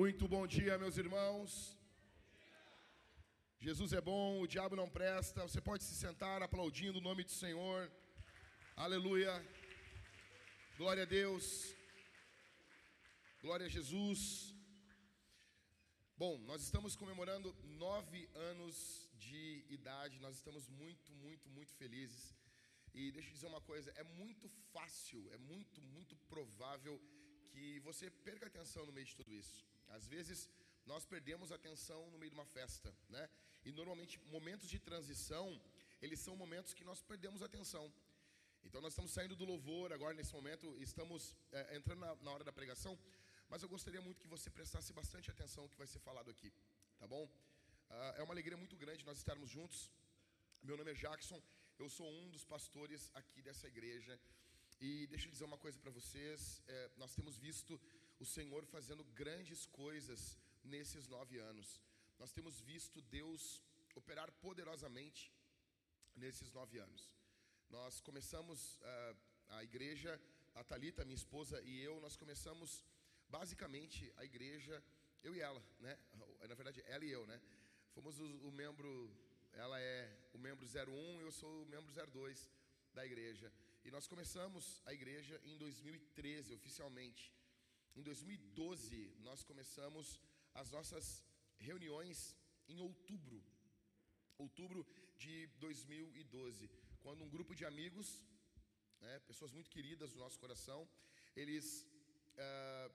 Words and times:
Muito 0.00 0.26
bom 0.26 0.46
dia, 0.46 0.78
meus 0.78 0.96
irmãos. 0.96 1.76
Jesus 3.58 3.92
é 3.92 4.00
bom, 4.00 4.40
o 4.40 4.46
diabo 4.46 4.74
não 4.74 4.88
presta. 4.88 5.42
Você 5.46 5.60
pode 5.60 5.82
se 5.84 5.94
sentar 5.94 6.42
aplaudindo 6.42 6.96
o 6.98 7.02
nome 7.08 7.22
do 7.24 7.30
Senhor. 7.30 7.92
Aleluia. 8.74 9.34
Glória 10.78 11.02
a 11.02 11.10
Deus. 11.18 11.44
Glória 13.42 13.66
a 13.66 13.68
Jesus. 13.68 14.54
Bom, 16.16 16.38
nós 16.38 16.62
estamos 16.62 16.96
comemorando 16.96 17.54
nove 17.84 18.26
anos 18.52 19.06
de 19.26 19.62
idade. 19.68 20.18
Nós 20.20 20.36
estamos 20.36 20.68
muito, 20.68 21.12
muito, 21.16 21.50
muito 21.50 21.74
felizes. 21.74 22.34
E 22.94 23.12
deixa 23.12 23.28
eu 23.28 23.34
dizer 23.34 23.48
uma 23.48 23.60
coisa: 23.60 23.92
é 23.96 24.04
muito 24.04 24.48
fácil, 24.72 25.30
é 25.34 25.36
muito, 25.36 25.82
muito 25.82 26.16
provável 26.32 26.98
que 27.50 27.78
você 27.80 28.10
perca 28.10 28.46
atenção 28.46 28.86
no 28.86 28.92
meio 28.92 29.06
de 29.06 29.14
tudo 29.14 29.34
isso. 29.34 29.70
Às 29.98 30.06
vezes 30.06 30.48
nós 30.86 31.04
perdemos 31.04 31.52
atenção 31.52 32.10
no 32.10 32.18
meio 32.18 32.30
de 32.30 32.38
uma 32.38 32.46
festa, 32.46 32.94
né? 33.08 33.28
E 33.64 33.72
normalmente 33.72 34.18
momentos 34.36 34.68
de 34.68 34.78
transição, 34.78 35.60
eles 36.00 36.20
são 36.20 36.34
momentos 36.36 36.74
que 36.74 36.84
nós 36.84 37.00
perdemos 37.02 37.42
atenção. 37.42 37.92
Então 38.64 38.80
nós 38.80 38.92
estamos 38.92 39.12
saindo 39.12 39.36
do 39.36 39.44
louvor 39.44 39.92
agora 39.92 40.14
nesse 40.14 40.32
momento, 40.32 40.66
estamos 40.80 41.34
é, 41.52 41.76
entrando 41.76 42.00
na, 42.00 42.14
na, 42.16 42.30
hora 42.32 42.44
da 42.44 42.52
pregação, 42.52 42.98
mas 43.48 43.62
eu 43.62 43.68
gostaria 43.68 44.00
muito 44.00 44.20
que 44.20 44.26
você 44.26 44.48
prestasse 44.50 44.92
bastante 44.92 45.30
atenção 45.30 45.64
no 45.64 45.68
que 45.68 45.76
vai 45.76 45.86
ser 45.86 46.00
falado 46.00 46.30
aqui, 46.30 46.52
tá 46.98 47.06
bom? 47.06 47.28
Ah, 47.90 48.14
é 48.18 48.22
uma 48.22 48.34
alegria 48.34 48.56
muito 48.56 48.76
grande 48.76 49.04
nós 49.04 49.18
estarmos 49.18 49.50
juntos. 49.50 49.90
Meu 50.62 50.76
nome 50.76 50.92
é 50.92 50.94
Jackson, 50.94 51.40
eu 51.78 51.88
sou 51.88 52.08
um 52.08 52.30
dos 52.30 52.44
pastores 52.44 53.10
aqui 53.14 53.42
dessa 53.42 53.66
igreja. 53.66 54.18
E 54.80 55.06
deixa 55.06 55.26
eu 55.26 55.32
dizer 55.32 55.44
uma 55.44 55.58
coisa 55.58 55.78
para 55.78 55.90
vocês: 55.90 56.62
é, 56.66 56.90
nós 56.96 57.14
temos 57.14 57.36
visto 57.36 57.80
o 58.22 58.26
Senhor 58.26 58.64
fazendo 58.64 59.02
grandes 59.20 59.66
coisas 59.66 60.38
nesses 60.62 61.08
nove 61.08 61.38
anos. 61.38 61.68
Nós 62.20 62.30
temos 62.30 62.60
visto 62.60 63.02
Deus 63.18 63.60
operar 63.96 64.30
poderosamente 64.46 65.32
nesses 66.14 66.52
nove 66.52 66.78
anos. 66.78 67.10
Nós 67.68 68.00
começamos 68.00 68.76
uh, 68.76 69.16
a 69.48 69.64
igreja, 69.64 70.20
a 70.54 70.62
Talita, 70.62 71.04
minha 71.04 71.16
esposa 71.16 71.60
e 71.62 71.80
eu, 71.80 72.00
nós 72.00 72.16
começamos 72.16 72.84
basicamente 73.28 74.12
a 74.16 74.24
igreja, 74.24 74.80
eu 75.24 75.34
e 75.34 75.40
ela, 75.40 75.60
né? 75.80 75.98
Na 76.48 76.54
verdade, 76.54 76.80
ela 76.86 77.04
e 77.04 77.10
eu, 77.10 77.26
né? 77.26 77.40
Fomos 77.92 78.20
o, 78.20 78.26
o 78.48 78.52
membro, 78.52 79.10
ela 79.52 79.80
é 79.80 80.16
o 80.32 80.38
membro 80.38 80.64
01, 80.64 81.20
eu 81.22 81.32
sou 81.32 81.64
o 81.64 81.66
membro 81.66 81.92
02 81.92 82.48
da 82.94 83.04
igreja. 83.04 83.52
E 83.84 83.90
nós 83.90 84.06
começamos 84.06 84.80
a 84.86 84.92
igreja 84.92 85.40
em 85.42 85.58
2013, 85.58 86.54
oficialmente. 86.54 87.32
Em 87.94 88.02
2012, 88.02 89.14
nós 89.20 89.42
começamos 89.42 90.18
as 90.54 90.70
nossas 90.70 91.22
reuniões 91.58 92.34
em 92.66 92.80
outubro. 92.80 93.44
Outubro 94.38 94.86
de 95.18 95.46
2012, 95.58 96.70
quando 97.02 97.22
um 97.22 97.28
grupo 97.28 97.54
de 97.54 97.66
amigos, 97.66 98.24
né, 98.98 99.18
pessoas 99.26 99.52
muito 99.52 99.68
queridas 99.68 100.12
do 100.12 100.18
nosso 100.18 100.38
coração, 100.38 100.88
eles 101.36 101.86
uh, 102.46 102.90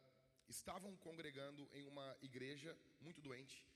estavam 0.50 0.96
congregando 0.98 1.70
em 1.74 1.86
uma 1.86 2.18
igreja 2.24 2.76
muito 3.00 3.22
doente, 3.22 3.68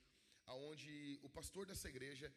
aonde 0.47 1.19
o 1.21 1.29
pastor 1.29 1.67
dessa 1.67 1.87
igreja 1.87 2.33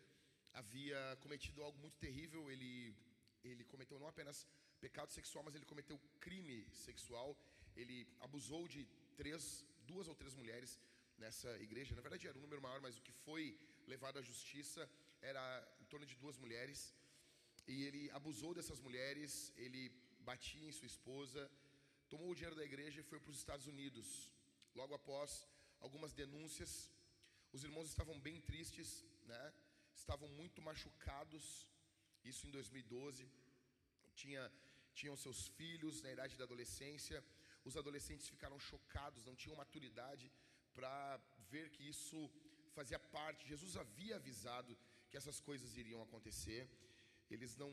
havia 0.52 1.16
cometido 1.22 1.62
algo 1.62 1.78
muito 1.78 1.96
terrível. 1.96 2.50
Ele, 2.50 2.94
ele 3.42 3.64
cometeu 3.64 3.98
não 3.98 4.08
apenas 4.08 4.46
pecado 4.78 5.10
sexual, 5.10 5.42
mas 5.42 5.54
ele 5.54 5.64
cometeu 5.64 5.98
crime 6.20 6.68
sexual 6.70 7.34
ele 7.76 8.06
abusou 8.20 8.62
de 8.74 8.82
três, 9.20 9.64
duas 9.90 10.08
ou 10.08 10.14
três 10.14 10.34
mulheres 10.34 10.78
nessa 11.18 11.50
igreja. 11.66 11.94
Na 11.94 12.04
verdade, 12.06 12.26
era 12.28 12.38
um 12.38 12.46
número 12.46 12.62
maior, 12.66 12.80
mas 12.80 12.96
o 12.96 13.02
que 13.02 13.12
foi 13.26 13.58
levado 13.86 14.18
à 14.18 14.22
justiça 14.22 14.88
era 15.20 15.44
em 15.80 15.84
torno 15.84 16.06
de 16.06 16.16
duas 16.16 16.36
mulheres. 16.44 16.94
E 17.66 17.84
ele 17.84 18.10
abusou 18.10 18.52
dessas 18.54 18.80
mulheres, 18.86 19.52
ele 19.56 19.82
batia 20.20 20.68
em 20.68 20.72
sua 20.72 20.86
esposa, 20.86 21.50
tomou 22.08 22.30
o 22.30 22.34
dinheiro 22.34 22.56
da 22.56 22.64
igreja 22.64 23.00
e 23.00 23.08
foi 23.10 23.20
para 23.20 23.30
os 23.30 23.38
Estados 23.38 23.66
Unidos. 23.66 24.30
Logo 24.74 24.94
após 24.94 25.46
algumas 25.80 26.12
denúncias, 26.12 26.90
os 27.52 27.64
irmãos 27.64 27.88
estavam 27.88 28.18
bem 28.20 28.40
tristes, 28.40 29.04
né? 29.26 29.52
estavam 29.94 30.28
muito 30.40 30.60
machucados. 30.60 31.44
Isso 32.24 32.46
em 32.46 32.50
2012. 32.50 33.28
Tinha, 34.14 34.42
tinham 34.94 35.16
seus 35.16 35.48
filhos 35.58 36.02
na 36.02 36.10
idade 36.12 36.36
da 36.36 36.44
adolescência 36.44 37.24
os 37.64 37.76
adolescentes 37.76 38.28
ficaram 38.28 38.58
chocados, 38.58 39.24
não 39.24 39.34
tinham 39.34 39.56
maturidade 39.56 40.30
para 40.74 41.20
ver 41.50 41.70
que 41.70 41.84
isso 41.88 42.18
fazia 42.78 42.98
parte. 42.98 43.48
Jesus 43.48 43.76
havia 43.76 44.16
avisado 44.16 44.76
que 45.10 45.16
essas 45.16 45.40
coisas 45.40 45.76
iriam 45.76 46.02
acontecer. 46.02 46.62
Eles 47.30 47.56
não 47.56 47.72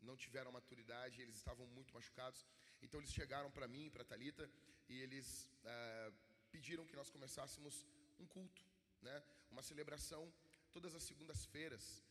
não 0.00 0.16
tiveram 0.16 0.52
maturidade, 0.52 1.20
eles 1.20 1.36
estavam 1.36 1.66
muito 1.66 1.92
machucados. 1.92 2.46
Então 2.80 3.00
eles 3.00 3.12
chegaram 3.12 3.50
para 3.50 3.66
mim, 3.66 3.90
para 3.90 4.04
Talita, 4.04 4.48
e 4.88 5.00
eles 5.00 5.50
ah, 5.64 6.12
pediram 6.50 6.86
que 6.86 6.96
nós 6.96 7.10
começássemos 7.10 7.84
um 8.18 8.26
culto, 8.26 8.62
né? 9.02 9.22
Uma 9.50 9.62
celebração 9.62 10.32
todas 10.72 10.94
as 10.94 11.02
segundas-feiras 11.02 12.04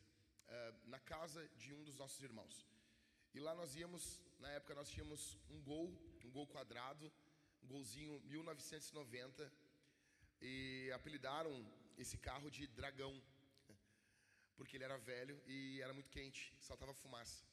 ah, 0.47 0.73
na 0.85 0.99
casa 0.99 1.47
de 1.55 1.73
um 1.73 1.84
dos 1.84 1.95
nossos 1.95 2.22
irmãos. 2.22 2.67
E 3.34 3.39
lá 3.39 3.53
nós 3.55 3.75
íamos, 3.75 4.19
na 4.39 4.49
época 4.51 4.75
nós 4.75 4.89
tínhamos 4.89 5.38
um 5.49 5.61
gol, 5.61 5.88
um 6.28 6.32
gol 6.38 6.48
quadrado, 6.56 7.06
um 7.64 7.68
golzinho 7.68 8.20
1990, 8.26 9.52
e 10.42 10.92
apelidaram 10.94 11.52
esse 11.98 12.18
carro 12.18 12.50
de 12.52 12.68
dragão, 12.80 13.14
porque 14.58 14.76
ele 14.76 14.84
era 14.90 14.98
velho 14.98 15.42
e 15.48 15.82
era 15.82 15.94
muito 15.94 16.10
quente, 16.10 16.54
saltava 16.60 16.94
fumaça. 16.94 17.44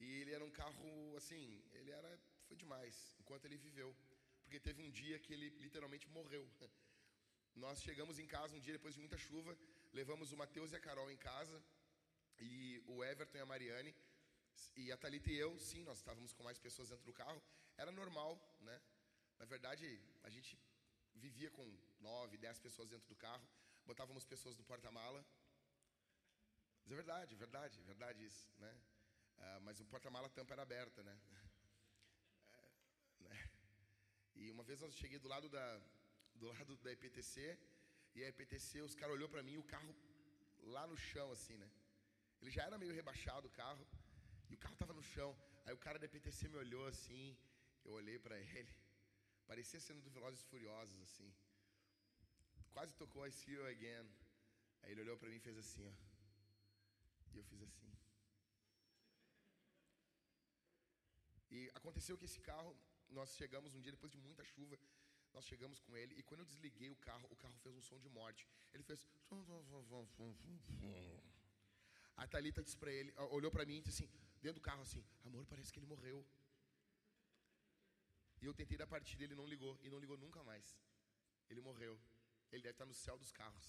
E 0.00 0.06
ele 0.20 0.32
era 0.32 0.44
um 0.44 0.50
carro, 0.50 1.16
assim, 1.16 1.62
ele 1.72 1.90
era, 1.90 2.10
foi 2.46 2.56
demais, 2.56 3.16
enquanto 3.20 3.44
ele 3.44 3.56
viveu, 3.56 3.94
porque 4.42 4.58
teve 4.58 4.82
um 4.82 4.90
dia 4.90 5.18
que 5.18 5.32
ele 5.32 5.48
literalmente 5.64 6.08
morreu. 6.08 6.44
Nós 7.54 7.82
chegamos 7.82 8.18
em 8.18 8.26
casa 8.26 8.56
um 8.56 8.60
dia 8.60 8.72
depois 8.72 8.94
de 8.94 9.00
muita 9.00 9.18
chuva, 9.18 9.56
levamos 9.92 10.32
o 10.32 10.36
Matheus 10.36 10.72
e 10.72 10.76
a 10.76 10.80
Carol 10.80 11.10
em 11.10 11.16
casa, 11.16 11.62
e 12.38 12.82
o 12.86 13.04
Everton 13.04 13.38
e 13.38 13.40
a 13.40 13.46
Mariane, 13.46 13.94
e 14.76 14.90
a 14.90 14.96
Thalita 14.96 15.30
e 15.30 15.36
eu, 15.36 15.58
sim, 15.58 15.82
nós 15.84 15.98
estávamos 15.98 16.32
com 16.32 16.42
mais 16.42 16.58
pessoas 16.58 16.88
dentro 16.88 17.04
do 17.04 17.12
carro. 17.12 17.42
Era 17.82 17.92
normal, 18.00 18.32
né? 18.68 18.76
Na 19.38 19.46
verdade, 19.52 19.84
a 20.22 20.30
gente 20.34 20.50
vivia 21.14 21.50
com 21.50 21.66
nove, 22.06 22.36
dez 22.36 22.58
pessoas 22.66 22.90
dentro 22.90 23.08
do 23.08 23.16
carro. 23.16 23.46
Botávamos 23.86 24.24
pessoas 24.32 24.54
no 24.58 24.64
porta-mala. 24.70 25.20
Mas 26.82 26.92
é 26.92 26.96
verdade, 27.02 27.34
verdade, 27.44 27.82
verdade 27.92 28.24
isso, 28.30 28.46
né? 28.58 28.72
Ah, 29.38 29.60
mas 29.62 29.80
o 29.80 29.86
porta-mala 29.86 30.28
tampa 30.28 30.52
era 30.52 30.62
aberta, 30.68 31.02
né? 31.02 31.16
É, 32.52 33.22
né? 33.24 33.50
E 34.34 34.50
uma 34.50 34.62
vez 34.62 34.82
eu 34.82 34.92
cheguei 34.92 35.18
do 35.18 35.28
lado 35.28 35.48
da, 35.48 35.66
do 36.34 36.48
lado 36.48 36.76
da 36.84 36.92
EPTC 36.92 37.58
e 38.14 38.24
a 38.24 38.28
EPTC, 38.28 38.82
os 38.82 38.94
caras 38.94 39.14
olhou 39.14 39.28
para 39.28 39.42
mim, 39.42 39.56
o 39.56 39.62
carro 39.74 39.94
lá 40.76 40.86
no 40.86 40.96
chão 40.96 41.30
assim, 41.32 41.56
né? 41.56 41.70
Ele 42.42 42.50
já 42.50 42.64
era 42.64 42.76
meio 42.76 42.92
rebaixado 42.92 43.48
o 43.48 43.56
carro. 43.62 43.86
E 44.50 44.54
o 44.54 44.58
carro 44.58 44.74
estava 44.74 44.92
no 44.92 45.02
chão. 45.02 45.30
Aí 45.64 45.72
o 45.72 45.78
cara 45.78 45.98
da 45.98 46.08
PTC 46.08 46.48
me 46.48 46.56
olhou 46.56 46.86
assim. 46.86 47.36
Eu 47.84 47.92
olhei 47.92 48.18
para 48.18 48.38
ele. 48.38 48.72
Parecia 49.50 49.80
sendo 49.80 50.02
do 50.02 50.10
Velozes 50.10 50.42
Furiosos, 50.50 51.00
assim. 51.02 51.32
Quase 52.70 52.94
tocou 52.94 53.26
I 53.26 53.32
See 53.32 53.54
You 53.54 53.66
Again. 53.66 54.08
Aí 54.82 54.92
ele 54.92 55.02
olhou 55.02 55.16
para 55.16 55.28
mim 55.28 55.36
e 55.36 55.46
fez 55.48 55.56
assim, 55.58 55.86
ó. 55.86 55.92
E 57.32 57.36
eu 57.36 57.44
fiz 57.44 57.62
assim. 57.62 57.90
E 61.50 61.70
aconteceu 61.74 62.16
que 62.16 62.24
esse 62.24 62.40
carro, 62.40 62.76
nós 63.08 63.34
chegamos 63.34 63.74
um 63.74 63.80
dia 63.80 63.90
depois 63.90 64.12
de 64.12 64.18
muita 64.18 64.44
chuva, 64.44 64.78
nós 65.32 65.44
chegamos 65.44 65.80
com 65.80 65.96
ele 65.96 66.14
e 66.18 66.22
quando 66.22 66.40
eu 66.40 66.46
desliguei 66.46 66.90
o 66.90 66.96
carro, 66.96 67.26
o 67.30 67.36
carro 67.36 67.58
fez 67.58 67.74
um 67.74 67.82
som 67.82 67.98
de 67.98 68.08
morte. 68.08 68.46
Ele 68.72 68.84
fez 68.84 69.06
a 72.16 72.26
Thalita 72.26 72.62
disse 72.62 72.76
para 72.76 72.92
ele, 72.92 73.12
olhou 73.30 73.50
para 73.50 73.64
mim 73.64 73.78
e 73.78 73.80
disse 73.80 74.04
assim, 74.04 74.12
dentro 74.42 74.60
do 74.60 74.64
carro 74.64 74.82
assim, 74.82 75.04
amor, 75.24 75.44
parece 75.46 75.72
que 75.72 75.78
ele 75.78 75.86
morreu. 75.86 76.24
E 78.40 78.46
eu 78.46 78.54
tentei 78.54 78.76
dar 78.76 78.86
partida, 78.86 79.24
ele 79.24 79.34
não 79.34 79.46
ligou, 79.46 79.78
e 79.82 79.90
não 79.90 79.98
ligou 79.98 80.16
nunca 80.16 80.42
mais. 80.42 80.66
Ele 81.48 81.60
morreu. 81.60 81.98
Ele 82.50 82.62
deve 82.62 82.72
estar 82.72 82.86
no 82.86 82.94
céu 82.94 83.16
dos 83.18 83.30
carros. 83.30 83.68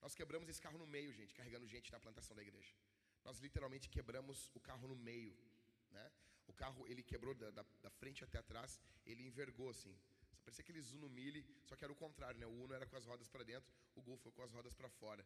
Nós 0.00 0.14
quebramos 0.14 0.48
esse 0.48 0.60
carro 0.60 0.78
no 0.78 0.86
meio, 0.86 1.12
gente, 1.12 1.34
carregando 1.34 1.66
gente 1.66 1.92
na 1.92 2.00
plantação 2.00 2.34
da 2.34 2.42
igreja. 2.42 2.74
Nós 3.24 3.38
literalmente 3.38 3.88
quebramos 3.88 4.50
o 4.54 4.60
carro 4.60 4.88
no 4.88 4.96
meio. 4.96 5.36
Né? 5.90 6.10
O 6.48 6.52
carro, 6.52 6.86
ele 6.88 7.02
quebrou 7.02 7.34
da, 7.34 7.50
da, 7.50 7.64
da 7.82 7.90
frente 7.90 8.24
até 8.24 8.38
atrás, 8.38 8.80
ele 9.06 9.22
envergou 9.22 9.70
assim. 9.70 9.96
Só 10.34 10.44
parecia 10.44 10.62
aquele 10.62 10.80
Zuno 10.80 11.08
Mille, 11.08 11.46
só 11.62 11.76
que 11.76 11.84
era 11.84 11.92
o 11.92 11.96
contrário, 11.96 12.40
né? 12.40 12.46
O 12.46 12.64
Uno 12.64 12.74
era 12.74 12.86
com 12.86 12.96
as 12.96 13.06
rodas 13.06 13.28
para 13.28 13.44
dentro, 13.44 13.72
o 13.94 14.02
Gol 14.02 14.16
foi 14.16 14.32
com 14.32 14.42
as 14.42 14.52
rodas 14.52 14.74
para 14.74 14.88
fora. 14.88 15.24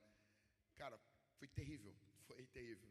Cara, 0.75 1.01
foi 1.39 1.49
terrível, 1.49 1.95
foi 2.27 2.45
terrível. 2.47 2.91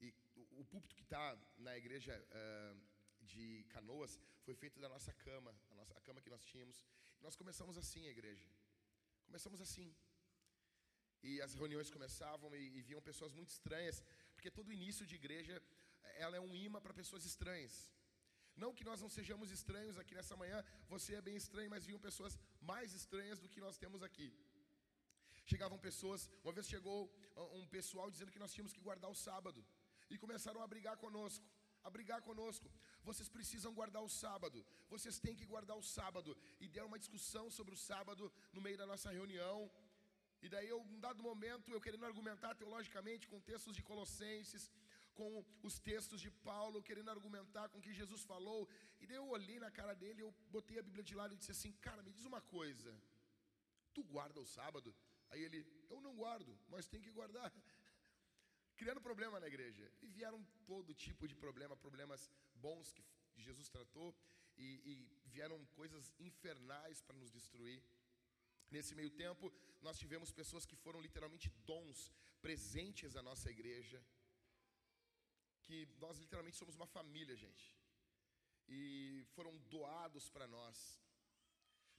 E 0.00 0.12
o, 0.36 0.60
o 0.60 0.64
púlpito 0.66 0.94
que 0.94 1.02
está 1.02 1.38
na 1.56 1.76
igreja 1.78 2.12
uh, 2.30 2.93
de 3.32 3.64
Canoas 3.74 4.12
foi 4.44 4.54
feito 4.62 4.78
da 4.84 4.88
nossa 4.94 5.12
cama, 5.26 5.50
a, 5.70 5.74
nossa, 5.74 5.92
a 5.98 6.00
cama 6.06 6.20
que 6.24 6.30
nós 6.34 6.44
tínhamos. 6.50 6.76
Nós 7.20 7.36
começamos 7.40 7.76
assim 7.82 8.06
a 8.06 8.10
igreja. 8.16 8.46
Começamos 9.28 9.60
assim. 9.66 9.88
E 11.22 11.40
as 11.46 11.54
reuniões 11.60 11.90
começavam 11.96 12.54
e, 12.54 12.62
e 12.78 12.82
vinham 12.88 13.02
pessoas 13.10 13.32
muito 13.32 13.50
estranhas, 13.56 14.02
porque 14.34 14.50
todo 14.50 14.76
início 14.78 15.06
de 15.10 15.14
igreja 15.20 15.54
ela 16.24 16.36
é 16.36 16.40
um 16.40 16.54
imã 16.54 16.80
para 16.80 17.00
pessoas 17.02 17.24
estranhas. 17.24 17.74
Não 18.62 18.72
que 18.76 18.84
nós 18.88 19.00
não 19.04 19.08
sejamos 19.08 19.50
estranhos 19.50 19.96
aqui 19.98 20.14
nessa 20.18 20.36
manhã, 20.42 20.58
você 20.88 21.14
é 21.14 21.22
bem 21.28 21.36
estranho, 21.36 21.70
mas 21.74 21.86
vinham 21.86 22.00
pessoas 22.08 22.38
mais 22.60 22.92
estranhas 22.92 23.40
do 23.40 23.48
que 23.48 23.60
nós 23.66 23.78
temos 23.84 24.02
aqui. 24.08 24.28
Chegavam 25.46 25.78
pessoas, 25.78 26.30
uma 26.44 26.52
vez 26.52 26.66
chegou 26.74 26.98
um 27.60 27.66
pessoal 27.66 28.10
dizendo 28.10 28.30
que 28.34 28.42
nós 28.44 28.52
tínhamos 28.52 28.72
que 28.72 28.80
guardar 28.88 29.10
o 29.10 29.20
sábado, 29.26 29.64
e 30.10 30.18
começaram 30.18 30.60
a 30.62 30.66
brigar 30.66 30.96
conosco 30.96 31.44
a 31.84 31.90
brigar 31.96 32.20
conosco. 32.28 32.68
Vocês 33.08 33.28
precisam 33.36 33.72
guardar 33.78 34.02
o 34.02 34.08
sábado. 34.22 34.58
Vocês 34.94 35.18
têm 35.24 35.36
que 35.40 35.46
guardar 35.52 35.76
o 35.76 35.86
sábado. 35.96 36.36
E 36.60 36.68
deram 36.68 36.88
uma 36.92 37.02
discussão 37.04 37.46
sobre 37.58 37.74
o 37.74 37.82
sábado 37.90 38.32
no 38.52 38.60
meio 38.66 38.78
da 38.82 38.86
nossa 38.92 39.10
reunião. 39.18 39.58
E 40.44 40.48
daí, 40.48 40.68
eu, 40.68 40.80
um 40.94 41.00
dado 41.00 41.22
momento, 41.22 41.70
eu 41.70 41.80
querendo 41.86 42.06
argumentar 42.10 42.54
teologicamente 42.54 43.28
com 43.28 43.40
textos 43.40 43.74
de 43.76 43.82
Colossenses, 43.82 44.64
com 45.18 45.44
os 45.62 45.78
textos 45.78 46.20
de 46.20 46.30
Paulo, 46.48 46.82
querendo 46.82 47.10
argumentar 47.10 47.68
com 47.68 47.78
o 47.78 47.84
que 47.86 47.94
Jesus 48.00 48.22
falou. 48.32 48.68
E 49.00 49.06
daí 49.06 49.16
eu 49.16 49.28
olhei 49.28 49.58
na 49.58 49.70
cara 49.70 49.94
dele, 49.94 50.22
eu 50.22 50.34
botei 50.50 50.78
a 50.78 50.82
Bíblia 50.82 51.04
de 51.04 51.14
lado 51.14 51.34
e 51.34 51.38
disse 51.38 51.52
assim: 51.52 51.72
Cara, 51.86 52.02
me 52.02 52.12
diz 52.12 52.24
uma 52.24 52.40
coisa. 52.56 52.94
Tu 53.94 54.02
guarda 54.02 54.40
o 54.40 54.46
sábado? 54.46 54.94
Aí 55.30 55.42
ele, 55.42 55.66
eu 55.88 56.00
não 56.00 56.14
guardo, 56.14 56.58
mas 56.68 56.86
tem 56.86 57.00
que 57.00 57.10
guardar. 57.10 57.52
Criando 58.76 59.00
problema 59.00 59.40
na 59.40 59.46
igreja. 59.46 59.84
E 60.02 60.06
vieram 60.06 60.40
todo 60.66 60.94
tipo 61.06 61.26
de 61.28 61.34
problema, 61.34 61.76
problemas 61.76 62.30
bons 62.54 62.92
que 62.92 63.04
Jesus 63.36 63.68
tratou, 63.68 64.14
e, 64.56 64.68
e 64.90 64.94
vieram 65.26 65.58
coisas 65.80 66.12
infernais 66.18 67.02
para 67.02 67.16
nos 67.16 67.30
destruir. 67.30 67.82
Nesse 68.70 68.94
meio 68.94 69.10
tempo, 69.10 69.52
nós 69.82 69.98
tivemos 69.98 70.30
pessoas 70.32 70.66
que 70.66 70.76
foram 70.76 71.00
literalmente 71.00 71.48
dons 71.70 72.12
presentes 72.40 73.16
à 73.16 73.22
nossa 73.22 73.50
igreja, 73.50 74.04
que 75.62 75.78
nós 75.98 76.18
literalmente 76.18 76.56
somos 76.56 76.74
uma 76.74 76.86
família, 76.86 77.36
gente. 77.36 77.66
E 78.68 79.24
foram 79.34 79.56
doados 79.74 80.28
para 80.30 80.46
nós. 80.46 80.76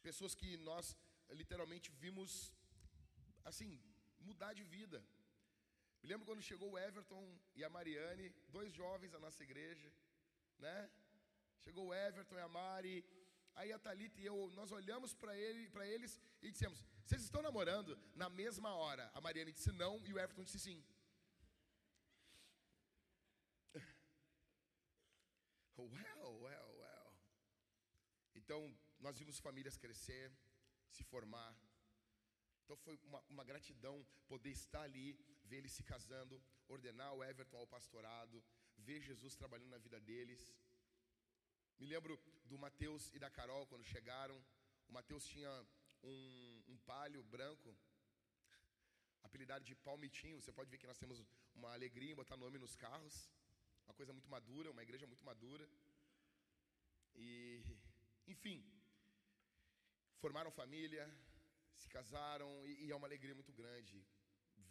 Pessoas 0.01 0.35
que 0.35 0.57
nós 0.57 0.95
literalmente 1.29 1.91
vimos 2.03 2.31
assim, 3.43 3.71
mudar 4.19 4.53
de 4.53 4.63
vida. 4.63 4.99
Me 6.05 6.09
lembro 6.09 6.27
quando 6.27 6.47
chegou 6.47 6.69
o 6.69 6.77
Everton 6.77 7.23
e 7.55 7.63
a 7.63 7.69
Mariane, 7.75 8.29
dois 8.49 8.71
jovens 8.71 9.11
da 9.11 9.19
nossa 9.19 9.41
igreja, 9.43 9.91
né? 10.59 10.87
Chegou 11.63 11.87
o 11.87 11.93
Everton 11.95 12.35
e 12.35 12.41
a 12.41 12.47
Mari, 12.47 13.03
aí 13.55 13.71
a 13.73 13.79
Thalita 13.79 14.21
e 14.21 14.25
eu, 14.27 14.51
nós 14.51 14.71
olhamos 14.71 15.15
para 15.15 15.35
ele, 15.35 15.67
eles 15.95 16.21
e 16.43 16.51
dissemos: 16.51 16.85
Vocês 17.03 17.23
estão 17.23 17.41
namorando? 17.41 17.97
Na 18.13 18.29
mesma 18.29 18.75
hora. 18.75 19.09
A 19.15 19.19
Mariane 19.19 19.51
disse 19.51 19.71
não 19.71 19.93
e 20.05 20.13
o 20.13 20.19
Everton 20.19 20.43
disse 20.43 20.59
sim. 20.59 20.79
Well, 25.75 26.39
well, 26.39 26.69
well. 26.81 27.13
Então, 28.35 28.61
nós 28.99 29.17
vimos 29.17 29.39
famílias 29.39 29.75
crescer, 29.75 30.31
se 30.91 31.03
formar. 31.03 31.51
Então, 32.63 32.77
foi 32.77 32.95
uma, 33.05 33.23
uma 33.27 33.43
gratidão 33.43 34.05
poder 34.27 34.51
estar 34.51 34.83
ali, 34.83 35.17
ver 35.49 35.57
eles 35.57 35.73
se 35.77 35.83
casando, 35.91 36.41
ordenar 36.75 37.11
o 37.13 37.23
Everton 37.23 37.57
ao 37.57 37.67
pastorado, 37.75 38.43
ver 38.87 38.99
Jesus 39.09 39.35
trabalhando 39.41 39.75
na 39.75 39.77
vida 39.85 39.99
deles. 39.99 40.41
Me 41.79 41.85
lembro 41.93 42.13
do 42.45 42.57
Mateus 42.65 43.03
e 43.13 43.19
da 43.19 43.29
Carol 43.29 43.67
quando 43.67 43.91
chegaram. 43.93 44.37
O 44.89 44.93
Mateus 44.93 45.25
tinha 45.33 45.53
um, 46.03 46.63
um 46.73 46.77
palio 46.91 47.23
branco, 47.23 47.69
apelidado 49.23 49.63
de 49.69 49.75
palmitinho. 49.87 50.41
Você 50.41 50.51
pode 50.51 50.69
ver 50.69 50.77
que 50.77 50.91
nós 50.91 51.01
temos 51.03 51.23
uma 51.53 51.71
alegria 51.73 52.11
em 52.11 52.21
botar 52.21 52.37
nome 52.37 52.57
nos 52.65 52.75
carros 52.75 53.15
uma 53.85 53.93
coisa 53.93 54.11
muito 54.11 54.29
madura, 54.29 54.71
uma 54.71 54.83
igreja 54.83 55.07
muito 55.07 55.23
madura. 55.23 55.65
E, 57.15 57.63
enfim, 58.27 58.57
formaram 60.17 60.51
família, 60.51 61.05
se 61.75 61.87
casaram, 61.87 62.49
e, 62.67 62.85
e 62.85 62.91
é 62.91 62.95
uma 62.95 63.07
alegria 63.07 63.35
muito 63.35 63.53
grande 63.53 64.03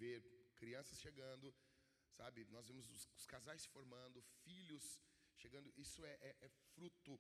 ver 0.01 0.23
crianças 0.65 0.99
chegando, 1.07 1.47
sabe? 2.19 2.39
Nós 2.57 2.67
vemos 2.69 2.87
os, 2.95 3.03
os 3.19 3.27
casais 3.33 3.61
se 3.63 3.69
formando, 3.77 4.25
filhos 4.45 4.85
chegando. 5.43 5.69
Isso 5.85 6.01
é, 6.13 6.15
é, 6.29 6.31
é, 6.47 6.49
fruto 6.75 7.15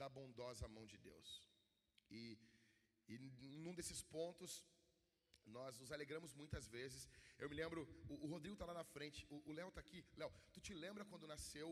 da 0.00 0.08
bondosa 0.16 0.68
mão 0.76 0.86
de 0.92 0.98
Deus. 1.08 1.28
E, 2.16 2.38
e 3.08 3.18
num 3.64 3.74
desses 3.78 4.00
pontos, 4.16 4.52
nós 5.56 5.78
nos 5.80 5.90
alegramos 5.96 6.34
muitas 6.40 6.66
vezes. 6.76 7.08
Eu 7.42 7.48
me 7.50 7.56
lembro, 7.60 7.80
o, 8.08 8.14
o 8.24 8.28
Rodrigo 8.34 8.54
está 8.54 8.66
lá 8.70 8.74
na 8.74 8.84
frente, 8.84 9.26
o 9.48 9.52
Léo 9.58 9.70
está 9.70 9.80
aqui. 9.80 10.00
Léo, 10.20 10.32
tu 10.52 10.60
te 10.60 10.74
lembra 10.84 11.04
quando 11.04 11.32
nasceu 11.34 11.68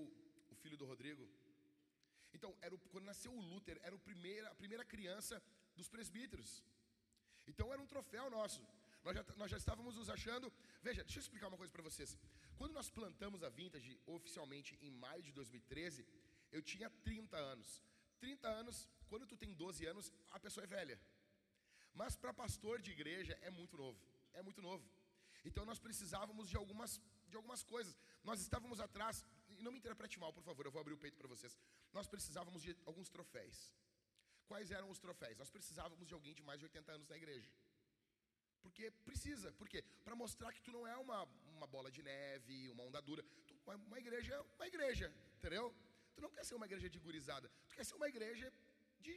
o 0.52 0.56
filho 0.62 0.78
do 0.80 0.86
Rodrigo? 0.92 1.24
Então, 2.36 2.50
era 2.60 2.74
o, 2.74 2.78
quando 2.92 3.04
nasceu 3.12 3.32
o 3.32 3.44
Luther, 3.50 3.78
era 3.82 3.94
o 3.94 4.04
primeira, 4.08 4.48
a 4.50 4.54
primeira 4.62 4.84
criança 4.84 5.40
dos 5.76 5.88
presbíteros. 5.88 6.64
Então, 7.46 7.72
era 7.72 7.80
um 7.80 7.86
troféu 7.94 8.28
nosso. 8.38 8.60
Nós 9.06 9.14
já, 9.14 9.24
nós 9.40 9.50
já 9.52 9.56
estávamos 9.56 9.94
nos 9.98 10.08
achando. 10.10 10.52
Veja, 10.82 11.04
deixa 11.04 11.18
eu 11.18 11.24
explicar 11.24 11.46
uma 11.46 11.56
coisa 11.56 11.72
para 11.72 11.82
vocês. 11.88 12.18
Quando 12.58 12.72
nós 12.78 12.88
plantamos 12.90 13.44
a 13.44 13.48
Vintage 13.48 13.92
oficialmente 14.04 14.76
em 14.82 14.90
maio 14.90 15.22
de 15.22 15.32
2013, 15.32 16.04
eu 16.50 16.60
tinha 16.60 16.90
30 17.08 17.36
anos. 17.36 17.68
30 18.18 18.48
anos, 18.48 18.88
quando 19.08 19.24
tu 19.30 19.36
tem 19.36 19.52
12 19.54 19.86
anos, 19.86 20.12
a 20.32 20.40
pessoa 20.40 20.64
é 20.64 20.66
velha. 20.66 21.00
Mas 21.94 22.16
para 22.16 22.34
pastor 22.34 22.82
de 22.82 22.90
igreja 22.90 23.38
é 23.42 23.50
muito 23.50 23.76
novo. 23.76 24.00
É 24.32 24.42
muito 24.42 24.60
novo. 24.60 24.84
Então 25.44 25.64
nós 25.64 25.78
precisávamos 25.78 26.48
de 26.48 26.56
algumas, 26.56 27.00
de 27.28 27.36
algumas 27.36 27.62
coisas. 27.62 27.96
Nós 28.24 28.40
estávamos 28.40 28.80
atrás, 28.80 29.24
e 29.48 29.62
não 29.62 29.70
me 29.70 29.78
interprete 29.78 30.18
mal, 30.18 30.32
por 30.32 30.42
favor, 30.42 30.66
eu 30.66 30.72
vou 30.72 30.80
abrir 30.80 30.94
o 30.94 30.98
peito 30.98 31.16
para 31.16 31.28
vocês. 31.28 31.56
Nós 31.92 32.08
precisávamos 32.08 32.60
de 32.60 32.76
alguns 32.84 33.08
troféus. 33.08 33.72
Quais 34.48 34.72
eram 34.72 34.90
os 34.90 34.98
troféus? 34.98 35.38
Nós 35.38 35.50
precisávamos 35.50 36.08
de 36.08 36.14
alguém 36.14 36.34
de 36.34 36.42
mais 36.42 36.58
de 36.58 36.66
80 36.66 36.92
anos 36.92 37.08
na 37.08 37.16
igreja. 37.16 37.48
Porque 38.66 38.90
precisa, 39.08 39.48
por 39.60 39.68
quê? 39.72 39.80
Para 40.04 40.16
mostrar 40.22 40.52
que 40.54 40.62
tu 40.66 40.72
não 40.76 40.84
é 40.92 40.96
uma, 41.06 41.18
uma 41.56 41.66
bola 41.74 41.90
de 41.96 42.02
neve, 42.02 42.56
uma 42.74 42.84
onda 42.88 43.00
dura. 43.08 43.22
Tu, 43.46 43.54
uma, 43.64 43.74
uma 43.90 43.98
igreja 44.04 44.34
é 44.34 44.40
uma 44.58 44.66
igreja, 44.72 45.06
entendeu? 45.38 45.64
Tu 46.14 46.20
não 46.24 46.30
quer 46.34 46.44
ser 46.48 46.56
uma 46.60 46.66
igreja 46.70 46.88
de 46.94 46.98
gurizada, 47.06 47.48
tu 47.68 47.74
quer 47.76 47.84
ser 47.84 47.94
uma 48.00 48.08
igreja 48.12 48.52
de 49.06 49.14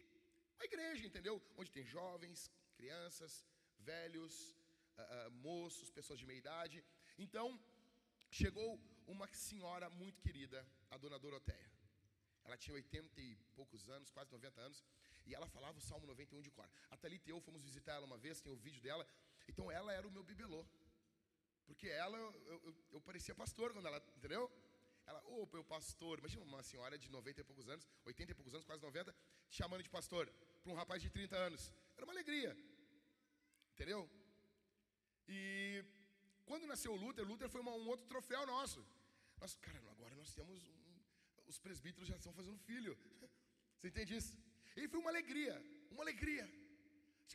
uma 0.57 0.65
igreja, 0.69 1.03
entendeu? 1.09 1.35
Onde 1.57 1.71
tem 1.71 1.85
jovens, 1.97 2.51
crianças, 2.77 3.33
velhos, 3.79 4.33
uh, 4.97 5.27
uh, 5.27 5.31
moços, 5.47 5.89
pessoas 5.99 6.19
de 6.19 6.25
meia 6.29 6.41
idade. 6.45 6.83
Então, 7.17 7.47
chegou 8.29 8.69
uma 9.07 9.27
senhora 9.33 9.89
muito 9.89 10.21
querida, 10.21 10.59
a 10.91 10.97
dona 10.97 11.17
Doroteia. 11.17 11.69
Ela 12.45 12.57
tinha 12.57 12.75
80 12.75 13.21
e 13.21 13.35
poucos 13.55 13.89
anos, 13.89 14.11
quase 14.11 14.31
90 14.31 14.61
anos, 14.61 14.83
e 15.25 15.33
ela 15.33 15.47
falava 15.47 15.77
o 15.77 15.81
Salmo 15.81 16.05
91 16.07 16.41
de 16.41 16.51
cor. 16.51 16.69
A 16.89 16.97
Thalita 16.97 17.29
e 17.29 17.31
eu 17.31 17.39
fomos 17.41 17.63
visitar 17.63 17.93
ela 17.93 18.05
uma 18.05 18.17
vez, 18.17 18.41
tem 18.41 18.51
o 18.51 18.55
vídeo 18.55 18.81
dela. 18.81 19.07
Então, 19.51 19.71
ela 19.71 19.91
era 19.91 20.07
o 20.07 20.11
meu 20.11 20.23
bibelô. 20.29 20.61
Porque 21.67 21.87
ela, 21.87 22.17
eu, 22.17 22.31
eu, 22.67 22.75
eu 22.93 23.01
parecia 23.01 23.33
pastor 23.43 23.73
quando 23.73 23.87
ela, 23.87 23.99
entendeu? 24.17 24.43
Ela, 25.05 25.21
ô, 25.25 25.43
oh, 25.43 25.49
meu 25.53 25.63
pastor, 25.63 26.19
imagina 26.19 26.43
uma 26.43 26.61
senhora 26.61 26.97
de 27.03 27.09
90 27.09 27.41
e 27.41 27.43
poucos 27.43 27.67
anos, 27.67 27.87
80 28.05 28.31
e 28.31 28.35
poucos 28.35 28.53
anos, 28.53 28.65
quase 28.65 28.81
90, 28.83 29.15
te 29.49 29.57
chamando 29.57 29.83
de 29.83 29.89
pastor, 29.89 30.31
para 30.61 30.71
um 30.71 30.75
rapaz 30.75 31.01
de 31.01 31.09
30 31.09 31.35
anos. 31.35 31.71
Era 31.95 32.05
uma 32.05 32.13
alegria. 32.13 32.51
Entendeu? 33.73 34.01
E 35.27 35.83
quando 36.45 36.67
nasceu 36.67 36.91
o 36.93 36.99
Luther, 37.03 37.25
Luther 37.25 37.49
foi 37.49 37.61
uma, 37.61 37.71
um 37.71 37.87
outro 37.87 38.05
troféu 38.07 38.45
nosso. 38.45 38.85
Nós, 39.39 39.55
cara, 39.55 39.89
agora 39.91 40.13
nós 40.15 40.33
temos 40.33 40.67
um, 40.67 40.99
os 41.47 41.59
presbíteros 41.59 42.07
já 42.07 42.15
estão 42.15 42.33
fazendo 42.33 42.59
filho. 42.59 42.95
Você 43.77 43.87
entende 43.87 44.15
isso? 44.15 44.37
E 44.75 44.87
foi 44.87 44.99
uma 44.99 45.09
alegria, 45.09 45.55
uma 45.91 46.03
alegria. 46.03 46.45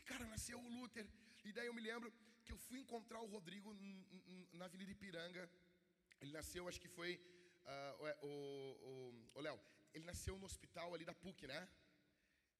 Cara 0.05 0.25
nasceu 0.27 0.59
o 0.59 0.69
Luther. 0.69 1.07
E 1.47 1.51
daí 1.55 1.67
eu 1.67 1.73
me 1.77 1.81
lembro 1.89 2.11
que 2.43 2.51
eu 2.51 2.57
fui 2.67 2.79
encontrar 2.79 3.19
o 3.21 3.31
Rodrigo 3.35 3.69
na 4.59 4.65
Avenida 4.65 4.91
Ipiranga. 4.91 5.43
Ele 6.21 6.31
nasceu, 6.31 6.67
acho 6.67 6.81
que 6.83 6.91
foi 6.97 7.11
uh, 7.73 8.25
o, 8.29 8.33
o, 8.89 9.31
o 9.35 9.41
Léo. 9.41 9.59
Ele 9.93 10.05
nasceu 10.05 10.37
no 10.37 10.45
hospital 10.45 10.93
ali 10.93 11.05
da 11.05 11.13
PUC, 11.13 11.47
né? 11.47 11.61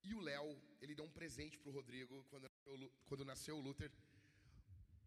E 0.04 0.14
o 0.14 0.22
Léo, 0.22 0.50
ele 0.82 0.96
deu 0.96 1.06
um 1.06 1.12
presente 1.12 1.58
para 1.58 1.70
o 1.70 1.74
Rodrigo 1.74 2.24
quando, 2.26 2.50
quando 3.08 3.26
nasceu 3.26 3.58
o 3.58 3.62
Luther. 3.62 3.92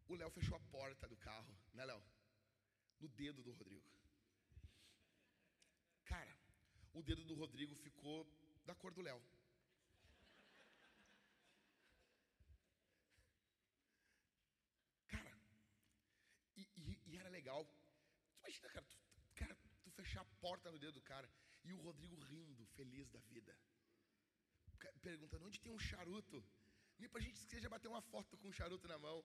O 0.08 0.14
Léo 0.14 0.30
fechou 0.30 0.56
a 0.56 0.60
porta 0.76 1.06
do 1.06 1.16
carro, 1.16 1.54
né, 1.72 1.84
Léo? 1.84 2.02
No 2.98 3.08
dedo 3.08 3.42
do 3.42 3.52
Rodrigo. 3.52 3.88
Cara, 6.04 6.34
o 6.94 7.02
dedo 7.02 7.22
do 7.24 7.34
Rodrigo 7.34 7.74
ficou 7.76 8.26
da 8.64 8.74
cor 8.74 8.92
do 8.92 9.02
Léo. 9.02 9.22
Cara, 15.06 15.32
e, 16.56 16.62
e, 16.76 17.00
e, 17.06 17.16
era 17.16 17.26
legal. 17.40 17.62
Tu 18.30 18.38
imagina, 18.40 18.68
cara 18.76 18.86
tu, 18.92 18.98
cara, 19.40 19.54
tu 19.84 19.90
fechar 19.98 20.22
a 20.26 20.30
porta 20.44 20.70
no 20.74 20.78
dedo 20.84 20.96
do 21.00 21.08
cara. 21.12 21.28
E 21.66 21.72
o 21.76 21.80
Rodrigo 21.86 22.16
rindo, 22.32 22.64
feliz 22.78 23.08
da 23.16 23.20
vida. 23.32 23.52
Perguntando 25.08 25.46
onde 25.48 25.60
tem 25.64 25.72
um 25.72 25.84
charuto. 25.90 26.38
Nem 26.98 27.08
para 27.10 27.20
a 27.22 27.26
gente 27.26 27.40
seja 27.52 27.72
bater 27.74 27.88
uma 27.94 28.02
foto 28.12 28.36
com 28.38 28.48
um 28.48 28.56
charuto 28.60 28.86
na 28.92 28.98
mão. 29.06 29.18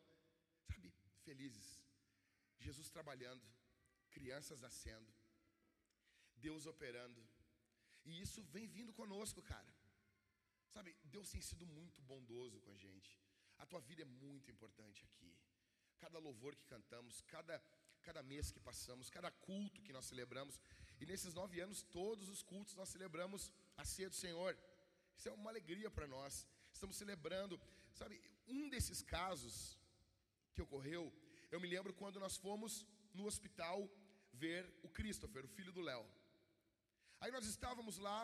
Sabe, 0.70 0.92
felizes. 1.28 1.68
Jesus 2.66 2.90
trabalhando, 2.90 3.46
crianças 4.16 4.60
nascendo, 4.66 5.12
Deus 6.46 6.66
operando. 6.74 7.22
E 8.06 8.22
isso 8.26 8.42
vem 8.56 8.68
vindo 8.78 8.94
conosco, 8.94 9.42
cara. 9.54 9.72
Sabe, 10.74 10.96
Deus 11.16 11.30
tem 11.34 11.42
sido 11.42 11.66
muito 11.78 12.02
bondoso 12.02 12.60
com 12.62 12.72
a 12.72 12.78
gente. 12.86 13.12
A 13.58 13.66
tua 13.66 13.82
vida 13.90 14.02
é 14.02 14.06
muito 14.06 14.50
importante 14.54 15.04
aqui. 15.06 15.32
Cada 16.04 16.20
louvor 16.20 16.56
que 16.56 16.66
cantamos, 16.66 17.22
cada, 17.34 17.56
cada 18.04 18.22
mês 18.32 18.52
que 18.52 18.60
passamos, 18.60 19.10
cada 19.10 19.32
culto 19.32 19.82
que 19.82 19.94
nós 19.98 20.06
celebramos. 20.06 20.60
E 21.02 21.06
nesses 21.06 21.34
nove 21.34 21.60
anos, 21.66 21.82
todos 22.00 22.30
os 22.30 22.42
cultos 22.44 22.76
nós 22.76 22.90
celebramos 22.90 23.52
a 23.78 23.86
ceia 23.86 24.10
do 24.10 24.16
Senhor. 24.16 24.58
Isso 25.18 25.30
é 25.30 25.32
uma 25.32 25.50
alegria 25.50 25.90
para 25.90 26.08
nós. 26.08 26.48
Estamos 26.72 26.98
celebrando. 26.98 27.60
Sabe, 27.94 28.22
um 28.48 28.70
desses 28.70 29.02
casos 29.02 29.78
que 30.54 30.62
ocorreu, 30.62 31.12
eu 31.52 31.60
me 31.60 31.68
lembro 31.68 31.94
quando 31.94 32.20
nós 32.20 32.38
fomos 32.38 32.86
no 33.14 33.26
hospital 33.26 33.90
ver 34.34 34.64
o 34.84 34.90
Christopher, 34.90 35.46
o 35.46 35.54
filho 35.58 35.72
do 35.72 35.82
Léo. 35.82 36.06
Aí 37.22 37.32
nós 37.32 37.46
estávamos 37.46 37.98
lá 37.98 38.20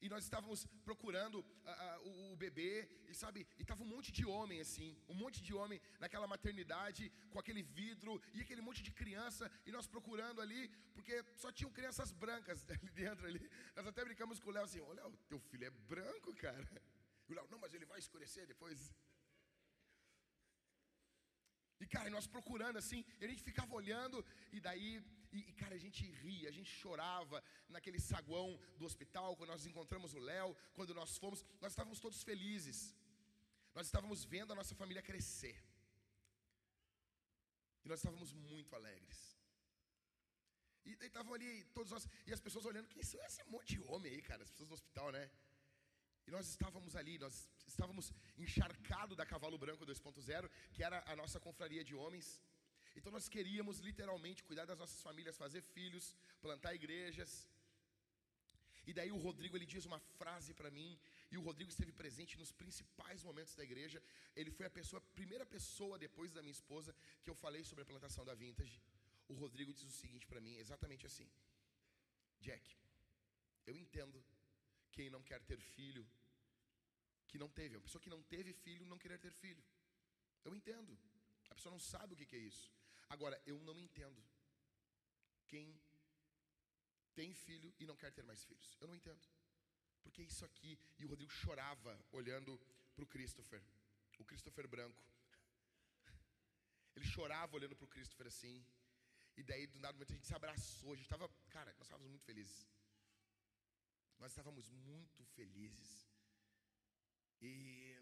e 0.00 0.08
nós 0.08 0.24
estávamos 0.24 0.66
procurando 0.84 1.40
uh, 1.40 1.42
uh, 1.42 2.08
o, 2.08 2.32
o, 2.32 2.36
bebê, 2.36 2.88
e 3.08 3.14
sabe, 3.14 3.46
e 3.58 3.62
estava 3.62 3.82
um 3.82 3.86
monte 3.86 4.12
de 4.12 4.24
homem 4.24 4.60
assim, 4.60 4.96
um 5.08 5.14
monte 5.14 5.42
de 5.42 5.52
homem 5.54 5.80
naquela 5.98 6.26
maternidade, 6.26 7.10
com 7.30 7.38
aquele 7.38 7.62
vidro, 7.62 8.20
e 8.34 8.40
aquele 8.40 8.60
monte 8.60 8.82
de 8.82 8.92
criança, 8.92 9.50
e 9.66 9.72
nós 9.72 9.86
procurando 9.86 10.40
ali, 10.40 10.68
porque 10.94 11.24
só 11.36 11.50
tinham 11.50 11.72
crianças 11.72 12.12
brancas 12.12 12.66
ali 12.70 12.90
dentro 12.90 13.26
ali. 13.26 13.50
Nós 13.74 13.86
até 13.86 14.04
brincamos 14.04 14.38
com 14.38 14.50
o 14.50 14.52
Léo 14.52 14.64
assim, 14.64 14.80
olha, 14.80 15.06
o 15.06 15.16
teu 15.28 15.38
filho 15.38 15.66
é 15.66 15.70
branco, 15.70 16.34
cara. 16.34 16.68
E 17.28 17.32
o 17.32 17.34
Léo, 17.34 17.48
não, 17.50 17.58
mas 17.58 17.74
ele 17.74 17.84
vai 17.84 17.98
escurecer 17.98 18.46
depois. 18.46 18.94
E 21.80 21.86
cara, 21.86 22.10
nós 22.10 22.26
procurando 22.26 22.76
assim, 22.76 23.04
e 23.20 23.24
a 23.24 23.28
gente 23.28 23.42
ficava 23.42 23.72
olhando, 23.74 24.24
e 24.52 24.60
daí 24.60 25.02
e, 25.32 25.40
e, 25.50 25.52
cara, 25.52 25.74
a 25.74 25.78
gente 25.78 26.02
ria, 26.22 26.48
a 26.48 26.52
gente 26.52 26.70
chorava 26.70 27.42
naquele 27.68 28.00
saguão 28.00 28.58
do 28.78 28.86
hospital, 28.86 29.36
quando 29.36 29.50
nós 29.50 29.66
encontramos 29.66 30.14
o 30.14 30.18
Léo, 30.18 30.56
quando 30.74 30.94
nós 30.94 31.16
fomos, 31.18 31.44
nós 31.60 31.72
estávamos 31.72 32.00
todos 32.00 32.22
felizes. 32.22 32.94
Nós 33.74 33.86
estávamos 33.86 34.24
vendo 34.24 34.52
a 34.52 34.56
nossa 34.56 34.74
família 34.74 35.02
crescer. 35.02 35.56
E 37.84 37.88
nós 37.88 37.98
estávamos 38.00 38.32
muito 38.32 38.74
alegres. 38.74 39.18
E 40.84 40.92
estavam 41.04 41.34
ali 41.34 41.64
todos 41.76 41.90
nós, 41.92 42.08
e 42.26 42.32
as 42.32 42.40
pessoas 42.40 42.64
olhando, 42.64 42.88
quem 42.88 43.02
são 43.02 43.22
esse 43.26 43.44
monte 43.44 43.74
de 43.74 43.80
homem 43.82 44.12
aí, 44.12 44.22
cara? 44.22 44.42
As 44.42 44.50
pessoas 44.50 44.70
no 44.70 44.74
hospital, 44.74 45.12
né? 45.12 45.30
E 46.28 46.30
nós 46.30 46.46
estávamos 46.54 46.94
ali, 47.00 47.14
nós 47.18 47.36
estávamos 47.72 48.06
encharcados 48.44 49.16
da 49.16 49.24
Cavalo 49.30 49.58
Branco 49.62 49.86
2.0, 49.86 50.50
que 50.74 50.82
era 50.88 50.98
a 51.12 51.14
nossa 51.20 51.38
confraria 51.46 51.82
de 51.82 51.94
homens. 52.00 52.26
Então 52.96 53.10
nós 53.16 53.28
queríamos 53.34 53.78
literalmente 53.88 54.44
cuidar 54.48 54.66
das 54.70 54.78
nossas 54.82 55.00
famílias, 55.06 55.38
fazer 55.44 55.62
filhos, 55.76 56.06
plantar 56.42 56.74
igrejas. 56.80 57.30
E 58.86 58.92
daí 58.98 59.10
o 59.10 59.22
Rodrigo 59.26 59.56
ele 59.56 59.70
diz 59.74 59.86
uma 59.90 60.00
frase 60.20 60.52
para 60.52 60.70
mim, 60.78 60.90
e 61.32 61.38
o 61.38 61.44
Rodrigo 61.48 61.70
esteve 61.70 61.92
presente 62.02 62.36
nos 62.42 62.52
principais 62.52 63.22
momentos 63.28 63.54
da 63.54 63.64
igreja. 63.68 64.02
Ele 64.36 64.50
foi 64.50 64.66
a 64.66 64.74
pessoa, 64.78 65.00
a 65.00 65.10
primeira 65.20 65.46
pessoa 65.46 65.98
depois 66.06 66.30
da 66.36 66.42
minha 66.42 66.58
esposa 66.60 66.94
que 67.22 67.30
eu 67.30 67.36
falei 67.44 67.64
sobre 67.64 67.84
a 67.84 67.90
plantação 67.92 68.22
da 68.30 68.34
Vintage. 68.34 68.82
O 69.28 69.34
Rodrigo 69.42 69.72
diz 69.72 69.88
o 69.94 69.98
seguinte 70.02 70.26
para 70.26 70.42
mim, 70.42 70.56
exatamente 70.56 71.06
assim: 71.06 71.28
Jack, 72.38 72.76
eu 73.66 73.78
entendo 73.78 74.22
quem 74.92 75.10
não 75.10 75.22
quer 75.22 75.40
ter 75.42 75.60
filho, 75.60 76.06
que 77.28 77.38
não 77.38 77.48
teve, 77.48 77.76
uma 77.76 77.82
pessoa 77.82 78.02
que 78.02 78.10
não 78.10 78.22
teve 78.22 78.52
filho 78.52 78.86
não 78.86 78.98
querer 78.98 79.18
ter 79.18 79.32
filho. 79.32 79.62
Eu 80.44 80.54
entendo. 80.54 80.98
A 81.50 81.54
pessoa 81.54 81.72
não 81.72 81.80
sabe 81.80 82.14
o 82.14 82.16
que 82.16 82.36
é 82.36 82.38
isso. 82.38 82.70
Agora, 83.08 83.40
eu 83.46 83.58
não 83.60 83.78
entendo 83.78 84.22
quem 85.46 85.78
tem 87.14 87.34
filho 87.34 87.74
e 87.78 87.86
não 87.86 87.96
quer 87.96 88.12
ter 88.12 88.22
mais 88.22 88.44
filhos. 88.44 88.76
Eu 88.80 88.88
não 88.88 88.94
entendo. 88.94 89.20
Porque 90.02 90.22
isso 90.22 90.44
aqui, 90.44 90.78
e 90.98 91.04
o 91.04 91.08
Rodrigo 91.08 91.30
chorava 91.30 91.98
olhando 92.12 92.58
para 92.94 93.04
o 93.04 93.06
Christopher, 93.06 93.62
o 94.18 94.24
Christopher 94.24 94.66
branco. 94.68 95.02
Ele 96.96 97.06
chorava 97.06 97.56
olhando 97.56 97.76
para 97.76 97.84
o 97.84 97.88
Christopher 97.88 98.26
assim. 98.26 98.64
E 99.36 99.42
daí, 99.42 99.66
do 99.66 99.78
nada 99.78 100.02
a 100.02 100.12
gente 100.12 100.26
se 100.26 100.34
abraçou. 100.34 100.92
A 100.92 100.96
gente 100.96 101.04
estava, 101.04 101.28
cara, 101.50 101.72
nós 101.78 101.86
estávamos 101.86 102.10
muito 102.10 102.24
felizes. 102.24 102.66
Nós 104.18 104.30
estávamos 104.32 104.68
muito 104.68 105.24
felizes. 105.36 106.08
E 107.40 107.96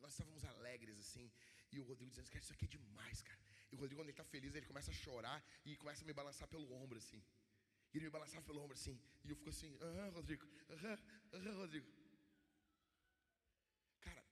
nós 0.00 0.12
estávamos 0.12 0.44
alegres 0.44 0.98
assim. 0.98 1.30
E 1.72 1.78
o 1.78 1.84
Rodrigo 1.84 2.10
dizendo, 2.10 2.30
cara, 2.30 2.42
isso 2.44 2.52
aqui 2.52 2.64
é 2.64 2.68
demais, 2.68 3.22
cara. 3.22 3.40
E 3.70 3.74
o 3.76 3.78
Rodrigo, 3.78 4.00
quando 4.00 4.08
ele 4.08 4.12
está 4.12 4.24
feliz, 4.24 4.54
ele 4.54 4.66
começa 4.66 4.90
a 4.90 4.94
chorar 4.94 5.44
e 5.64 5.76
começa 5.76 6.04
a 6.04 6.06
me 6.06 6.12
balançar 6.12 6.48
pelo 6.48 6.72
ombro, 6.72 6.98
assim. 6.98 7.22
E 7.92 7.98
ele 7.98 8.06
me 8.06 8.10
balançava 8.10 8.44
pelo 8.44 8.60
ombro, 8.62 8.74
assim. 8.74 9.00
E 9.24 9.30
eu 9.30 9.36
fico 9.36 9.50
assim, 9.50 9.76
aham, 9.80 10.10
Rodrigo, 10.10 10.46
aham, 10.70 11.54
Rodrigo. 11.62 11.90
Cara, 14.00 14.24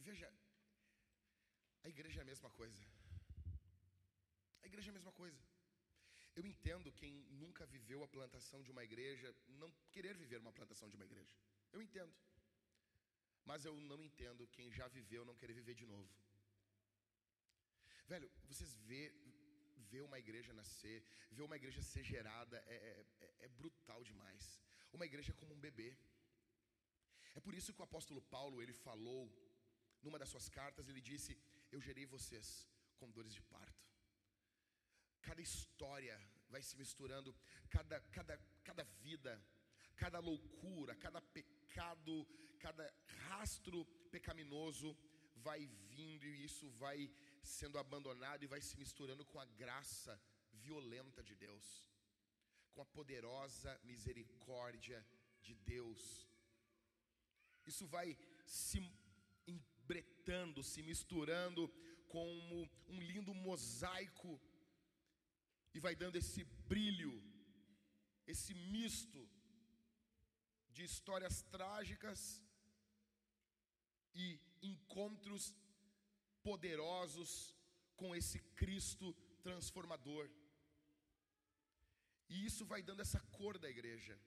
veja, 0.00 0.32
a 1.84 1.88
igreja 1.88 2.20
é 2.20 2.22
a 2.22 2.26
mesma 2.32 2.50
coisa. 2.50 2.82
A 4.62 4.66
igreja 4.66 4.90
é 4.90 4.92
a 4.92 4.94
mesma 4.94 5.12
coisa. 5.12 5.55
Eu 6.38 6.44
entendo 6.52 6.92
quem 7.00 7.12
nunca 7.42 7.64
viveu 7.74 8.00
a 8.04 8.08
plantação 8.16 8.62
de 8.62 8.70
uma 8.70 8.84
igreja 8.88 9.28
não 9.60 9.70
querer 9.94 10.14
viver 10.22 10.38
uma 10.44 10.52
plantação 10.58 10.88
de 10.90 10.96
uma 10.98 11.06
igreja. 11.10 11.34
Eu 11.72 11.80
entendo. 11.86 12.14
Mas 13.50 13.64
eu 13.64 13.74
não 13.90 14.00
entendo 14.08 14.46
quem 14.56 14.70
já 14.78 14.86
viveu 14.98 15.24
não 15.24 15.38
querer 15.40 15.54
viver 15.60 15.74
de 15.74 15.86
novo. 15.86 16.10
Velho, 18.12 18.28
vocês 18.50 18.72
vê, 18.88 19.02
ver 19.90 20.02
uma 20.08 20.18
igreja 20.24 20.52
nascer, 20.52 20.98
ver 21.30 21.42
uma 21.42 21.56
igreja 21.60 21.80
ser 21.82 22.04
gerada 22.04 22.56
é, 22.66 22.76
é, 22.90 23.06
é, 23.26 23.28
é 23.46 23.48
brutal 23.48 24.02
demais. 24.10 24.44
Uma 24.92 25.06
igreja 25.10 25.32
é 25.32 25.40
como 25.40 25.54
um 25.54 25.64
bebê. 25.68 25.96
É 27.34 27.40
por 27.40 27.54
isso 27.54 27.72
que 27.72 27.80
o 27.80 27.88
apóstolo 27.88 28.20
Paulo 28.36 28.62
ele 28.62 28.74
falou 28.88 29.22
numa 30.02 30.18
das 30.18 30.28
suas 30.28 30.48
cartas, 30.58 30.88
ele 30.88 31.00
disse: 31.00 31.32
Eu 31.72 31.80
gerei 31.80 32.06
vocês 32.16 32.68
com 32.98 33.10
dores 33.10 33.34
de 33.38 33.42
parto. 33.54 33.75
Cada 35.28 35.42
história 35.48 36.16
vai 36.52 36.62
se 36.62 36.76
misturando, 36.82 37.30
cada, 37.74 38.00
cada, 38.16 38.34
cada 38.68 38.84
vida, 39.04 39.32
cada 40.02 40.18
loucura, 40.20 40.94
cada 40.94 41.20
pecado, 41.20 42.14
cada 42.64 42.86
rastro 43.28 43.84
pecaminoso 44.14 44.96
vai 45.46 45.60
vindo 45.94 46.24
e 46.26 46.44
isso 46.44 46.68
vai 46.82 47.10
sendo 47.42 47.78
abandonado 47.78 48.42
e 48.44 48.52
vai 48.54 48.60
se 48.60 48.76
misturando 48.82 49.24
com 49.24 49.38
a 49.40 49.44
graça 49.62 50.20
violenta 50.52 51.22
de 51.22 51.34
Deus, 51.34 51.66
com 52.72 52.80
a 52.82 52.86
poderosa 52.86 53.80
misericórdia 53.84 55.04
de 55.42 55.54
Deus. 55.54 56.02
Isso 57.66 57.86
vai 57.86 58.16
se 58.44 58.78
embretando, 59.46 60.62
se 60.62 60.82
misturando 60.82 61.68
como 62.08 62.70
um 62.88 63.00
lindo 63.00 63.34
mosaico 63.34 64.40
e 65.76 65.80
vai 65.86 65.94
dando 66.02 66.16
esse 66.16 66.42
brilho, 66.72 67.14
esse 68.32 68.52
misto 68.74 69.22
de 70.74 70.82
histórias 70.90 71.36
trágicas 71.54 72.20
e 74.14 74.26
encontros 74.70 75.54
poderosos 76.42 77.30
com 78.00 78.16
esse 78.20 78.38
Cristo 78.60 79.12
transformador. 79.42 80.24
E 82.30 82.46
isso 82.48 82.64
vai 82.72 82.82
dando 82.82 83.02
essa 83.06 83.20
cor 83.38 83.58
da 83.58 83.68
igreja, 83.68 84.18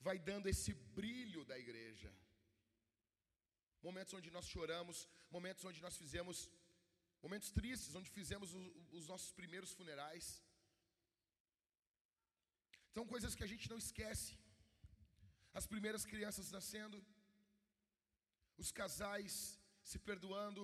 vai 0.00 0.18
dando 0.18 0.48
esse 0.54 0.72
brilho 0.98 1.44
da 1.44 1.58
igreja. 1.58 2.10
Momentos 3.82 4.14
onde 4.14 4.30
nós 4.30 4.48
choramos, 4.54 5.06
momentos 5.30 5.62
onde 5.70 5.82
nós 5.82 5.98
fizemos, 6.02 6.48
momentos 7.24 7.50
tristes, 7.58 7.94
onde 7.98 8.10
fizemos 8.18 8.50
os 8.98 9.06
nossos 9.12 9.32
primeiros 9.40 9.72
funerais. 9.78 10.26
São 12.94 13.04
coisas 13.12 13.34
que 13.36 13.44
a 13.46 13.50
gente 13.52 13.70
não 13.72 13.78
esquece. 13.84 14.32
As 15.58 15.66
primeiras 15.72 16.04
crianças 16.12 16.50
nascendo, 16.56 16.98
os 18.62 18.70
casais 18.80 19.34
se 19.90 19.98
perdoando, 20.08 20.62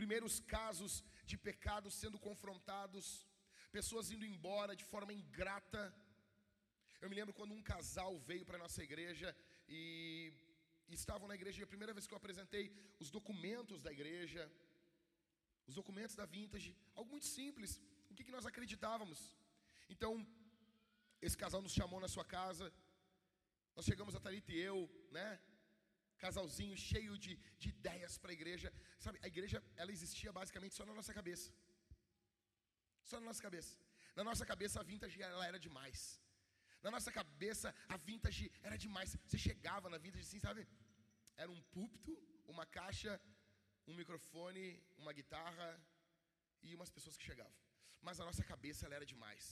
primeiros 0.00 0.34
casos 0.56 0.92
de 1.30 1.36
pecados 1.48 1.94
sendo 2.02 2.18
confrontados, 2.28 3.06
pessoas 3.78 4.10
indo 4.14 4.26
embora 4.32 4.74
de 4.80 4.84
forma 4.92 5.12
ingrata. 5.12 5.82
Eu 7.00 7.08
me 7.10 7.18
lembro 7.18 7.34
quando 7.38 7.54
um 7.58 7.62
casal 7.72 8.12
veio 8.30 8.44
para 8.44 8.58
a 8.58 8.64
nossa 8.64 8.82
igreja 8.88 9.28
e, 9.68 10.32
estavam 10.94 11.28
na 11.28 11.34
igreja, 11.34 11.64
a 11.64 11.66
primeira 11.66 11.92
vez 11.92 12.06
que 12.06 12.14
eu 12.14 12.18
apresentei 12.18 12.72
os 12.98 13.10
documentos 13.10 13.82
da 13.82 13.92
igreja, 13.92 14.50
os 15.66 15.74
documentos 15.74 16.16
da 16.16 16.26
Vintage, 16.26 16.76
algo 16.94 17.10
muito 17.10 17.26
simples, 17.26 17.80
o 18.10 18.14
que, 18.14 18.24
que 18.24 18.32
nós 18.32 18.46
acreditávamos. 18.46 19.36
Então, 19.88 20.26
esse 21.22 21.36
casal 21.36 21.62
nos 21.62 21.72
chamou 21.72 22.00
na 22.00 22.08
sua 22.08 22.24
casa. 22.24 22.72
Nós 23.76 23.84
chegamos 23.84 24.14
a 24.14 24.20
Thalita 24.20 24.52
e 24.52 24.58
eu, 24.58 24.78
né? 25.10 25.40
Casalzinho 26.18 26.76
cheio 26.76 27.16
de, 27.18 27.36
de 27.58 27.68
ideias 27.68 28.18
para 28.18 28.30
a 28.30 28.32
igreja. 28.32 28.72
Sabe, 28.98 29.18
a 29.22 29.26
igreja, 29.26 29.62
ela 29.76 29.92
existia 29.92 30.32
basicamente 30.32 30.74
só 30.74 30.84
na 30.84 30.94
nossa 30.94 31.14
cabeça. 31.14 31.52
Só 33.02 33.18
na 33.20 33.26
nossa 33.26 33.42
cabeça. 33.42 33.78
Na 34.14 34.24
nossa 34.24 34.44
cabeça 34.44 34.80
a 34.80 34.82
vintage 34.82 35.22
ela 35.22 35.46
era 35.46 35.58
demais. 35.58 36.19
Na 36.82 36.90
nossa 36.90 37.10
cabeça 37.12 37.74
a 37.88 37.96
vintage 38.08 38.50
era 38.62 38.76
demais. 38.84 39.16
Você 39.26 39.38
chegava 39.38 39.88
na 39.88 39.98
vintage 39.98 40.26
assim, 40.26 40.40
sabe? 40.46 40.66
Era 41.36 41.50
um 41.50 41.62
púlpito, 41.74 42.12
uma 42.46 42.66
caixa, 42.66 43.12
um 43.86 43.94
microfone, 43.94 44.82
uma 44.98 45.12
guitarra 45.12 45.68
e 46.62 46.74
umas 46.74 46.90
pessoas 46.90 47.16
que 47.16 47.24
chegavam. 47.24 47.58
Mas 48.00 48.20
a 48.20 48.24
nossa 48.24 48.44
cabeça 48.52 48.86
ela 48.86 48.96
era 48.98 49.06
demais. 49.14 49.44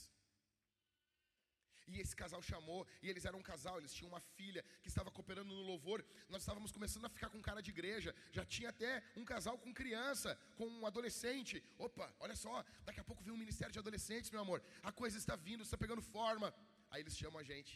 E 1.91 1.99
esse 1.99 2.15
casal 2.15 2.41
chamou, 2.49 2.81
e 3.01 3.09
eles 3.09 3.25
eram 3.25 3.39
um 3.39 3.47
casal, 3.51 3.75
eles 3.79 3.93
tinham 3.93 4.09
uma 4.09 4.21
filha 4.37 4.63
que 4.81 4.89
estava 4.91 5.09
cooperando 5.09 5.51
no 5.55 5.63
louvor. 5.63 6.05
Nós 6.33 6.43
estávamos 6.43 6.71
começando 6.71 7.05
a 7.05 7.09
ficar 7.09 7.29
com 7.33 7.41
cara 7.41 7.61
de 7.61 7.71
igreja. 7.71 8.13
Já 8.31 8.45
tinha 8.45 8.69
até 8.69 8.91
um 9.15 9.25
casal 9.25 9.57
com 9.57 9.73
criança, 9.73 10.37
com 10.55 10.67
um 10.67 10.85
adolescente. 10.85 11.63
Opa, 11.79 12.13
olha 12.19 12.35
só, 12.35 12.63
daqui 12.85 12.99
a 12.99 13.03
pouco 13.03 13.23
vem 13.23 13.33
um 13.33 13.37
ministério 13.37 13.73
de 13.73 13.79
adolescentes, 13.79 14.29
meu 14.29 14.41
amor. 14.41 14.61
A 14.83 14.91
coisa 14.91 15.17
está 15.17 15.35
vindo, 15.35 15.63
está 15.63 15.77
pegando 15.77 16.01
forma. 16.01 16.53
Aí 16.89 17.01
eles 17.01 17.17
chamam 17.17 17.39
a 17.39 17.43
gente. 17.43 17.73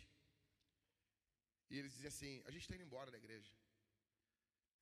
E 1.70 1.77
eles 1.79 1.93
dizem 1.93 2.08
assim: 2.08 2.34
a 2.46 2.51
gente 2.51 2.63
está 2.63 2.75
indo 2.75 2.88
embora 2.89 3.12
da 3.12 3.17
igreja. 3.17 3.51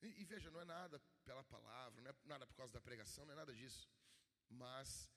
E, 0.01 0.07
e, 0.21 0.25
veja, 0.25 0.49
não 0.49 0.61
é 0.61 0.65
nada 0.65 0.99
pela 1.23 1.43
palavra, 1.43 2.01
não 2.01 2.09
é 2.11 2.15
nada 2.25 2.47
por 2.47 2.55
causa 2.55 2.73
da 2.73 2.81
pregação, 2.81 3.25
não 3.25 3.33
é 3.33 3.35
nada 3.35 3.53
disso. 3.53 3.87
Mas 4.49 5.09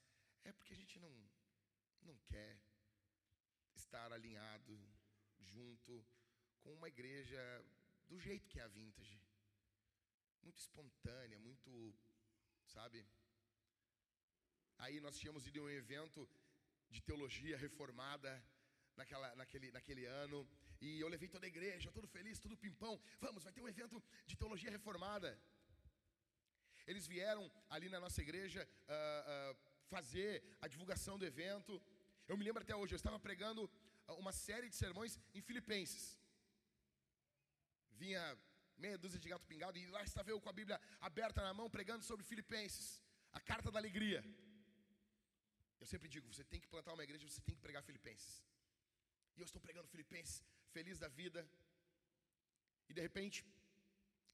é 0.44 0.52
porque 0.52 0.74
a 0.74 0.76
gente 0.76 0.98
não, 0.98 1.12
não 2.02 2.16
quer 2.30 2.60
estar 3.74 4.12
alinhado 4.12 4.78
junto 5.38 6.04
com 6.62 6.74
uma 6.74 6.88
igreja 6.88 7.42
do 8.08 8.18
jeito 8.18 8.48
que 8.48 8.60
é 8.60 8.62
a 8.62 8.68
vintage. 8.68 9.20
Muito 10.42 10.58
espontânea, 10.58 11.38
muito, 11.38 11.94
sabe? 12.66 13.06
Aí 14.78 15.00
nós 15.00 15.18
tínhamos 15.18 15.46
ido 15.46 15.60
a 15.60 15.64
um 15.64 15.70
evento 15.70 16.28
de 16.90 17.00
teologia 17.00 17.56
reformada 17.56 18.30
naquela, 18.96 19.34
naquele, 19.36 19.70
naquele 19.76 20.04
ano. 20.06 20.46
E 20.80 21.00
eu 21.00 21.08
levei 21.08 21.28
toda 21.28 21.46
a 21.46 21.52
igreja, 21.54 21.92
todo 21.92 22.08
feliz, 22.16 22.38
tudo 22.38 22.56
pimpão. 22.56 23.00
Vamos, 23.20 23.44
vai 23.44 23.52
ter 23.52 23.62
um 23.62 23.68
evento 23.68 24.02
de 24.26 24.36
teologia 24.36 24.70
reformada. 24.70 25.30
Eles 26.86 27.06
vieram 27.06 27.50
ali 27.70 27.88
na 27.88 28.00
nossa 28.00 28.20
igreja 28.20 28.68
uh, 28.88 29.52
uh, 29.52 29.56
fazer 29.94 30.42
a 30.60 30.68
divulgação 30.68 31.18
do 31.18 31.24
evento. 31.32 31.80
Eu 32.28 32.36
me 32.36 32.44
lembro 32.44 32.62
até 32.62 32.74
hoje, 32.76 32.94
eu 32.94 33.02
estava 33.02 33.18
pregando 33.18 33.70
uma 34.22 34.32
série 34.32 34.68
de 34.68 34.76
sermões 34.76 35.18
em 35.34 35.40
Filipenses. 35.40 36.20
Vinha 37.92 38.22
meia 38.76 38.98
dúzia 38.98 39.18
de 39.18 39.28
gato 39.28 39.46
pingado 39.46 39.78
e 39.78 39.86
lá 39.86 40.02
estava 40.02 40.30
eu 40.30 40.40
com 40.40 40.48
a 40.48 40.52
Bíblia 40.60 40.80
aberta 41.00 41.42
na 41.42 41.54
mão 41.54 41.70
pregando 41.70 42.04
sobre 42.04 42.24
Filipenses, 42.24 43.00
a 43.32 43.40
carta 43.40 43.70
da 43.70 43.78
alegria. 43.78 44.22
Eu 45.80 45.86
sempre 45.86 46.08
digo, 46.08 46.26
você 46.32 46.44
tem 46.44 46.60
que 46.60 46.66
plantar 46.66 46.92
uma 46.92 47.04
igreja, 47.04 47.28
você 47.28 47.40
tem 47.40 47.54
que 47.54 47.60
pregar 47.60 47.82
Filipenses. 47.82 48.42
E 49.36 49.40
eu 49.40 49.44
estou 49.44 49.60
pregando 49.60 49.88
Filipenses, 49.88 50.44
feliz 50.72 50.98
da 50.98 51.08
vida. 51.08 51.48
E 52.88 52.92
de 52.92 53.00
repente, 53.00 53.44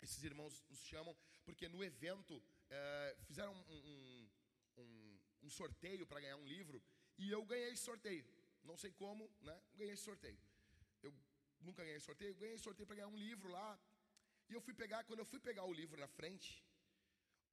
esses 0.02 0.22
irmãos 0.22 0.64
nos 0.68 0.82
chamam, 0.84 1.16
porque 1.44 1.68
no 1.68 1.82
evento 1.82 2.42
é, 2.68 3.16
fizeram 3.26 3.52
um, 3.52 3.76
um, 3.90 4.30
um, 4.78 5.20
um 5.44 5.50
sorteio 5.50 6.06
para 6.06 6.20
ganhar 6.20 6.36
um 6.36 6.46
livro, 6.46 6.82
e 7.18 7.30
eu 7.30 7.44
ganhei 7.44 7.70
esse 7.72 7.84
sorteio. 7.84 8.24
Não 8.64 8.76
sei 8.76 8.92
como, 8.92 9.30
né? 9.40 9.56
Ganhei 9.74 9.94
esse 9.94 10.04
sorteio. 10.04 10.38
Eu 11.02 11.14
nunca 11.60 11.82
ganhei 11.84 12.00
sorteio, 12.00 12.34
ganhei 12.34 12.58
sorteio 12.58 12.86
para 12.86 12.96
ganhar 12.96 13.08
um 13.08 13.16
livro 13.16 13.48
lá. 13.48 13.78
E 14.48 14.52
eu 14.52 14.60
fui 14.60 14.74
pegar, 14.74 15.04
quando 15.04 15.20
eu 15.20 15.24
fui 15.24 15.40
pegar 15.40 15.64
o 15.64 15.72
livro 15.72 15.98
na 15.98 16.08
frente, 16.08 16.62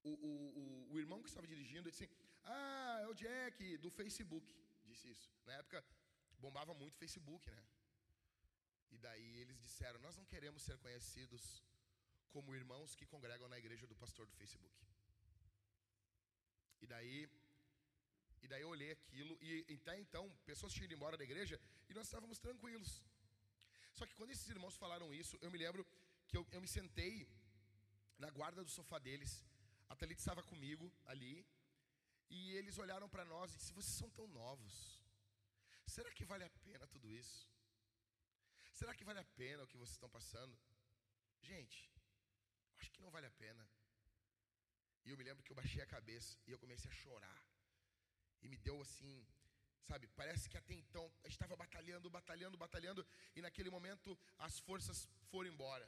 o, 0.04 0.10
o, 0.10 0.32
o, 0.60 0.94
o 0.94 1.00
irmão 1.00 1.22
que 1.22 1.30
estava 1.30 1.48
dirigindo 1.48 1.90
disse 1.90 2.04
assim: 2.04 2.14
Ah, 2.44 3.00
é 3.04 3.08
o 3.08 3.14
Jack 3.14 3.78
do 3.78 3.90
Facebook. 3.90 4.54
Disse 4.86 5.10
isso. 5.10 5.32
Na 5.46 5.54
época 5.54 5.84
bombava 6.38 6.74
muito 6.74 6.96
o 6.96 6.98
Facebook, 6.98 7.50
né? 7.52 7.64
E 8.92 8.98
daí 8.98 9.40
eles 9.42 9.60
disseram: 9.60 10.00
Nós 10.00 10.16
não 10.16 10.26
queremos 10.26 10.62
ser 10.64 10.78
conhecidos 10.80 11.64
como 12.30 12.56
irmãos 12.56 12.96
que 12.96 13.06
congregam 13.06 13.48
na 13.50 13.58
igreja 13.58 13.88
do 13.88 13.96
pastor 13.96 14.26
do 14.28 14.36
Facebook. 14.36 14.76
E 16.82 16.88
daí 16.88 17.30
e 18.42 18.48
daí 18.48 18.62
eu 18.62 18.70
olhei 18.70 18.92
aquilo, 18.92 19.38
e 19.42 19.66
até 19.74 20.00
então, 20.00 20.30
pessoas 20.46 20.72
tinham 20.72 20.86
ido 20.86 20.94
embora 20.94 21.18
da 21.18 21.24
igreja, 21.24 21.60
e 21.90 21.94
nós 21.94 22.06
estávamos 22.06 22.40
tranquilos. 22.40 23.04
Só 23.94 24.06
que 24.06 24.16
quando 24.16 24.32
esses 24.32 24.48
irmãos 24.48 24.76
falaram 24.76 25.14
isso, 25.14 25.38
eu 25.42 25.50
me 25.50 25.58
lembro 25.58 25.86
que 26.28 26.38
eu, 26.38 26.48
eu 26.52 26.62
me 26.62 26.68
sentei 26.68 27.28
na 28.18 28.30
guarda 28.30 28.64
do 28.64 28.70
sofá 28.70 29.00
deles, 29.00 29.44
a 29.90 29.96
Thalita 29.96 30.22
estava 30.22 30.44
comigo 30.44 30.92
ali, 31.06 31.46
e 32.30 32.52
eles 32.52 32.78
olharam 32.78 33.10
para 33.10 33.26
nós 33.26 33.52
e 33.54 33.58
disseram: 33.58 33.82
Vocês 33.82 33.98
são 33.98 34.10
tão 34.12 34.28
novos, 34.28 34.97
será 35.96 36.12
que 36.12 36.26
vale 36.26 36.44
a 36.44 36.50
pena 36.66 36.88
tudo 36.88 37.10
isso? 37.10 37.48
Será 38.80 38.94
que 38.94 39.04
vale 39.04 39.20
a 39.20 39.30
pena 39.42 39.64
o 39.64 39.68
que 39.68 39.78
vocês 39.78 39.96
estão 39.96 40.10
passando? 40.10 40.56
Gente, 41.42 41.90
acho 42.80 42.92
que 42.92 43.02
não 43.02 43.10
vale 43.10 43.28
a 43.28 43.32
pena. 43.32 43.68
E 45.06 45.12
eu 45.12 45.18
me 45.18 45.24
lembro 45.24 45.44
que 45.44 45.52
eu 45.52 45.56
baixei 45.56 45.82
a 45.82 45.94
cabeça 45.96 46.38
e 46.46 46.52
eu 46.52 46.60
comecei 46.60 46.90
a 46.92 46.94
chorar. 46.94 47.42
E 48.42 48.48
me 48.48 48.58
deu 48.58 48.80
assim, 48.82 49.26
sabe? 49.88 50.08
Parece 50.08 50.50
que 50.50 50.58
até 50.58 50.74
então 50.74 51.06
gente 51.24 51.32
estava 51.32 51.56
batalhando, 51.56 52.10
batalhando, 52.10 52.58
batalhando, 52.58 53.08
e 53.36 53.42
naquele 53.42 53.70
momento 53.70 54.18
as 54.38 54.60
forças 54.60 55.08
foram 55.32 55.50
embora. 55.50 55.88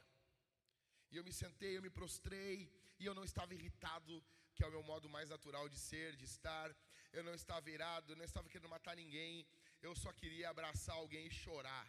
E 1.10 1.16
eu 1.16 1.24
me 1.24 1.32
sentei, 1.32 1.76
eu 1.76 1.82
me 1.82 1.90
prostrei, 1.90 2.54
e 2.98 3.04
eu 3.04 3.14
não 3.14 3.24
estava 3.24 3.54
irritado, 3.54 4.24
que 4.54 4.62
é 4.62 4.66
o 4.66 4.70
meu 4.70 4.82
modo 4.82 5.08
mais 5.08 5.28
natural 5.28 5.68
de 5.68 5.78
ser, 5.78 6.16
de 6.16 6.24
estar. 6.24 6.74
Eu 7.12 7.24
não 7.24 7.34
estava 7.34 7.68
irado, 7.70 8.12
eu 8.12 8.16
não 8.16 8.24
estava 8.24 8.48
querendo 8.48 8.68
matar 8.68 8.94
ninguém. 8.94 9.46
Eu 9.82 9.94
só 9.94 10.12
queria 10.12 10.50
abraçar 10.50 10.96
alguém 10.96 11.26
e 11.26 11.38
chorar. 11.42 11.86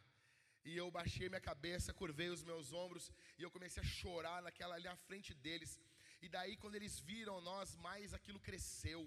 E 0.64 0.78
eu 0.78 0.90
baixei 0.92 1.28
minha 1.28 1.42
cabeça, 1.42 1.94
curvei 1.94 2.30
os 2.30 2.44
meus 2.44 2.72
ombros 2.72 3.12
e 3.38 3.44
eu 3.44 3.52
comecei 3.56 3.82
a 3.82 3.86
chorar 3.86 4.42
naquela 4.44 4.76
ali 4.76 4.88
à 4.88 4.96
frente 5.08 5.34
deles. 5.34 5.80
E 6.22 6.30
daí, 6.30 6.56
quando 6.56 6.76
eles 6.76 7.00
viram 7.00 7.42
nós, 7.42 7.76
mais 7.76 8.14
aquilo 8.14 8.40
cresceu 8.40 9.02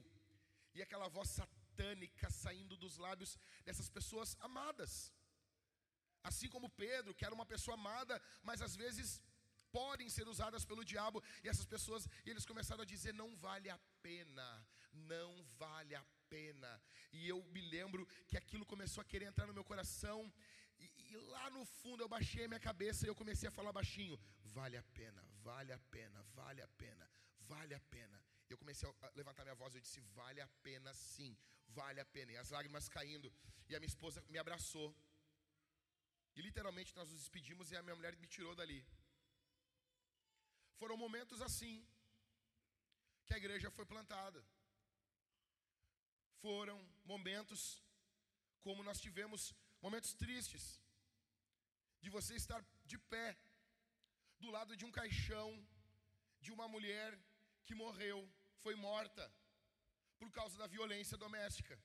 e 0.75 0.83
aquela 0.83 1.09
voz 1.09 1.29
satânica 1.31 2.29
saindo 2.31 2.77
dos 2.77 2.97
lábios 2.99 3.39
dessas 3.65 3.89
pessoas 3.89 4.37
amadas. 4.41 5.13
Assim 6.23 6.49
como 6.49 6.69
Pedro, 6.71 7.15
que 7.15 7.25
era 7.25 7.35
uma 7.35 7.47
pessoa 7.47 7.75
amada, 7.75 8.21
mas 8.43 8.61
às 8.61 8.75
vezes 8.75 9.23
podem 9.71 10.09
ser 10.09 10.27
usadas 10.29 10.65
pelo 10.65 10.85
diabo, 10.85 11.23
e 11.43 11.49
essas 11.49 11.67
pessoas, 11.67 12.09
e 12.25 12.31
eles 12.31 12.47
começaram 12.47 12.83
a 12.83 12.91
dizer: 12.95 13.13
não 13.13 13.31
vale 13.37 13.69
a 13.71 13.79
pena, 14.03 14.67
não 14.95 15.43
vale 15.59 15.95
a 15.95 16.05
pena. 16.29 16.83
E 17.13 17.29
eu 17.29 17.43
me 17.55 17.61
lembro 17.61 18.07
que 18.29 18.37
aquilo 18.37 18.67
começou 18.67 19.01
a 19.03 19.05
querer 19.05 19.27
entrar 19.27 19.47
no 19.47 19.55
meu 19.55 19.65
coração, 19.65 20.33
e, 20.79 20.91
e 21.11 21.17
lá 21.17 21.51
no 21.51 21.65
fundo 21.65 22.03
eu 22.03 22.09
baixei 22.09 22.45
a 22.45 22.49
minha 22.49 22.61
cabeça 22.61 23.07
e 23.07 23.09
eu 23.09 23.15
comecei 23.15 23.49
a 23.49 23.53
falar 23.53 23.73
baixinho: 23.73 24.19
vale 24.45 24.77
a 24.77 24.83
pena, 24.83 25.23
vale 25.43 25.73
a 25.73 25.79
pena, 25.79 26.23
vale 26.35 26.63
a 26.63 26.69
pena, 26.69 27.11
vale 27.41 27.75
a 27.75 27.81
pena. 27.81 28.23
Eu 28.49 28.59
comecei 28.59 28.89
a 28.89 29.11
levantar 29.15 29.45
minha 29.45 29.55
voz 29.55 29.75
e 29.75 29.79
eu 29.79 29.81
disse: 29.81 30.01
Vale 30.19 30.41
a 30.41 30.49
pena 30.63 30.93
sim, 30.95 31.37
vale 31.69 32.01
a 32.01 32.05
pena. 32.05 32.33
E 32.33 32.37
as 32.37 32.51
lágrimas 32.51 32.89
caindo. 32.89 33.33
E 33.69 33.75
a 33.75 33.81
minha 33.81 33.89
esposa 33.89 34.23
me 34.29 34.39
abraçou. 34.39 34.95
E 36.37 36.43
literalmente 36.43 36.95
nós 36.97 37.11
nos 37.11 37.21
despedimos 37.21 37.71
e 37.71 37.77
a 37.77 37.83
minha 37.83 37.97
mulher 37.97 38.17
me 38.17 38.27
tirou 38.27 38.55
dali. 38.55 38.85
Foram 40.79 40.97
momentos 40.97 41.41
assim 41.41 41.87
que 43.25 43.35
a 43.35 43.39
igreja 43.39 43.71
foi 43.71 43.87
plantada. 43.87 44.45
Foram 46.45 46.79
momentos 47.13 47.61
como 48.65 48.83
nós 48.89 48.99
tivemos 49.05 49.43
momentos 49.85 50.11
tristes 50.23 50.65
de 52.03 52.11
você 52.17 52.33
estar 52.41 52.61
de 52.91 52.99
pé 53.13 53.29
do 54.43 54.51
lado 54.57 54.77
de 54.77 54.85
um 54.85 54.93
caixão 55.01 55.49
de 56.45 56.51
uma 56.57 56.67
mulher 56.75 57.11
que 57.65 57.75
morreu, 57.83 58.19
foi 58.65 58.75
morta 58.75 59.25
por 60.19 60.31
causa 60.39 60.59
da 60.59 60.67
violência 60.67 61.17
doméstica. 61.25 61.77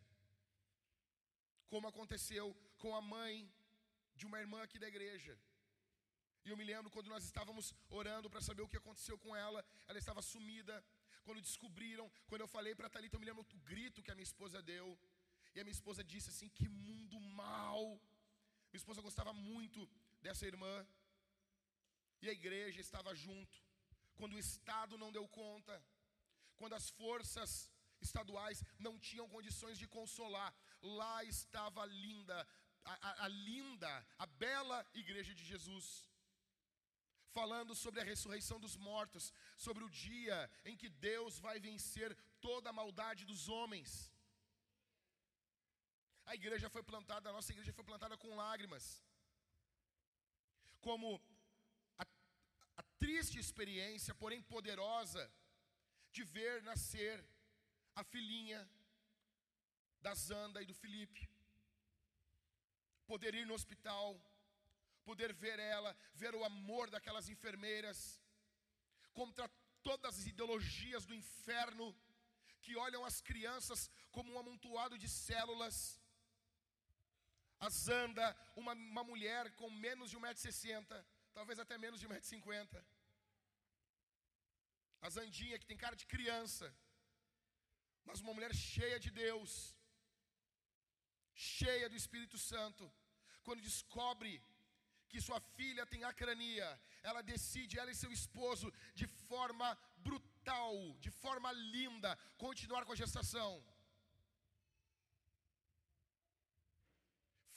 Como 1.71 1.87
aconteceu 1.87 2.47
com 2.81 2.93
a 2.93 3.01
mãe 3.15 3.33
de 4.13 4.25
uma 4.25 4.41
irmã 4.43 4.61
aqui 4.63 4.77
da 4.77 4.91
igreja. 4.93 5.39
E 6.43 6.49
eu 6.49 6.57
me 6.57 6.65
lembro 6.71 6.91
quando 6.95 7.13
nós 7.15 7.23
estávamos 7.23 7.73
orando 7.89 8.29
para 8.29 8.41
saber 8.49 8.63
o 8.63 8.71
que 8.73 8.81
aconteceu 8.83 9.17
com 9.17 9.33
ela, 9.33 9.63
ela 9.87 9.99
estava 10.03 10.21
sumida. 10.21 10.75
Quando 11.29 11.41
descobriram, 11.41 12.05
quando 12.29 12.41
eu 12.41 12.47
falei 12.47 12.73
para 12.73 12.89
Talita, 12.89 13.15
eu 13.15 13.19
me 13.19 13.27
lembro 13.29 13.43
do 13.43 13.59
grito 13.71 14.01
que 14.01 14.09
a 14.09 14.15
minha 14.15 14.29
esposa 14.31 14.63
deu. 14.63 14.87
E 15.53 15.59
a 15.59 15.63
minha 15.63 15.77
esposa 15.79 16.03
disse 16.03 16.29
assim: 16.31 16.49
"Que 16.57 16.67
mundo 16.67 17.19
mal". 17.41 17.83
Minha 18.69 18.81
esposa 18.81 19.05
gostava 19.07 19.31
muito 19.31 19.87
dessa 20.23 20.47
irmã. 20.47 20.73
E 22.23 22.29
a 22.29 22.31
igreja 22.39 22.81
estava 22.81 23.13
junto 23.13 23.57
quando 24.15 24.33
o 24.33 24.39
Estado 24.39 24.97
não 24.97 25.11
deu 25.11 25.27
conta, 25.27 25.75
quando 26.57 26.73
as 26.73 26.89
forças 27.01 27.69
estaduais 28.01 28.63
não 28.79 28.97
tinham 28.97 29.29
condições 29.29 29.77
de 29.77 29.87
consolar, 29.87 30.51
lá 30.81 31.23
estava 31.23 31.85
linda 31.85 32.37
a, 32.83 32.93
a, 33.09 33.25
a 33.25 33.27
linda, 33.27 33.91
a 34.17 34.25
bela 34.25 34.79
igreja 34.95 35.35
de 35.35 35.45
Jesus 35.45 36.08
falando 37.37 37.73
sobre 37.75 37.99
a 38.01 38.07
ressurreição 38.11 38.59
dos 38.59 38.75
mortos, 38.89 39.33
sobre 39.65 39.83
o 39.83 39.89
dia 39.89 40.37
em 40.65 40.75
que 40.75 40.89
Deus 40.89 41.39
vai 41.39 41.59
vencer 41.59 42.15
toda 42.41 42.69
a 42.69 42.77
maldade 42.81 43.25
dos 43.31 43.47
homens. 43.47 43.91
A 46.25 46.35
igreja 46.35 46.69
foi 46.69 46.83
plantada, 46.83 47.29
a 47.29 47.33
nossa 47.33 47.51
igreja 47.51 47.73
foi 47.73 47.83
plantada 47.83 48.15
com 48.17 48.35
lágrimas, 48.35 48.85
como 50.79 51.07
a, 51.97 52.05
a 52.77 52.83
triste 53.03 53.37
experiência, 53.39 54.13
porém 54.13 54.41
poderosa, 54.41 55.23
de 56.11 56.23
ver 56.23 56.61
nascer 56.63 57.17
a 57.95 58.03
filhinha 58.03 58.61
da 60.01 60.13
Zanda 60.13 60.61
e 60.61 60.65
do 60.65 60.73
Felipe. 60.73 61.29
Poder 63.05 63.33
ir 63.33 63.45
no 63.45 63.55
hospital, 63.55 64.07
poder 65.09 65.31
ver 65.43 65.59
ela, 65.75 65.91
ver 66.21 66.33
o 66.39 66.43
amor 66.51 66.85
daquelas 66.95 67.27
enfermeiras, 67.33 67.97
contra 69.19 69.45
todas 69.87 70.13
as 70.19 70.25
ideologias 70.31 71.05
do 71.09 71.15
inferno, 71.21 71.87
que 72.63 72.75
olham 72.85 73.03
as 73.09 73.17
crianças 73.29 73.79
como 74.15 74.27
um 74.33 74.39
amontoado 74.41 74.95
de 75.03 75.09
células. 75.27 75.75
A 77.65 77.69
Zanda, 77.85 78.25
uma, 78.61 78.73
uma 78.93 79.03
mulher 79.11 79.43
com 79.59 79.69
menos 79.87 80.09
de 80.11 80.17
1,60m, 80.21 80.91
talvez 81.37 81.57
até 81.63 81.77
menos 81.85 81.99
de 82.01 82.07
1,50m. 82.07 82.83
A 85.05 85.09
Zandinha, 85.15 85.59
que 85.59 85.69
tem 85.71 85.83
cara 85.85 85.95
de 86.01 86.07
criança, 86.13 86.67
mas 88.07 88.21
uma 88.23 88.35
mulher 88.37 88.53
cheia 88.71 88.99
de 89.05 89.11
Deus, 89.23 89.51
cheia 91.55 91.87
do 91.91 91.99
Espírito 92.01 92.37
Santo, 92.51 92.85
quando 93.45 93.67
descobre 93.69 94.31
que 95.09 95.25
sua 95.27 95.39
filha 95.57 95.85
tem 95.91 96.03
acrania, 96.03 96.67
ela 97.09 97.21
decide, 97.21 97.79
ela 97.79 97.91
e 97.91 98.01
seu 98.01 98.11
esposo, 98.11 98.71
de 98.93 99.07
forma 99.29 99.67
brutal, 99.97 100.75
de 101.05 101.11
forma 101.23 101.51
linda, 101.51 102.17
continuar 102.37 102.85
com 102.85 102.93
a 102.93 103.01
gestação. 103.03 103.51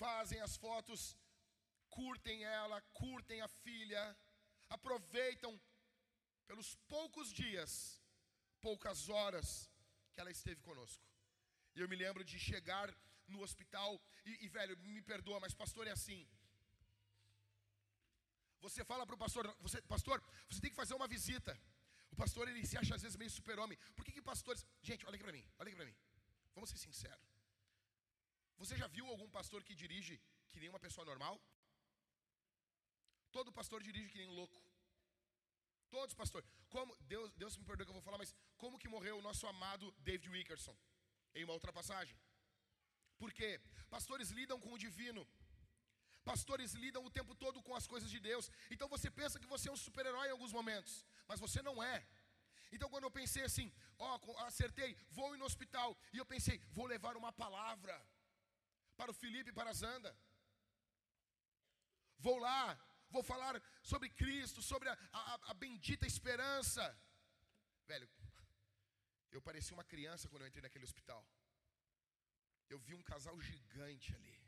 Fazem 0.02 0.40
as 0.40 0.56
fotos, 0.56 1.16
curtem 1.88 2.42
ela, 2.44 2.80
curtem 3.02 3.40
a 3.42 3.48
filha, 3.48 4.02
aproveitam 4.68 5.52
pelos 6.46 6.74
poucos 6.94 7.32
dias, 7.32 8.02
poucas 8.60 9.08
horas 9.08 9.70
que 10.12 10.20
ela 10.20 10.30
esteve 10.30 10.60
conosco. 10.62 11.04
E 11.74 11.80
eu 11.80 11.88
me 11.88 11.96
lembro 11.96 12.24
de 12.24 12.38
chegar 12.38 12.88
no 13.28 13.42
hospital, 13.42 14.00
e, 14.24 14.44
e 14.44 14.48
velho, 14.48 14.76
me 14.78 15.02
perdoa, 15.02 15.40
mas 15.40 15.54
pastor 15.54 15.86
é 15.86 15.92
assim. 15.92 16.26
Você 18.66 18.84
fala 18.90 19.04
para 19.04 19.16
o 19.16 19.18
pastor, 19.24 19.44
você, 19.60 19.78
pastor, 19.82 20.22
você 20.48 20.60
tem 20.60 20.70
que 20.70 20.80
fazer 20.82 20.94
uma 20.94 21.08
visita. 21.14 21.52
O 22.12 22.16
pastor 22.22 22.46
ele 22.48 22.64
se 22.70 22.76
acha 22.80 22.94
às 22.94 23.02
vezes 23.04 23.16
meio 23.22 23.30
super-homem. 23.38 23.76
Por 23.96 24.04
que, 24.04 24.12
que 24.16 24.22
pastores. 24.22 24.64
Gente, 24.88 25.04
olha 25.06 25.16
aqui 25.16 25.24
para 25.24 25.36
mim, 25.38 25.44
olha 25.58 25.68
aqui 25.68 25.76
para 25.76 25.86
mim. 25.90 25.96
Vamos 26.54 26.70
ser 26.70 26.78
sinceros. 26.78 27.28
Você 28.62 28.76
já 28.82 28.86
viu 28.86 29.06
algum 29.08 29.28
pastor 29.38 29.64
que 29.64 29.74
dirige 29.74 30.20
que 30.50 30.60
nem 30.60 30.68
uma 30.68 30.78
pessoa 30.86 31.04
normal? 31.04 31.34
Todo 33.36 33.56
pastor 33.60 33.82
dirige 33.82 34.10
que 34.12 34.18
nem 34.18 34.28
um 34.28 34.34
louco. 34.40 34.62
Todos 35.90 36.14
pastor. 36.14 36.44
Como 36.74 36.96
Deus, 37.12 37.32
Deus 37.42 37.56
me 37.56 37.64
perdoa 37.64 37.86
que 37.86 37.90
eu 37.90 37.98
vou 38.00 38.02
falar, 38.08 38.18
mas 38.18 38.34
como 38.56 38.78
que 38.78 38.88
morreu 38.88 39.18
o 39.18 39.22
nosso 39.22 39.46
amado 39.46 39.90
David 39.98 40.28
Wickerson 40.34 40.76
em 41.34 41.44
uma 41.44 41.54
outra 41.54 41.72
passagem? 41.72 42.16
Por 43.18 43.32
quê? 43.32 43.60
Pastores 43.90 44.30
lidam 44.30 44.60
com 44.60 44.72
o 44.72 44.78
divino. 44.78 45.26
Pastores 46.24 46.72
lidam 46.72 47.04
o 47.04 47.10
tempo 47.10 47.34
todo 47.34 47.62
com 47.62 47.74
as 47.74 47.86
coisas 47.86 48.10
de 48.10 48.20
Deus. 48.20 48.50
Então 48.70 48.88
você 48.88 49.10
pensa 49.10 49.40
que 49.40 49.46
você 49.46 49.68
é 49.68 49.72
um 49.72 49.76
super-herói 49.76 50.28
em 50.28 50.30
alguns 50.30 50.52
momentos, 50.52 51.04
mas 51.26 51.40
você 51.40 51.60
não 51.62 51.82
é. 51.82 52.06
Então 52.70 52.88
quando 52.88 53.04
eu 53.04 53.10
pensei 53.10 53.44
assim, 53.44 53.72
ó, 53.98 54.18
acertei, 54.46 54.96
vou 55.10 55.34
ir 55.34 55.38
no 55.38 55.44
hospital, 55.44 55.96
e 56.12 56.18
eu 56.18 56.26
pensei, 56.26 56.58
vou 56.72 56.86
levar 56.86 57.16
uma 57.16 57.32
palavra 57.32 57.94
para 58.96 59.10
o 59.10 59.14
Felipe 59.14 59.50
e 59.50 59.52
para 59.52 59.70
a 59.70 59.74
Zanda. 59.74 60.16
Vou 62.18 62.38
lá, 62.38 62.78
vou 63.10 63.22
falar 63.22 63.60
sobre 63.82 64.08
Cristo, 64.08 64.62
sobre 64.62 64.88
a, 64.88 64.96
a, 65.12 65.50
a 65.50 65.54
bendita 65.54 66.06
esperança. 66.06 66.84
Velho, 67.86 68.08
eu 69.32 69.42
parecia 69.42 69.74
uma 69.74 69.84
criança 69.84 70.28
quando 70.28 70.42
eu 70.42 70.48
entrei 70.48 70.62
naquele 70.62 70.84
hospital. 70.84 71.26
Eu 72.68 72.78
vi 72.78 72.94
um 72.94 73.02
casal 73.02 73.38
gigante 73.40 74.14
ali. 74.14 74.41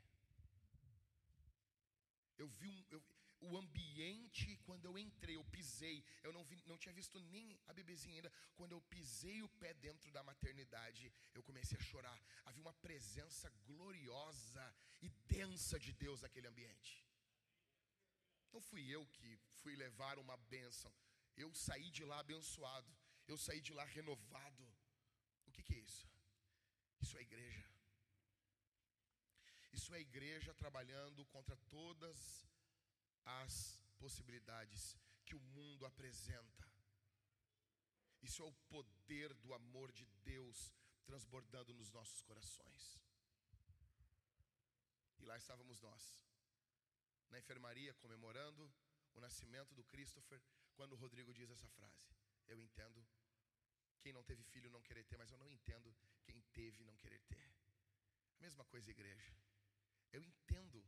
Eu 2.37 2.47
vi 2.47 2.69
um, 2.69 2.83
eu, 2.91 3.03
o 3.41 3.57
ambiente, 3.57 4.57
quando 4.65 4.85
eu 4.85 4.97
entrei, 4.97 5.35
eu 5.35 5.43
pisei, 5.45 6.03
eu 6.23 6.31
não, 6.33 6.43
vi, 6.43 6.61
não 6.65 6.77
tinha 6.77 6.93
visto 6.93 7.19
nem 7.19 7.59
a 7.67 7.73
bebezinha 7.73 8.15
ainda. 8.15 8.31
Quando 8.55 8.71
eu 8.71 8.81
pisei 8.81 9.41
o 9.43 9.49
pé 9.49 9.73
dentro 9.73 10.11
da 10.11 10.23
maternidade, 10.23 11.11
eu 11.33 11.43
comecei 11.43 11.77
a 11.77 11.83
chorar. 11.83 12.19
Havia 12.45 12.61
uma 12.61 12.73
presença 12.73 13.49
gloriosa 13.65 14.75
e 15.01 15.09
densa 15.27 15.79
de 15.79 15.93
Deus 15.93 16.21
naquele 16.21 16.47
ambiente. 16.47 17.05
Não 18.51 18.61
fui 18.61 18.87
eu 18.89 19.05
que 19.07 19.37
fui 19.61 19.75
levar 19.75 20.17
uma 20.17 20.37
bênção. 20.37 20.91
Eu 21.35 21.53
saí 21.53 21.91
de 21.91 22.03
lá 22.05 22.19
abençoado. 22.19 22.95
Eu 23.27 23.37
saí 23.37 23.59
de 23.61 23.73
lá 23.73 23.83
renovado. 23.83 24.63
O 25.45 25.51
que, 25.51 25.61
que 25.61 25.75
é 25.75 25.79
isso? 25.79 26.09
Isso 27.01 27.17
é 27.17 27.21
igreja. 27.21 27.74
Isso 29.75 29.93
é 29.93 29.97
a 29.97 30.07
igreja 30.09 30.53
trabalhando 30.53 31.25
contra 31.25 31.55
todas 31.69 32.17
as 33.25 33.53
possibilidades 33.99 34.97
que 35.25 35.35
o 35.35 35.41
mundo 35.55 35.85
apresenta. 35.85 36.65
Isso 38.21 38.41
é 38.41 38.45
o 38.45 38.53
poder 38.69 39.33
do 39.33 39.53
amor 39.53 39.91
de 39.91 40.05
Deus 40.23 40.73
transbordando 41.03 41.73
nos 41.73 41.91
nossos 41.91 42.21
corações. 42.21 42.83
E 45.19 45.25
lá 45.25 45.35
estávamos 45.35 45.81
nós, 45.81 46.03
na 47.29 47.37
enfermaria, 47.37 47.93
comemorando 47.95 48.73
o 49.13 49.19
nascimento 49.19 49.75
do 49.75 49.83
Christopher, 49.83 50.41
quando 50.75 50.93
o 50.93 51.01
Rodrigo 51.03 51.33
diz 51.33 51.49
essa 51.49 51.67
frase. 51.67 52.07
Eu 52.47 52.61
entendo 52.61 53.05
quem 53.99 54.13
não 54.13 54.23
teve 54.23 54.41
filho 54.43 54.69
não 54.69 54.81
querer 54.81 55.03
ter, 55.03 55.17
mas 55.17 55.31
eu 55.31 55.37
não 55.37 55.51
entendo 55.51 55.93
quem 56.23 56.41
teve 56.53 56.81
não 56.85 56.95
querer 56.95 57.19
ter. 57.23 57.53
A 58.37 58.41
mesma 58.41 58.63
coisa, 58.63 58.89
igreja. 58.89 59.44
Eu 60.11 60.23
entendo 60.23 60.83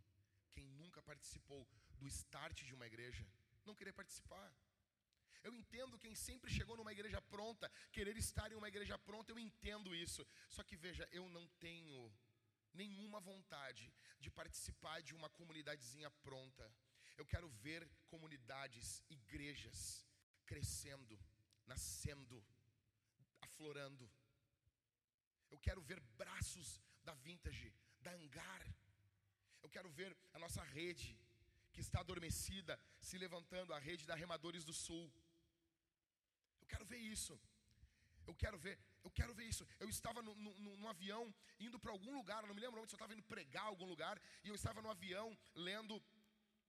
quem 0.52 0.68
nunca 0.68 1.02
participou 1.02 1.68
do 2.00 2.08
start 2.08 2.64
de 2.64 2.74
uma 2.74 2.88
igreja 2.88 3.26
não 3.68 3.76
querer 3.76 3.94
participar. 3.94 4.50
Eu 5.44 5.54
entendo 5.54 6.00
quem 6.00 6.16
sempre 6.16 6.50
chegou 6.52 6.76
numa 6.78 6.92
igreja 6.92 7.22
pronta, 7.22 7.70
querer 7.92 8.18
estar 8.18 8.52
em 8.52 8.56
uma 8.56 8.68
igreja 8.68 8.98
pronta, 8.98 9.32
eu 9.32 9.40
entendo 9.40 9.96
isso. 9.96 10.26
Só 10.50 10.64
que 10.64 10.76
veja, 10.76 11.08
eu 11.12 11.30
não 11.30 11.48
tenho 11.66 12.12
nenhuma 12.74 13.20
vontade 13.20 13.94
de 14.20 14.30
participar 14.30 15.02
de 15.02 15.14
uma 15.14 15.30
comunidadezinha 15.30 16.10
pronta. 16.28 16.66
Eu 17.18 17.26
quero 17.26 17.50
ver 17.50 17.88
comunidades, 18.08 19.04
igrejas 19.10 20.06
crescendo, 20.46 21.20
nascendo, 21.66 22.44
aflorando. 23.42 24.10
Eu 25.50 25.60
quero 25.60 25.82
ver 25.82 26.00
braços 26.00 26.82
da 27.04 27.14
vintage, 27.14 27.74
da 28.02 28.12
hangar 28.12 28.62
eu 29.64 29.70
quero 29.70 29.90
ver 29.90 30.16
a 30.34 30.40
nossa 30.40 30.64
rede, 30.64 31.18
que 31.74 31.82
está 31.82 32.00
adormecida, 32.00 32.80
se 33.00 33.18
levantando, 33.18 33.74
a 33.74 33.80
rede 33.80 34.06
da 34.06 34.16
Remadores 34.16 34.64
do 34.64 34.74
Sul. 34.74 35.12
Eu 36.62 36.68
quero 36.68 36.86
ver 36.86 36.98
isso. 36.98 37.40
Eu 38.26 38.36
quero 38.36 38.58
ver, 38.58 38.78
eu 39.04 39.12
quero 39.12 39.34
ver 39.34 39.46
isso. 39.46 39.66
Eu 39.80 39.88
estava 39.88 40.22
no, 40.22 40.36
no, 40.36 40.78
no 40.78 40.88
avião, 40.90 41.34
indo 41.60 41.80
para 41.80 41.92
algum 41.92 42.14
lugar, 42.14 42.46
não 42.46 42.56
me 42.56 42.60
lembro 42.60 42.82
onde, 42.82 42.92
eu 42.94 42.98
estava 42.98 43.14
indo 43.14 43.24
pregar 43.24 43.66
algum 43.66 43.86
lugar, 43.86 44.22
e 44.44 44.50
eu 44.50 44.56
estava 44.56 44.82
no 44.82 44.90
avião 44.90 45.38
lendo. 45.56 46.04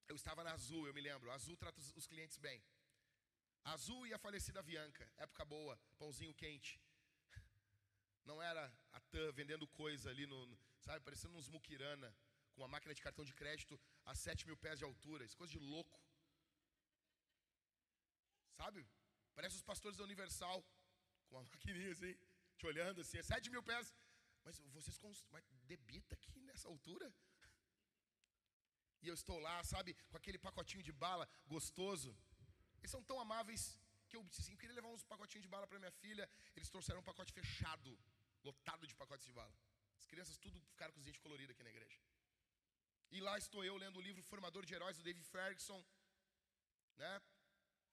Eu 0.07 0.15
estava 0.15 0.45
na 0.45 0.53
Azul, 0.53 0.87
eu 0.87 0.95
me 0.95 1.01
lembro. 1.01 1.31
Azul 1.31 1.57
trata 1.57 1.81
os, 1.81 2.07
clientes 2.07 2.39
bem. 2.39 2.63
Azul 3.65 4.07
e 4.07 4.15
a 4.15 4.19
falecida 4.19 4.61
Avianca, 4.61 5.11
época 5.17 5.45
boa, 5.45 5.79
pãozinho 5.99 6.33
quente. 6.33 6.81
Não 8.25 8.41
era 8.41 8.73
a 8.93 9.01
TAM 9.01 9.33
vendendo 9.33 9.67
coisa 9.67 10.09
ali 10.11 10.27
no, 10.27 10.59
sabe, 10.81 11.05
parecendo 11.05 11.37
uns 11.37 11.49
muquirana 11.49 12.15
com 12.59 12.65
uma 12.65 12.75
máquina 12.77 12.95
de 12.99 13.03
cartão 13.07 13.25
de 13.31 13.35
crédito 13.41 13.75
a 14.11 14.15
7 14.27 14.47
mil 14.49 14.57
pés 14.65 14.79
de 14.81 14.85
altura. 14.91 15.25
Isso 15.25 15.37
é 15.37 15.43
coisa 15.43 15.53
de 15.57 15.61
louco. 15.73 15.99
Sabe? 18.61 18.81
Parece 19.37 19.55
os 19.61 19.67
pastores 19.71 19.97
da 19.99 20.05
Universal, 20.11 20.59
com 21.29 21.37
uma 21.37 21.45
maquininha 21.53 21.93
assim, 21.97 22.15
te 22.59 22.67
olhando 22.71 23.01
assim, 23.05 23.19
é 23.19 23.23
7 23.23 23.51
mil 23.55 23.63
pés. 23.71 23.95
Mas 24.45 24.59
vocês 24.77 24.99
mas 25.35 25.45
debita 25.73 26.15
aqui 26.19 26.41
nessa 26.49 26.67
altura? 26.73 27.09
E 29.03 29.07
eu 29.11 29.15
estou 29.21 29.39
lá, 29.47 29.57
sabe, 29.63 29.91
com 30.11 30.17
aquele 30.21 30.39
pacotinho 30.47 30.83
de 30.89 30.93
bala 31.05 31.29
gostoso. 31.47 32.11
Eles 32.81 32.91
são 32.91 33.03
tão 33.11 33.21
amáveis 33.21 33.63
que 34.09 34.17
eu 34.17 34.25
disse 34.25 34.41
assim, 34.43 34.53
eu 34.53 34.59
queria 34.63 34.75
levar 34.75 34.89
uns 34.89 35.05
pacotinhos 35.05 35.45
de 35.47 35.53
bala 35.55 35.67
para 35.69 35.79
minha 35.79 35.97
filha. 36.03 36.29
Eles 36.57 36.71
trouxeram 36.75 37.01
um 37.03 37.09
pacote 37.11 37.33
fechado, 37.33 37.91
lotado 38.43 38.85
de 38.91 38.95
pacotes 39.03 39.27
de 39.27 39.33
bala. 39.33 39.55
As 40.01 40.07
crianças 40.07 40.37
tudo 40.39 40.61
ficaram 40.73 40.93
com 40.93 40.99
os 40.99 41.05
dentes 41.05 41.21
coloridos 41.21 41.53
aqui 41.55 41.63
na 41.63 41.71
igreja. 41.77 41.99
E 43.11 43.21
lá 43.21 43.39
estou 43.39 43.65
eu 43.65 43.77
lendo 43.77 43.99
o 43.99 44.07
livro 44.09 44.23
Formador 44.23 44.65
de 44.67 44.75
Heróis 44.75 44.97
do 44.97 45.03
David 45.03 45.27
Ferguson, 45.27 45.83
né? 46.97 47.23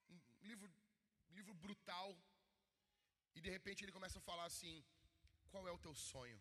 Um 0.10 0.20
livro, 0.42 0.70
livro 1.30 1.54
brutal. 1.54 2.10
E 3.36 3.42
de 3.42 3.50
repente 3.50 3.84
ele 3.84 3.92
começa 3.98 4.18
a 4.20 4.28
falar 4.30 4.46
assim: 4.46 4.84
Qual 5.52 5.68
é 5.68 5.72
o 5.72 5.80
teu 5.80 5.96
sonho? 5.96 6.40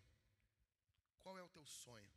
Qual 1.22 1.38
é 1.38 1.42
o 1.42 1.48
teu 1.48 1.64
sonho? 1.64 2.12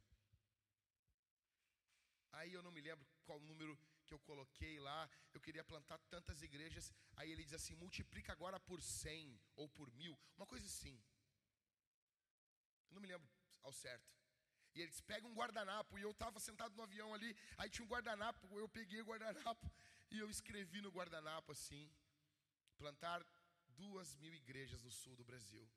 Aí 2.33 2.53
eu 2.53 2.63
não 2.63 2.71
me 2.71 2.81
lembro 2.81 3.07
qual 3.25 3.39
número 3.39 3.77
que 4.05 4.13
eu 4.13 4.19
coloquei 4.19 4.79
lá. 4.79 5.09
Eu 5.33 5.41
queria 5.41 5.63
plantar 5.63 5.97
tantas 6.09 6.41
igrejas. 6.41 6.91
Aí 7.15 7.31
ele 7.31 7.43
diz 7.43 7.53
assim: 7.53 7.75
multiplica 7.75 8.31
agora 8.31 8.59
por 8.59 8.81
cem 8.81 9.39
ou 9.55 9.69
por 9.69 9.91
mil, 9.91 10.17
uma 10.35 10.47
coisa 10.47 10.65
assim. 10.65 10.95
Eu 12.89 12.95
não 12.95 13.01
me 13.01 13.07
lembro 13.07 13.29
ao 13.63 13.73
certo. 13.73 14.17
E 14.77 14.81
ele 14.81 14.91
disse: 14.91 15.01
pega 15.11 15.25
um 15.27 15.33
guardanapo. 15.33 15.97
E 15.97 16.03
eu 16.03 16.11
estava 16.11 16.39
sentado 16.39 16.75
no 16.75 16.83
avião 16.83 17.11
ali. 17.13 17.35
Aí 17.57 17.69
tinha 17.69 17.83
um 17.85 17.89
guardanapo. 17.93 18.59
Eu 18.59 18.69
peguei 18.69 19.01
o 19.01 19.05
guardanapo 19.05 19.65
e 20.11 20.19
eu 20.19 20.29
escrevi 20.29 20.81
no 20.81 20.91
guardanapo 20.91 21.51
assim: 21.51 21.91
plantar 22.77 23.25
duas 23.81 24.15
mil 24.17 24.33
igrejas 24.35 24.83
no 24.83 24.91
sul 24.91 25.15
do 25.15 25.25
Brasil. 25.25 25.67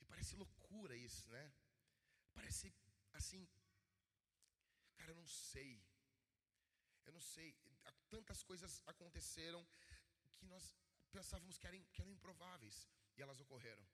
E 0.00 0.04
parece 0.04 0.36
loucura 0.36 0.94
isso, 0.94 1.30
né? 1.30 1.44
Parece 2.34 2.74
assim. 3.14 3.48
Cara, 4.98 5.10
eu 5.12 5.16
não 5.16 5.26
sei. 5.26 5.82
Eu 7.06 7.12
não 7.12 7.20
sei. 7.20 7.56
Tantas 8.10 8.42
coisas 8.42 8.82
aconteceram 8.86 9.66
que 10.36 10.46
nós 10.46 10.74
pensávamos 11.10 11.56
que 11.56 11.66
eram, 11.66 11.82
que 11.92 12.02
eram 12.02 12.12
improváveis. 12.12 12.86
E 13.16 13.22
elas 13.22 13.40
ocorreram. 13.40 13.86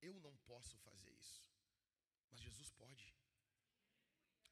Eu 0.00 0.14
não 0.20 0.36
posso 0.50 0.78
fazer 0.78 1.10
isso. 1.10 1.51
Mas 2.32 2.40
Jesus 2.40 2.70
pode. 2.82 3.06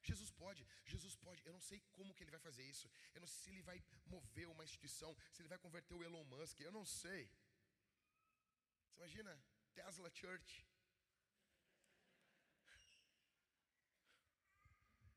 Jesus 0.08 0.30
pode, 0.30 0.66
Jesus 0.92 1.14
pode. 1.24 1.42
Eu 1.46 1.52
não 1.52 1.60
sei 1.60 1.78
como 1.96 2.14
que 2.14 2.22
ele 2.22 2.30
vai 2.36 2.40
fazer 2.40 2.64
isso. 2.64 2.90
Eu 3.14 3.20
não 3.20 3.26
sei 3.26 3.38
se 3.42 3.50
ele 3.50 3.62
vai 3.62 3.78
mover 4.06 4.48
uma 4.48 4.64
instituição, 4.64 5.16
se 5.32 5.40
ele 5.42 5.52
vai 5.52 5.58
converter 5.58 5.94
o 5.94 6.02
Elon 6.02 6.24
Musk. 6.24 6.60
Eu 6.60 6.72
não 6.72 6.84
sei. 6.84 7.22
Você 8.86 8.96
imagina 9.00 9.32
Tesla 9.74 10.10
Church. 10.10 10.66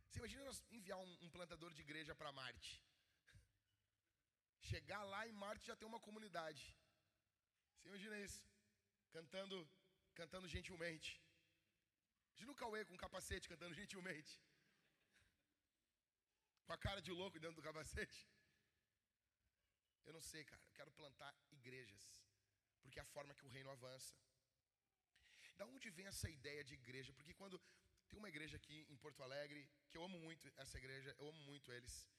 Você 0.08 0.19
imagina 0.19 0.43
nós 0.45 0.63
enviar 0.71 0.99
um, 0.99 1.13
um 1.26 1.30
plantador 1.30 1.73
de 1.73 1.82
igreja 1.82 2.13
para 2.13 2.32
Marte? 2.32 2.71
Chegar 4.60 5.04
lá 5.04 5.28
em 5.28 5.32
Marte 5.32 5.67
já 5.67 5.76
tem 5.76 5.88
uma 5.88 5.99
comunidade. 5.99 6.63
Você 7.78 7.88
imagina 7.89 8.19
isso? 8.19 8.41
Cantando, 9.12 9.58
cantando 10.13 10.47
gentilmente. 10.47 11.22
Imagina 12.34 12.52
o 12.52 12.56
Cauê 12.56 12.84
com 12.86 12.96
um 12.96 13.04
capacete 13.06 13.48
cantando 13.48 13.76
gentilmente. 13.76 14.41
Com 16.65 16.74
a 16.74 16.78
cara 16.78 17.02
de 17.02 17.12
louco 17.12 17.39
dentro 17.39 17.58
do 17.58 17.62
capacete. 17.62 18.28
Eu 20.06 20.13
não 20.13 20.22
sei, 20.22 20.43
cara. 20.43 20.62
Eu 20.65 20.74
quero 20.74 20.91
plantar 20.91 21.34
igrejas. 21.52 22.04
Porque 22.82 23.00
é 23.00 23.04
a 23.04 23.13
forma 23.15 23.36
que 23.36 23.46
o 23.46 23.50
reino 23.50 23.69
avança. 23.69 24.15
Da 25.56 25.65
onde 25.65 25.89
vem 25.91 26.08
essa 26.08 26.30
ideia 26.30 26.63
de 26.63 26.74
igreja? 26.74 27.13
Porque 27.13 27.34
quando 27.36 27.62
tem 28.10 28.17
uma 28.17 28.30
igreja 28.30 28.58
aqui 28.58 28.86
em 28.89 28.98
Porto 28.98 29.22
Alegre, 29.22 29.69
que 29.89 29.98
eu 29.98 30.04
amo 30.04 30.17
muito 30.19 30.52
essa 30.58 30.78
igreja, 30.78 31.15
eu 31.19 31.28
amo 31.28 31.39
muito 31.43 31.72
eles. 31.72 32.10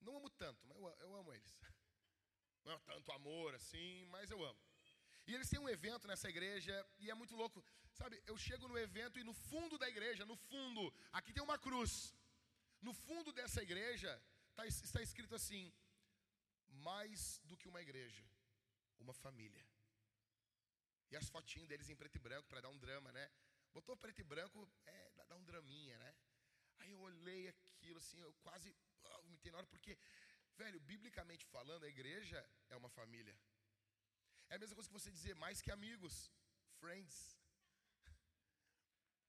Não 0.00 0.16
amo 0.16 0.28
tanto, 0.30 0.66
mas 0.66 0.76
eu, 0.76 0.88
eu 1.06 1.14
amo 1.14 1.32
eles. 1.32 1.56
Não 2.64 2.72
é 2.72 2.78
tanto 2.80 3.12
amor 3.12 3.54
assim, 3.54 4.04
mas 4.06 4.30
eu 4.30 4.44
amo. 4.44 4.60
E 5.26 5.34
eles 5.34 5.48
têm 5.48 5.58
um 5.58 5.68
evento 5.68 6.06
nessa 6.06 6.28
igreja 6.28 6.74
e 6.98 7.10
é 7.10 7.14
muito 7.14 7.34
louco. 7.34 7.64
Sabe, 7.92 8.22
eu 8.26 8.36
chego 8.36 8.68
no 8.68 8.78
evento 8.78 9.18
e 9.18 9.24
no 9.24 9.32
fundo 9.32 9.76
da 9.78 9.88
igreja, 9.88 10.24
no 10.24 10.36
fundo, 10.36 10.94
aqui 11.12 11.32
tem 11.32 11.42
uma 11.42 11.58
cruz. 11.58 12.14
No 12.80 12.92
fundo 12.92 13.32
dessa 13.32 13.62
igreja 13.62 14.10
tá, 14.54 14.66
está 14.66 15.02
escrito 15.02 15.34
assim: 15.34 15.72
mais 16.88 17.40
do 17.44 17.56
que 17.56 17.68
uma 17.68 17.82
igreja, 17.82 18.24
uma 18.98 19.12
família. 19.12 19.66
E 21.10 21.16
as 21.16 21.28
fotinhas 21.28 21.68
deles 21.68 21.88
em 21.88 21.96
preto 21.96 22.16
e 22.16 22.18
branco 22.20 22.48
para 22.48 22.60
dar 22.60 22.68
um 22.68 22.78
drama, 22.78 23.10
né? 23.12 23.30
Botou 23.72 23.96
preto 23.96 24.20
e 24.20 24.24
branco, 24.24 24.68
é, 24.86 25.10
dá 25.28 25.36
um 25.36 25.44
draminha, 25.44 25.98
né? 25.98 26.14
Aí 26.78 26.90
eu 26.90 27.00
olhei 27.00 27.48
aquilo 27.48 27.98
assim, 27.98 28.20
eu 28.20 28.32
quase 28.42 28.74
vomitei 29.22 29.50
na 29.50 29.58
hora, 29.58 29.66
porque, 29.66 29.96
velho, 30.56 30.80
biblicamente 30.80 31.44
falando, 31.46 31.84
a 31.84 31.88
igreja 31.88 32.38
é 32.68 32.76
uma 32.76 32.88
família. 32.88 33.36
É 34.48 34.54
a 34.56 34.58
mesma 34.58 34.76
coisa 34.76 34.88
que 34.88 34.98
você 34.98 35.10
dizer 35.10 35.34
mais 35.34 35.60
que 35.60 35.70
amigos, 35.70 36.14
friends. 36.80 37.16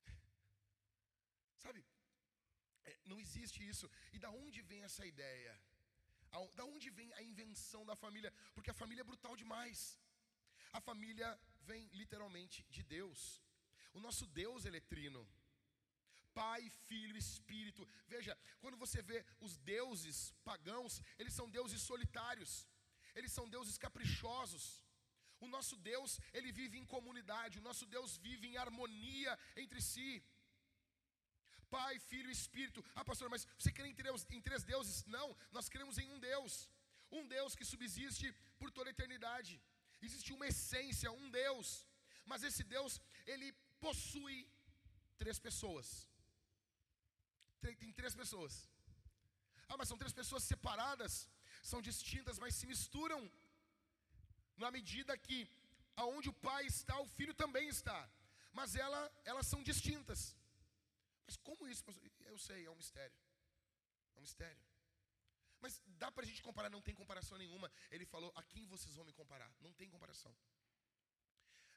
Sabe? 1.64 1.84
É, 2.86 2.98
não 3.06 3.20
existe 3.20 3.68
isso. 3.68 3.90
E 4.14 4.20
da 4.20 4.30
onde 4.30 4.62
vem 4.62 4.84
essa 4.84 5.06
ideia? 5.06 5.54
Da 6.56 6.66
onde 6.66 6.90
vem 6.90 7.12
a 7.14 7.22
invenção 7.22 7.86
da 7.86 7.96
família? 7.96 8.32
Porque 8.54 8.70
a 8.70 8.80
família 8.82 9.02
é 9.02 9.10
brutal 9.12 9.36
demais. 9.36 9.98
A 10.72 10.82
família 10.82 11.30
vem 11.62 11.88
literalmente 11.94 12.64
de 12.70 12.84
Deus. 12.84 13.42
O 13.94 14.00
nosso 14.00 14.26
Deus 14.28 14.66
ele 14.66 14.78
é 14.78 14.90
trino. 14.94 15.28
Pai, 16.34 16.70
Filho, 16.88 17.18
Espírito. 17.18 17.88
Veja, 18.08 18.38
quando 18.60 18.78
você 18.78 19.02
vê 19.02 19.26
os 19.40 19.58
deuses 19.58 20.18
pagãos, 20.44 21.02
eles 21.18 21.34
são 21.34 21.50
deuses 21.50 21.82
solitários. 21.82 22.68
Eles 23.16 23.32
são 23.32 23.50
deuses 23.50 23.78
caprichosos. 23.78 24.86
O 25.46 25.48
nosso 25.56 25.76
Deus, 25.92 26.20
ele 26.38 26.52
vive 26.52 26.78
em 26.78 26.86
comunidade. 26.96 27.60
O 27.60 27.66
nosso 27.70 27.86
Deus 27.96 28.18
vive 28.18 28.48
em 28.48 28.58
harmonia 28.58 29.38
entre 29.64 29.82
si. 29.82 30.12
Pai, 31.76 31.94
Filho 32.10 32.30
e 32.30 32.38
Espírito. 32.40 32.84
Ah, 32.96 33.06
pastor, 33.10 33.30
mas 33.34 33.46
você 33.58 33.72
crê 33.78 33.88
em 33.90 33.96
três, 34.02 34.26
em 34.38 34.42
três 34.48 34.64
deuses? 34.64 34.98
Não, 35.06 35.28
nós 35.52 35.70
cremos 35.74 35.98
em 35.98 36.10
um 36.14 36.20
Deus. 36.20 36.54
Um 37.20 37.26
Deus 37.36 37.56
que 37.56 37.66
subsiste 37.74 38.28
por 38.60 38.70
toda 38.72 38.90
a 38.90 38.96
eternidade. 38.98 39.54
Existe 40.08 40.32
uma 40.38 40.48
essência, 40.48 41.12
um 41.12 41.30
Deus. 41.30 41.86
Mas 42.26 42.44
esse 42.44 42.64
Deus, 42.76 42.94
ele 43.26 43.50
possui 43.86 44.38
três 45.22 45.40
pessoas. 45.48 45.88
Tem 47.62 47.92
três 48.00 48.16
pessoas. 48.22 48.54
Ah, 49.70 49.78
mas 49.80 49.90
são 49.90 49.98
três 50.02 50.14
pessoas 50.20 50.44
separadas, 50.52 51.14
são 51.72 51.82
distintas, 51.82 52.40
mas 52.44 52.56
se 52.56 52.66
misturam 52.74 53.20
na 54.58 54.70
medida 54.72 55.18
que 55.18 55.50
aonde 55.96 56.30
o 56.30 56.34
pai 56.34 56.66
está, 56.66 57.00
o 57.00 57.08
filho 57.18 57.34
também 57.34 57.68
está. 57.68 58.10
Mas 58.54 58.76
ela, 58.76 59.02
elas 59.26 59.48
são 59.48 59.62
distintas. 59.64 60.36
Mas 61.26 61.38
como 61.38 61.68
isso? 61.68 61.84
Eu 62.26 62.38
sei, 62.38 62.66
é 62.66 62.72
um 62.72 62.76
mistério. 62.76 63.18
É 64.16 64.20
um 64.20 64.22
mistério. 64.22 64.64
Mas 65.60 65.82
dá 66.02 66.12
para 66.12 66.24
a 66.24 66.28
gente 66.28 66.42
comparar? 66.42 66.70
Não 66.70 66.82
tem 66.82 66.96
comparação 66.96 67.38
nenhuma. 67.38 67.72
Ele 67.92 68.06
falou: 68.06 68.32
a 68.36 68.44
quem 68.44 68.66
vocês 68.68 68.96
vão 68.96 69.06
me 69.06 69.14
comparar? 69.14 69.52
Não 69.60 69.74
tem 69.74 69.90
comparação. 69.90 70.36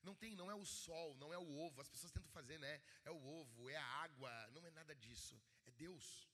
Não 0.03 0.15
tem, 0.15 0.35
não 0.35 0.51
é 0.51 0.55
o 0.55 0.65
sol, 0.65 1.15
não 1.17 1.33
é 1.33 1.39
o 1.39 1.59
ovo. 1.59 1.81
As 1.81 1.89
pessoas 1.89 2.13
tentam 2.13 2.31
fazer, 2.31 2.59
né? 2.59 2.81
É 3.05 3.11
o 3.11 3.23
ovo, 3.41 3.69
é 3.69 3.77
a 3.77 3.85
água. 3.85 4.31
Não 4.53 4.67
é 4.67 4.71
nada 4.71 4.95
disso. 4.95 5.41
É 5.67 5.71
Deus. 5.71 6.29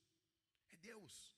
É 0.71 0.77
Deus. 0.77 1.33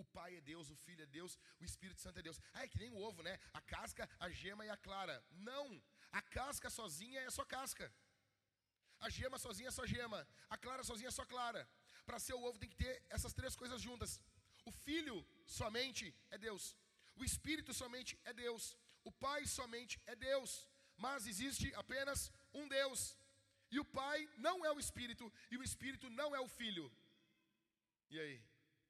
O 0.00 0.04
Pai 0.16 0.30
é 0.36 0.40
Deus, 0.52 0.66
o 0.74 0.76
Filho 0.84 1.02
é 1.06 1.08
Deus, 1.18 1.32
o 1.60 1.64
Espírito 1.70 2.00
Santo 2.04 2.18
é 2.20 2.22
Deus. 2.28 2.38
Ah, 2.54 2.62
é 2.64 2.68
que 2.68 2.78
nem 2.82 2.90
o 2.90 3.00
ovo, 3.08 3.22
né? 3.28 3.34
A 3.58 3.60
casca, 3.72 4.04
a 4.18 4.28
gema 4.40 4.64
e 4.64 4.70
a 4.70 4.76
clara. 4.86 5.16
Não. 5.48 5.66
A 6.18 6.22
casca 6.36 6.68
sozinha 6.78 7.20
é 7.20 7.30
só 7.38 7.44
casca. 7.56 7.86
A 9.06 9.10
gema 9.16 9.38
sozinha 9.38 9.68
é 9.68 9.76
só 9.78 9.84
gema. 9.94 10.20
A 10.48 10.56
clara 10.64 10.82
sozinha 10.90 11.08
é 11.08 11.16
só 11.18 11.24
clara. 11.34 11.62
Para 12.06 12.18
ser 12.18 12.34
o 12.34 12.42
ovo 12.48 12.58
tem 12.62 12.70
que 12.72 12.80
ter 12.84 12.94
essas 13.16 13.34
três 13.38 13.54
coisas 13.62 13.80
juntas. 13.88 14.20
O 14.64 14.72
Filho 14.86 15.16
somente 15.46 16.06
é 16.30 16.38
Deus. 16.38 16.64
O 17.20 17.24
Espírito 17.30 17.72
somente 17.82 18.18
é 18.24 18.32
Deus. 18.32 18.76
O 19.04 19.12
Pai 19.12 19.40
somente 19.46 20.00
é 20.06 20.16
Deus. 20.16 20.66
Mas 20.96 21.26
existe 21.26 21.74
apenas 21.74 22.32
um 22.54 22.66
Deus. 22.68 23.00
E 23.70 23.78
o 23.78 23.84
Pai 24.00 24.18
não 24.38 24.64
é 24.64 24.72
o 24.72 24.80
Espírito. 24.84 25.32
E 25.50 25.56
o 25.58 25.62
Espírito 25.62 26.08
não 26.20 26.34
é 26.34 26.40
o 26.40 26.48
Filho. 26.48 26.86
E 28.10 28.18
aí? 28.18 28.36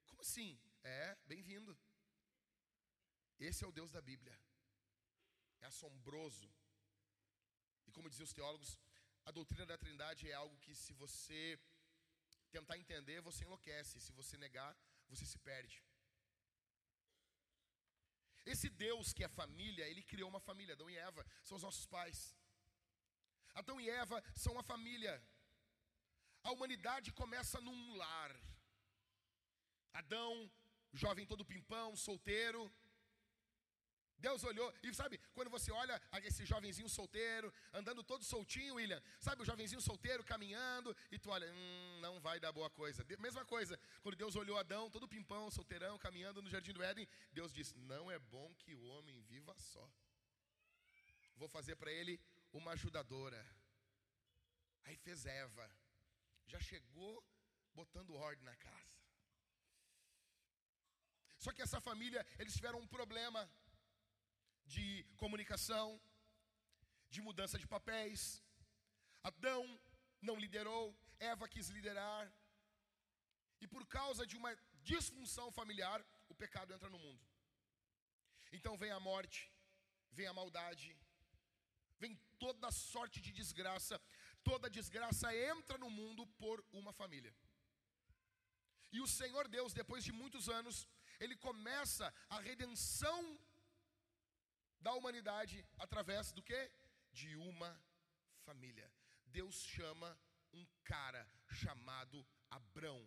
Como 0.09 0.23
assim? 0.23 0.51
É, 0.83 1.15
bem-vindo. 1.27 1.79
Esse 3.39 3.65
é 3.65 3.67
o 3.67 3.73
Deus 3.73 3.93
da 3.93 4.01
Bíblia. 4.01 4.35
É 5.61 5.67
assombroso. 5.67 6.51
E 7.87 7.93
como 7.93 8.09
diziam 8.09 8.25
os 8.25 8.33
teólogos, 8.33 8.79
a 9.27 9.31
doutrina 9.31 9.67
da 9.67 9.77
Trindade 9.77 10.31
é 10.31 10.35
algo 10.35 10.59
que, 10.59 10.75
se 10.75 10.95
você 10.95 11.59
tentar 12.51 12.79
entender, 12.79 13.21
você 13.21 13.45
enlouquece. 13.45 14.01
Se 14.01 14.13
você 14.13 14.39
negar, 14.39 14.75
você 15.09 15.27
se 15.27 15.39
perde. 15.39 15.85
Esse 18.47 18.71
Deus 18.71 19.13
que 19.13 19.23
é 19.23 19.29
família, 19.29 19.87
ele 19.87 20.03
criou 20.03 20.31
uma 20.31 20.41
família. 20.41 20.75
Adão 20.75 20.89
e 20.89 20.97
Eva 20.97 21.27
são 21.43 21.57
os 21.59 21.63
nossos 21.63 21.87
pais. 21.87 22.35
Adão 23.53 23.79
e 23.79 23.89
Eva 23.91 24.23
são 24.35 24.55
uma 24.55 24.63
família. 24.63 25.23
A 26.43 26.53
humanidade 26.53 27.13
começa 27.13 27.61
num 27.61 27.97
lar. 27.97 28.35
Adão, 29.93 30.51
jovem 30.93 31.27
todo 31.27 31.45
pimpão, 31.45 31.97
solteiro. 31.97 32.71
Deus 34.21 34.45
olhou, 34.45 34.73
e 34.83 34.93
sabe, 34.95 35.19
quando 35.33 35.49
você 35.49 35.73
olha 35.73 36.01
esse 36.25 36.45
jovenzinho 36.45 36.89
solteiro, 36.91 37.53
andando 37.73 38.03
todo 38.05 38.23
soltinho, 38.23 38.75
William, 38.75 39.03
sabe 39.19 39.41
o 39.41 39.47
jovenzinho 39.47 39.81
solteiro 39.81 40.23
caminhando, 40.23 40.95
e 41.11 41.19
tu 41.19 41.31
olha, 41.31 41.51
hum, 41.51 41.99
não 42.03 42.21
vai 42.21 42.39
dar 42.39 42.53
boa 42.53 42.69
coisa. 42.69 43.05
Mesma 43.19 43.47
coisa, 43.47 43.81
quando 44.03 44.17
Deus 44.17 44.37
olhou 44.37 44.59
Adão, 44.59 44.91
todo 44.91 45.09
pimpão, 45.09 45.51
solteirão, 45.51 45.99
caminhando 45.99 46.43
no 46.43 46.51
jardim 46.51 46.73
do 46.73 46.83
Éden, 46.83 47.09
Deus 47.33 47.53
disse: 47.53 47.75
Não 47.79 48.11
é 48.11 48.19
bom 48.19 48.55
que 48.57 48.75
o 48.75 48.83
homem 48.83 49.23
viva 49.23 49.55
só. 49.59 49.91
Vou 51.37 51.49
fazer 51.49 51.77
para 51.77 51.91
ele 51.91 52.21
uma 52.53 52.73
ajudadora. 52.73 53.43
Aí 54.85 54.97
fez 54.97 55.25
Eva, 55.25 55.71
já 56.47 56.61
chegou 56.61 57.25
botando 57.75 58.15
ordem 58.15 58.45
na 58.45 58.57
casa. 58.57 59.00
Só 61.45 61.51
que 61.55 61.63
essa 61.67 61.81
família, 61.89 62.23
eles 62.39 62.57
tiveram 62.59 62.79
um 62.81 62.91
problema 62.97 63.43
de 64.75 64.87
comunicação, 65.23 65.87
de 67.15 67.21
mudança 67.29 67.59
de 67.63 67.67
papéis. 67.77 68.23
Adão 69.31 69.63
não 70.29 70.37
liderou, 70.45 70.85
Eva 71.19 71.49
quis 71.55 71.69
liderar. 71.77 72.25
E 73.63 73.67
por 73.75 73.85
causa 73.99 74.27
de 74.31 74.37
uma 74.41 74.53
disfunção 74.91 75.49
familiar, 75.61 75.99
o 76.29 76.35
pecado 76.35 76.75
entra 76.75 76.91
no 76.95 77.01
mundo. 77.07 77.23
Então 78.53 78.77
vem 78.83 78.93
a 78.99 79.01
morte, 79.01 79.41
vem 80.13 80.27
a 80.29 80.39
maldade, 80.41 80.91
vem 81.99 82.15
toda 82.39 82.71
sorte 82.71 83.19
de 83.27 83.33
desgraça. 83.41 84.01
Toda 84.43 84.75
desgraça 84.79 85.35
entra 85.53 85.77
no 85.79 85.91
mundo 85.91 86.27
por 86.43 86.65
uma 86.81 86.93
família. 87.01 87.35
E 88.93 89.01
o 89.01 89.07
Senhor 89.07 89.47
Deus, 89.49 89.73
depois 89.73 90.03
de 90.05 90.13
muitos 90.13 90.49
anos, 90.49 90.77
ele 91.21 91.37
começa 91.37 92.13
a 92.29 92.41
redenção 92.41 93.39
da 94.81 94.93
humanidade 94.95 95.65
através 95.79 96.33
do 96.33 96.43
que? 96.43 96.61
De 97.13 97.37
uma 97.37 97.71
família. 98.47 98.91
Deus 99.27 99.57
chama 99.75 100.11
um 100.53 100.67
cara 100.85 101.23
chamado 101.61 102.27
Abrão, 102.51 103.01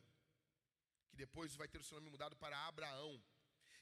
que 1.09 1.15
depois 1.15 1.55
vai 1.55 1.67
ter 1.67 1.79
o 1.79 1.83
seu 1.83 1.97
nome 1.99 2.11
mudado 2.11 2.35
para 2.35 2.67
Abraão. 2.67 3.21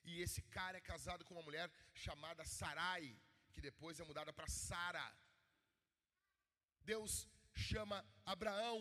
E 0.03 0.21
esse 0.21 0.41
cara 0.57 0.77
é 0.77 0.81
casado 0.81 1.23
com 1.25 1.35
uma 1.35 1.43
mulher 1.43 1.69
chamada 1.93 2.45
Sarai, 2.45 3.05
que 3.53 3.61
depois 3.61 3.99
é 3.99 4.03
mudada 4.03 4.33
para 4.33 4.47
Sara. 4.47 5.07
Deus 6.81 7.27
chama 7.53 8.03
Abraão. 8.25 8.79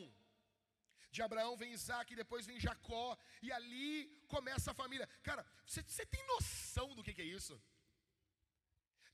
De 1.10 1.22
Abraão 1.22 1.56
vem 1.56 1.72
Isaac, 1.72 2.14
depois 2.14 2.46
vem 2.46 2.60
Jacó, 2.60 3.18
e 3.42 3.50
ali 3.50 4.06
começa 4.28 4.70
a 4.70 4.78
família. 4.82 5.08
Cara, 5.22 5.44
você 5.66 6.06
tem 6.06 6.24
noção 6.26 6.94
do 6.94 7.02
que, 7.02 7.14
que 7.14 7.22
é 7.22 7.24
isso? 7.38 7.60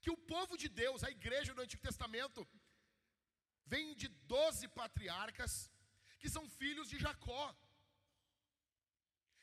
que 0.07 0.17
o 0.17 0.25
povo 0.35 0.55
de 0.63 0.69
Deus, 0.83 1.03
a 1.03 1.11
igreja 1.11 1.53
do 1.53 1.63
Antigo 1.63 1.83
Testamento, 1.87 2.41
vem 3.73 3.87
de 4.01 4.09
doze 4.33 4.67
patriarcas 4.81 5.53
que 6.21 6.29
são 6.35 6.45
filhos 6.61 6.89
de 6.93 6.99
Jacó. 7.05 7.45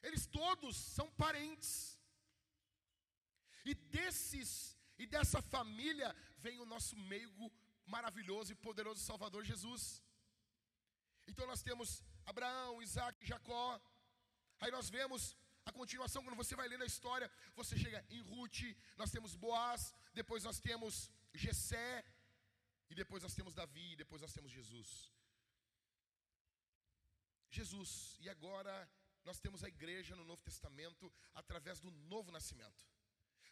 Eles 0.08 0.24
todos 0.26 0.78
são 0.98 1.08
parentes. 1.24 1.72
E 3.70 3.74
desses 3.96 4.50
e 5.02 5.06
dessa 5.14 5.42
família 5.56 6.10
vem 6.46 6.58
o 6.62 6.70
nosso 6.74 6.96
meigo 7.12 7.46
maravilhoso 7.96 8.54
e 8.54 8.62
poderoso 8.68 9.08
Salvador 9.10 9.44
Jesus. 9.52 9.84
Então 11.28 11.46
nós 11.52 11.64
temos 11.70 11.90
Abraão, 12.26 12.82
Isaac, 12.82 13.26
Jacó. 13.26 13.82
Aí 14.60 14.72
nós 14.72 14.90
vemos 14.90 15.36
a 15.66 15.72
continuação, 15.72 16.24
quando 16.24 16.36
você 16.36 16.56
vai 16.56 16.68
lendo 16.68 16.84
a 16.84 16.92
história, 16.94 17.32
você 17.56 17.78
chega 17.78 18.06
em 18.10 18.22
Ruth, 18.22 18.62
nós 18.98 19.12
temos 19.12 19.36
Boaz, 19.36 19.94
depois 20.14 20.44
nós 20.44 20.60
temos 20.60 21.10
Jessé, 21.34 22.04
e 22.90 22.96
depois 22.96 23.24
nós 23.24 23.34
temos 23.34 23.54
Davi, 23.54 23.94
e 23.94 23.96
depois 23.96 24.22
nós 24.22 24.34
temos 24.34 24.52
Jesus. 24.52 25.12
Jesus, 27.50 28.18
e 28.20 28.30
agora 28.30 28.74
nós 29.24 29.40
temos 29.40 29.64
a 29.64 29.68
igreja 29.68 30.16
no 30.16 30.26
Novo 30.26 30.42
Testamento 30.42 31.12
através 31.34 31.80
do 31.80 31.92
novo 31.92 32.32
nascimento. 32.32 32.86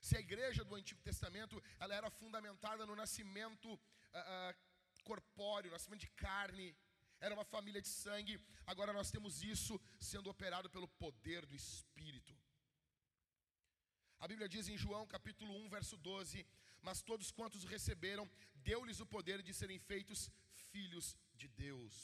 Se 0.01 0.17
a 0.17 0.19
igreja 0.19 0.63
do 0.63 0.75
Antigo 0.75 1.01
Testamento 1.01 1.63
ela 1.79 1.93
era 1.95 2.09
fundamentada 2.09 2.85
no 2.85 2.95
nascimento 2.95 3.69
uh, 3.73 3.77
uh, 3.77 5.03
corpóreo, 5.03 5.71
nascimento 5.71 6.01
de 6.01 6.09
carne, 6.09 6.75
era 7.25 7.35
uma 7.35 7.45
família 7.45 7.81
de 7.85 7.87
sangue, 7.87 8.35
agora 8.71 8.91
nós 8.91 9.11
temos 9.15 9.43
isso 9.43 9.79
sendo 9.99 10.29
operado 10.29 10.69
pelo 10.75 10.87
poder 11.03 11.45
do 11.45 11.55
Espírito. 11.55 12.33
A 14.19 14.27
Bíblia 14.31 14.49
diz 14.55 14.67
em 14.67 14.77
João 14.83 15.05
capítulo 15.15 15.53
1, 15.65 15.69
verso 15.69 15.95
12: 15.97 16.45
Mas 16.81 17.01
todos 17.09 17.31
quantos 17.31 17.63
receberam, 17.63 18.25
deu-lhes 18.69 18.99
o 18.99 19.05
poder 19.15 19.41
de 19.47 19.53
serem 19.53 19.79
feitos 19.91 20.29
filhos 20.71 21.15
de 21.35 21.47
Deus. 21.47 21.95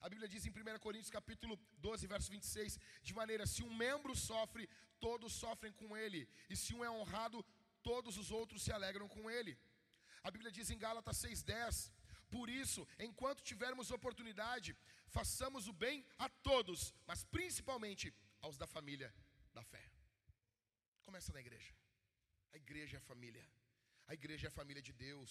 A 0.00 0.08
Bíblia 0.08 0.28
diz 0.28 0.44
em 0.44 0.50
1 0.50 0.78
Coríntios 0.80 1.10
capítulo 1.18 1.56
12, 1.78 2.08
verso 2.08 2.30
26, 2.30 2.78
de 3.04 3.14
maneira 3.14 3.46
se 3.46 3.62
um 3.62 3.72
membro 3.72 4.16
sofre, 4.16 4.68
todos 4.98 5.32
sofrem 5.32 5.72
com 5.72 5.96
ele, 5.96 6.28
e 6.50 6.56
se 6.56 6.74
um 6.74 6.84
é 6.84 6.90
honrado, 6.90 7.44
todos 7.84 8.16
os 8.16 8.32
outros 8.32 8.62
se 8.64 8.72
alegram 8.72 9.08
com 9.08 9.30
ele. 9.30 9.56
A 10.24 10.30
Bíblia 10.30 10.50
diz 10.56 10.70
em 10.70 10.78
Gálatas 10.78 11.18
6:10, 11.18 11.90
por 12.34 12.48
isso, 12.48 12.82
enquanto 13.06 13.48
tivermos 13.50 13.90
oportunidade, 13.90 14.70
façamos 15.16 15.68
o 15.68 15.72
bem 15.84 15.96
a 16.18 16.28
todos, 16.48 16.80
mas 17.08 17.24
principalmente 17.36 18.06
aos 18.40 18.56
da 18.62 18.66
família 18.66 19.10
da 19.56 19.62
fé. 19.72 19.84
Começa 21.02 21.30
na 21.36 21.40
igreja. 21.44 21.74
A 22.54 22.56
igreja 22.56 22.96
é 22.96 23.00
a 23.00 23.08
família. 23.10 23.44
A 24.06 24.14
igreja 24.14 24.46
é 24.46 24.50
a 24.50 24.58
família 24.60 24.82
de 24.88 24.94
Deus. 24.94 25.30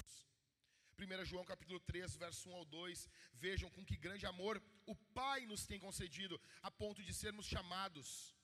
1 0.99 1.25
João 1.25 1.43
capítulo 1.43 1.79
3, 1.79 2.15
verso 2.17 2.49
1 2.49 2.55
ao 2.55 2.65
2. 2.65 3.09
Vejam 3.33 3.69
com 3.71 3.83
que 3.83 3.97
grande 4.05 4.27
amor 4.27 4.61
o 4.85 4.95
Pai 5.19 5.39
nos 5.47 5.65
tem 5.65 5.79
concedido, 5.79 6.39
a 6.61 6.69
ponto 6.69 7.01
de 7.07 7.13
sermos 7.21 7.47
chamados 7.47 8.35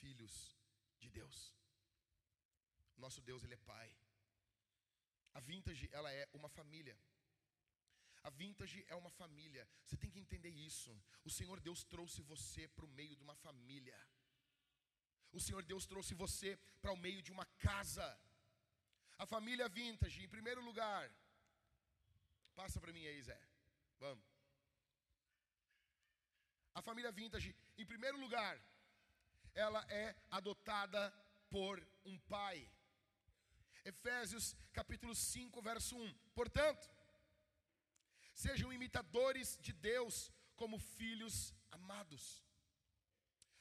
filhos 0.00 0.56
de 1.00 1.10
Deus. 1.10 1.38
Nosso 2.96 3.20
Deus, 3.20 3.42
Ele 3.42 3.54
é 3.54 3.68
Pai. 3.72 3.88
A 5.34 5.40
Vintage, 5.40 5.88
ela 5.92 6.12
é 6.12 6.28
uma 6.32 6.48
família. 6.48 6.96
A 8.26 8.30
vintage 8.30 8.84
é 8.88 8.96
uma 8.96 9.10
família. 9.10 9.64
Você 9.84 9.96
tem 9.96 10.10
que 10.10 10.18
entender 10.18 10.52
isso. 10.68 10.92
O 11.24 11.30
Senhor 11.30 11.60
Deus 11.60 11.84
trouxe 11.84 12.22
você 12.22 12.66
para 12.66 12.84
o 12.84 12.88
meio 12.88 13.14
de 13.14 13.22
uma 13.22 13.36
família. 13.36 13.96
O 15.32 15.40
Senhor 15.40 15.62
Deus 15.62 15.86
trouxe 15.86 16.12
você 16.12 16.50
para 16.82 16.92
o 16.92 16.96
meio 16.96 17.22
de 17.22 17.30
uma 17.30 17.46
casa. 17.66 18.06
A 19.16 19.26
família 19.26 19.68
vintage, 19.68 20.24
em 20.24 20.28
primeiro 20.28 20.60
lugar. 20.60 21.04
Passa 22.56 22.80
para 22.80 22.92
mim 22.92 23.06
aí, 23.06 23.22
Zé. 23.22 23.40
Vamos. 24.00 24.26
A 26.74 26.82
família 26.82 27.12
vintage, 27.12 27.54
em 27.78 27.86
primeiro 27.86 28.18
lugar, 28.18 28.60
ela 29.54 29.86
é 29.88 30.16
adotada 30.32 31.02
por 31.48 31.74
um 32.04 32.18
pai. 32.36 32.68
Efésios 33.84 34.56
capítulo 34.72 35.14
5, 35.14 35.62
verso 35.62 35.96
1. 35.96 36.12
Portanto, 36.34 36.95
Sejam 38.44 38.70
imitadores 38.70 39.48
de 39.66 39.72
Deus 39.72 40.30
como 40.60 40.78
filhos 40.78 41.54
amados. 41.70 42.24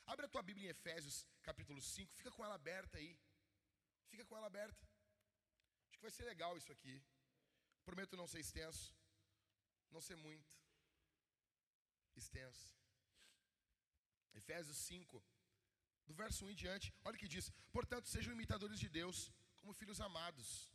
Abre 0.05 0.25
a 0.25 0.29
tua 0.33 0.43
Bíblia 0.49 0.67
em 0.67 0.73
Efésios, 0.75 1.25
capítulo 1.41 1.81
5. 1.81 2.13
Fica 2.13 2.29
com 2.29 2.43
ela 2.43 2.55
aberta 2.55 2.97
aí. 2.97 3.17
Fica 4.09 4.25
com 4.25 4.35
ela 4.35 4.47
aberta. 4.47 4.85
Acho 5.87 5.97
que 5.97 6.07
vai 6.07 6.11
ser 6.11 6.25
legal 6.25 6.57
isso 6.57 6.73
aqui. 6.73 7.01
Prometo 7.85 8.17
não 8.17 8.27
ser 8.27 8.41
extenso. 8.41 8.93
Não 9.91 10.01
ser 10.01 10.17
muito 10.17 10.51
extenso. 12.17 12.75
Efésios 14.33 14.77
5, 14.77 15.23
do 16.05 16.13
verso 16.13 16.45
1 16.45 16.49
em 16.49 16.55
diante. 16.63 16.93
Olha 17.05 17.15
o 17.15 17.19
que 17.23 17.29
diz: 17.29 17.49
Portanto, 17.71 18.09
sejam 18.09 18.33
imitadores 18.33 18.77
de 18.77 18.89
Deus 18.89 19.31
como 19.55 19.73
filhos 19.73 20.01
amados 20.01 20.74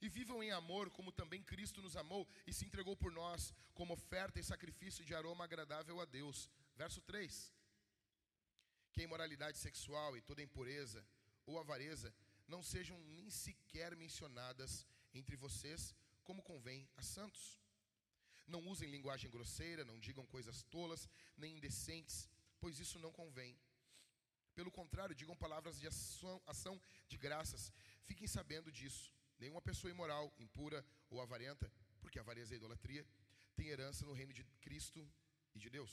e 0.00 0.08
vivam 0.08 0.42
em 0.42 0.50
amor, 0.52 0.90
como 0.90 1.10
também 1.10 1.42
Cristo 1.42 1.82
nos 1.82 1.96
amou 1.96 2.26
e 2.46 2.52
se 2.52 2.64
entregou 2.64 2.96
por 2.96 3.12
nós, 3.12 3.52
como 3.74 3.94
oferta 3.94 4.38
e 4.38 4.44
sacrifício 4.44 5.04
de 5.04 5.14
aroma 5.14 5.44
agradável 5.44 6.00
a 6.00 6.04
Deus. 6.04 6.48
Verso 6.76 7.00
3: 7.00 7.52
Que 8.92 9.00
a 9.00 9.04
imoralidade 9.04 9.58
sexual 9.58 10.16
e 10.16 10.20
toda 10.20 10.42
impureza 10.42 11.04
ou 11.46 11.58
avareza 11.58 12.14
não 12.46 12.62
sejam 12.62 12.98
nem 13.00 13.28
sequer 13.30 13.96
mencionadas 13.96 14.86
entre 15.12 15.36
vocês, 15.36 15.94
como 16.22 16.42
convém 16.42 16.88
a 16.96 17.02
santos. 17.02 17.60
Não 18.46 18.66
usem 18.66 18.88
linguagem 18.88 19.30
grosseira, 19.30 19.84
não 19.84 19.98
digam 19.98 20.24
coisas 20.26 20.62
tolas, 20.62 21.08
nem 21.36 21.56
indecentes, 21.56 22.28
pois 22.58 22.78
isso 22.78 22.98
não 22.98 23.12
convém. 23.12 23.58
Pelo 24.54 24.70
contrário, 24.70 25.14
digam 25.14 25.36
palavras 25.36 25.78
de 25.78 25.86
ação, 25.86 26.42
ação 26.46 26.80
de 27.08 27.18
graças. 27.18 27.70
Fiquem 28.06 28.26
sabendo 28.26 28.72
disso 28.72 29.12
Nenhuma 29.38 29.62
pessoa 29.62 29.90
imoral, 29.90 30.32
impura 30.38 30.84
ou 31.10 31.20
avarenta, 31.20 31.70
porque 32.00 32.18
a 32.18 32.22
avareza 32.22 32.52
é 32.52 32.56
a 32.56 32.60
idolatria, 32.62 33.06
tem 33.56 33.68
herança 33.68 34.04
no 34.04 34.12
reino 34.12 34.32
de 34.32 34.44
Cristo 34.64 35.00
e 35.54 35.58
de 35.58 35.70
Deus. 35.70 35.92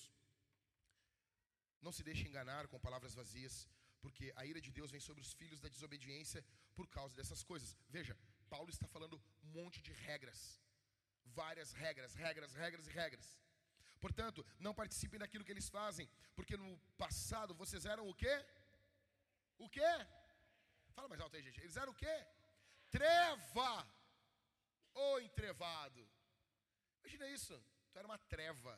Não 1.82 1.92
se 1.92 2.04
deixe 2.04 2.28
enganar 2.28 2.68
com 2.68 2.80
palavras 2.80 3.14
vazias, 3.14 3.68
porque 4.02 4.32
a 4.36 4.46
ira 4.46 4.62
de 4.62 4.72
Deus 4.72 4.92
vem 4.92 5.00
sobre 5.08 5.22
os 5.26 5.34
filhos 5.34 5.60
da 5.60 5.70
desobediência 5.70 6.44
por 6.76 6.88
causa 6.88 7.16
dessas 7.16 7.44
coisas. 7.44 7.76
Veja, 7.90 8.18
Paulo 8.50 8.70
está 8.70 8.88
falando 8.88 9.22
um 9.44 9.48
monte 9.58 9.82
de 9.82 9.92
regras, 10.08 10.62
várias 11.26 11.72
regras, 11.84 12.14
regras, 12.14 12.54
regras 12.54 12.88
e 12.88 12.92
regras. 12.92 13.28
Portanto, 14.00 14.46
não 14.60 14.74
participem 14.74 15.20
daquilo 15.20 15.46
que 15.46 15.52
eles 15.52 15.70
fazem, 15.70 16.10
porque 16.36 16.56
no 16.58 16.78
passado 17.04 17.54
vocês 17.56 17.86
eram 17.86 18.08
o 18.08 18.14
quê? 18.14 18.36
O 19.58 19.70
quê? 19.70 19.92
Fala 20.94 21.08
mais 21.08 21.22
alto 21.22 21.36
aí, 21.36 21.44
gente. 21.48 21.60
Eles 21.62 21.78
eram 21.78 21.92
o 21.92 21.96
quê? 21.96 22.16
Treva! 22.96 23.72
Ô 24.94 25.20
entrevado! 25.20 26.02
Imagina 27.00 27.28
isso. 27.30 27.56
Tu 27.92 28.00
era 28.00 28.08
uma 28.08 28.18
treva. 28.18 28.74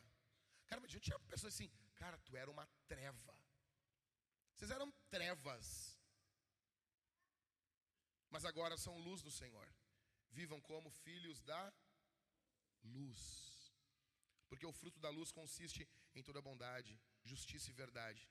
Cara, 0.66 0.82
mas 0.82 0.92
eu 0.92 1.00
tinha 1.00 1.20
pessoas 1.20 1.54
assim, 1.54 1.70
cara, 1.96 2.18
tu 2.26 2.36
era 2.36 2.50
uma 2.50 2.66
treva. 2.88 3.36
Vocês 4.56 4.72
eram 4.72 4.92
trevas. 5.12 5.68
Mas 8.32 8.44
agora 8.44 8.76
são 8.76 8.98
luz 8.98 9.22
do 9.22 9.30
Senhor. 9.30 9.68
Vivam 10.32 10.60
como 10.62 10.90
filhos 10.90 11.40
da 11.42 11.72
luz. 12.84 13.72
Porque 14.50 14.66
o 14.66 14.74
fruto 14.74 15.00
da 15.00 15.12
luz 15.12 15.32
consiste 15.32 15.88
em 16.16 16.24
toda 16.24 16.42
bondade, 16.42 17.00
justiça 17.24 17.70
e 17.70 17.74
verdade, 17.74 18.28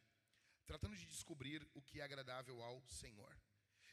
tratando 0.66 0.96
de 0.96 1.06
descobrir 1.06 1.64
o 1.74 1.82
que 1.82 2.00
é 2.00 2.04
agradável 2.04 2.60
ao 2.60 2.84
Senhor. 2.88 3.40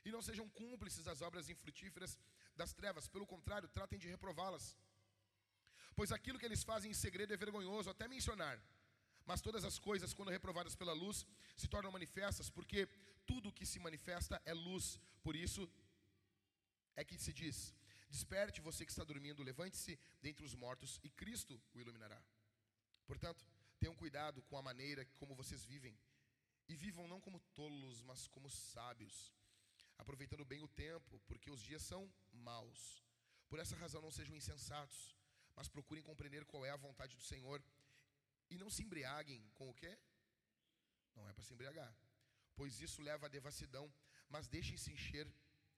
E 0.06 0.12
não 0.12 0.22
sejam 0.22 0.50
cúmplices 0.50 1.04
das 1.06 1.22
obras 1.22 1.50
infrutíferas 1.50 2.20
das 2.56 2.74
trevas, 2.74 3.08
pelo 3.08 3.26
contrário, 3.26 3.70
tratem 3.70 4.00
de 4.00 4.08
reprová-las. 4.08 4.78
Pois 5.96 6.12
aquilo 6.12 6.40
que 6.40 6.46
eles 6.46 6.64
fazem 6.64 6.92
em 6.92 6.94
segredo 6.94 7.34
é 7.34 7.38
vergonhoso 7.38 7.90
até 7.90 8.08
mencionar. 8.08 8.58
Mas 9.26 9.42
todas 9.42 9.64
as 9.64 9.80
coisas, 9.80 10.14
quando 10.14 10.36
reprovadas 10.38 10.76
pela 10.76 10.94
luz, 10.94 11.26
se 11.56 11.68
tornam 11.68 11.92
manifestas, 11.92 12.50
porque 12.50 12.88
tudo 13.26 13.50
o 13.50 13.54
que 13.54 13.66
se 13.66 13.80
manifesta 13.80 14.42
é 14.46 14.54
luz. 14.54 15.00
Por 15.22 15.36
isso 15.36 15.70
é 16.96 17.04
que 17.06 17.18
se 17.18 17.32
diz: 17.32 17.74
Desperte 18.10 18.62
você 18.62 18.86
que 18.86 18.92
está 18.92 19.04
dormindo, 19.04 19.42
levante-se 19.42 19.98
dentre 20.22 20.46
os 20.46 20.54
mortos 20.54 21.00
e 21.04 21.10
Cristo 21.10 21.62
o 21.74 21.80
iluminará. 21.80 22.22
Portanto, 23.06 23.46
tenham 23.80 23.96
cuidado 23.96 24.42
com 24.44 24.58
a 24.58 24.62
maneira 24.62 25.06
como 25.20 25.36
vocês 25.36 25.64
vivem. 25.66 25.98
E 26.68 26.76
vivam 26.76 27.08
não 27.08 27.20
como 27.20 27.40
tolos, 27.54 28.02
mas 28.02 28.28
como 28.28 28.50
sábios, 28.50 29.34
aproveitando 30.04 30.46
bem 30.46 30.62
o 30.62 30.74
tempo, 30.86 31.20
porque 31.28 31.50
os 31.56 31.62
dias 31.62 31.82
são 31.82 32.02
maus. 32.32 32.82
Por 33.50 33.60
essa 33.60 33.76
razão, 33.84 34.02
não 34.02 34.12
sejam 34.12 34.36
insensatos, 34.36 35.16
mas 35.56 35.68
procurem 35.68 36.04
compreender 36.04 36.46
qual 36.46 36.66
é 36.66 36.72
a 36.72 36.84
vontade 36.88 37.16
do 37.16 37.28
Senhor. 37.32 37.64
E 38.50 38.58
não 38.58 38.70
se 38.70 38.84
embriaguem 38.84 39.42
com 39.56 39.70
o 39.70 39.74
quê? 39.74 39.98
Não 41.16 41.28
é 41.30 41.34
para 41.34 41.44
se 41.44 41.54
embriagar, 41.54 41.96
pois 42.56 42.82
isso 42.82 43.02
leva 43.02 43.26
à 43.28 43.30
devassidão, 43.30 43.92
mas 44.30 44.48
deixem-se 44.48 44.92
encher 44.92 45.28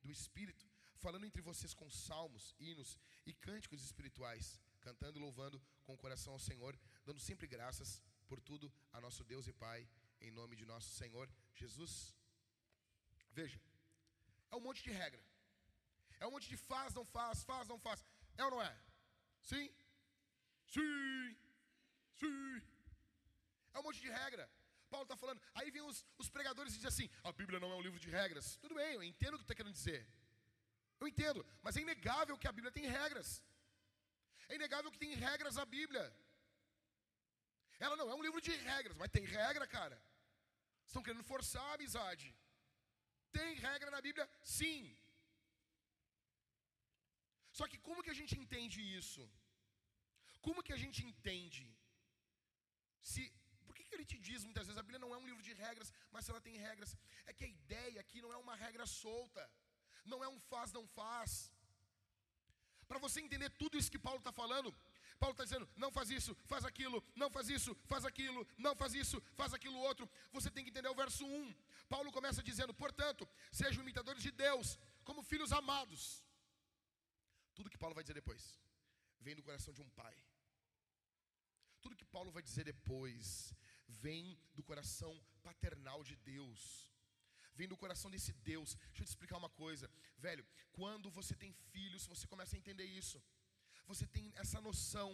do 0.01 0.11
Espírito, 0.11 0.65
falando 0.97 1.25
entre 1.25 1.41
vocês 1.41 1.73
com 1.73 1.89
salmos, 1.89 2.55
hinos 2.59 2.97
e 3.25 3.33
cânticos 3.33 3.83
espirituais, 3.83 4.59
cantando 4.79 5.19
e 5.19 5.21
louvando 5.21 5.61
com 5.83 5.93
o 5.93 5.97
coração 5.97 6.33
ao 6.33 6.39
Senhor, 6.39 6.77
dando 7.05 7.19
sempre 7.19 7.47
graças 7.47 8.01
por 8.27 8.39
tudo 8.39 8.71
a 8.93 9.01
nosso 9.01 9.23
Deus 9.23 9.47
e 9.47 9.53
Pai, 9.53 9.87
em 10.21 10.31
nome 10.31 10.55
de 10.55 10.65
nosso 10.65 10.89
Senhor 10.91 11.29
Jesus. 11.53 12.15
Veja, 13.31 13.59
é 14.55 14.57
um 14.57 14.65
monte 14.67 14.81
de 14.87 14.91
regra, 15.01 15.21
é 16.19 16.25
um 16.27 16.31
monte 16.35 16.47
de 16.53 16.57
faz, 16.69 16.93
não 16.99 17.05
faz, 17.05 17.43
faz, 17.43 17.67
não 17.67 17.79
faz, 17.85 18.03
é 18.37 18.43
ou 18.45 18.51
não 18.51 18.61
é? 18.61 18.73
Sim? 19.49 19.65
Sim, 20.73 21.37
sim. 22.19 22.61
É 23.73 23.79
um 23.79 23.83
monte 23.83 23.99
de 24.05 24.09
regra. 24.09 24.49
Paulo 24.89 25.03
está 25.03 25.17
falando. 25.17 25.41
Aí 25.53 25.69
vem 25.75 25.81
os, 25.81 25.97
os 26.17 26.29
pregadores 26.29 26.73
e 26.73 26.77
dizem 26.77 26.87
assim: 26.93 27.09
a 27.23 27.31
Bíblia 27.31 27.59
não 27.59 27.71
é 27.71 27.75
um 27.75 27.81
livro 27.87 27.99
de 27.99 28.09
regras. 28.09 28.55
Tudo 28.57 28.75
bem, 28.75 28.93
eu 28.93 29.03
entendo 29.03 29.35
o 29.35 29.37
que 29.37 29.43
está 29.43 29.55
querendo 29.55 29.73
dizer. 29.73 30.01
Eu 30.99 31.07
entendo, 31.07 31.45
mas 31.61 31.75
é 31.75 31.81
inegável 31.81 32.37
que 32.37 32.47
a 32.47 32.55
Bíblia 32.57 32.71
tem 32.71 32.85
regras. 32.99 33.43
É 34.47 34.55
inegável 34.55 34.91
que 34.91 35.03
tem 35.03 35.13
regras 35.27 35.57
a 35.57 35.65
Bíblia. 35.65 36.05
Ela 37.79 37.97
não 37.97 38.09
é 38.09 38.15
um 38.15 38.23
livro 38.27 38.41
de 38.47 38.53
regras, 38.71 38.95
mas 38.97 39.11
tem 39.11 39.25
regra, 39.25 39.67
cara. 39.67 40.01
Estão 40.87 41.03
querendo 41.03 41.23
forçar 41.23 41.65
a 41.71 41.73
amizade. 41.73 42.33
Tem 43.37 43.49
regra 43.67 43.89
na 43.95 44.01
Bíblia? 44.07 44.25
Sim. 44.57 44.79
Só 47.57 47.65
que 47.71 47.79
como 47.87 48.03
que 48.05 48.13
a 48.13 48.19
gente 48.19 48.35
entende 48.41 48.79
isso? 48.99 49.23
Como 50.45 50.63
que 50.65 50.73
a 50.77 50.81
gente 50.83 50.99
entende? 51.09 51.65
Se, 53.11 53.21
por 53.65 53.73
que, 53.75 53.83
que 53.87 53.95
ele 53.95 54.07
te 54.11 54.17
diz 54.27 54.43
muitas 54.47 54.65
vezes 54.67 54.79
a 54.79 54.85
Bíblia 54.87 55.03
não 55.03 55.13
é 55.15 55.17
um 55.21 55.27
livro 55.29 55.43
de 55.47 55.53
regras, 55.65 55.91
mas 56.13 56.27
ela 56.29 56.41
tem 56.47 56.55
regras? 56.67 56.91
É 57.29 57.33
que 57.37 57.45
a 57.47 57.53
ideia 57.57 57.99
aqui 58.03 58.19
não 58.25 58.31
é 58.35 58.37
uma 58.45 58.55
regra 58.65 58.85
solta, 59.01 59.43
não 60.11 60.19
é 60.25 60.29
um 60.35 60.39
faz, 60.51 60.71
não 60.77 60.85
faz. 60.99 61.31
Para 62.89 62.99
você 63.05 63.19
entender 63.21 63.49
tudo 63.61 63.77
isso 63.79 63.93
que 63.93 64.05
Paulo 64.07 64.21
está 64.23 64.33
falando, 64.41 64.69
Paulo 65.19 65.33
está 65.33 65.43
dizendo: 65.43 65.67
não 65.75 65.91
faz 65.91 66.09
isso, 66.09 66.35
faz 66.45 66.65
aquilo, 66.65 67.03
não 67.15 67.29
faz 67.29 67.49
isso, 67.49 67.75
faz 67.85 68.05
aquilo, 68.05 68.47
não 68.57 68.75
faz 68.75 68.93
isso, 68.93 69.21
faz 69.35 69.53
aquilo 69.53 69.77
outro. 69.79 70.09
Você 70.31 70.49
tem 70.49 70.63
que 70.63 70.69
entender 70.69 70.89
o 70.89 70.95
verso 70.95 71.25
1. 71.25 71.55
Paulo 71.89 72.11
começa 72.11 72.43
dizendo: 72.43 72.73
portanto, 72.73 73.27
sejam 73.51 73.83
imitadores 73.83 74.21
de 74.21 74.31
Deus, 74.31 74.77
como 75.03 75.23
filhos 75.23 75.51
amados. 75.51 76.23
Tudo 77.53 77.69
que 77.69 77.77
Paulo 77.77 77.95
vai 77.95 78.03
dizer 78.03 78.13
depois 78.13 78.59
vem 79.19 79.35
do 79.35 79.43
coração 79.43 79.73
de 79.73 79.81
um 79.81 79.89
pai. 80.01 80.15
Tudo 81.81 81.95
que 81.95 82.05
Paulo 82.05 82.31
vai 82.31 82.43
dizer 82.43 82.63
depois 82.63 83.53
vem 83.87 84.37
do 84.57 84.63
coração 84.63 85.13
paternal 85.43 86.03
de 86.03 86.15
Deus. 86.17 86.61
Vem 87.57 87.67
do 87.67 87.77
coração 87.77 88.11
desse 88.11 88.33
Deus. 88.49 88.75
Deixa 88.75 89.01
eu 89.01 89.05
te 89.05 89.13
explicar 89.13 89.37
uma 89.37 89.49
coisa, 89.49 89.89
velho. 90.17 90.45
Quando 90.73 91.09
você 91.09 91.33
tem 91.35 91.53
filhos, 91.71 92.05
você 92.05 92.27
começa 92.27 92.55
a 92.55 92.59
entender 92.59 92.83
isso. 92.83 93.21
Você 93.87 94.05
tem 94.07 94.31
essa 94.35 94.59
noção. 94.61 95.11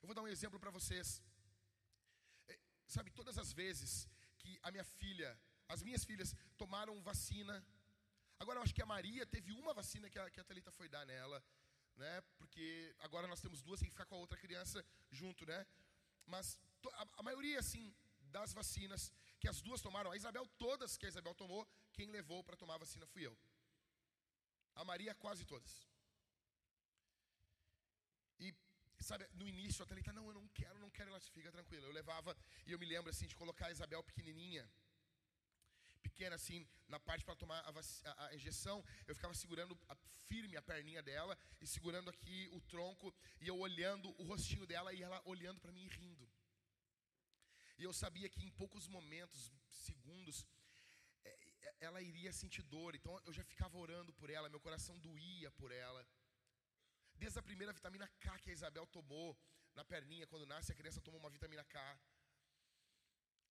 Eu 0.00 0.06
vou 0.08 0.14
dar 0.14 0.22
um 0.22 0.28
exemplo 0.36 0.58
para 0.58 0.70
vocês. 0.70 1.22
É, 2.48 2.58
sabe, 2.86 3.10
todas 3.10 3.38
as 3.38 3.52
vezes 3.52 4.08
que 4.38 4.58
a 4.62 4.70
minha 4.70 4.84
filha, 4.84 5.30
as 5.68 5.82
minhas 5.82 6.04
filhas 6.04 6.34
tomaram 6.56 7.00
vacina. 7.02 7.64
Agora 8.38 8.58
eu 8.58 8.62
acho 8.62 8.74
que 8.74 8.82
a 8.82 8.92
Maria 8.94 9.26
teve 9.26 9.52
uma 9.52 9.74
vacina 9.74 10.08
que 10.08 10.18
a, 10.18 10.30
que 10.30 10.40
a 10.40 10.44
Thalita 10.44 10.70
foi 10.70 10.88
dar 10.88 11.04
nela 11.04 11.42
né? 11.98 12.20
Porque 12.38 12.94
agora 13.00 13.26
nós 13.26 13.40
temos 13.40 13.60
duas, 13.60 13.80
tem 13.80 13.88
que 13.88 13.94
ficar 13.96 14.06
com 14.06 14.14
a 14.14 14.18
outra 14.18 14.38
criança 14.38 14.84
junto, 15.10 15.44
né? 15.44 15.66
Mas 16.24 16.56
a, 16.92 17.06
a 17.18 17.22
maioria, 17.22 17.58
assim, 17.58 17.94
das 18.20 18.52
vacinas 18.52 19.12
que 19.40 19.48
as 19.48 19.60
duas 19.60 19.80
tomaram, 19.80 20.10
a 20.10 20.16
Isabel, 20.16 20.46
todas 20.56 20.96
que 20.96 21.06
a 21.06 21.08
Isabel 21.08 21.34
tomou, 21.34 21.66
quem 21.92 22.10
levou 22.10 22.42
para 22.44 22.56
tomar 22.56 22.74
a 22.74 22.78
vacina 22.78 23.06
fui 23.06 23.26
eu. 23.26 23.36
A 24.74 24.84
Maria, 24.84 25.14
quase 25.14 25.44
todas. 25.44 25.86
E, 28.38 28.54
sabe, 29.00 29.26
no 29.34 29.48
início 29.48 29.82
a 29.82 29.86
Thalita, 29.86 30.12
não, 30.12 30.26
eu 30.26 30.34
não 30.34 30.48
quero, 30.48 30.78
não 30.78 30.90
quero, 30.90 31.10
ela 31.10 31.20
fica 31.20 31.50
tranquila. 31.50 31.86
Eu 31.86 31.92
levava, 31.92 32.36
e 32.66 32.72
eu 32.72 32.78
me 32.78 32.86
lembro, 32.86 33.10
assim, 33.10 33.26
de 33.26 33.34
colocar 33.34 33.66
a 33.66 33.70
Isabel 33.70 34.02
pequenininha, 34.02 34.68
pequena 35.98 36.36
assim, 36.36 36.66
na 36.88 36.98
parte 36.98 37.24
para 37.24 37.36
tomar 37.36 37.60
a, 37.60 37.70
a, 37.70 38.26
a, 38.26 38.34
injeção, 38.34 38.84
eu 39.06 39.14
ficava 39.14 39.34
segurando 39.34 39.78
a, 39.88 39.96
firme 40.28 40.56
a 40.56 40.62
perninha 40.62 41.02
dela 41.02 41.36
e 41.60 41.66
segurando 41.66 42.10
aqui 42.10 42.48
o 42.52 42.60
tronco 42.60 43.14
e 43.40 43.48
eu 43.48 43.58
olhando 43.58 44.08
o 44.20 44.24
rostinho 44.24 44.66
dela 44.66 44.92
e 44.92 45.02
ela 45.02 45.20
olhando 45.24 45.60
para 45.60 45.72
mim 45.72 45.84
e 45.84 45.88
rindo. 45.88 46.28
E 47.78 47.84
eu 47.84 47.92
sabia 47.92 48.28
que 48.28 48.44
em 48.44 48.50
poucos 48.50 48.88
momentos, 48.88 49.52
segundos, 49.70 50.46
é, 51.24 51.30
é, 51.62 51.74
ela 51.80 52.02
iria 52.02 52.32
sentir 52.32 52.62
dor. 52.62 52.94
Então 52.94 53.20
eu 53.24 53.32
já 53.32 53.44
ficava 53.44 53.78
orando 53.78 54.12
por 54.12 54.28
ela, 54.28 54.48
meu 54.48 54.60
coração 54.60 54.98
doía 54.98 55.50
por 55.52 55.70
ela. 55.70 56.06
Desde 57.22 57.38
a 57.38 57.42
primeira 57.42 57.72
vitamina 57.78 58.06
K 58.20 58.38
que 58.38 58.50
a 58.50 58.56
Isabel 58.58 58.86
tomou 58.86 59.36
na 59.74 59.84
perninha, 59.84 60.26
quando 60.26 60.46
nasce 60.46 60.72
a 60.72 60.78
criança 60.80 61.00
toma 61.00 61.18
uma 61.18 61.30
vitamina 61.36 61.64
K. 61.64 62.00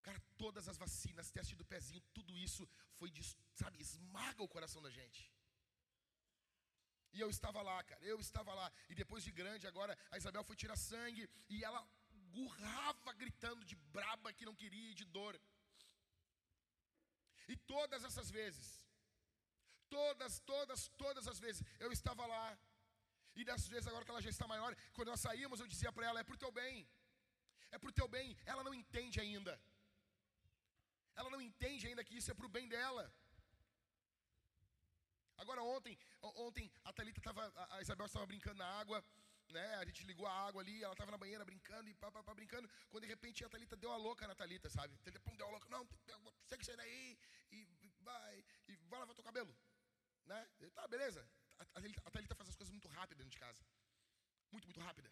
Cara, 0.08 0.20
todas 0.38 0.68
as 0.72 0.78
vacinas, 0.78 1.32
teste 1.38 1.56
do 1.56 1.66
pezinho, 1.66 2.02
tudo 2.14 2.38
isso 2.38 2.64
foi, 2.98 3.12
sabe, 3.62 3.82
esmaga 3.82 4.42
o 4.44 4.54
coração 4.56 4.82
da 4.82 4.90
gente. 4.90 5.22
E 7.14 7.20
eu 7.20 7.30
estava 7.30 7.62
lá, 7.62 7.78
cara, 7.84 8.02
eu 8.12 8.20
estava 8.20 8.54
lá. 8.54 8.72
E 8.90 8.96
depois 8.96 9.24
de 9.24 9.32
grande, 9.32 9.68
agora 9.68 9.98
a 10.12 10.18
Isabel 10.18 10.44
foi 10.44 10.56
tirar 10.56 10.78
sangue 10.78 11.30
e 11.50 11.64
ela 11.64 11.82
gurrava 12.38 13.14
gritando 13.14 13.66
de 13.66 13.76
braba 13.98 14.34
que 14.34 14.46
não 14.46 14.56
queria 14.56 14.92
e 14.92 15.00
de 15.02 15.06
dor. 15.06 15.40
E 17.48 17.56
todas 17.74 18.04
essas 18.04 18.30
vezes, 18.30 18.68
todas, 19.90 20.40
todas, 20.40 20.88
todas 21.04 21.28
as 21.28 21.40
vezes, 21.40 21.64
eu 21.80 21.92
estava 21.92 22.26
lá. 22.26 22.58
E 23.40 23.44
dessas 23.48 23.68
vezes, 23.74 23.88
agora 23.88 24.04
que 24.06 24.12
ela 24.14 24.26
já 24.28 24.32
está 24.36 24.48
maior, 24.54 24.76
quando 24.94 25.10
nós 25.14 25.22
saímos, 25.28 25.60
eu 25.60 25.68
dizia 25.74 25.92
para 25.92 26.08
ela: 26.10 26.20
é 26.20 26.24
para 26.24 26.38
o 26.38 26.42
teu 26.44 26.52
bem, 26.52 26.76
é 27.72 27.78
para 27.78 27.90
o 27.90 27.98
teu 28.00 28.08
bem. 28.08 28.36
Ela 28.46 28.64
não 28.68 28.74
entende 28.74 29.20
ainda. 29.26 29.54
Ela 31.16 31.30
não 31.30 31.42
entende 31.50 31.88
ainda 31.88 32.04
que 32.04 32.18
isso 32.20 32.32
é 32.32 32.34
para 32.34 32.48
o 32.48 32.56
bem 32.58 32.68
dela. 32.68 33.06
Agora 35.38 35.62
ontem, 35.62 35.96
ontem 36.48 36.72
a 36.84 36.92
Thalita 36.92 37.20
estava, 37.20 37.42
a 37.76 37.82
Isabel 37.82 38.08
estava 38.08 38.26
brincando 38.26 38.58
na 38.58 38.70
água, 38.82 39.04
né? 39.50 39.76
A 39.76 39.86
gente 39.86 40.04
ligou 40.04 40.26
a 40.26 40.34
água 40.48 40.62
ali, 40.64 40.84
ela 40.84 40.94
estava 40.94 41.12
na 41.12 41.18
banheira 41.18 41.46
brincando 41.46 41.88
e 41.90 41.94
pá, 41.94 42.12
pá, 42.12 42.24
pá, 42.24 42.34
brincando. 42.34 42.68
Quando 42.90 43.04
de 43.04 43.10
repente 43.10 43.46
a 43.46 43.50
Thalita 43.50 43.76
deu 43.76 43.92
a 43.92 43.98
louca 43.98 44.28
na 44.28 44.34
Thalita, 44.34 44.70
sabe? 44.70 44.98
Thalita 45.04 45.36
deu 45.36 45.48
a 45.48 45.52
louca, 45.52 45.70
não, 45.70 45.86
tem 46.48 46.58
que 46.58 46.66
sair 46.66 46.78
daí. 46.78 47.18
E 47.52 47.68
lava 48.90 49.14
teu 49.14 49.24
cabelo. 49.24 49.56
Né? 50.26 50.48
Eu, 50.60 50.72
tá, 50.72 50.88
beleza. 50.88 51.28
A, 51.60 52.12
Thalita 52.12 52.36
faz 52.36 52.50
as 52.50 52.56
coisas 52.56 52.72
muito 52.72 52.88
rápido 52.88 53.18
dentro 53.18 53.32
de 53.32 53.40
casa. 53.40 53.64
Muito, 54.52 54.66
muito 54.66 54.80
rápida. 54.80 55.12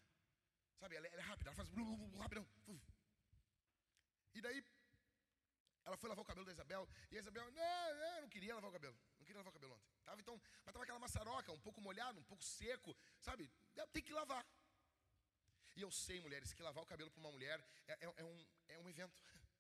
Sabe, 0.80 0.96
ela, 0.96 1.08
ela 1.08 1.22
é 1.22 1.26
rápida, 1.26 1.50
ela 1.50 1.56
faz 1.56 1.70
rapidão. 2.20 2.48
E 4.34 4.42
daí, 4.42 4.64
ela 5.86 5.98
foi 5.98 6.10
lavar 6.10 6.24
o 6.24 6.26
cabelo 6.26 6.46
da 6.46 6.52
Isabel, 6.52 6.88
e 7.12 7.18
a 7.18 7.20
Isabel, 7.20 7.50
não, 7.52 7.96
não, 7.96 8.22
não 8.22 8.30
queria 8.30 8.56
lavar 8.56 8.70
o 8.70 8.74
cabelo. 8.74 8.98
Não 9.18 9.26
queria 9.26 9.40
lavar 9.40 9.52
o 9.52 9.54
cabelo 9.54 9.76
ontem. 9.76 9.88
Tava, 10.04 10.20
então, 10.20 10.42
mas 10.66 10.74
tava 10.74 10.84
aquela 10.84 11.00
maçaroca, 11.00 11.52
um 11.52 11.60
pouco 11.60 11.80
molhado, 11.80 12.20
um 12.20 12.24
pouco 12.24 12.44
seco, 12.44 12.96
sabe? 13.20 13.50
Tem 13.94 14.04
que 14.04 14.14
lavar. 14.14 14.46
E 15.76 15.82
eu 15.82 15.92
sei, 15.92 16.20
mulheres, 16.22 16.54
que 16.54 16.64
lavar 16.64 16.84
o 16.84 16.88
cabelo 16.88 17.12
para 17.12 17.20
uma 17.20 17.32
mulher 17.32 17.64
é, 17.88 17.94
é, 17.94 18.14
é, 18.18 18.24
um, 18.24 18.48
é 18.70 18.80
um 18.80 18.90
evento. 18.90 19.22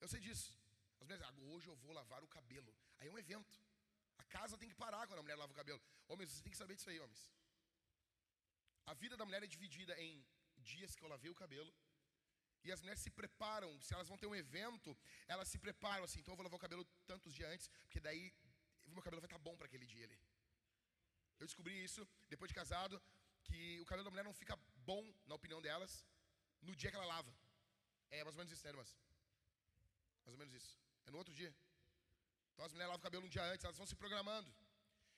Eu 0.00 0.08
sei 0.08 0.18
disso. 0.18 0.52
As 0.98 1.06
mulheres, 1.06 1.24
ah, 1.24 1.32
hoje 1.54 1.68
eu 1.68 1.76
vou 1.76 1.92
lavar 1.92 2.24
o 2.24 2.26
cabelo. 2.26 2.74
Aí 2.98 3.06
é 3.06 3.10
um 3.10 3.18
evento. 3.18 3.60
Casa 4.36 4.56
tem 4.60 4.68
que 4.72 4.80
parar 4.84 5.06
quando 5.06 5.20
a 5.20 5.24
mulher 5.24 5.38
lava 5.42 5.52
o 5.52 5.60
cabelo. 5.60 5.80
Homens, 6.08 6.30
vocês 6.30 6.42
têm 6.44 6.54
que 6.54 6.62
saber 6.62 6.74
disso 6.76 6.90
aí, 6.90 6.98
homens. 7.04 7.22
A 8.92 8.94
vida 9.02 9.16
da 9.16 9.24
mulher 9.28 9.42
é 9.42 9.54
dividida 9.56 9.94
em 10.04 10.12
dias 10.70 10.94
que 10.96 11.02
eu 11.04 11.10
lavei 11.14 11.30
o 11.30 11.40
cabelo. 11.42 11.72
E 12.64 12.70
as 12.74 12.80
mulheres 12.80 13.02
se 13.06 13.10
preparam, 13.10 13.70
se 13.86 13.92
elas 13.94 14.08
vão 14.10 14.18
ter 14.22 14.28
um 14.32 14.36
evento, 14.44 14.96
elas 15.26 15.48
se 15.52 15.58
preparam 15.58 16.04
assim, 16.04 16.20
então 16.20 16.32
eu 16.32 16.36
vou 16.36 16.44
lavar 16.44 16.58
o 16.58 16.66
cabelo 16.66 16.84
tantos 17.10 17.34
dias 17.34 17.50
antes, 17.52 17.68
porque 17.84 18.00
daí 18.06 18.32
meu 18.94 19.02
cabelo 19.02 19.20
vai 19.20 19.26
estar 19.26 19.38
bom 19.38 19.56
para 19.56 19.66
aquele 19.66 19.86
dia 19.86 20.04
ali. 20.04 20.18
Eu 21.40 21.46
descobri 21.46 21.74
isso 21.82 22.06
depois 22.28 22.48
de 22.48 22.54
casado, 22.54 23.02
que 23.46 23.80
o 23.80 23.86
cabelo 23.86 24.04
da 24.04 24.10
mulher 24.10 24.24
não 24.24 24.32
fica 24.32 24.56
bom, 24.90 25.02
na 25.26 25.34
opinião 25.34 25.60
delas, 25.60 26.04
no 26.60 26.76
dia 26.76 26.90
que 26.90 26.96
ela 26.96 27.06
lava. 27.06 27.34
É 28.10 28.22
mais 28.22 28.36
ou 28.36 28.40
menos 28.40 28.52
isso, 28.52 28.64
né, 28.64 28.70
irmãs? 28.70 28.96
Mais 30.24 30.34
ou 30.34 30.38
menos 30.38 30.54
isso. 30.54 30.78
É 31.06 31.10
no 31.10 31.18
outro 31.18 31.34
dia. 31.34 31.52
Então 32.52 32.64
as 32.66 32.72
mulheres 32.72 32.90
lavam 32.90 33.00
o 33.00 33.06
cabelo 33.08 33.26
um 33.26 33.28
dia 33.28 33.44
antes, 33.44 33.64
elas 33.64 33.76
vão 33.76 33.86
se 33.86 33.96
programando. 33.96 34.52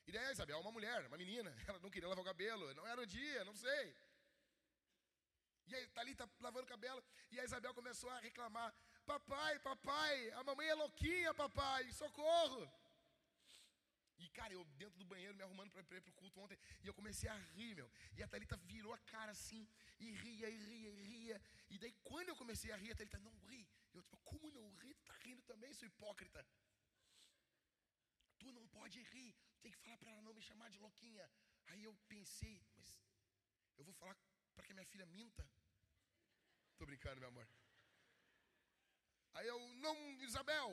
E 0.06 0.12
daí 0.12 0.24
a 0.26 0.32
Isabel, 0.32 0.60
uma 0.60 0.72
mulher, 0.72 1.06
uma 1.06 1.16
menina, 1.16 1.54
ela 1.68 1.78
não 1.78 1.90
queria 1.90 2.08
lavar 2.08 2.22
o 2.22 2.30
cabelo, 2.32 2.72
não 2.74 2.86
era 2.86 3.00
o 3.00 3.06
dia, 3.06 3.44
não 3.44 3.54
sei. 3.54 3.96
E 5.66 5.74
aí, 5.74 5.90
ali, 5.96 6.14
tá 6.14 6.28
lavando 6.40 6.66
o 6.66 6.68
cabelo, 6.68 7.02
e 7.30 7.40
a 7.40 7.44
Isabel 7.44 7.72
começou 7.72 8.10
a 8.10 8.18
reclamar: 8.18 8.74
Papai, 9.06 9.58
papai, 9.60 10.30
a 10.32 10.44
mamãe 10.44 10.68
é 10.68 10.74
louquinha, 10.74 11.32
papai, 11.32 11.90
socorro. 11.92 12.70
E, 14.18 14.28
cara, 14.28 14.52
eu 14.52 14.64
dentro 14.76 14.98
do 14.98 15.06
banheiro 15.06 15.34
me 15.34 15.42
arrumando 15.42 15.70
para 15.70 15.80
ir 15.96 16.00
pro 16.00 16.12
culto 16.12 16.40
ontem, 16.40 16.58
e 16.82 16.86
eu 16.86 16.94
comecei 16.94 17.28
a 17.28 17.36
rir, 17.54 17.74
meu. 17.74 17.90
E 18.16 18.22
a 18.22 18.28
Thalita 18.28 18.56
virou 18.56 18.92
a 18.92 18.98
cara 18.98 19.32
assim, 19.32 19.66
e 19.98 20.10
ria, 20.12 20.48
e 20.48 20.56
ria, 20.56 20.90
e 20.90 21.02
ria. 21.02 21.42
E 21.70 21.78
daí, 21.78 21.92
quando 22.04 22.28
eu 22.28 22.36
comecei 22.36 22.70
a 22.70 22.76
rir, 22.76 22.92
a 22.92 22.94
Thalita, 22.94 23.18
não 23.18 23.34
ri. 23.48 23.66
Eu, 23.92 24.02
tipo, 24.02 24.16
como 24.18 24.50
não 24.50 24.68
ri? 24.76 24.94
Tu 24.94 25.04
tá 25.04 25.14
rindo 25.24 25.42
também, 25.42 25.72
sou 25.72 25.86
hipócrita. 25.86 26.46
Tu 28.44 28.52
não 28.52 28.66
pode 28.78 29.00
rir, 29.12 29.34
tem 29.62 29.72
que 29.72 29.78
falar 29.78 29.96
para 30.00 30.10
ela 30.10 30.22
não 30.22 30.34
me 30.38 30.42
chamar 30.48 30.68
de 30.72 30.78
louquinha. 30.78 31.26
Aí 31.68 31.82
eu 31.82 31.94
pensei, 32.06 32.56
mas 32.76 32.88
eu 33.78 33.84
vou 33.84 33.94
falar 33.94 34.14
para 34.54 34.66
que 34.66 34.74
minha 34.74 34.90
filha 34.92 35.06
minta? 35.06 35.44
Tô 36.76 36.84
brincando, 36.84 37.20
meu 37.20 37.30
amor. 37.30 37.48
Aí 39.32 39.46
eu, 39.46 39.58
não, 39.84 39.96
Isabel, 40.28 40.70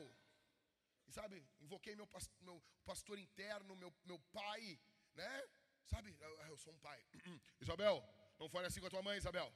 e 1.06 1.12
sabe, 1.12 1.42
invoquei 1.60 1.96
meu, 1.96 2.06
meu 2.40 2.62
pastor 2.84 3.18
interno, 3.18 3.74
meu, 3.74 3.90
meu 4.04 4.18
pai, 4.38 4.78
né? 5.14 5.48
Sabe, 5.86 6.14
eu, 6.20 6.40
eu 6.50 6.58
sou 6.58 6.74
um 6.74 6.78
pai. 6.78 7.02
Isabel, 7.58 7.96
não 8.38 8.50
fale 8.50 8.66
assim 8.66 8.80
com 8.80 8.88
a 8.88 8.90
tua 8.90 9.02
mãe, 9.02 9.16
Isabel. 9.16 9.50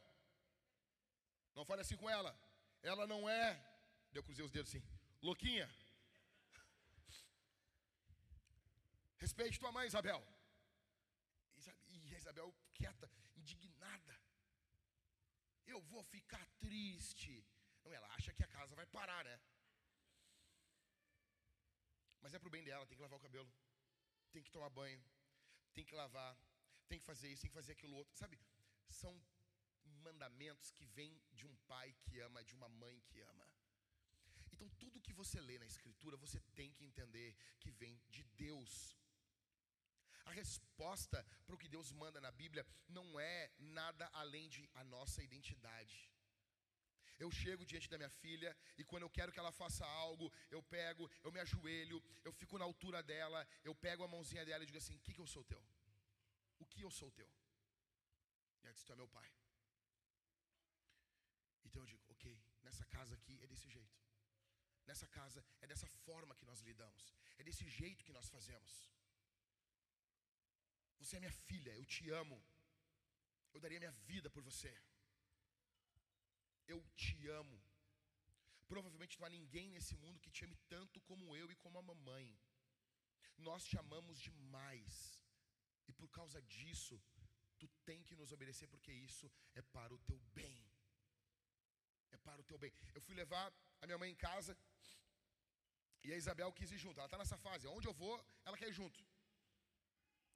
Não 1.54 1.66
fale 1.66 1.82
assim 1.82 1.98
com 1.98 2.08
ela. 2.08 2.34
Ela 2.82 3.06
não 3.06 3.28
é. 3.28 3.46
Deu 4.10 4.24
cruzei 4.24 4.44
os 4.44 4.50
dedos 4.50 4.70
assim. 4.70 4.82
Louquinha. 5.20 5.68
Respeite 9.18 9.58
tua 9.58 9.72
mãe, 9.72 9.86
Isabel. 9.86 10.20
E 11.88 12.14
Isabel 12.14 12.54
quieta, 12.74 13.10
indignada. 13.36 14.20
Eu 15.66 15.80
vou 15.82 16.02
ficar 16.04 16.44
triste. 16.58 17.44
Não, 17.82 17.92
ela 17.92 18.08
acha 18.14 18.32
que 18.32 18.44
a 18.44 18.48
casa 18.48 18.74
vai 18.74 18.86
parar, 18.86 19.24
né? 19.24 19.40
Mas 22.20 22.34
é 22.34 22.38
pro 22.38 22.50
bem 22.50 22.64
dela, 22.64 22.86
tem 22.86 22.96
que 22.96 23.02
lavar 23.02 23.18
o 23.18 23.22
cabelo, 23.22 23.50
tem 24.32 24.42
que 24.42 24.50
tomar 24.50 24.70
banho, 24.70 25.02
tem 25.72 25.84
que 25.84 25.94
lavar, 25.94 26.36
tem 26.88 26.98
que 26.98 27.04
fazer 27.04 27.28
isso, 27.28 27.42
tem 27.42 27.50
que 27.50 27.60
fazer 27.60 27.72
aquilo 27.72 27.96
outro. 27.96 28.16
Sabe? 28.16 28.38
São 28.88 29.14
mandamentos 29.84 30.70
que 30.72 30.84
vêm 30.84 31.20
de 31.32 31.46
um 31.46 31.56
pai 31.68 31.94
que 32.02 32.20
ama, 32.20 32.44
de 32.44 32.54
uma 32.54 32.68
mãe 32.68 33.00
que 33.08 33.20
ama. 33.20 33.48
Então, 34.52 34.68
tudo 34.70 35.00
que 35.00 35.12
você 35.12 35.40
lê 35.40 35.58
na 35.58 35.66
Escritura, 35.66 36.16
você 36.16 36.40
tem 36.54 36.72
que 36.72 36.84
entender 36.84 37.36
que 37.60 37.70
vem 37.70 38.00
de 38.08 38.22
Deus. 38.44 38.96
A 40.26 40.32
resposta 40.32 41.24
para 41.46 41.54
o 41.54 41.58
que 41.58 41.68
Deus 41.68 41.90
manda 42.02 42.20
na 42.20 42.32
Bíblia 42.42 42.66
não 42.88 43.18
é 43.18 43.50
nada 43.58 44.08
além 44.12 44.48
de 44.48 44.68
a 44.74 44.84
nossa 44.84 45.22
identidade. 45.22 45.96
Eu 47.18 47.30
chego 47.30 47.64
diante 47.64 47.88
da 47.88 47.96
minha 47.96 48.10
filha 48.10 48.54
e 48.76 48.84
quando 48.84 49.04
eu 49.04 49.10
quero 49.10 49.32
que 49.32 49.38
ela 49.38 49.52
faça 49.52 49.86
algo, 49.86 50.30
eu 50.50 50.62
pego, 50.62 51.10
eu 51.24 51.32
me 51.32 51.40
ajoelho, 51.40 52.02
eu 52.24 52.32
fico 52.32 52.58
na 52.58 52.64
altura 52.64 53.02
dela, 53.02 53.46
eu 53.64 53.74
pego 53.74 54.04
a 54.04 54.08
mãozinha 54.08 54.44
dela 54.44 54.64
e 54.64 54.66
digo 54.66 54.78
assim: 54.78 54.96
O 54.96 55.00
que, 55.00 55.14
que 55.14 55.20
eu 55.20 55.26
sou 55.26 55.44
teu? 55.44 55.62
O 56.58 56.66
que 56.66 56.82
eu 56.82 56.90
sou 56.90 57.10
teu? 57.12 57.30
E 58.62 58.66
ela 58.66 58.74
diz: 58.74 58.84
Tu 58.84 58.92
é 58.92 58.96
meu 58.96 59.08
pai. 59.08 59.30
Então 61.64 61.82
eu 61.82 61.86
digo: 61.86 62.02
Ok, 62.08 62.38
nessa 62.62 62.84
casa 62.86 63.14
aqui 63.14 63.40
é 63.42 63.46
desse 63.46 63.68
jeito. 63.70 63.96
Nessa 64.86 65.08
casa 65.08 65.44
é 65.60 65.66
dessa 65.66 65.86
forma 66.04 66.34
que 66.34 66.44
nós 66.44 66.60
lidamos. 66.60 67.14
É 67.38 67.42
desse 67.44 67.66
jeito 67.68 68.04
que 68.04 68.12
nós 68.12 68.28
fazemos. 68.28 68.72
Você 70.98 71.16
é 71.16 71.20
minha 71.20 71.36
filha, 71.48 71.72
eu 71.74 71.84
te 71.94 72.04
amo. 72.10 72.38
Eu 73.52 73.60
daria 73.60 73.82
minha 73.84 73.96
vida 74.10 74.28
por 74.34 74.42
você. 74.42 74.72
Eu 76.66 76.80
te 77.02 77.16
amo. 77.28 77.58
Provavelmente 78.72 79.18
não 79.18 79.26
há 79.26 79.30
ninguém 79.30 79.70
nesse 79.70 79.94
mundo 79.96 80.20
que 80.20 80.30
te 80.36 80.44
ame 80.44 80.56
tanto 80.68 81.00
como 81.02 81.36
eu 81.36 81.50
e 81.50 81.56
como 81.56 81.78
a 81.78 81.82
mamãe. 81.90 82.26
Nós 83.38 83.64
te 83.64 83.78
amamos 83.78 84.18
demais. 84.28 84.94
E 85.88 85.92
por 85.92 86.08
causa 86.18 86.40
disso, 86.42 87.00
tu 87.58 87.68
tem 87.84 88.02
que 88.02 88.16
nos 88.20 88.32
obedecer 88.32 88.66
porque 88.68 88.92
isso 88.92 89.30
é 89.54 89.62
para 89.62 89.94
o 89.94 89.98
teu 89.98 90.18
bem. 90.38 90.54
É 92.10 92.16
para 92.16 92.40
o 92.40 92.44
teu 92.44 92.58
bem. 92.58 92.72
Eu 92.94 93.00
fui 93.00 93.14
levar 93.14 93.46
a 93.80 93.86
minha 93.86 93.98
mãe 93.98 94.10
em 94.10 94.22
casa 94.28 94.56
e 96.02 96.12
a 96.12 96.16
Isabel 96.16 96.52
quis 96.52 96.70
ir 96.70 96.78
junto. 96.78 96.98
Ela 96.98 97.06
está 97.06 97.18
nessa 97.18 97.38
fase. 97.46 97.66
Onde 97.66 97.88
eu 97.88 97.94
vou, 98.02 98.14
ela 98.44 98.56
quer 98.56 98.68
ir 98.68 98.78
junto. 98.80 99.04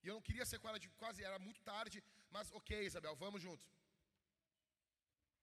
E 0.02 0.08
eu 0.08 0.14
não 0.14 0.22
queria 0.28 0.46
ser 0.46 0.58
com 0.58 0.68
ela 0.68 0.78
de 0.78 0.88
quase, 1.00 1.22
era 1.22 1.38
muito 1.38 1.60
tarde, 1.62 2.02
mas 2.30 2.50
ok, 2.52 2.86
Isabel, 2.90 3.14
vamos 3.16 3.42
junto. 3.42 3.64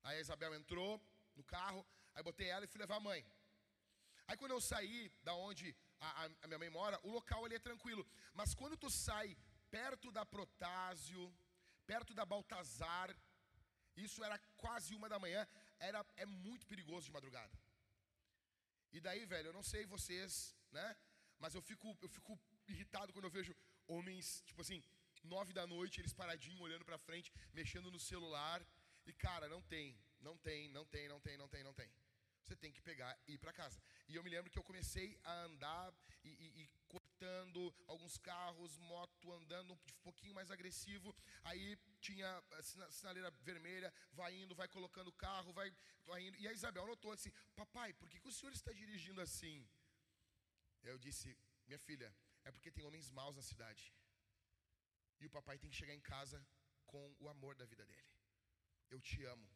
Aí 0.04 0.18
a 0.18 0.22
Isabel 0.22 0.54
entrou 0.56 0.92
no 1.36 1.44
carro, 1.44 1.86
aí 2.14 2.24
botei 2.24 2.48
ela 2.48 2.66
e 2.66 2.68
fui 2.68 2.80
levar 2.80 2.98
a 2.98 3.08
mãe. 3.10 3.26
Aí 4.28 4.36
quando 4.36 4.52
eu 4.52 4.62
saí 4.62 5.12
da 5.24 5.34
onde 5.34 5.76
a, 6.00 6.26
a, 6.44 6.48
minha 6.48 6.60
mãe 6.60 6.70
mora, 6.70 7.00
o 7.04 7.12
local 7.12 7.46
ali 7.46 7.56
é 7.56 7.60
tranquilo. 7.60 8.06
Mas 8.34 8.54
quando 8.54 8.78
tu 8.78 8.90
sai 8.90 9.38
perto 9.70 10.12
da 10.12 10.26
Protásio, 10.26 11.24
perto 11.86 12.14
da 12.14 12.26
Baltazar, 12.26 13.16
isso 13.96 14.24
era 14.24 14.38
quase 14.64 14.94
uma 14.96 15.10
da 15.10 15.20
manhã, 15.20 15.48
era, 15.80 16.06
é 16.16 16.26
muito 16.26 16.68
perigoso 16.68 17.06
de 17.08 17.12
madrugada. 17.12 17.58
E 18.92 19.00
daí, 19.00 19.26
velho, 19.26 19.48
eu 19.50 19.54
não 19.54 19.64
sei 19.64 19.86
vocês, 19.86 20.56
né? 20.72 20.96
Mas 21.40 21.54
eu 21.54 21.62
fico, 21.62 21.98
eu 22.02 22.10
fico 22.10 22.40
irritado 22.68 23.14
quando 23.14 23.26
eu 23.26 23.32
vejo 23.32 23.56
homens, 23.88 24.44
tipo 24.46 24.62
assim, 24.62 24.84
nove 25.24 25.54
da 25.54 25.66
noite, 25.68 26.00
eles 26.02 26.14
paradinhos, 26.14 26.62
olhando 26.62 26.86
para 26.86 26.98
frente, 26.98 27.32
mexendo 27.54 27.92
no 27.92 28.00
celular. 28.00 28.66
E 29.06 29.14
cara, 29.14 29.48
não 29.48 29.62
tem, 29.62 29.98
não 30.22 30.38
tem, 30.38 30.70
não 30.70 30.86
tem, 30.86 31.08
não 31.08 31.20
tem, 31.20 31.38
não 31.38 31.48
tem, 31.48 31.64
não 31.64 31.74
tem. 31.74 31.90
Você 32.44 32.56
tem 32.56 32.72
que 32.72 32.82
pegar 32.82 33.18
e 33.28 33.34
ir 33.34 33.38
para 33.38 33.52
casa. 33.52 33.82
E 34.08 34.16
eu 34.16 34.24
me 34.24 34.30
lembro 34.30 34.50
que 34.50 34.58
eu 34.58 34.64
comecei 34.64 35.20
a 35.24 35.34
andar 35.44 35.94
e, 36.24 36.30
e, 36.30 36.62
e 36.62 36.70
cortando 36.88 37.76
alguns 37.88 38.18
carros, 38.18 38.78
moto 38.80 39.34
andando 39.34 39.74
um 39.74 39.78
pouquinho 40.02 40.34
mais 40.34 40.50
agressivo. 40.50 41.14
Aí 41.44 41.78
tinha 42.00 42.44
a 42.54 42.64
sinaleira 42.92 43.30
vermelha, 43.42 43.94
vai 44.14 44.34
indo, 44.34 44.56
vai 44.56 44.68
colocando 44.70 45.10
o 45.10 45.14
carro, 45.14 45.52
vai, 45.52 45.70
vai 46.06 46.26
indo. 46.26 46.38
E 46.38 46.48
a 46.48 46.54
Isabel 46.54 46.88
notou 46.88 47.12
assim: 47.12 47.32
Papai, 47.54 47.94
por 47.94 48.10
que, 48.10 48.20
que 48.20 48.30
o 48.30 48.32
senhor 48.32 48.54
está 48.54 48.72
dirigindo 48.72 49.20
assim? 49.20 49.68
Eu 50.84 50.98
disse: 50.98 51.38
Minha 51.68 51.80
filha, 51.80 52.16
é 52.48 52.52
porque 52.56 52.72
tem 52.76 52.86
homens 52.88 53.10
maus 53.20 53.36
na 53.40 53.46
cidade. 53.52 53.84
E 55.20 55.26
o 55.26 55.34
papai 55.38 55.58
tem 55.58 55.70
que 55.72 55.80
chegar 55.82 55.96
em 56.00 56.06
casa 56.14 56.38
com 56.92 57.04
o 57.20 57.30
amor 57.36 57.54
da 57.62 57.66
vida 57.72 57.86
dele. 57.92 58.12
Eu 58.90 59.00
te 59.08 59.20
amo. 59.34 59.48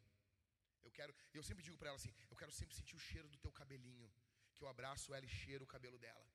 Eu 0.86 0.92
quero, 0.98 1.14
eu 1.34 1.44
sempre 1.48 1.64
digo 1.68 1.78
para 1.78 1.90
ela 1.90 2.00
assim, 2.02 2.14
eu 2.30 2.38
quero 2.42 2.52
sempre 2.60 2.76
sentir 2.76 2.96
o 2.96 3.06
cheiro 3.10 3.28
do 3.30 3.38
teu 3.44 3.52
cabelinho, 3.60 4.12
que 4.56 4.64
eu 4.64 4.68
abraço 4.68 5.14
ela 5.14 5.26
e 5.26 5.36
cheiro 5.42 5.64
o 5.64 5.74
cabelo 5.76 5.98
dela. 6.06 6.28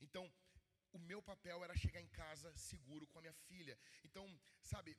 Então, 0.00 0.24
o 0.92 0.98
meu 1.10 1.20
papel 1.30 1.62
era 1.64 1.76
chegar 1.84 2.00
em 2.00 2.08
casa 2.22 2.56
seguro 2.56 3.06
com 3.08 3.18
a 3.18 3.22
minha 3.22 3.38
filha. 3.48 3.76
Então, 4.04 4.24
sabe, 4.72 4.96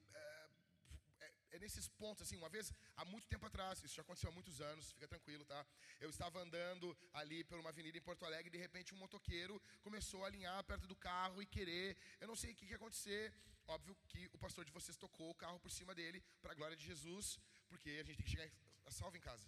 é, 1.56 1.58
é, 1.58 1.60
é 1.60 1.60
nesses 1.60 1.88
pontos, 1.88 2.22
assim, 2.24 2.36
uma 2.36 2.50
vez, 2.50 2.74
há 2.96 3.06
muito 3.06 3.28
tempo 3.28 3.46
atrás, 3.46 3.82
isso 3.84 3.96
já 3.96 4.02
aconteceu 4.02 4.30
há 4.30 4.34
muitos 4.34 4.60
anos, 4.62 4.92
fica 4.92 5.08
tranquilo, 5.08 5.46
tá? 5.46 5.66
Eu 6.00 6.10
estava 6.10 6.40
andando 6.40 6.96
ali 7.14 7.44
por 7.44 7.60
uma 7.60 7.70
avenida 7.70 7.98
em 7.98 8.02
Porto 8.02 8.26
Alegre 8.26 8.50
e 8.50 8.52
de 8.52 8.58
repente 8.58 8.94
um 8.94 8.98
motoqueiro 8.98 9.62
começou 9.82 10.24
a 10.24 10.28
alinhar 10.28 10.64
perto 10.64 10.88
do 10.88 10.96
carro 10.96 11.42
e 11.42 11.46
querer, 11.46 11.98
eu 12.20 12.28
não 12.28 12.36
sei 12.36 12.52
o 12.52 12.56
que, 12.56 12.66
que 12.66 12.72
ia 12.72 12.76
acontecer, 12.76 13.34
óbvio 13.68 13.96
que 14.08 14.30
o 14.34 14.38
pastor 14.38 14.66
de 14.66 14.72
vocês 14.72 14.98
tocou 14.98 15.30
o 15.32 15.36
carro 15.36 15.60
por 15.60 15.72
cima 15.72 15.96
dele, 15.96 16.24
para 16.42 16.52
a 16.52 16.56
glória 16.56 16.78
de 16.78 16.86
Jesus, 16.86 17.40
porque 17.68 17.90
a 17.90 18.04
gente 18.04 18.18
tem 18.18 18.26
que 18.26 18.32
chegar 18.32 18.52
a 18.86 18.92
salvo 18.92 19.18
em 19.18 19.22
casa. 19.22 19.48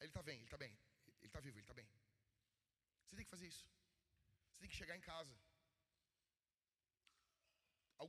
Ele 0.00 0.08
está 0.08 0.22
bem, 0.22 0.36
ele 0.36 0.44
está 0.44 0.56
bem, 0.56 0.72
ele 1.18 1.26
está 1.26 1.40
vivo, 1.40 1.56
ele 1.58 1.62
está 1.62 1.74
bem. 1.74 1.88
Você 3.04 3.16
tem 3.16 3.24
que 3.24 3.30
fazer 3.30 3.46
isso. 3.46 3.68
Você 4.50 4.60
tem 4.60 4.70
que 4.70 4.76
chegar 4.76 4.96
em 4.96 5.00
casa. 5.00 5.36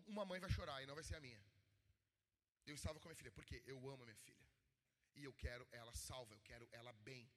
Uma 0.08 0.24
mãe 0.24 0.40
vai 0.40 0.50
chorar 0.50 0.82
e 0.82 0.86
não 0.86 0.96
vai 0.96 1.04
ser 1.04 1.16
a 1.16 1.20
minha. 1.20 1.51
Eu 2.66 2.76
estava 2.76 3.00
com 3.00 3.08
a 3.08 3.10
minha 3.10 3.16
filha, 3.22 3.32
porque 3.32 3.62
eu 3.66 3.78
amo 3.90 4.04
a 4.04 4.06
minha 4.06 4.24
filha. 4.28 4.48
E 5.16 5.24
eu 5.24 5.34
quero 5.34 5.68
ela 5.72 5.94
salva, 5.94 6.34
eu 6.36 6.42
quero 6.42 6.68
ela 6.72 6.94
bem. 7.10 7.30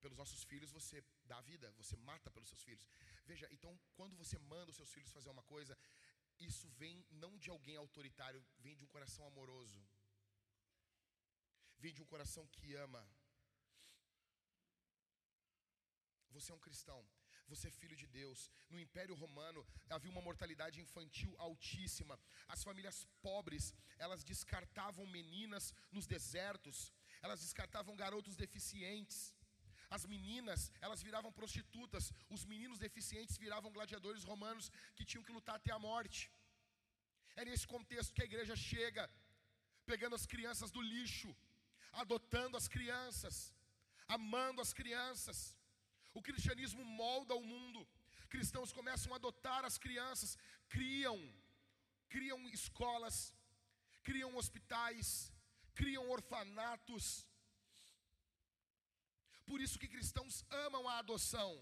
Pelos 0.00 0.18
nossos 0.18 0.42
filhos 0.42 0.70
você 0.70 1.04
dá 1.24 1.40
vida, 1.40 1.70
você 1.72 1.96
mata 1.96 2.30
pelos 2.30 2.48
seus 2.48 2.62
filhos. 2.62 2.86
Veja, 3.24 3.46
então 3.50 3.78
quando 3.94 4.16
você 4.16 4.38
manda 4.38 4.70
os 4.70 4.76
seus 4.76 4.92
filhos 4.92 5.10
fazer 5.10 5.30
uma 5.30 5.42
coisa, 5.44 5.78
isso 6.38 6.68
vem 6.70 7.06
não 7.10 7.38
de 7.38 7.50
alguém 7.50 7.76
autoritário, 7.76 8.44
vem 8.58 8.76
de 8.76 8.84
um 8.84 8.88
coração 8.88 9.26
amoroso. 9.26 9.80
Vem 11.78 11.92
de 11.92 12.02
um 12.02 12.06
coração 12.06 12.46
que 12.48 12.74
ama. 12.74 13.02
Você 16.30 16.50
é 16.50 16.54
um 16.54 16.64
cristão 16.66 17.06
você 17.52 17.68
é 17.68 17.78
filho 17.82 17.96
de 18.02 18.06
Deus. 18.18 18.40
No 18.72 18.80
Império 18.86 19.14
Romano 19.22 19.60
havia 19.96 20.12
uma 20.14 20.24
mortalidade 20.28 20.80
infantil 20.84 21.32
altíssima. 21.46 22.16
As 22.54 22.64
famílias 22.68 22.98
pobres, 23.28 23.64
elas 24.04 24.24
descartavam 24.32 25.06
meninas 25.18 25.64
nos 25.96 26.06
desertos, 26.14 26.78
elas 27.26 27.40
descartavam 27.46 27.94
garotos 28.04 28.36
deficientes. 28.44 29.18
As 29.96 30.04
meninas, 30.12 30.60
elas 30.84 31.02
viravam 31.06 31.30
prostitutas, 31.40 32.04
os 32.34 32.44
meninos 32.52 32.78
deficientes 32.86 33.36
viravam 33.44 33.74
gladiadores 33.78 34.24
romanos 34.30 34.70
que 34.96 35.08
tinham 35.10 35.24
que 35.26 35.36
lutar 35.38 35.56
até 35.56 35.72
a 35.74 35.82
morte. 35.90 36.22
É 37.36 37.44
nesse 37.44 37.66
contexto 37.74 38.14
que 38.14 38.22
a 38.22 38.30
igreja 38.30 38.56
chega, 38.70 39.04
pegando 39.90 40.16
as 40.20 40.26
crianças 40.34 40.70
do 40.70 40.82
lixo, 40.94 41.30
adotando 42.02 42.56
as 42.56 42.68
crianças, 42.74 43.36
amando 44.08 44.60
as 44.64 44.72
crianças. 44.80 45.38
O 46.14 46.22
cristianismo 46.22 46.84
molda 46.84 47.34
o 47.34 47.44
mundo. 47.52 47.86
Cristãos 48.28 48.72
começam 48.72 49.12
a 49.12 49.16
adotar 49.16 49.64
as 49.64 49.76
crianças, 49.76 50.38
criam, 50.68 51.18
criam 52.08 52.40
escolas, 52.48 53.34
criam 54.02 54.34
hospitais, 54.36 55.32
criam 55.74 56.08
orfanatos. 56.10 57.26
Por 59.46 59.60
isso 59.60 59.78
que 59.78 59.92
cristãos 59.94 60.44
amam 60.66 60.88
a 60.88 60.98
adoção. 60.98 61.52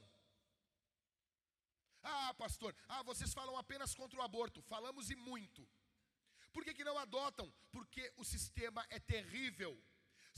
Ah, 2.03 2.33
pastor, 2.35 2.75
ah, 2.89 3.03
vocês 3.03 3.33
falam 3.35 3.57
apenas 3.57 3.95
contra 3.95 4.19
o 4.19 4.23
aborto. 4.23 4.63
Falamos 4.63 5.11
e 5.11 5.17
muito. 5.17 5.69
Por 6.53 6.65
que, 6.65 6.75
que 6.75 6.85
não 6.85 6.99
adotam? 6.99 7.53
Porque 7.71 8.13
o 8.17 8.25
sistema 8.25 8.85
é 8.91 8.99
terrível. 8.99 9.73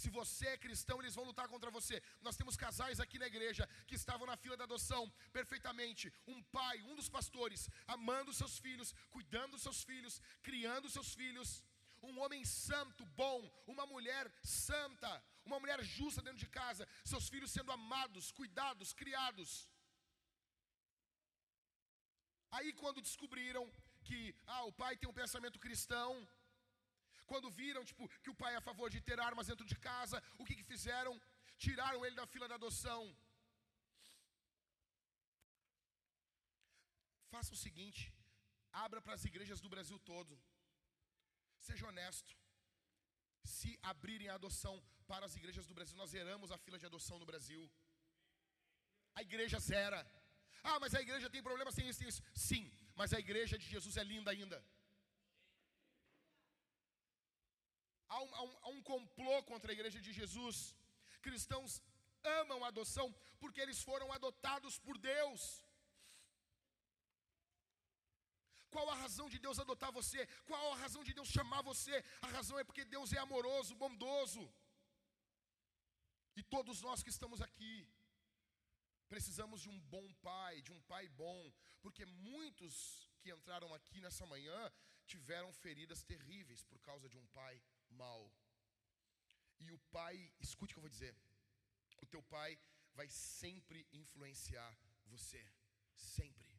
Se 0.02 0.10
você 0.20 0.46
é 0.52 0.62
cristão, 0.64 0.96
eles 1.00 1.16
vão 1.18 1.24
lutar 1.30 1.46
contra 1.52 1.70
você. 1.76 1.96
Nós 2.26 2.36
temos 2.38 2.56
casais 2.62 2.98
aqui 3.04 3.18
na 3.22 3.28
igreja 3.32 3.68
que 3.88 3.98
estavam 4.00 4.26
na 4.30 4.36
fila 4.42 4.56
da 4.56 4.64
adoção 4.68 5.02
perfeitamente. 5.36 6.12
Um 6.32 6.40
pai, 6.56 6.76
um 6.90 6.96
dos 7.00 7.08
pastores, 7.16 7.60
amando 7.96 8.38
seus 8.40 8.56
filhos, 8.64 8.92
cuidando 9.16 9.52
dos 9.52 9.62
seus 9.66 9.82
filhos, 9.90 10.20
criando 10.48 10.90
seus 10.96 11.14
filhos. 11.20 11.50
Um 12.10 12.18
homem 12.22 12.42
santo, 12.44 13.02
bom, 13.22 13.38
uma 13.72 13.86
mulher 13.86 14.24
santa, 14.42 15.12
uma 15.48 15.60
mulher 15.60 15.80
justa 15.96 16.20
dentro 16.26 16.40
de 16.44 16.48
casa, 16.60 16.88
seus 17.04 17.28
filhos 17.32 17.52
sendo 17.56 17.70
amados, 17.70 18.32
cuidados, 18.32 18.92
criados. 18.92 19.50
Aí, 22.50 22.72
quando 22.82 23.06
descobriram 23.08 23.64
que 24.08 24.34
ah, 24.46 24.64
o 24.64 24.72
pai 24.72 24.96
tem 24.96 25.08
um 25.08 25.20
pensamento 25.22 25.64
cristão, 25.66 26.10
quando 27.30 27.50
viram 27.60 27.84
tipo, 27.90 28.08
que 28.22 28.30
o 28.30 28.38
pai 28.42 28.52
é 28.54 28.58
a 28.58 28.68
favor 28.68 28.88
de 28.94 29.00
ter 29.08 29.18
armas 29.28 29.48
dentro 29.50 29.66
de 29.72 29.76
casa, 29.88 30.22
o 30.38 30.44
que, 30.44 30.56
que 30.58 30.70
fizeram? 30.72 31.14
Tiraram 31.64 32.04
ele 32.04 32.16
da 32.20 32.26
fila 32.26 32.48
da 32.48 32.56
adoção. 32.60 33.02
Faça 37.34 37.52
o 37.56 37.62
seguinte: 37.64 38.00
abra 38.84 39.00
para 39.04 39.14
as 39.18 39.24
igrejas 39.30 39.60
do 39.64 39.68
Brasil 39.74 39.98
todo. 40.12 40.34
Seja 41.68 41.86
honesto. 41.90 42.32
Se 43.56 43.70
abrirem 43.82 44.28
a 44.28 44.34
adoção 44.40 44.74
para 45.10 45.26
as 45.26 45.34
igrejas 45.36 45.66
do 45.68 45.74
Brasil, 45.78 45.96
nós 45.96 46.10
zeramos 46.10 46.50
a 46.50 46.58
fila 46.64 46.78
de 46.78 46.86
adoção 46.86 47.18
no 47.18 47.26
Brasil. 47.30 47.62
A 49.14 49.22
igreja 49.28 49.58
zera. 49.70 50.00
Ah, 50.62 50.78
mas 50.82 50.94
a 50.94 51.02
igreja 51.06 51.28
tem 51.34 51.42
problemas, 51.42 51.74
tem 51.74 51.88
isso, 51.88 51.98
tem 51.98 52.08
isso. 52.08 52.22
Sim, 52.34 52.64
mas 52.94 53.12
a 53.12 53.18
igreja 53.24 53.58
de 53.58 53.66
Jesus 53.74 53.96
é 53.96 54.04
linda 54.04 54.30
ainda. 54.30 54.58
Há 58.12 58.20
um, 58.24 58.30
há, 58.38 58.42
um, 58.48 58.54
há 58.64 58.68
um 58.76 58.82
complô 58.92 59.36
contra 59.50 59.70
a 59.70 59.76
igreja 59.78 60.00
de 60.06 60.12
Jesus. 60.20 60.56
Cristãos 61.26 61.72
amam 62.38 62.60
a 62.64 62.68
adoção 62.72 63.06
porque 63.40 63.60
eles 63.64 63.80
foram 63.88 64.08
adotados 64.18 64.74
por 64.86 64.96
Deus. 65.12 65.42
Qual 68.74 68.88
a 68.90 68.98
razão 69.04 69.26
de 69.32 69.38
Deus 69.44 69.58
adotar 69.58 69.90
você? 70.00 70.20
Qual 70.50 70.66
a 70.72 70.80
razão 70.84 71.02
de 71.08 71.14
Deus 71.18 71.28
chamar 71.36 71.62
você? 71.70 71.96
A 72.26 72.28
razão 72.36 72.58
é 72.58 72.64
porque 72.68 72.84
Deus 72.96 73.12
é 73.12 73.18
amoroso, 73.18 73.80
bondoso. 73.82 74.42
E 76.38 76.42
todos 76.54 76.80
nós 76.86 77.02
que 77.02 77.12
estamos 77.16 77.40
aqui 77.46 77.74
precisamos 79.12 79.60
de 79.64 79.68
um 79.72 79.78
bom 79.94 80.06
pai, 80.28 80.62
de 80.66 80.72
um 80.76 80.80
pai 80.92 81.06
bom, 81.22 81.40
porque 81.82 82.04
muitos 82.30 82.74
que 83.20 83.30
entraram 83.30 83.74
aqui 83.78 84.00
nessa 84.04 84.24
manhã 84.32 84.60
tiveram 85.12 85.52
feridas 85.64 86.02
terríveis 86.02 86.62
por 86.70 86.78
causa 86.88 87.06
de 87.12 87.18
um 87.18 87.26
pai 87.38 87.54
mal. 87.92 88.20
E 89.60 89.70
o 89.72 89.78
pai, 89.96 90.32
escute 90.40 90.72
o 90.72 90.74
que 90.74 90.78
eu 90.78 90.88
vou 90.88 90.96
dizer. 90.96 91.14
O 92.00 92.06
teu 92.06 92.22
pai 92.22 92.58
vai 92.94 93.08
sempre 93.08 93.86
influenciar 93.92 94.72
você, 95.06 95.42
sempre. 95.94 96.50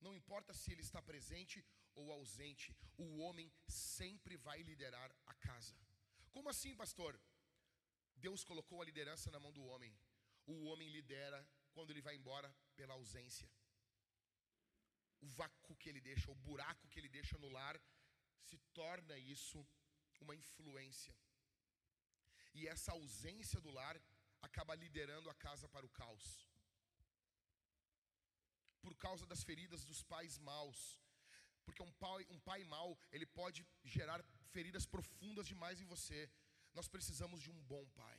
Não 0.00 0.14
importa 0.14 0.52
se 0.52 0.72
ele 0.72 0.82
está 0.82 1.00
presente 1.00 1.64
ou 1.94 2.10
ausente, 2.12 2.74
o 2.96 3.18
homem 3.18 3.52
sempre 3.68 4.36
vai 4.36 4.62
liderar 4.62 5.10
a 5.26 5.34
casa. 5.34 5.76
Como 6.30 6.48
assim, 6.48 6.74
pastor? 6.74 7.20
Deus 8.16 8.44
colocou 8.44 8.80
a 8.80 8.84
liderança 8.84 9.30
na 9.30 9.40
mão 9.40 9.52
do 9.52 9.64
homem. 9.64 9.92
O 10.46 10.64
homem 10.64 10.88
lidera 10.88 11.46
quando 11.72 11.90
ele 11.90 12.00
vai 12.00 12.14
embora 12.16 12.54
pela 12.74 12.94
ausência. 12.94 13.48
O 15.20 15.28
vácuo 15.28 15.76
que 15.76 15.88
ele 15.88 16.00
deixa, 16.00 16.30
o 16.30 16.34
buraco 16.34 16.88
que 16.88 16.98
ele 16.98 17.08
deixa 17.08 17.38
no 17.38 17.48
lar, 17.48 17.80
se 18.40 18.56
torna 18.74 19.16
isso 19.18 19.66
uma 20.24 20.34
influência. 20.42 21.14
E 22.54 22.66
essa 22.74 22.92
ausência 22.92 23.60
do 23.60 23.70
lar 23.78 23.96
acaba 24.48 24.74
liderando 24.82 25.30
a 25.30 25.34
casa 25.46 25.68
para 25.74 25.86
o 25.86 25.94
caos. 26.00 26.26
Por 28.84 28.94
causa 29.04 29.24
das 29.26 29.42
feridas 29.48 29.84
dos 29.90 30.02
pais 30.02 30.36
maus. 30.50 30.80
Porque 31.64 31.82
um 31.82 31.92
pai, 32.04 32.26
um 32.34 32.40
pai 32.40 32.62
mau, 32.64 32.98
ele 33.10 33.26
pode 33.40 33.66
gerar 33.84 34.20
feridas 34.56 34.84
profundas 34.94 35.46
demais 35.52 35.80
em 35.80 35.90
você. 35.94 36.20
Nós 36.74 36.88
precisamos 36.88 37.40
de 37.40 37.50
um 37.50 37.60
bom 37.72 37.84
pai. 38.00 38.18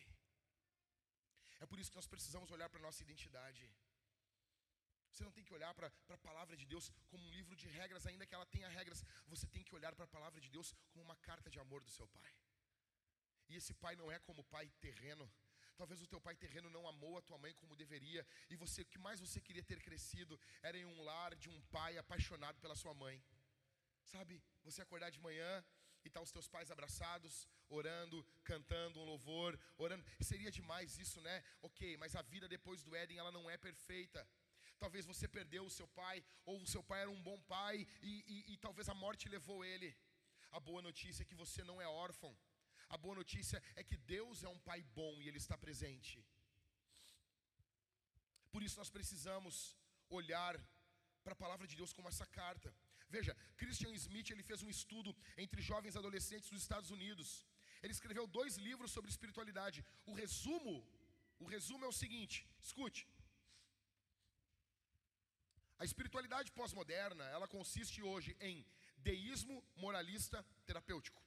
É 1.59 1.65
por 1.65 1.79
isso 1.79 1.91
que 1.91 1.99
nós 2.01 2.11
precisamos 2.13 2.51
olhar 2.51 2.69
para 2.69 2.79
a 2.79 2.87
nossa 2.87 3.03
identidade. 3.03 3.63
Você 5.14 5.24
não 5.24 5.32
tem 5.32 5.43
que 5.47 5.53
olhar 5.53 5.72
para 5.76 5.91
a 6.09 6.18
palavra 6.18 6.57
de 6.57 6.66
Deus 6.66 6.86
como 7.11 7.24
um 7.24 7.32
livro 7.38 7.55
de 7.55 7.68
regras, 7.68 8.07
ainda 8.07 8.26
que 8.26 8.34
ela 8.34 8.47
tenha 8.47 8.68
regras. 8.68 9.03
Você 9.28 9.45
tem 9.55 9.64
que 9.64 9.76
olhar 9.76 9.93
para 9.95 10.05
a 10.05 10.14
palavra 10.16 10.41
de 10.41 10.49
Deus 10.49 10.74
como 10.91 11.05
uma 11.05 11.16
carta 11.18 11.51
de 11.51 11.59
amor 11.59 11.84
do 11.84 11.91
seu 11.97 12.07
pai. 12.07 12.34
E 13.47 13.55
esse 13.55 13.74
pai 13.76 13.95
não 13.95 14.11
é 14.11 14.18
como 14.20 14.41
o 14.41 14.49
pai 14.55 14.68
terreno. 14.82 15.32
Talvez 15.78 16.01
o 16.01 16.07
teu 16.07 16.20
pai 16.20 16.36
terreno 16.36 16.68
não 16.76 16.88
amou 16.88 17.16
a 17.18 17.22
tua 17.22 17.38
mãe 17.38 17.53
como 17.61 17.76
deveria. 17.76 18.26
E 18.49 18.55
você, 18.55 18.82
o 18.82 18.86
que 18.86 18.97
mais 18.97 19.20
você 19.20 19.39
queria 19.39 19.64
ter 19.64 19.80
crescido 19.82 20.39
era 20.64 20.78
em 20.78 20.86
um 20.86 21.03
lar 21.03 21.36
de 21.36 21.47
um 21.47 21.61
pai 21.78 21.95
apaixonado 21.97 22.59
pela 22.59 22.76
sua 22.76 22.93
mãe. 22.95 23.24
Sabe, 24.05 24.41
você 24.64 24.82
acordar 24.82 25.11
de 25.11 25.20
manhã 25.20 25.64
e 26.03 26.09
tá 26.09 26.22
os 26.22 26.32
teus 26.32 26.47
pais 26.47 26.70
abraçados, 26.70 27.47
orando, 27.70 28.26
cantando 28.43 28.99
um 28.99 29.05
louvor, 29.05 29.59
orando. 29.78 30.03
Seria 30.22 30.51
demais 30.51 30.97
isso, 30.97 31.22
né? 31.22 31.43
Ok, 31.61 31.97
mas 31.97 32.16
a 32.16 32.22
vida 32.22 32.47
depois 32.47 32.84
do 32.84 32.95
Éden 32.95 33.20
ela 33.20 33.32
não 33.32 33.49
é 33.49 33.57
perfeita. 33.57 34.28
Talvez 34.84 35.05
você 35.11 35.27
perdeu 35.38 35.63
o 35.65 35.75
seu 35.79 35.88
pai, 35.99 36.17
ou 36.51 36.55
o 36.61 36.69
seu 36.73 36.84
pai 36.89 36.99
era 37.01 37.11
um 37.15 37.21
bom 37.27 37.38
pai, 37.55 37.75
e, 38.09 38.13
e, 38.34 38.38
e 38.53 38.57
talvez 38.65 38.88
a 38.93 38.95
morte 39.03 39.29
levou 39.36 39.59
ele. 39.73 39.89
A 40.57 40.59
boa 40.69 40.81
notícia 40.88 41.21
é 41.23 41.29
que 41.29 41.41
você 41.43 41.61
não 41.69 41.77
é 41.86 41.88
órfão. 41.88 42.31
A 42.95 42.97
boa 43.03 43.15
notícia 43.21 43.59
é 43.79 43.84
que 43.89 43.97
Deus 44.15 44.43
é 44.47 44.49
um 44.55 44.59
pai 44.69 44.79
bom 44.99 45.13
e 45.21 45.27
Ele 45.29 45.39
está 45.43 45.57
presente. 45.65 46.15
Por 48.53 48.61
isso 48.65 48.77
nós 48.81 48.91
precisamos 48.97 49.55
olhar 50.19 50.53
para 51.23 51.34
a 51.36 51.41
palavra 51.43 51.65
de 51.71 51.77
Deus 51.79 51.93
como 51.97 52.11
essa 52.13 52.27
carta. 52.39 52.69
Veja, 53.15 53.34
Christian 53.61 53.93
Smith 54.03 54.29
ele 54.31 54.49
fez 54.49 54.61
um 54.65 54.69
estudo 54.77 55.11
entre 55.43 55.61
jovens 55.71 55.95
adolescentes 56.01 56.49
dos 56.49 56.61
Estados 56.65 56.91
Unidos. 56.97 57.29
Ele 57.81 57.95
escreveu 57.97 58.27
dois 58.39 58.55
livros 58.67 58.91
sobre 58.91 59.09
espiritualidade. 59.15 59.79
O 60.05 60.13
resumo, 60.23 60.75
o 61.39 61.47
resumo 61.55 61.86
é 61.86 61.88
o 61.93 61.99
seguinte: 62.03 62.38
escute. 62.67 63.01
A 65.80 65.86
espiritualidade 65.86 66.51
pós-moderna, 66.51 67.24
ela 67.26 67.47
consiste 67.47 68.01
hoje 68.01 68.36
em 68.39 68.65
deísmo 68.97 69.63
moralista 69.76 70.45
terapêutico. 70.65 71.21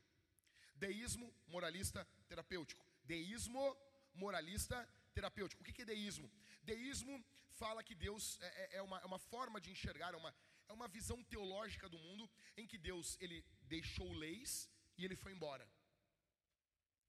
Deísmo 0.75 1.33
moralista 1.47 2.07
terapêutico. 2.29 2.85
Deísmo 3.05 3.77
moralista 4.15 4.89
terapêutico. 5.15 5.63
O 5.63 5.65
que 5.65 5.83
é 5.83 5.85
deísmo? 5.85 6.31
Deísmo 6.63 7.25
fala 7.51 7.83
que 7.83 7.95
Deus 7.95 8.39
é, 8.41 8.47
é, 8.47 8.77
é, 8.79 8.83
uma, 8.83 8.99
é 9.01 9.07
uma 9.07 9.19
forma 9.19 9.61
de 9.61 9.71
enxergar, 9.71 10.13
é 10.15 10.17
uma, 10.17 10.35
é 10.69 10.73
uma 10.73 10.89
visão 10.89 11.23
teológica 11.25 11.89
do 11.89 11.99
mundo 11.99 12.29
em 12.57 12.67
que 12.67 12.79
Deus 12.79 13.17
ele 13.21 13.45
deixou 13.63 14.11
leis 14.13 14.69
e 14.99 15.05
ele 15.05 15.17
foi 15.17 15.33
embora. 15.33 15.67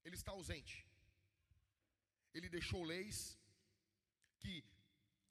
Ele 0.04 0.14
está 0.14 0.32
ausente. 0.32 0.86
Ele 2.32 2.48
deixou 2.48 2.82
leis 2.84 3.38
que 4.38 4.64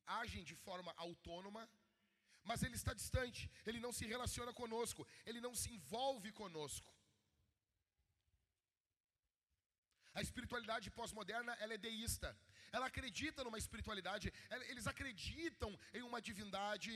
agem 0.05 0.43
de 0.43 0.55
forma 0.55 0.93
autônoma 0.97 1.69
mas 2.49 2.63
ele 2.65 2.77
está 2.81 2.93
distante, 3.01 3.41
ele 3.69 3.79
não 3.85 3.91
se 3.97 4.05
relaciona 4.13 4.53
conosco, 4.61 5.01
ele 5.29 5.41
não 5.45 5.53
se 5.61 5.69
envolve 5.75 6.31
conosco. 6.41 6.91
A 10.17 10.21
espiritualidade 10.27 10.87
pós-moderna, 10.99 11.53
ela 11.63 11.73
é 11.75 11.85
deísta. 11.89 12.29
Ela 12.75 12.87
acredita 12.91 13.43
numa 13.45 13.59
espiritualidade, 13.63 14.27
eles 14.71 14.87
acreditam 14.93 15.71
em 15.97 16.03
uma 16.09 16.19
divindade, 16.29 16.93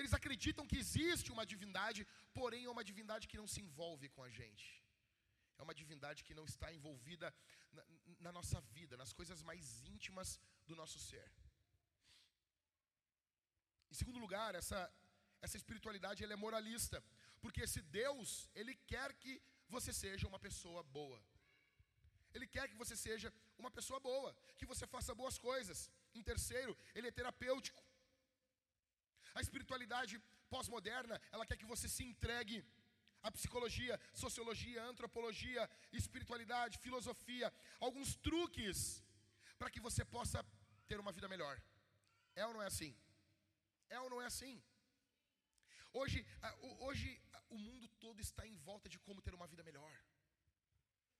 eles 0.00 0.12
acreditam 0.18 0.66
que 0.70 0.78
existe 0.84 1.30
uma 1.34 1.46
divindade, 1.52 2.00
porém 2.38 2.64
é 2.64 2.74
uma 2.74 2.84
divindade 2.90 3.28
que 3.30 3.40
não 3.42 3.48
se 3.54 3.60
envolve 3.66 4.08
com 4.16 4.22
a 4.26 4.30
gente. 4.38 4.66
É 5.58 5.62
uma 5.66 5.76
divindade 5.80 6.24
que 6.26 6.34
não 6.38 6.46
está 6.52 6.68
envolvida 6.78 7.28
na, 7.76 7.84
na 8.26 8.32
nossa 8.38 8.60
vida, 8.76 8.96
nas 9.02 9.12
coisas 9.20 9.42
mais 9.50 9.64
íntimas 9.94 10.38
do 10.68 10.76
nosso 10.80 10.98
ser. 11.08 11.28
Em 13.90 13.94
segundo 14.00 14.18
lugar, 14.24 14.54
essa, 14.54 14.80
essa 15.40 15.56
espiritualidade 15.60 16.22
ela 16.24 16.34
é 16.36 16.44
moralista, 16.44 17.02
porque 17.40 17.62
esse 17.66 17.80
Deus, 18.00 18.48
ele 18.54 18.74
quer 18.92 19.12
que 19.22 19.34
você 19.68 19.92
seja 19.92 20.28
uma 20.28 20.38
pessoa 20.46 20.82
boa. 20.98 21.20
Ele 22.34 22.46
quer 22.54 22.68
que 22.70 22.80
você 22.82 22.94
seja 22.96 23.32
uma 23.58 23.70
pessoa 23.70 23.98
boa, 23.98 24.30
que 24.58 24.66
você 24.72 24.86
faça 24.94 25.14
boas 25.14 25.38
coisas. 25.38 25.90
Em 26.14 26.22
terceiro, 26.22 26.76
ele 26.94 27.08
é 27.08 27.18
terapêutico. 27.18 27.82
A 29.34 29.40
espiritualidade 29.40 30.14
pós-moderna, 30.54 31.20
ela 31.32 31.46
quer 31.46 31.56
que 31.56 31.70
você 31.72 31.88
se 31.88 32.04
entregue 32.10 32.58
à 33.22 33.30
psicologia, 33.30 33.94
sociologia, 34.24 34.82
antropologia, 34.84 35.62
espiritualidade, 35.92 36.78
filosofia, 36.86 37.52
alguns 37.80 38.14
truques 38.16 39.02
para 39.58 39.70
que 39.70 39.80
você 39.80 40.04
possa 40.04 40.44
ter 40.86 40.98
uma 41.00 41.12
vida 41.12 41.28
melhor. 41.28 41.60
É 42.34 42.46
ou 42.46 42.52
não 42.54 42.62
é 42.62 42.66
assim? 42.66 42.94
É 43.88 44.00
ou 44.00 44.10
não 44.10 44.20
é 44.20 44.26
assim? 44.26 44.62
Hoje, 45.92 46.18
hoje 46.88 47.08
o 47.48 47.58
mundo 47.66 47.88
todo 48.04 48.20
está 48.20 48.46
em 48.46 48.56
volta 48.68 48.88
de 48.88 48.98
como 49.06 49.22
ter 49.22 49.34
uma 49.34 49.46
vida 49.52 49.62
melhor. 49.62 49.94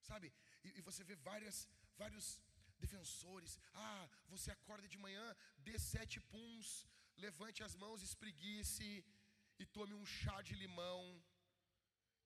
Sabe? 0.08 0.32
E, 0.64 0.68
e 0.78 0.80
você 0.88 1.02
vê 1.04 1.16
várias, 1.30 1.68
vários 1.96 2.26
defensores. 2.78 3.58
Ah, 3.74 4.08
você 4.28 4.50
acorda 4.50 4.88
de 4.94 4.98
manhã, 4.98 5.26
dê 5.66 5.78
sete 5.78 6.20
puns, 6.32 6.86
levante 7.16 7.62
as 7.68 7.74
mãos, 7.74 8.02
espreguice 8.02 9.04
e 9.58 9.66
tome 9.76 9.94
um 9.94 10.06
chá 10.18 10.36
de 10.42 10.54
limão 10.54 11.02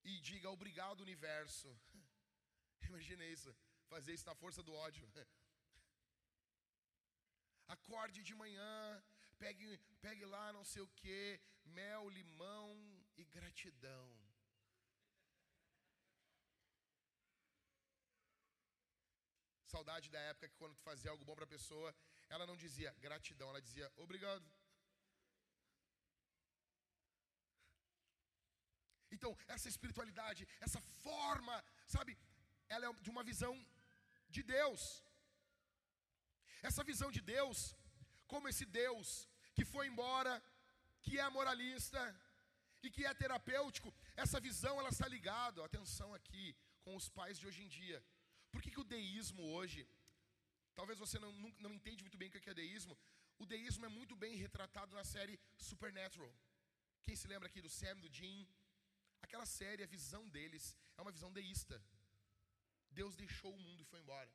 e 0.05 0.18
diga 0.20 0.51
obrigado, 0.51 1.07
universo. 1.09 1.68
Imagina 2.88 3.24
isso, 3.24 3.55
fazer 3.88 4.12
isso 4.14 4.26
na 4.30 4.34
força 4.34 4.62
do 4.62 4.74
ódio. 4.86 5.07
Acorde 7.74 8.20
de 8.28 8.34
manhã, 8.34 8.72
pegue, 9.43 9.66
pegue 10.07 10.24
lá 10.34 10.53
não 10.57 10.64
sei 10.72 10.82
o 10.82 10.93
que, 11.01 11.41
mel, 11.78 12.09
limão 12.18 12.70
e 13.16 13.24
gratidão. 13.36 14.07
Saudade 19.74 20.09
da 20.14 20.20
época 20.30 20.49
que 20.49 20.61
quando 20.61 20.76
tu 20.78 20.82
fazia 20.91 21.11
algo 21.11 21.24
bom 21.24 21.34
para 21.34 21.49
a 21.49 21.55
pessoa, 21.57 21.91
ela 22.28 22.47
não 22.51 22.57
dizia 22.64 22.95
gratidão, 23.07 23.49
ela 23.51 23.66
dizia 23.68 23.91
obrigado. 23.97 24.47
Então, 29.16 29.32
essa 29.55 29.68
espiritualidade, 29.68 30.47
essa 30.66 30.80
forma, 31.05 31.57
sabe, 31.95 32.12
ela 32.68 32.86
é 32.86 32.93
de 33.07 33.11
uma 33.14 33.24
visão 33.30 33.55
de 34.28 34.43
Deus. 34.43 34.82
Essa 36.68 36.84
visão 36.91 37.11
de 37.16 37.20
Deus, 37.20 37.59
como 38.32 38.49
esse 38.49 38.64
Deus 38.82 39.30
que 39.61 39.73
foi 39.73 39.87
embora, 39.93 40.33
que 41.05 41.15
é 41.23 41.29
moralista 41.39 42.03
e 42.85 42.89
que 42.95 43.03
é 43.05 43.13
terapêutico, 43.23 43.89
essa 44.17 44.39
visão 44.47 44.75
ela 44.81 44.93
está 44.95 45.07
ligada, 45.15 45.63
atenção 45.63 46.09
aqui, 46.19 46.47
com 46.85 46.93
os 47.01 47.07
pais 47.17 47.39
de 47.39 47.47
hoje 47.49 47.63
em 47.65 47.69
dia. 47.69 47.99
Por 48.51 48.63
que, 48.63 48.71
que 48.75 48.81
o 48.85 48.91
deísmo 48.97 49.43
hoje, 49.55 49.81
talvez 50.79 50.99
você 51.05 51.19
não, 51.25 51.31
não, 51.43 51.51
não 51.65 51.73
entende 51.79 52.03
muito 52.03 52.17
bem 52.17 52.29
o 52.29 52.33
que 52.33 52.53
é 52.55 52.55
deísmo, 52.63 52.97
o 53.39 53.45
deísmo 53.45 53.85
é 53.85 53.91
muito 53.99 54.17
bem 54.17 54.35
retratado 54.45 54.97
na 54.99 55.05
série 55.05 55.39
Supernatural. 55.59 56.33
Quem 57.05 57.15
se 57.15 57.29
lembra 57.33 57.49
aqui 57.51 57.61
do 57.61 57.69
Sam, 57.79 57.99
do 57.99 58.11
Jim? 58.19 58.49
Aquela 59.21 59.45
série, 59.59 59.83
a 59.83 59.93
visão 59.97 60.27
deles 60.37 60.75
é 60.97 61.03
uma 61.03 61.13
visão 61.13 61.31
deísta. 61.41 61.77
Deus 62.91 63.15
deixou 63.15 63.53
o 63.55 63.61
mundo 63.67 63.83
e 63.83 63.91
foi 63.93 64.01
embora. 64.01 64.33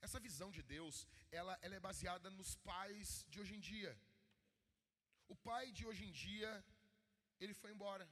Essa 0.00 0.20
visão 0.26 0.50
de 0.56 0.62
Deus, 0.62 1.06
ela, 1.30 1.58
ela 1.62 1.76
é 1.76 1.80
baseada 1.80 2.30
nos 2.30 2.54
pais 2.70 3.24
de 3.28 3.40
hoje 3.40 3.54
em 3.56 3.60
dia. 3.60 3.92
O 5.28 5.36
pai 5.36 5.64
de 5.72 5.84
hoje 5.86 6.04
em 6.04 6.12
dia, 6.12 6.50
ele 7.40 7.54
foi 7.54 7.70
embora. 7.72 8.08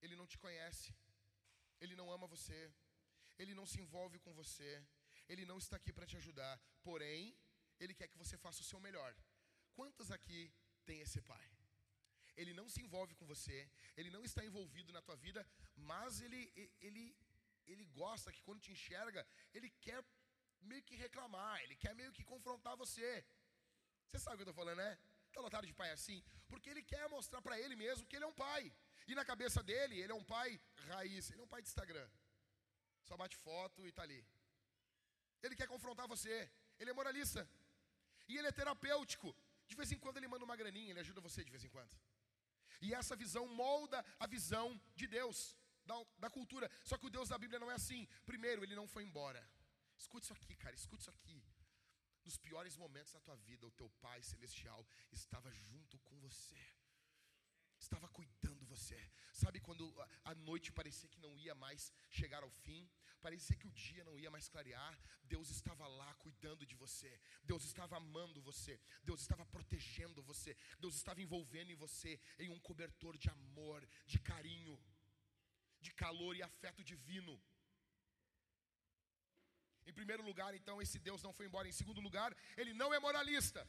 Ele 0.00 0.16
não 0.20 0.26
te 0.26 0.38
conhece. 0.38 0.94
Ele 1.80 1.96
não 1.96 2.10
ama 2.10 2.26
você. 2.26 2.60
Ele 3.38 3.54
não 3.54 3.66
se 3.66 3.80
envolve 3.80 4.18
com 4.18 4.32
você. 4.32 4.70
Ele 5.28 5.44
não 5.44 5.58
está 5.58 5.76
aqui 5.76 5.92
para 5.92 6.06
te 6.06 6.16
ajudar. 6.16 6.54
Porém, 6.82 7.36
ele 7.80 7.94
quer 7.94 8.08
que 8.08 8.18
você 8.22 8.36
faça 8.36 8.62
o 8.62 8.68
seu 8.70 8.80
melhor. 8.80 9.14
Quantos 9.74 10.10
aqui 10.10 10.40
tem 10.84 11.00
esse 11.00 11.20
pai? 11.20 11.46
Ele 12.36 12.52
não 12.52 12.68
se 12.68 12.80
envolve 12.82 13.14
com 13.14 13.26
você, 13.26 13.58
ele 13.96 14.10
não 14.10 14.22
está 14.22 14.44
envolvido 14.44 14.92
na 14.92 15.00
tua 15.00 15.16
vida, 15.16 15.46
mas 15.74 16.20
ele, 16.20 16.40
ele, 16.80 17.16
ele 17.66 17.84
gosta 17.86 18.30
que 18.30 18.42
quando 18.42 18.60
te 18.60 18.70
enxerga, 18.70 19.26
ele 19.54 19.70
quer 19.86 20.04
meio 20.66 20.82
que 20.82 20.96
reclamar, 20.96 21.60
ele 21.62 21.76
quer 21.76 21.94
meio 21.94 22.12
que 22.12 22.24
confrontar 22.24 22.76
você. 22.76 23.24
Você 24.06 24.18
sabe 24.18 24.34
o 24.34 24.38
que 24.38 24.42
eu 24.44 24.50
estou 24.50 24.60
falando, 24.62 24.78
né? 24.78 24.98
Está 25.28 25.40
lotado 25.40 25.66
de 25.66 25.72
pai 25.80 25.90
assim? 25.90 26.22
Porque 26.48 26.70
ele 26.70 26.82
quer 26.82 27.08
mostrar 27.08 27.40
para 27.42 27.60
ele 27.60 27.76
mesmo 27.76 28.06
que 28.06 28.16
ele 28.16 28.24
é 28.24 28.28
um 28.28 28.38
pai. 28.46 28.72
E 29.06 29.14
na 29.14 29.24
cabeça 29.24 29.62
dele, 29.62 30.00
ele 30.00 30.12
é 30.12 30.14
um 30.14 30.24
pai 30.24 30.60
raiz, 30.88 31.30
ele 31.30 31.40
é 31.40 31.44
um 31.44 31.52
pai 31.54 31.62
de 31.62 31.68
Instagram. 31.68 32.08
Só 33.04 33.16
bate 33.16 33.36
foto 33.36 33.84
e 33.86 33.90
está 33.90 34.02
ali. 34.02 34.24
Ele 35.42 35.54
quer 35.54 35.68
confrontar 35.68 36.08
você. 36.08 36.50
Ele 36.78 36.90
é 36.90 36.92
moralista. 36.92 37.48
E 38.28 38.36
ele 38.36 38.48
é 38.48 38.52
terapêutico. 38.52 39.34
De 39.68 39.76
vez 39.76 39.92
em 39.92 39.98
quando 39.98 40.16
ele 40.16 40.28
manda 40.28 40.44
uma 40.44 40.56
graninha, 40.56 40.90
ele 40.90 41.00
ajuda 41.00 41.20
você 41.20 41.44
de 41.44 41.50
vez 41.50 41.64
em 41.64 41.68
quando. 41.68 41.94
E 42.80 42.94
essa 42.94 43.16
visão 43.16 43.46
molda 43.46 44.04
a 44.18 44.26
visão 44.26 44.80
de 44.94 45.06
Deus, 45.06 45.56
da, 45.84 45.94
da 46.18 46.30
cultura. 46.30 46.70
Só 46.84 46.98
que 46.98 47.06
o 47.06 47.10
Deus 47.10 47.28
da 47.28 47.38
Bíblia 47.38 47.60
não 47.60 47.70
é 47.70 47.74
assim. 47.74 48.08
Primeiro, 48.24 48.62
ele 48.62 48.74
não 48.74 48.88
foi 48.88 49.04
embora. 49.04 49.46
Escute 49.98 50.24
isso 50.24 50.32
aqui, 50.34 50.54
cara, 50.56 50.74
escute 50.74 51.02
isso 51.02 51.10
aqui. 51.10 51.42
Nos 52.24 52.36
piores 52.36 52.76
momentos 52.76 53.12
da 53.12 53.20
tua 53.20 53.36
vida, 53.36 53.66
o 53.66 53.70
teu 53.70 53.88
Pai 54.04 54.20
Celestial 54.22 54.84
estava 55.12 55.50
junto 55.50 55.98
com 56.00 56.18
você, 56.20 56.64
estava 57.78 58.08
cuidando 58.08 58.66
você. 58.66 58.98
Sabe 59.32 59.60
quando 59.60 59.84
a 60.24 60.34
noite 60.34 60.72
parecia 60.72 61.08
que 61.08 61.20
não 61.20 61.36
ia 61.38 61.54
mais 61.54 61.92
chegar 62.10 62.42
ao 62.42 62.50
fim, 62.64 62.90
parecia 63.20 63.56
que 63.56 63.66
o 63.66 63.70
dia 63.70 64.02
não 64.04 64.18
ia 64.18 64.30
mais 64.30 64.48
clarear, 64.48 64.98
Deus 65.24 65.50
estava 65.50 65.86
lá 65.86 66.14
cuidando 66.14 66.66
de 66.66 66.74
você, 66.74 67.12
Deus 67.44 67.64
estava 67.64 67.96
amando 67.96 68.42
você, 68.42 68.80
Deus 69.04 69.20
estava 69.20 69.44
protegendo 69.46 70.22
você, 70.22 70.56
Deus 70.80 70.96
estava 70.96 71.22
envolvendo 71.22 71.70
em 71.70 71.76
você 71.76 72.20
em 72.38 72.50
um 72.50 72.58
cobertor 72.60 73.16
de 73.16 73.28
amor, 73.30 73.86
de 74.06 74.18
carinho, 74.18 74.76
de 75.80 75.92
calor 75.92 76.34
e 76.36 76.42
afeto 76.42 76.82
divino. 76.82 77.40
Em 79.86 79.92
primeiro 79.92 80.22
lugar, 80.22 80.52
então, 80.54 80.80
esse 80.82 80.98
Deus 80.98 81.22
não 81.22 81.32
foi 81.32 81.46
embora. 81.46 81.68
Em 81.68 81.78
segundo 81.80 82.00
lugar, 82.00 82.36
ele 82.56 82.72
não 82.74 82.92
é 82.92 82.98
moralista. 82.98 83.62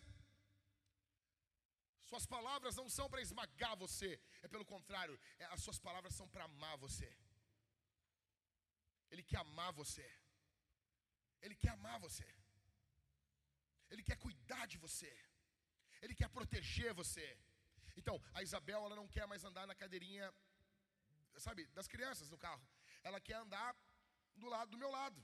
Suas 2.09 2.25
palavras 2.25 2.75
não 2.75 2.89
são 2.89 3.09
para 3.09 3.21
esmagar 3.21 3.75
você, 3.75 4.19
é 4.41 4.47
pelo 4.47 4.65
contrário, 4.65 5.19
é, 5.39 5.45
as 5.45 5.61
suas 5.61 5.77
palavras 5.77 6.15
são 6.15 6.27
para 6.33 6.45
amar 6.45 6.77
você. 6.77 7.09
Ele 9.11 9.23
quer 9.23 9.39
amar 9.39 9.71
você. 9.73 10.07
Ele 11.41 11.55
quer 11.55 11.71
amar 11.71 11.99
você. 11.99 12.27
Ele 13.89 14.03
quer 14.03 14.17
cuidar 14.17 14.65
de 14.67 14.77
você. 14.77 15.11
Ele 16.01 16.15
quer 16.15 16.29
proteger 16.29 16.93
você. 16.93 17.27
Então, 17.95 18.21
a 18.33 18.41
Isabel, 18.41 18.85
ela 18.85 18.95
não 18.95 19.07
quer 19.07 19.25
mais 19.27 19.43
andar 19.43 19.65
na 19.67 19.75
cadeirinha, 19.75 20.33
sabe, 21.37 21.65
das 21.67 21.87
crianças 21.87 22.29
no 22.29 22.37
carro. 22.37 22.65
Ela 23.03 23.19
quer 23.19 23.35
andar 23.35 23.75
do 24.35 24.47
lado 24.47 24.71
do 24.71 24.77
meu 24.77 24.89
lado. 24.89 25.19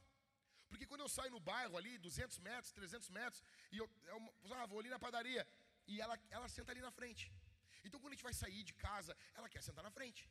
Porque 0.74 0.88
quando 0.92 1.02
eu 1.06 1.10
saio 1.16 1.30
no 1.36 1.40
bairro 1.40 1.76
ali, 1.80 1.92
200 2.00 2.40
metros, 2.48 2.72
300 2.74 3.10
metros, 3.18 3.44
e 3.72 3.78
eu, 3.82 3.88
eu 4.14 4.18
ah, 4.56 4.66
vou 4.72 4.80
ali 4.80 4.90
na 4.94 4.98
padaria, 4.98 5.44
e 5.92 6.02
ela, 6.02 6.16
ela 6.38 6.48
senta 6.50 6.72
ali 6.72 6.82
na 6.82 6.90
frente. 7.00 7.26
Então 7.86 8.00
quando 8.00 8.14
a 8.14 8.16
gente 8.16 8.28
vai 8.30 8.34
sair 8.34 8.64
de 8.70 8.74
casa, 8.74 9.16
ela 9.36 9.48
quer 9.54 9.62
sentar 9.68 9.84
na 9.88 9.92
frente. 9.92 10.24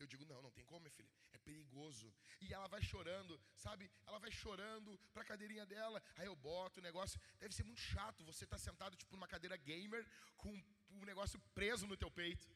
Eu 0.00 0.06
digo, 0.12 0.24
não, 0.24 0.40
não 0.46 0.50
tem 0.50 0.64
como, 0.64 0.80
minha 0.80 0.96
filha, 0.98 1.10
é 1.34 1.38
perigoso. 1.48 2.08
E 2.40 2.54
ela 2.54 2.68
vai 2.74 2.82
chorando, 2.82 3.38
sabe? 3.64 3.90
Ela 4.06 4.18
vai 4.18 4.30
chorando 4.30 4.98
para 5.12 5.22
a 5.24 5.26
cadeirinha 5.26 5.66
dela. 5.66 6.02
Aí 6.16 6.26
eu 6.26 6.34
boto 6.34 6.80
o 6.80 6.82
negócio. 6.82 7.20
Deve 7.38 7.54
ser 7.54 7.64
muito 7.64 7.82
chato 7.92 8.24
você 8.24 8.44
estar 8.44 8.56
tá 8.56 8.64
sentado, 8.68 8.96
tipo, 8.96 9.14
numa 9.14 9.28
cadeira 9.28 9.58
gamer, 9.58 10.04
com 10.38 10.52
um 10.90 11.04
negócio 11.04 11.38
preso 11.54 11.86
no 11.86 11.98
teu 11.98 12.10
peito. 12.10 12.48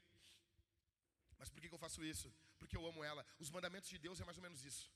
Mas 1.39 1.51
por 1.51 1.61
que, 1.61 1.69
que 1.69 1.75
eu 1.75 1.85
faço 1.87 2.03
isso? 2.03 2.33
Porque 2.59 2.77
eu 2.79 2.87
amo 2.87 3.05
ela. 3.05 3.27
Os 3.39 3.51
mandamentos 3.51 3.91
de 3.91 3.99
Deus 3.99 4.21
é 4.23 4.25
mais 4.25 4.39
ou 4.39 4.43
menos 4.43 4.65
isso. 4.65 4.91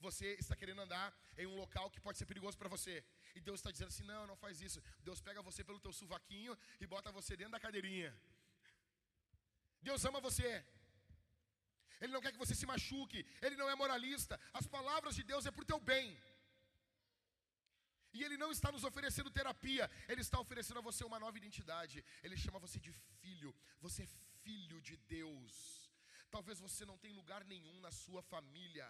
Você 0.00 0.34
está 0.42 0.56
querendo 0.56 0.80
andar 0.80 1.14
em 1.36 1.46
um 1.46 1.56
local 1.56 1.90
que 1.90 2.00
pode 2.00 2.18
ser 2.18 2.26
perigoso 2.26 2.56
para 2.56 2.68
você. 2.68 3.04
E 3.34 3.40
Deus 3.40 3.60
está 3.60 3.70
dizendo 3.70 3.88
assim: 3.88 4.02
não, 4.02 4.26
não 4.26 4.36
faz 4.36 4.60
isso. 4.60 4.82
Deus 5.08 5.20
pega 5.20 5.42
você 5.42 5.62
pelo 5.62 5.78
teu 5.78 5.92
suvaquinho 5.92 6.56
e 6.80 6.86
bota 6.86 7.12
você 7.12 7.36
dentro 7.36 7.52
da 7.52 7.60
cadeirinha. 7.60 8.10
Deus 9.82 10.04
ama 10.04 10.20
você. 10.20 10.64
Ele 12.00 12.12
não 12.12 12.20
quer 12.20 12.32
que 12.32 12.38
você 12.44 12.54
se 12.54 12.66
machuque. 12.66 13.26
Ele 13.42 13.56
não 13.56 13.68
é 13.68 13.74
moralista. 13.74 14.40
As 14.52 14.66
palavras 14.66 15.14
de 15.14 15.22
Deus 15.22 15.44
é 15.46 15.50
para 15.50 15.62
o 15.62 15.70
teu 15.72 15.78
bem. 15.78 16.18
E 18.12 18.24
Ele 18.24 18.36
não 18.36 18.50
está 18.50 18.72
nos 18.72 18.84
oferecendo 18.84 19.30
terapia, 19.30 19.88
Ele 20.08 20.20
está 20.20 20.40
oferecendo 20.40 20.78
a 20.78 20.82
você 20.82 21.04
uma 21.04 21.20
nova 21.20 21.36
identidade. 21.36 22.04
Ele 22.22 22.36
chama 22.36 22.58
você 22.58 22.78
de 22.80 22.92
filho. 23.20 23.54
Você 23.80 24.02
é 24.02 24.08
filho 24.42 24.80
de 24.80 24.96
Deus. 24.96 25.54
Talvez 26.30 26.58
você 26.58 26.84
não 26.84 26.98
tenha 26.98 27.14
lugar 27.14 27.44
nenhum 27.44 27.78
na 27.80 27.92
sua 27.92 28.22
família. 28.22 28.86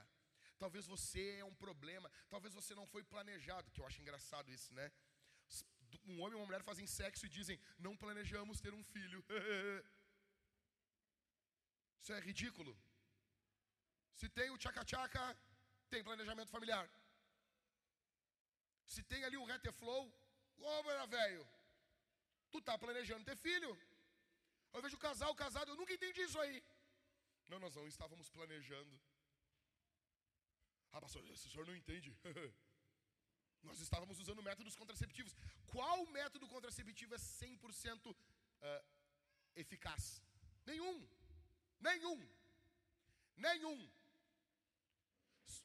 Talvez 0.63 0.85
você 0.95 1.23
é 1.43 1.45
um 1.51 1.57
problema. 1.65 2.09
Talvez 2.35 2.53
você 2.59 2.73
não 2.79 2.87
foi 2.95 3.03
planejado. 3.13 3.71
Que 3.73 3.81
eu 3.81 3.87
acho 3.89 4.01
engraçado 4.03 4.49
isso, 4.57 4.71
né? 4.79 4.87
Um 6.13 6.17
homem 6.21 6.35
e 6.35 6.41
uma 6.41 6.49
mulher 6.49 6.63
fazem 6.71 6.87
sexo 6.99 7.25
e 7.27 7.35
dizem: 7.39 7.59
Não 7.87 7.95
planejamos 8.03 8.61
ter 8.65 8.73
um 8.81 8.85
filho. 8.95 9.21
Isso 12.01 12.13
é 12.17 12.21
ridículo. 12.29 12.73
Se 14.19 14.29
tem 14.37 14.49
o 14.51 14.59
tchaca-tchaca, 14.63 15.25
tem 15.93 16.07
planejamento 16.09 16.51
familiar. 16.57 16.87
Se 18.93 19.03
tem 19.11 19.23
ali 19.25 19.37
o 19.41 19.49
reteflow, 19.51 20.03
ô 20.59 20.83
meu 20.83 21.07
velho, 21.19 21.43
tu 22.51 22.61
tá 22.69 22.77
planejando 22.85 23.29
ter 23.29 23.37
filho. 23.37 23.73
Eu 24.73 24.83
vejo 24.85 25.05
casal 25.07 25.35
casado, 25.43 25.71
eu 25.71 25.77
nunca 25.81 25.93
entendi 25.99 26.23
isso 26.23 26.41
aí. 26.45 26.63
Não, 27.49 27.59
nós 27.65 27.75
não 27.79 27.87
estávamos 27.87 28.29
planejando. 28.31 28.95
Ah, 30.93 31.01
pastor, 31.01 31.23
o 31.25 31.37
senhor 31.37 31.67
não 31.67 31.77
entende. 31.77 32.17
nós 33.63 33.81
estávamos 33.81 34.19
usando 34.19 34.43
métodos 34.43 34.75
contraceptivos. 34.75 35.37
Qual 35.67 36.07
método 36.07 36.47
contraceptivo 36.49 37.15
é 37.15 37.19
100% 37.19 38.11
uh, 38.11 38.17
ah, 38.63 38.83
eficaz? 39.55 40.23
Nenhum. 40.67 41.09
Nenhum. 41.81 42.29
Nenhum. 43.37 43.91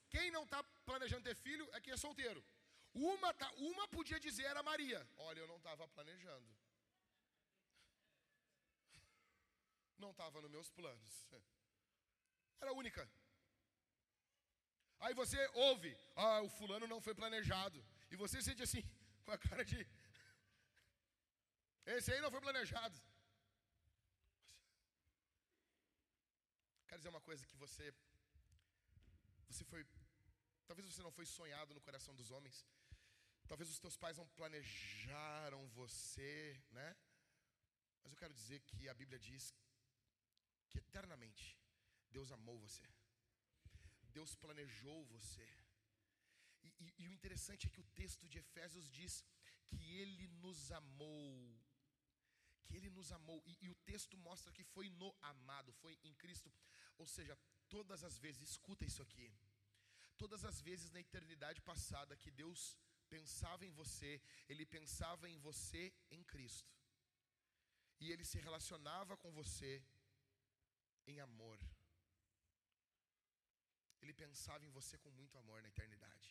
Quem 0.10 0.32
não 0.32 0.44
está 0.44 0.64
planejando 0.86 1.24
ter 1.24 1.36
filho 1.36 1.68
é 1.74 1.82
quem 1.82 1.94
é 1.94 1.98
solteiro. 1.98 2.44
Uma, 2.94 3.34
tá, 3.34 3.52
uma 3.58 3.88
podia 3.88 4.20
dizer 4.20 4.44
era 4.44 4.64
Maria. 4.64 5.06
Olha, 5.18 5.40
eu 5.40 5.48
não 5.48 5.58
estava 5.58 5.88
planejando. 5.90 6.56
Não 9.98 10.12
estava 10.12 10.42
nos 10.42 10.52
meus 10.52 10.70
planos. 10.70 11.28
Era 12.62 12.72
única. 12.74 13.10
Aí 15.00 15.14
você 15.14 15.38
ouve, 15.54 15.96
ah, 16.16 16.42
o 16.42 16.50
fulano 16.50 16.88
não 16.88 17.02
foi 17.02 17.14
planejado. 17.14 17.84
E 18.12 18.16
você 18.16 18.42
sente 18.42 18.64
assim, 18.64 18.82
com 19.26 19.32
a 19.32 19.38
cara 19.38 19.64
de. 19.64 19.78
Esse 21.86 22.14
aí 22.14 22.22
não 22.22 22.32
foi 22.32 22.42
planejado. 22.42 23.00
Quero 26.88 27.00
dizer 27.00 27.10
uma 27.10 27.22
coisa 27.22 27.46
que 27.46 27.58
você. 27.58 27.94
Você 29.50 29.64
foi. 29.66 29.86
Talvez 30.66 30.88
você 30.88 31.04
não 31.04 31.12
foi 31.12 31.26
sonhado 31.26 31.74
no 31.74 31.82
coração 31.82 32.16
dos 32.16 32.32
homens. 32.32 32.66
Talvez 33.48 33.70
os 33.70 33.80
teus 33.80 33.96
pais 33.96 34.18
não 34.18 34.28
planejaram 34.30 35.68
você, 35.70 36.60
né? 36.72 36.96
Mas 38.02 38.12
eu 38.12 38.18
quero 38.18 38.34
dizer 38.34 38.60
que 38.62 38.90
a 38.90 38.94
Bíblia 38.94 39.20
diz 39.20 39.54
que 40.70 40.80
eternamente 40.80 41.60
Deus 42.10 42.32
amou 42.32 42.58
você. 42.58 42.95
Deus 44.18 44.34
planejou 44.44 44.98
você. 45.16 45.48
E, 46.68 46.70
e, 46.86 46.94
e, 47.02 47.08
o 47.08 47.14
interessante 47.18 47.66
é 47.68 47.74
que 47.74 47.84
o 47.84 47.92
texto 48.02 48.28
de 48.32 48.40
Efésios 48.44 48.86
diz 49.00 49.14
que 49.68 49.84
Ele 50.02 50.28
nos 50.44 50.72
amou. 50.72 51.34
Que 52.66 52.76
Ele 52.78 52.90
nos 52.98 53.12
amou. 53.18 53.40
E, 53.52 53.54
e 53.66 53.70
o 53.70 53.78
texto 53.92 54.18
mostra 54.28 54.56
que 54.58 54.64
foi 54.76 54.90
no 55.02 55.10
amado, 55.34 55.78
foi 55.82 55.94
em 56.10 56.14
Cristo. 56.24 56.52
Ou 56.98 57.08
seja, 57.16 57.38
todas 57.76 58.04
as 58.10 58.18
vezes, 58.18 58.50
escuta 58.52 58.86
isso 58.86 59.02
aqui. 59.08 59.28
Todas 60.18 60.44
as 60.50 60.60
vezes 60.62 60.92
na 60.92 61.02
eternidade 61.06 61.62
passada 61.62 62.22
que 62.24 62.32
Deus 62.32 62.62
pensava 63.16 63.66
em 63.66 63.74
você, 63.82 64.12
Ele 64.48 64.66
pensava 64.66 65.30
em 65.30 65.38
você 65.48 65.94
em 66.10 66.24
Cristo. 66.24 66.74
E 68.00 68.12
Ele 68.12 68.26
se 68.32 68.40
relacionava 68.40 69.18
com 69.18 69.32
você 69.32 69.74
em 71.06 71.20
amor. 71.20 71.60
Ele 74.06 74.14
pensava 74.14 74.64
em 74.64 74.70
você 74.70 74.96
com 75.04 75.10
muito 75.20 75.36
amor 75.40 75.60
na 75.64 75.68
eternidade. 75.68 76.28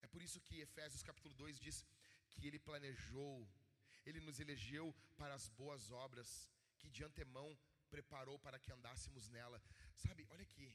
É 0.00 0.06
por 0.06 0.22
isso 0.22 0.40
que 0.40 0.60
Efésios 0.66 1.02
capítulo 1.02 1.34
2 1.34 1.58
diz 1.58 1.84
que 2.30 2.46
ele 2.46 2.58
planejou, 2.58 3.46
ele 4.06 4.20
nos 4.20 4.40
elegeu 4.40 4.86
para 5.18 5.34
as 5.34 5.46
boas 5.50 5.90
obras 5.90 6.48
que 6.78 6.88
de 6.88 7.04
antemão 7.04 7.48
preparou 7.90 8.38
para 8.38 8.58
que 8.58 8.72
andássemos 8.72 9.28
nela. 9.28 9.62
Sabe, 9.94 10.26
olha 10.30 10.42
aqui. 10.42 10.74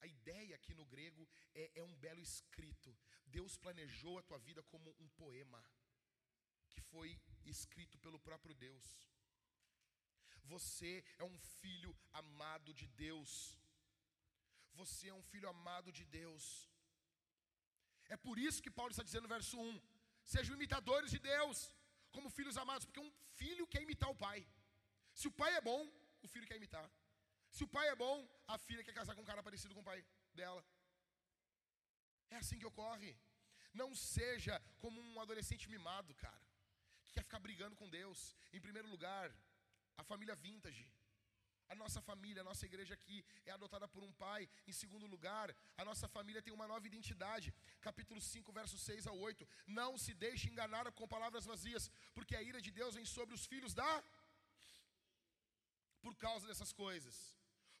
A 0.00 0.08
ideia 0.08 0.56
aqui 0.56 0.74
no 0.74 0.86
grego 0.86 1.28
é, 1.54 1.70
é 1.76 1.82
um 1.84 1.94
belo 1.98 2.20
escrito. 2.20 2.98
Deus 3.26 3.56
planejou 3.58 4.18
a 4.18 4.24
tua 4.24 4.40
vida 4.40 4.60
como 4.64 4.90
um 4.98 5.08
poema 5.10 5.64
que 6.68 6.80
foi 6.80 7.16
escrito 7.44 7.96
pelo 7.98 8.18
próprio 8.18 8.56
Deus. 8.56 9.08
Você 10.46 11.04
é 11.16 11.22
um 11.22 11.38
filho 11.38 11.96
amado 12.12 12.74
de 12.74 12.88
Deus. 12.88 13.59
Você 14.74 15.08
é 15.08 15.14
um 15.14 15.22
filho 15.22 15.48
amado 15.48 15.90
de 15.98 16.04
Deus. 16.04 16.44
É 18.08 18.16
por 18.16 18.38
isso 18.38 18.62
que 18.64 18.76
Paulo 18.78 18.92
está 18.92 19.02
dizendo 19.08 19.26
no 19.28 19.34
verso 19.36 19.56
1: 19.58 19.80
Sejam 20.24 20.56
imitadores 20.58 21.10
de 21.10 21.18
Deus, 21.18 21.58
como 22.14 22.34
filhos 22.38 22.56
amados, 22.56 22.86
porque 22.86 23.00
um 23.00 23.12
filho 23.40 23.66
quer 23.66 23.82
imitar 23.82 24.10
o 24.10 24.20
pai. 24.26 24.46
Se 25.20 25.28
o 25.28 25.32
pai 25.40 25.54
é 25.56 25.60
bom, 25.60 25.80
o 26.22 26.28
filho 26.28 26.46
quer 26.46 26.56
imitar. 26.56 26.86
Se 27.50 27.62
o 27.64 27.68
pai 27.68 27.88
é 27.88 27.96
bom, 27.96 28.16
a 28.46 28.56
filha 28.58 28.84
quer 28.84 28.94
casar 28.94 29.14
com 29.14 29.22
um 29.22 29.30
cara 29.30 29.42
parecido 29.42 29.74
com 29.74 29.80
o 29.80 29.88
pai 29.90 30.04
dela. 30.34 30.64
É 32.30 32.36
assim 32.36 32.58
que 32.58 32.66
ocorre. 32.66 33.12
Não 33.72 33.94
seja 33.94 34.60
como 34.78 35.00
um 35.00 35.20
adolescente 35.20 35.68
mimado, 35.68 36.14
cara, 36.14 36.42
que 37.04 37.12
quer 37.12 37.22
ficar 37.22 37.38
brigando 37.38 37.76
com 37.76 37.88
Deus. 37.88 38.34
Em 38.52 38.60
primeiro 38.60 38.88
lugar, 38.88 39.32
a 39.96 40.04
família 40.04 40.34
vintage. 40.34 40.88
A 41.72 41.74
nossa 41.82 42.00
família, 42.08 42.42
a 42.42 42.48
nossa 42.50 42.64
igreja 42.68 42.94
aqui 42.94 43.24
é 43.46 43.52
adotada 43.52 43.86
por 43.94 44.02
um 44.06 44.12
pai. 44.24 44.48
Em 44.70 44.74
segundo 44.80 45.06
lugar, 45.14 45.48
a 45.80 45.84
nossa 45.88 46.06
família 46.16 46.42
tem 46.42 46.52
uma 46.52 46.66
nova 46.72 46.86
identidade. 46.90 47.54
Capítulo 47.80 48.20
5, 48.20 48.52
versos 48.60 48.80
6 48.82 49.06
a 49.06 49.12
8. 49.12 49.48
Não 49.80 49.90
se 50.04 50.12
deixe 50.24 50.48
enganar 50.48 50.90
com 50.92 51.06
palavras 51.16 51.44
vazias, 51.52 51.90
porque 52.16 52.34
a 52.34 52.42
ira 52.42 52.60
de 52.60 52.72
Deus 52.80 52.96
vem 52.98 53.04
sobre 53.04 53.34
os 53.38 53.46
filhos 53.46 53.72
da. 53.72 53.92
Por 56.02 56.16
causa 56.16 56.46
dessas 56.48 56.72
coisas. 56.72 57.16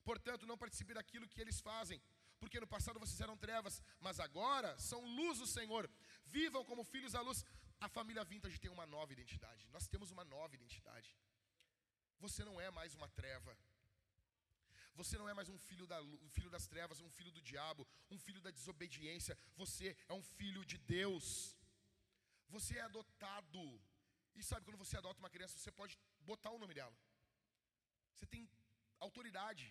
Portanto, 0.04 0.46
não 0.46 0.56
participe 0.56 0.94
daquilo 0.94 1.28
que 1.28 1.40
eles 1.40 1.60
fazem, 1.60 2.00
porque 2.38 2.60
no 2.60 2.66
passado 2.66 3.00
vocês 3.00 3.20
eram 3.20 3.36
trevas, 3.36 3.82
mas 3.98 4.20
agora 4.20 4.70
são 4.78 5.00
luz 5.18 5.38
do 5.38 5.46
Senhor. 5.46 5.90
Vivam 6.26 6.64
como 6.64 6.84
filhos 6.84 7.12
da 7.12 7.20
luz. 7.20 7.44
A 7.80 7.88
família 7.88 8.24
vintage 8.24 8.58
tem 8.58 8.70
uma 8.70 8.86
nova 8.86 9.12
identidade. 9.12 9.68
Nós 9.72 9.88
temos 9.88 10.10
uma 10.10 10.24
nova 10.24 10.54
identidade. 10.54 11.10
Você 12.20 12.44
não 12.44 12.60
é 12.60 12.70
mais 12.70 12.94
uma 12.94 13.08
treva. 13.08 13.56
Você 15.00 15.16
não 15.20 15.28
é 15.32 15.34
mais 15.38 15.48
um 15.52 15.58
filho, 15.66 15.86
da, 15.90 15.98
um 16.02 16.30
filho 16.36 16.50
das 16.54 16.66
trevas, 16.72 17.00
um 17.00 17.10
filho 17.16 17.32
do 17.36 17.42
diabo, 17.50 17.82
um 18.14 18.18
filho 18.24 18.40
da 18.46 18.50
desobediência. 18.50 19.34
Você 19.60 19.96
é 20.06 20.12
um 20.12 20.24
filho 20.38 20.62
de 20.70 20.76
Deus. 20.96 21.56
Você 22.54 22.76
é 22.76 22.82
adotado. 22.82 23.62
E 24.38 24.42
sabe 24.48 24.64
quando 24.66 24.82
você 24.84 24.96
adota 24.98 25.18
uma 25.22 25.30
criança, 25.30 25.58
você 25.58 25.72
pode 25.72 25.94
botar 26.30 26.50
o 26.50 26.58
nome 26.58 26.74
dela. 26.78 26.94
Você 28.14 28.26
tem 28.26 28.42
autoridade 29.06 29.66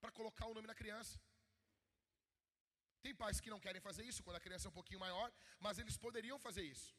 para 0.00 0.10
colocar 0.18 0.46
o 0.46 0.54
nome 0.54 0.66
na 0.72 0.76
criança. 0.80 1.20
Tem 3.02 3.14
pais 3.14 3.40
que 3.42 3.52
não 3.54 3.60
querem 3.60 3.82
fazer 3.88 4.04
isso 4.10 4.22
quando 4.22 4.38
a 4.38 4.44
criança 4.46 4.66
é 4.68 4.70
um 4.70 4.78
pouquinho 4.80 5.00
maior, 5.06 5.28
mas 5.60 5.78
eles 5.78 5.98
poderiam 6.06 6.38
fazer 6.38 6.64
isso. 6.74 6.90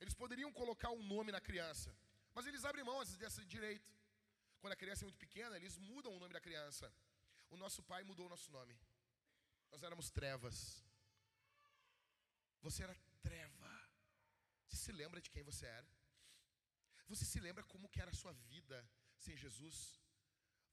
Eles 0.00 0.14
poderiam 0.14 0.52
colocar 0.52 0.90
um 0.90 1.04
nome 1.14 1.30
na 1.30 1.40
criança, 1.40 1.96
Mas 2.34 2.46
eles 2.48 2.64
abrem 2.64 2.84
mão 2.84 2.98
desse 3.22 3.44
direito. 3.54 3.97
Quando 4.60 4.72
a 4.72 4.76
criança 4.82 5.02
é 5.02 5.06
muito 5.08 5.18
pequena, 5.26 5.56
eles 5.56 5.76
mudam 5.76 6.12
o 6.14 6.20
nome 6.22 6.34
da 6.34 6.40
criança. 6.40 6.92
O 7.50 7.56
nosso 7.56 7.82
pai 7.82 8.02
mudou 8.02 8.26
o 8.26 8.32
nosso 8.34 8.50
nome. 8.50 8.76
Nós 9.70 9.82
éramos 9.82 10.10
trevas. 10.10 10.56
Você 12.60 12.82
era 12.82 12.94
treva. 13.22 13.70
Você 14.66 14.76
se 14.76 14.92
lembra 14.92 15.20
de 15.20 15.30
quem 15.30 15.42
você 15.42 15.66
era? 15.66 15.88
Você 17.08 17.24
se 17.24 17.40
lembra 17.40 17.64
como 17.64 17.88
que 17.88 18.00
era 18.00 18.10
a 18.10 18.20
sua 18.22 18.32
vida 18.52 18.78
sem 19.16 19.36
Jesus? 19.36 19.76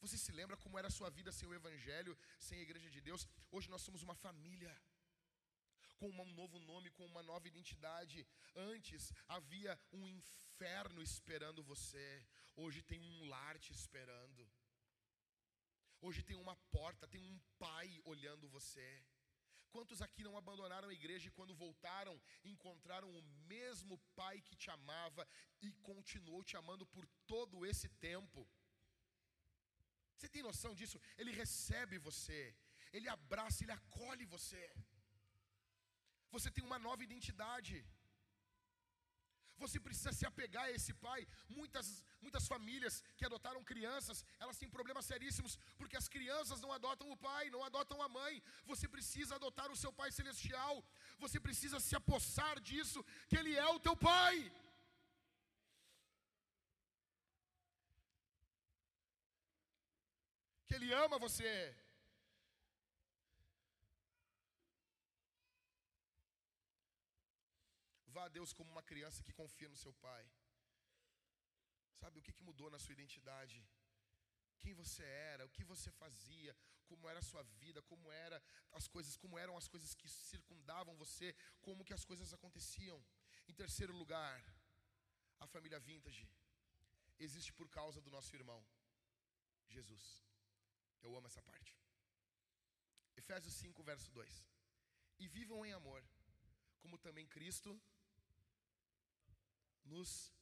Você 0.01 0.17
se 0.17 0.31
lembra 0.31 0.57
como 0.57 0.77
era 0.77 0.88
a 0.89 0.95
sua 0.97 1.09
vida 1.09 1.31
sem 1.31 1.47
o 1.47 1.53
Evangelho, 1.53 2.17
sem 2.47 2.59
a 2.59 2.61
Igreja 2.61 2.89
de 2.89 3.01
Deus? 3.01 3.27
Hoje 3.51 3.69
nós 3.69 3.81
somos 3.81 4.03
uma 4.03 4.15
família, 4.15 4.73
com 5.95 6.09
um 6.09 6.33
novo 6.33 6.59
nome, 6.59 6.89
com 6.91 7.05
uma 7.05 7.23
nova 7.23 7.47
identidade. 7.47 8.25
Antes 8.55 9.11
havia 9.27 9.79
um 9.91 10.07
inferno 10.07 11.01
esperando 11.01 11.63
você, 11.63 12.23
hoje 12.55 12.81
tem 12.81 13.01
um 13.01 13.25
lar 13.25 13.57
te 13.59 13.71
esperando. 13.71 14.49
Hoje 16.01 16.21
tem 16.21 16.37
uma 16.37 16.55
porta, 16.71 17.07
tem 17.07 17.21
um 17.23 17.39
pai 17.57 18.01
olhando 18.05 18.47
você. 18.49 19.03
Quantos 19.71 20.01
aqui 20.01 20.23
não 20.23 20.37
abandonaram 20.37 20.87
a 20.87 20.93
igreja 20.93 21.27
e 21.27 21.31
quando 21.31 21.53
voltaram, 21.53 22.21
encontraram 22.43 23.09
o 23.09 23.21
mesmo 23.53 23.97
pai 24.15 24.41
que 24.41 24.55
te 24.55 24.69
amava 24.69 25.27
e 25.61 25.71
continuou 25.89 26.43
te 26.43 26.55
amando 26.55 26.85
por 26.85 27.05
todo 27.27 27.65
esse 27.65 27.89
tempo? 27.89 28.47
Você 30.15 30.29
tem 30.29 30.41
noção 30.41 30.73
disso? 30.73 31.01
Ele 31.17 31.31
recebe 31.31 31.97
você, 31.97 32.55
ele 32.93 33.09
abraça, 33.09 33.63
ele 33.63 33.73
acolhe 33.73 34.25
você. 34.25 34.63
Você 36.32 36.49
tem 36.51 36.63
uma 36.63 36.80
nova 36.88 37.03
identidade. 37.03 37.76
Você 39.63 39.80
precisa 39.80 40.11
se 40.11 40.26
apegar 40.30 40.65
a 40.65 40.71
esse 40.78 40.93
pai. 41.05 41.21
Muitas, 41.57 41.88
muitas 42.21 42.45
famílias 42.53 42.95
que 43.17 43.26
adotaram 43.26 43.63
crianças, 43.63 44.23
elas 44.39 44.57
têm 44.57 44.69
problemas 44.69 45.05
seríssimos, 45.05 45.57
porque 45.78 45.97
as 46.01 46.09
crianças 46.15 46.61
não 46.61 46.71
adotam 46.78 47.09
o 47.11 47.17
pai, 47.17 47.49
não 47.49 47.63
adotam 47.63 48.01
a 48.01 48.09
mãe. 48.09 48.43
Você 48.65 48.88
precisa 48.88 49.36
adotar 49.36 49.71
o 49.71 49.80
seu 49.84 49.93
pai 49.93 50.11
celestial. 50.11 50.84
Você 51.19 51.39
precisa 51.39 51.80
se 51.80 51.95
apossar 51.95 52.59
disso, 52.59 53.03
que 53.30 53.38
ele 53.38 53.55
é 53.55 53.67
o 53.67 53.80
teu 53.80 53.95
pai. 53.95 54.51
Que 60.67 60.76
ele 60.76 60.91
ama 60.93 61.17
você. 61.17 61.53
Vá 68.16 68.24
a 68.26 68.34
Deus 68.36 68.51
como 68.57 68.72
uma 68.72 68.84
criança 68.89 69.24
que 69.26 69.34
confia 69.39 69.70
no 69.72 69.80
seu 69.84 69.93
pai. 70.05 70.26
Sabe 72.01 72.20
o 72.20 72.24
que, 72.26 72.34
que 72.36 72.47
mudou 72.49 72.70
na 72.74 72.80
sua 72.84 72.93
identidade? 72.97 73.57
Quem 74.61 74.74
você 74.82 75.03
era, 75.34 75.45
o 75.45 75.53
que 75.55 75.66
você 75.72 75.89
fazia, 76.03 76.55
como 76.89 77.09
era 77.09 77.20
a 77.20 77.28
sua 77.30 77.43
vida, 77.61 77.82
como 77.91 78.09
era 78.26 78.38
as 78.72 78.88
coisas, 78.88 79.18
como 79.24 79.38
eram 79.38 79.57
as 79.61 79.68
coisas 79.74 79.93
que 79.93 80.07
circundavam 80.07 80.95
você, 81.03 81.36
como 81.61 81.84
que 81.88 81.95
as 81.97 82.05
coisas 82.05 82.32
aconteciam. 82.38 82.99
Em 83.49 83.55
terceiro 83.61 83.93
lugar, 84.01 84.38
a 85.45 85.47
família 85.55 85.80
vintage 85.89 86.26
existe 87.20 87.51
por 87.59 87.68
causa 87.80 87.99
do 88.05 88.13
nosso 88.18 88.34
irmão, 88.39 88.61
Jesus. 89.68 90.05
Eu 91.03 91.13
amo 91.18 91.28
essa 91.28 91.41
parte. 91.41 91.78
Efésios 93.18 93.55
5, 93.55 93.84
verso 93.84 94.09
2. 94.11 94.45
E 95.20 95.28
vivam 95.28 95.66
em 95.66 95.74
amor, 95.74 96.01
como 96.80 96.97
também 96.97 97.28
Cristo 97.28 97.78
nos 99.86 100.33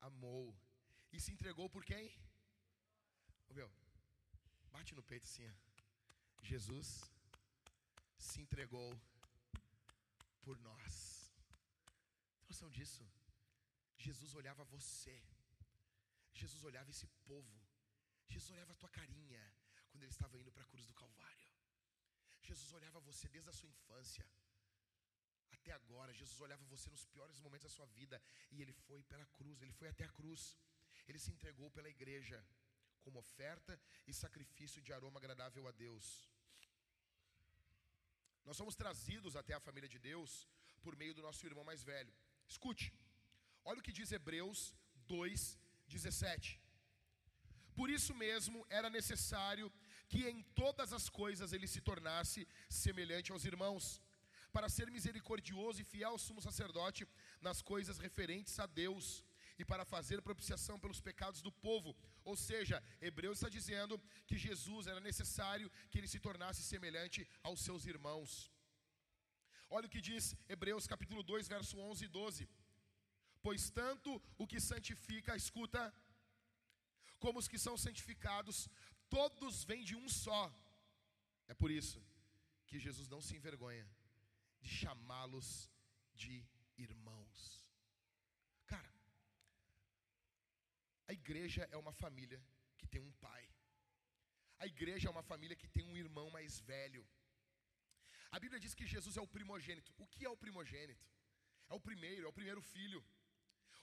amou 0.00 0.54
e 1.12 1.20
se 1.20 1.32
entregou 1.32 1.68
por 1.68 1.84
quem? 1.84 2.06
Ô 3.48 3.54
meu, 3.54 3.70
bate 4.70 4.94
no 4.94 5.02
peito 5.02 5.24
assim, 5.24 5.46
ó. 5.48 5.54
Jesus 6.42 6.88
se 8.18 8.40
entregou 8.40 8.90
por 10.42 10.58
nós. 10.60 10.94
Tem 12.38 12.48
noção 12.48 12.70
disso? 12.70 13.04
Jesus 13.96 14.34
olhava 14.34 14.64
você. 14.64 15.16
Jesus 16.32 16.62
olhava 16.64 16.90
esse 16.90 17.06
povo. 17.24 17.56
Jesus 18.28 18.50
olhava 18.50 18.72
a 18.72 18.76
tua 18.76 18.90
carinha 18.90 19.42
quando 19.90 20.02
ele 20.02 20.12
estava 20.12 20.38
indo 20.38 20.52
para 20.52 20.64
a 20.64 20.66
cruz 20.72 20.86
do 20.86 20.94
Calvário. 20.94 21.50
Jesus 22.42 22.72
olhava 22.72 23.00
você 23.00 23.28
desde 23.28 23.50
a 23.50 23.52
sua 23.52 23.68
infância 23.68 24.26
até 25.50 25.72
agora. 25.72 26.12
Jesus 26.12 26.40
olhava 26.40 26.64
você 26.64 26.88
nos 26.90 27.04
piores 27.04 27.40
momentos 27.40 27.70
da 27.70 27.76
sua 27.76 27.86
vida 27.86 28.20
e 28.50 28.62
ele 28.62 28.72
foi 28.72 29.02
pela 29.02 29.26
cruz, 29.26 29.62
ele 29.62 29.72
foi 29.72 29.88
até 29.88 30.04
a 30.04 30.14
cruz. 30.20 30.56
Ele 31.08 31.18
se 31.18 31.30
entregou 31.30 31.70
pela 31.70 31.88
igreja 31.88 32.38
como 33.04 33.18
oferta 33.18 33.80
e 34.06 34.12
sacrifício 34.12 34.82
de 34.82 34.92
aroma 34.92 35.18
agradável 35.20 35.66
a 35.68 35.72
Deus. 35.72 36.06
Nós 38.44 38.56
somos 38.56 38.76
trazidos 38.76 39.34
até 39.36 39.54
a 39.54 39.64
família 39.66 39.88
de 39.88 39.98
Deus 39.98 40.48
por 40.82 40.94
meio 40.96 41.14
do 41.14 41.22
nosso 41.22 41.44
irmão 41.46 41.64
mais 41.64 41.82
velho. 41.82 42.12
Escute, 42.48 42.92
olha 43.64 43.80
o 43.80 43.82
que 43.86 43.96
diz 43.98 44.12
Hebreus 44.12 44.74
2,17. 45.08 46.58
Por 47.74 47.90
isso 47.90 48.14
mesmo 48.14 48.64
era 48.70 48.88
necessário 48.88 49.70
que 50.08 50.20
em 50.28 50.42
todas 50.60 50.92
as 50.92 51.08
coisas 51.08 51.52
ele 51.52 51.66
se 51.66 51.80
tornasse 51.80 52.46
semelhante 52.68 53.32
aos 53.32 53.44
irmãos 53.44 54.00
para 54.56 54.70
ser 54.74 54.90
misericordioso 54.96 55.78
e 55.80 55.88
fiel 55.92 56.14
sumo 56.26 56.40
sacerdote 56.44 57.02
nas 57.46 57.58
coisas 57.70 57.98
referentes 58.04 58.54
a 58.64 58.66
Deus 58.82 59.06
e 59.60 59.64
para 59.70 59.84
fazer 59.84 60.22
propiciação 60.28 60.76
pelos 60.82 61.00
pecados 61.08 61.40
do 61.46 61.52
povo. 61.66 61.90
Ou 62.30 62.34
seja, 62.48 62.76
Hebreus 63.08 63.36
está 63.36 63.50
dizendo 63.56 64.00
que 64.28 64.38
Jesus 64.44 64.86
era 64.92 65.00
necessário 65.08 65.70
que 65.90 65.98
ele 65.98 66.08
se 66.12 66.20
tornasse 66.26 66.62
semelhante 66.62 67.20
aos 67.42 67.60
seus 67.66 67.84
irmãos. 67.94 68.30
Olha 69.68 69.88
o 69.88 69.94
que 69.94 70.06
diz 70.10 70.34
Hebreus 70.48 70.86
capítulo 70.86 71.22
2, 71.22 71.48
verso 71.56 71.76
11 71.78 72.06
e 72.06 72.08
12. 72.08 72.48
Pois 73.42 73.68
tanto 73.80 74.10
o 74.38 74.46
que 74.46 74.58
santifica, 74.70 75.36
escuta, 75.36 75.82
como 77.18 77.38
os 77.38 77.50
que 77.52 77.58
são 77.66 77.76
santificados, 77.76 78.70
todos 79.10 79.64
vêm 79.64 79.84
de 79.84 79.94
um 79.94 80.08
só. 80.08 80.42
É 81.46 81.52
por 81.52 81.70
isso 81.70 82.00
que 82.66 82.78
Jesus 82.78 83.06
não 83.14 83.20
se 83.20 83.36
envergonha 83.36 83.86
de 84.66 84.74
chamá-los 84.82 85.48
de 86.20 86.34
irmãos. 86.86 87.40
Cara, 88.72 88.92
a 91.10 91.12
igreja 91.20 91.62
é 91.74 91.76
uma 91.84 91.94
família 92.02 92.40
que 92.78 92.86
tem 92.94 93.02
um 93.08 93.12
pai. 93.26 93.44
A 94.64 94.66
igreja 94.74 95.06
é 95.08 95.14
uma 95.16 95.26
família 95.32 95.56
que 95.60 95.68
tem 95.76 95.84
um 95.90 95.98
irmão 96.04 96.28
mais 96.36 96.54
velho. 96.72 97.02
A 98.34 98.40
Bíblia 98.42 98.60
diz 98.64 98.74
que 98.78 98.92
Jesus 98.94 99.16
é 99.20 99.22
o 99.26 99.32
primogênito. 99.36 99.92
O 100.04 100.06
que 100.12 100.24
é 100.28 100.30
o 100.34 100.40
primogênito? 100.44 101.06
É 101.70 101.74
o 101.78 101.82
primeiro, 101.88 102.26
é 102.26 102.30
o 102.30 102.38
primeiro 102.38 102.62
filho. 102.74 103.00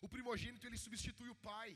O 0.06 0.10
primogênito 0.16 0.68
ele 0.68 0.84
substitui 0.86 1.30
o 1.30 1.42
pai. 1.52 1.70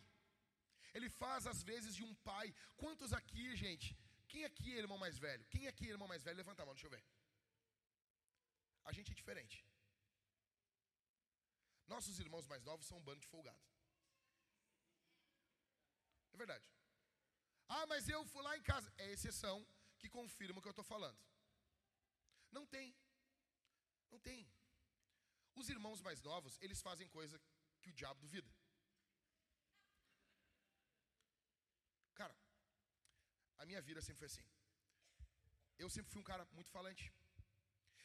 Ele 0.97 1.09
faz 1.21 1.47
às 1.51 1.61
vezes 1.71 1.93
de 1.99 2.03
um 2.09 2.13
pai. 2.31 2.47
Quantos 2.81 3.13
aqui, 3.19 3.45
gente? 3.63 3.87
Quem 4.31 4.43
aqui 4.49 4.67
é 4.73 4.79
irmão 4.85 4.97
mais 5.05 5.17
velho? 5.25 5.45
Quem 5.53 5.65
aqui 5.71 5.85
é 5.87 5.93
irmão 5.95 6.09
mais 6.13 6.23
velho? 6.25 6.41
Levanta 6.43 6.63
a 6.63 6.65
mão, 6.65 6.75
deixa 6.75 6.87
eu 6.87 6.95
ver. 6.95 7.03
A 8.89 8.91
gente 8.97 9.11
é 9.11 9.19
diferente. 9.21 9.57
Nossos 11.93 12.19
irmãos 12.23 12.45
mais 12.51 12.63
novos 12.69 12.87
são 12.89 12.97
um 12.97 13.05
bando 13.07 13.21
de 13.25 13.31
folgado. 13.33 13.63
É 16.33 16.37
verdade. 16.43 16.67
Ah, 17.75 17.85
mas 17.91 18.07
eu 18.15 18.21
fui 18.31 18.43
lá 18.47 18.53
em 18.57 18.63
casa. 18.71 18.93
É 18.97 19.07
exceção 19.11 19.57
que 19.99 20.09
confirma 20.17 20.59
o 20.59 20.61
que 20.61 20.69
eu 20.71 20.77
estou 20.77 20.89
falando. 20.93 21.19
Não 22.57 22.65
tem. 22.75 22.95
Não 24.11 24.19
tem. 24.27 24.41
Os 25.55 25.69
irmãos 25.75 26.01
mais 26.07 26.21
novos, 26.21 26.57
eles 26.61 26.81
fazem 26.87 27.09
coisa 27.17 27.41
que 27.81 27.89
o 27.89 27.97
diabo 27.99 28.21
duvida. 28.25 28.51
Cara, 32.19 32.35
a 33.57 33.65
minha 33.65 33.81
vida 33.81 34.01
sempre 34.01 34.19
foi 34.19 34.27
assim. 34.27 34.45
Eu 35.77 35.89
sempre 35.89 36.11
fui 36.11 36.21
um 36.21 36.29
cara 36.31 36.45
muito 36.57 36.71
falante. 36.77 37.05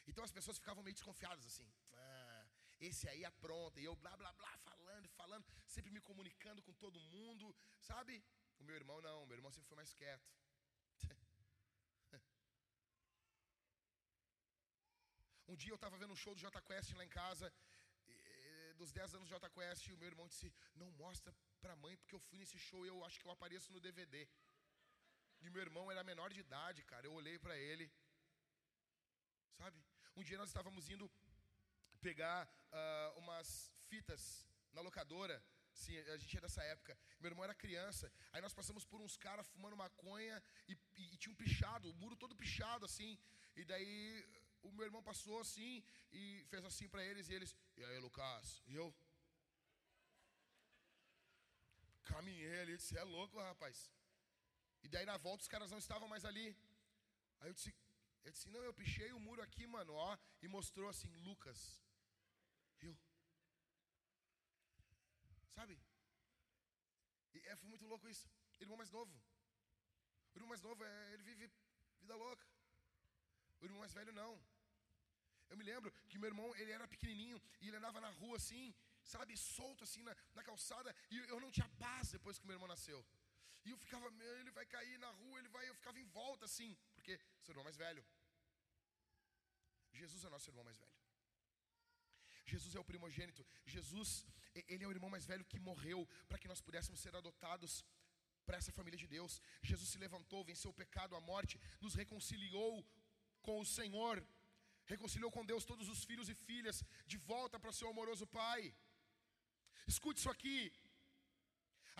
Então 0.07 0.23
as 0.23 0.31
pessoas 0.31 0.57
ficavam 0.57 0.83
meio 0.83 0.93
desconfiadas 0.93 1.45
assim. 1.45 1.69
Ah, 1.93 2.45
esse 2.79 3.07
aí 3.07 3.23
apronta. 3.25 3.79
E 3.79 3.85
eu 3.85 3.95
blá 3.95 4.15
blá 4.17 4.31
blá, 4.33 4.57
falando, 4.69 5.07
falando, 5.09 5.45
sempre 5.67 5.91
me 5.91 6.01
comunicando 6.01 6.61
com 6.61 6.73
todo 6.73 6.99
mundo, 7.15 7.55
sabe? 7.79 8.23
O 8.59 8.63
meu 8.63 8.75
irmão 8.75 9.01
não, 9.01 9.25
meu 9.25 9.37
irmão 9.37 9.51
sempre 9.51 9.69
foi 9.69 9.77
mais 9.77 9.93
quieto. 9.93 10.29
um 15.47 15.55
dia 15.55 15.71
eu 15.71 15.75
estava 15.75 15.97
vendo 15.97 16.13
um 16.13 16.21
show 16.23 16.33
do 16.35 16.41
J 16.41 16.61
Quest 16.61 16.93
lá 16.93 17.03
em 17.05 17.09
casa, 17.09 17.53
dos 18.75 18.91
10 18.91 19.15
anos 19.15 19.29
do 19.29 19.33
J 19.33 19.49
Quest, 19.49 19.87
e 19.87 19.93
o 19.93 19.97
meu 19.97 20.07
irmão 20.07 20.27
disse: 20.27 20.53
Não 20.75 20.91
mostra 20.91 21.33
pra 21.61 21.75
mãe, 21.75 21.95
porque 21.97 22.15
eu 22.15 22.19
fui 22.19 22.37
nesse 22.37 22.57
show 22.57 22.85
e 22.85 22.89
eu 22.89 23.03
acho 23.05 23.19
que 23.19 23.27
eu 23.27 23.31
apareço 23.31 23.71
no 23.71 23.79
DVD. 23.79 24.27
E 25.41 25.49
meu 25.49 25.61
irmão 25.61 25.91
era 25.91 26.03
menor 26.03 26.31
de 26.33 26.39
idade, 26.39 26.83
cara. 26.83 27.05
Eu 27.05 27.13
olhei 27.13 27.37
para 27.37 27.57
ele, 27.57 27.91
sabe? 29.57 29.77
Um 30.15 30.23
dia 30.23 30.37
nós 30.37 30.49
estávamos 30.49 30.89
indo 30.89 31.09
pegar 32.01 32.47
uh, 32.47 33.19
umas 33.19 33.71
fitas 33.89 34.47
na 34.71 34.81
locadora 34.81 35.43
Sim, 35.73 35.97
a 35.97 36.17
gente 36.17 36.37
é 36.37 36.41
dessa 36.41 36.63
época. 36.63 36.97
Meu 37.19 37.29
irmão 37.31 37.43
era 37.43 37.53
criança. 37.53 38.11
Aí 38.31 38.41
nós 38.41 38.53
passamos 38.53 38.85
por 38.85 39.01
uns 39.01 39.17
caras 39.17 39.47
fumando 39.47 39.75
maconha 39.75 40.41
e, 40.67 40.73
e, 40.95 41.13
e, 41.13 41.17
tinha 41.17 41.33
um 41.33 41.35
pichado, 41.35 41.89
o 41.89 41.95
muro 41.95 42.15
todo 42.15 42.35
pichado 42.35 42.85
assim. 42.85 43.17
E 43.55 43.65
daí 43.65 44.25
o 44.61 44.71
meu 44.71 44.85
irmão 44.85 45.03
passou 45.03 45.39
assim 45.39 45.83
e 46.11 46.45
fez 46.49 46.63
assim 46.63 46.87
para 46.87 47.03
eles 47.03 47.27
e 47.29 47.33
eles, 47.33 47.55
e 47.75 47.83
aí 47.83 47.99
Lucas, 47.99 48.61
e 48.67 48.75
eu 48.75 48.93
caminhei 52.03 52.59
ali, 52.61 52.77
disse, 52.77 52.97
é 52.97 53.03
louco, 53.03 53.39
rapaz. 53.39 53.91
E 54.83 54.87
daí 54.87 55.05
na 55.05 55.17
volta 55.17 55.41
os 55.41 55.47
caras 55.47 55.71
não 55.71 55.79
estavam 55.79 56.07
mais 56.07 56.23
ali. 56.23 56.55
Aí 57.39 57.49
eu 57.49 57.53
disse, 57.53 57.73
eu 58.23 58.31
disse, 58.31 58.49
não, 58.49 58.63
eu 58.63 58.73
pichei 58.73 59.11
o 59.13 59.19
muro 59.19 59.41
aqui, 59.41 59.65
mano, 59.67 59.93
ó, 59.93 60.17
e 60.41 60.47
mostrou 60.47 60.89
assim, 60.89 61.13
Lucas. 61.27 61.59
Eu. 62.79 62.97
Sabe? 65.55 65.77
E 67.33 67.39
é, 67.47 67.55
foi 67.55 67.69
muito 67.69 67.85
louco 67.85 68.07
isso. 68.07 68.29
Irmão 68.59 68.77
mais 68.77 68.91
novo. 68.91 69.13
O 70.33 70.37
irmão 70.37 70.49
mais 70.49 70.61
novo, 70.61 70.83
é, 70.83 71.13
ele 71.13 71.23
vive 71.23 71.51
vida 71.99 72.15
louca. 72.15 72.45
O 73.59 73.65
irmão 73.65 73.79
mais 73.79 73.93
velho 73.93 74.13
não. 74.13 74.33
Eu 75.49 75.57
me 75.57 75.63
lembro 75.63 75.91
que 76.09 76.17
meu 76.17 76.29
irmão, 76.29 76.55
ele 76.55 76.71
era 76.71 76.87
pequenininho 76.87 77.41
e 77.61 77.67
ele 77.67 77.77
andava 77.77 77.99
na 78.01 78.09
rua 78.09 78.37
assim, 78.37 78.73
sabe, 79.03 79.35
solto 79.37 79.83
assim 79.83 80.01
na, 80.01 80.15
na 80.33 80.43
calçada, 80.43 80.95
e 81.11 81.17
eu 81.33 81.39
não 81.39 81.51
tinha 81.51 81.67
paz 81.77 82.11
depois 82.11 82.39
que 82.39 82.47
meu 82.47 82.55
irmão 82.55 82.67
nasceu. 82.67 83.05
E 83.65 83.69
eu 83.71 83.77
ficava, 83.77 84.07
ele 84.39 84.51
vai 84.51 84.65
cair 84.65 84.97
na 84.99 85.11
rua, 85.11 85.39
ele 85.39 85.49
vai, 85.49 85.69
eu 85.69 85.75
ficava 85.75 85.99
em 85.99 86.05
volta 86.05 86.45
assim, 86.45 86.75
porque 87.03 87.19
seu 87.43 87.51
irmão 87.51 87.65
mais 87.69 87.77
velho. 87.85 88.03
Jesus 90.01 90.21
é 90.23 90.29
nosso 90.35 90.49
irmão 90.49 90.63
mais 90.67 90.77
velho. 90.83 90.97
Jesus 92.51 92.73
é 92.75 92.79
o 92.79 92.89
primogênito. 92.91 93.45
Jesus, 93.73 94.09
ele 94.71 94.83
é 94.85 94.87
o 94.87 94.93
irmão 94.97 95.09
mais 95.15 95.25
velho 95.31 95.49
que 95.51 95.59
morreu 95.69 95.99
para 96.29 96.39
que 96.41 96.49
nós 96.51 96.61
pudéssemos 96.67 97.01
ser 97.05 97.13
adotados 97.21 97.73
para 98.45 98.57
essa 98.59 98.71
família 98.77 98.99
de 99.03 99.07
Deus. 99.15 99.41
Jesus 99.71 99.89
se 99.93 100.01
levantou, 100.05 100.47
venceu 100.51 100.71
o 100.71 100.79
pecado, 100.81 101.17
a 101.19 101.21
morte, 101.31 101.59
nos 101.81 101.93
reconciliou 102.01 102.73
com 103.47 103.59
o 103.59 103.69
Senhor, 103.77 104.15
reconciliou 104.93 105.31
com 105.35 105.45
Deus 105.51 105.65
todos 105.71 105.89
os 105.93 106.03
filhos 106.09 106.29
e 106.29 106.35
filhas 106.47 106.79
de 107.05 107.17
volta 107.31 107.59
para 107.59 107.73
o 107.73 107.77
seu 107.79 107.89
amoroso 107.89 108.25
Pai. 108.39 108.61
Escute 109.93 110.19
isso 110.21 110.33
aqui. 110.35 110.57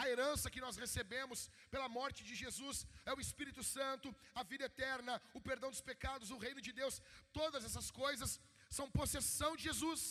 A 0.02 0.10
herança 0.10 0.52
que 0.54 0.64
nós 0.66 0.78
recebemos 0.84 1.39
pela 1.74 1.88
morte 1.98 2.22
de 2.30 2.36
Jesus 2.44 2.78
é 3.10 3.14
o 3.14 3.22
Espírito 3.26 3.64
Santo, 3.76 4.08
a 4.34 4.44
vida 4.52 4.66
eterna, 4.72 5.22
o 5.38 5.41
perdão 5.50 5.70
dos 5.74 5.82
pecados, 5.91 6.32
o 6.32 6.41
reino 6.46 6.62
de 6.68 6.72
Deus. 6.72 7.02
Todas 7.39 7.64
essas 7.68 7.89
coisas 8.02 8.39
são 8.78 8.96
possessão 9.00 9.52
de 9.56 9.64
Jesus. 9.70 10.02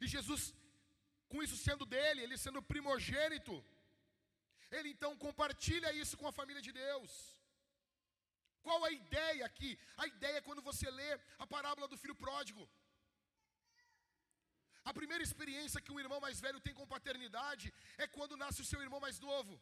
E 0.00 0.06
Jesus, 0.14 0.54
com 1.28 1.42
isso 1.42 1.56
sendo 1.66 1.84
dele, 1.94 2.22
ele 2.22 2.38
sendo 2.46 2.62
primogênito, 2.72 3.56
ele 4.76 4.88
então 4.94 5.12
compartilha 5.26 5.92
isso 6.02 6.16
com 6.20 6.28
a 6.28 6.36
família 6.40 6.62
de 6.66 6.72
Deus. 6.72 7.12
Qual 8.66 8.80
a 8.84 8.90
ideia 9.02 9.44
aqui? 9.50 9.70
A 10.02 10.06
ideia 10.06 10.38
é 10.38 10.46
quando 10.48 10.62
você 10.70 10.88
lê 11.00 11.12
a 11.38 11.46
parábola 11.54 11.86
do 11.92 11.98
filho 12.02 12.14
pródigo. 12.24 12.64
A 14.90 14.92
primeira 14.98 15.24
experiência 15.26 15.82
que 15.84 15.92
um 15.92 16.00
irmão 16.04 16.20
mais 16.26 16.38
velho 16.44 16.60
tem 16.66 16.74
com 16.78 16.92
paternidade 16.94 17.66
é 18.04 18.06
quando 18.16 18.40
nasce 18.42 18.60
o 18.62 18.68
seu 18.70 18.80
irmão 18.86 19.00
mais 19.06 19.18
novo. 19.28 19.54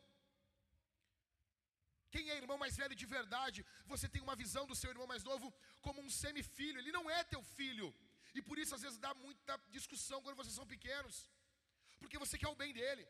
Quem 2.14 2.30
é 2.30 2.36
irmão 2.42 2.58
mais 2.62 2.76
velho 2.80 2.96
de 3.02 3.06
verdade, 3.16 3.64
você 3.92 4.06
tem 4.14 4.22
uma 4.26 4.36
visão 4.42 4.64
do 4.70 4.78
seu 4.80 4.90
irmão 4.94 5.06
mais 5.12 5.24
novo 5.30 5.46
como 5.86 6.00
um 6.04 6.10
semifilho, 6.22 6.80
ele 6.80 6.96
não 6.98 7.04
é 7.16 7.22
teu 7.34 7.42
filho. 7.58 7.88
E 8.34 8.40
por 8.48 8.58
isso 8.62 8.74
às 8.76 8.82
vezes 8.86 8.98
dá 9.06 9.12
muita 9.26 9.54
discussão 9.76 10.20
quando 10.22 10.38
vocês 10.40 10.56
são 10.58 10.66
pequenos, 10.74 11.16
porque 12.00 12.22
você 12.24 12.36
quer 12.40 12.48
o 12.48 12.60
bem 12.62 12.72
dele. 12.72 13.06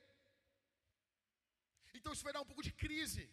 Então 1.94 2.12
isso 2.12 2.26
vai 2.26 2.32
dar 2.32 2.42
um 2.42 2.50
pouco 2.50 2.66
de 2.68 2.72
crise. 2.84 3.24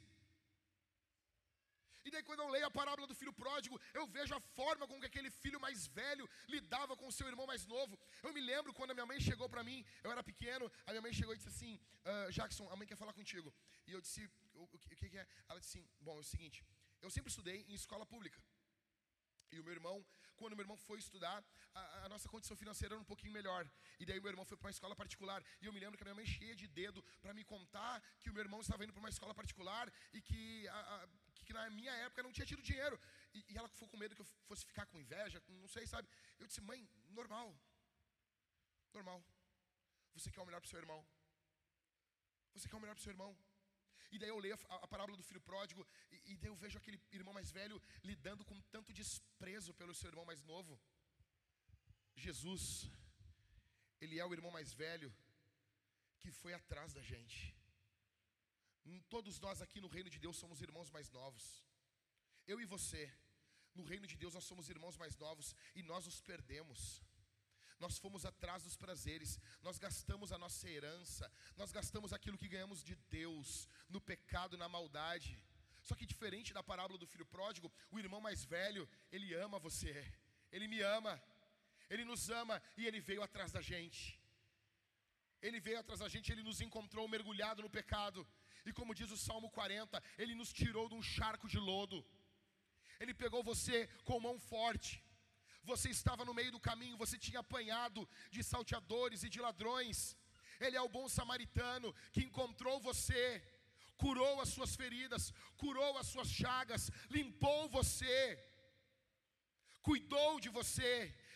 E 2.07 2.11
daí, 2.11 2.23
quando 2.23 2.41
eu 2.43 2.49
leio 2.55 2.67
a 2.67 2.71
parábola 2.79 3.07
do 3.11 3.15
filho 3.21 3.33
pródigo, 3.41 3.79
eu 3.93 4.05
vejo 4.17 4.33
a 4.33 4.41
forma 4.59 4.87
com 4.87 4.99
que 5.01 5.09
aquele 5.11 5.29
filho 5.29 5.59
mais 5.65 5.87
velho 5.99 6.25
lidava 6.47 6.95
com 6.95 7.07
o 7.07 7.15
seu 7.17 7.27
irmão 7.31 7.45
mais 7.51 7.65
novo. 7.65 7.99
Eu 8.23 8.33
me 8.37 8.41
lembro 8.51 8.73
quando 8.77 8.91
a 8.91 8.93
minha 8.97 9.09
mãe 9.11 9.19
chegou 9.19 9.49
para 9.53 9.63
mim, 9.69 9.79
eu 10.03 10.11
era 10.11 10.23
pequeno, 10.31 10.71
a 10.85 10.91
minha 10.91 11.01
mãe 11.01 11.13
chegou 11.19 11.33
e 11.33 11.37
disse 11.37 11.49
assim: 11.55 11.73
ah, 12.05 12.29
Jackson, 12.31 12.65
a 12.71 12.75
mãe 12.77 12.87
quer 12.87 12.95
falar 12.95 13.13
contigo. 13.13 13.53
E 13.85 13.91
eu 13.91 13.99
disse: 13.99 14.29
O, 14.53 14.79
que, 14.79 15.09
que 15.09 15.17
é? 15.17 15.27
Ela 15.49 15.59
disse 15.59 15.77
assim: 15.77 15.89
Bom, 15.99 16.15
é 16.15 16.21
o 16.21 16.23
seguinte, 16.23 16.63
eu 17.01 17.09
sempre 17.09 17.29
estudei 17.29 17.65
em 17.67 17.73
escola 17.73 18.05
pública. 18.05 18.41
E 19.51 19.59
o 19.59 19.63
meu 19.63 19.73
irmão, 19.73 20.05
quando 20.35 20.53
o 20.53 20.55
meu 20.55 20.63
irmão 20.63 20.77
foi 20.77 20.99
estudar, 20.99 21.43
a, 21.73 22.05
a, 22.05 22.09
nossa 22.09 22.27
condição 22.29 22.55
financeira 22.55 22.93
era 22.95 23.01
um 23.01 23.09
pouquinho 23.11 23.33
melhor. 23.33 23.69
E 23.99 24.05
daí 24.05 24.19
o 24.19 24.21
meu 24.21 24.31
irmão 24.31 24.45
foi 24.45 24.57
para 24.57 24.67
uma 24.67 24.75
escola 24.77 24.95
particular. 24.95 25.43
E 25.61 25.65
eu 25.65 25.73
me 25.73 25.79
lembro 25.79 25.97
que 25.97 26.03
a 26.03 26.07
minha 26.07 26.15
mãe 26.15 26.25
cheia 26.25 26.55
de 26.55 26.67
dedo 26.67 27.03
para 27.21 27.33
me 27.33 27.43
contar 27.43 28.01
que 28.19 28.29
o 28.29 28.33
meu 28.33 28.43
irmão 28.43 28.61
estava 28.61 28.83
indo 28.83 28.93
para 28.93 28.99
uma 28.99 29.09
escola 29.09 29.33
particular 29.33 29.91
e 30.13 30.21
que 30.21 30.67
a, 30.67 31.09
que 31.47 31.57
na 31.57 31.63
minha 31.79 31.93
época 32.05 32.23
não 32.25 32.33
tinha 32.35 32.49
tido 32.51 32.67
dinheiro. 32.69 32.99
E, 33.33 33.39
e 33.51 33.57
ela 33.59 33.69
ficou 33.73 33.87
com 33.89 33.97
medo 34.03 34.15
que 34.17 34.23
eu 34.25 34.29
fosse 34.49 34.65
ficar 34.71 34.85
com 34.91 35.03
inveja, 35.05 35.41
não 35.65 35.69
sei, 35.75 35.85
sabe? 35.93 36.07
Eu 36.39 36.47
disse, 36.47 36.61
mãe, 36.69 36.79
normal. 37.19 37.49
Normal. 38.97 39.19
Você 40.15 40.31
quer 40.31 40.41
o 40.41 40.47
melhor 40.49 40.61
para 40.61 40.69
o 40.69 40.73
seu 40.73 40.79
irmão. 40.85 41.01
Você 42.53 42.67
quer 42.69 42.77
o 42.77 42.83
melhor 42.83 42.95
para 42.95 43.03
o 43.03 43.07
seu 43.07 43.15
irmão. 43.15 43.31
E 44.11 44.17
daí 44.19 44.29
eu 44.29 44.39
leio 44.39 44.55
a, 44.55 44.75
a 44.75 44.87
parábola 44.93 45.17
do 45.17 45.27
filho 45.29 45.41
pródigo, 45.41 45.85
e, 46.11 46.31
e 46.31 46.37
daí 46.37 46.49
eu 46.49 46.55
vejo 46.55 46.77
aquele 46.77 46.99
irmão 47.11 47.33
mais 47.33 47.51
velho 47.51 47.81
lidando 48.03 48.45
com 48.45 48.59
tanto 48.75 48.93
desprezo 48.93 49.73
pelo 49.73 49.95
seu 49.99 50.09
irmão 50.11 50.25
mais 50.25 50.43
novo. 50.43 50.79
Jesus, 52.15 52.89
ele 54.01 54.17
é 54.19 54.25
o 54.25 54.33
irmão 54.33 54.51
mais 54.51 54.73
velho 54.73 55.13
que 56.19 56.31
foi 56.31 56.53
atrás 56.53 56.93
da 56.93 57.01
gente. 57.01 57.56
Todos 59.09 59.39
nós 59.39 59.61
aqui 59.61 59.79
no 59.81 59.87
reino 59.87 60.09
de 60.09 60.19
Deus 60.19 60.37
somos 60.37 60.61
irmãos 60.61 60.89
mais 60.89 61.09
novos. 61.11 61.45
Eu 62.45 62.59
e 62.61 62.65
você, 62.65 63.03
no 63.73 63.83
reino 63.83 64.07
de 64.07 64.15
Deus 64.15 64.33
nós 64.33 64.43
somos 64.43 64.69
irmãos 64.69 64.97
mais 64.97 65.15
novos 65.17 65.55
e 65.75 65.83
nós 65.83 66.07
os 66.07 66.19
perdemos. 66.21 67.01
Nós 67.79 67.97
fomos 67.97 68.25
atrás 68.25 68.63
dos 68.63 68.75
prazeres, 68.75 69.39
nós 69.61 69.77
gastamos 69.77 70.31
a 70.31 70.37
nossa 70.37 70.67
herança, 70.69 71.31
nós 71.55 71.71
gastamos 71.71 72.11
aquilo 72.11 72.37
que 72.37 72.47
ganhamos 72.47 72.83
de 72.83 72.95
Deus, 73.17 73.67
no 73.87 74.01
pecado, 74.01 74.57
na 74.57 74.67
maldade. 74.67 75.39
Só 75.83 75.93
que 75.95 76.05
diferente 76.05 76.53
da 76.53 76.63
parábola 76.63 76.97
do 76.97 77.07
filho 77.07 77.25
pródigo, 77.25 77.71
o 77.91 77.99
irmão 77.99 78.19
mais 78.19 78.43
velho, 78.43 78.89
ele 79.11 79.33
ama 79.35 79.59
você, 79.59 79.93
ele 80.51 80.67
me 80.67 80.81
ama, 80.81 81.21
ele 81.89 82.03
nos 82.03 82.29
ama 82.29 82.61
e 82.75 82.87
ele 82.87 82.99
veio 82.99 83.21
atrás 83.21 83.51
da 83.51 83.61
gente. 83.61 84.19
Ele 85.39 85.59
veio 85.59 85.79
atrás 85.79 85.99
da 85.99 86.09
gente, 86.09 86.31
ele 86.31 86.41
nos 86.41 86.61
encontrou 86.61 87.07
mergulhado 87.07 87.61
no 87.61 87.69
pecado, 87.69 88.27
e 88.69 88.73
como 88.79 88.95
diz 88.99 89.11
o 89.11 89.17
Salmo 89.17 89.49
40, 89.49 90.03
Ele 90.17 90.35
nos 90.35 90.51
tirou 90.59 90.85
de 90.89 90.95
um 90.95 91.03
charco 91.15 91.47
de 91.47 91.59
lodo. 91.69 91.99
Ele 92.99 93.13
pegou 93.13 93.41
você 93.43 93.87
com 94.03 94.19
mão 94.19 94.37
forte. 94.39 95.03
Você 95.63 95.89
estava 95.89 96.23
no 96.25 96.33
meio 96.33 96.51
do 96.51 96.59
caminho, 96.59 97.01
você 97.03 97.17
tinha 97.17 97.39
apanhado 97.41 98.07
de 98.35 98.41
salteadores 98.43 99.23
e 99.23 99.29
de 99.29 99.39
ladrões. 99.47 100.17
Ele 100.59 100.77
é 100.77 100.81
o 100.81 100.93
bom 100.97 101.07
samaritano 101.07 101.93
que 102.13 102.23
encontrou 102.27 102.79
você, 102.79 103.25
curou 104.03 104.35
as 104.41 104.49
suas 104.49 104.75
feridas, 104.75 105.33
curou 105.63 105.97
as 105.97 106.07
suas 106.07 106.29
chagas, 106.29 106.89
limpou 107.09 107.67
você, 107.69 108.17
cuidou 109.81 110.39
de 110.39 110.49
você 110.49 110.93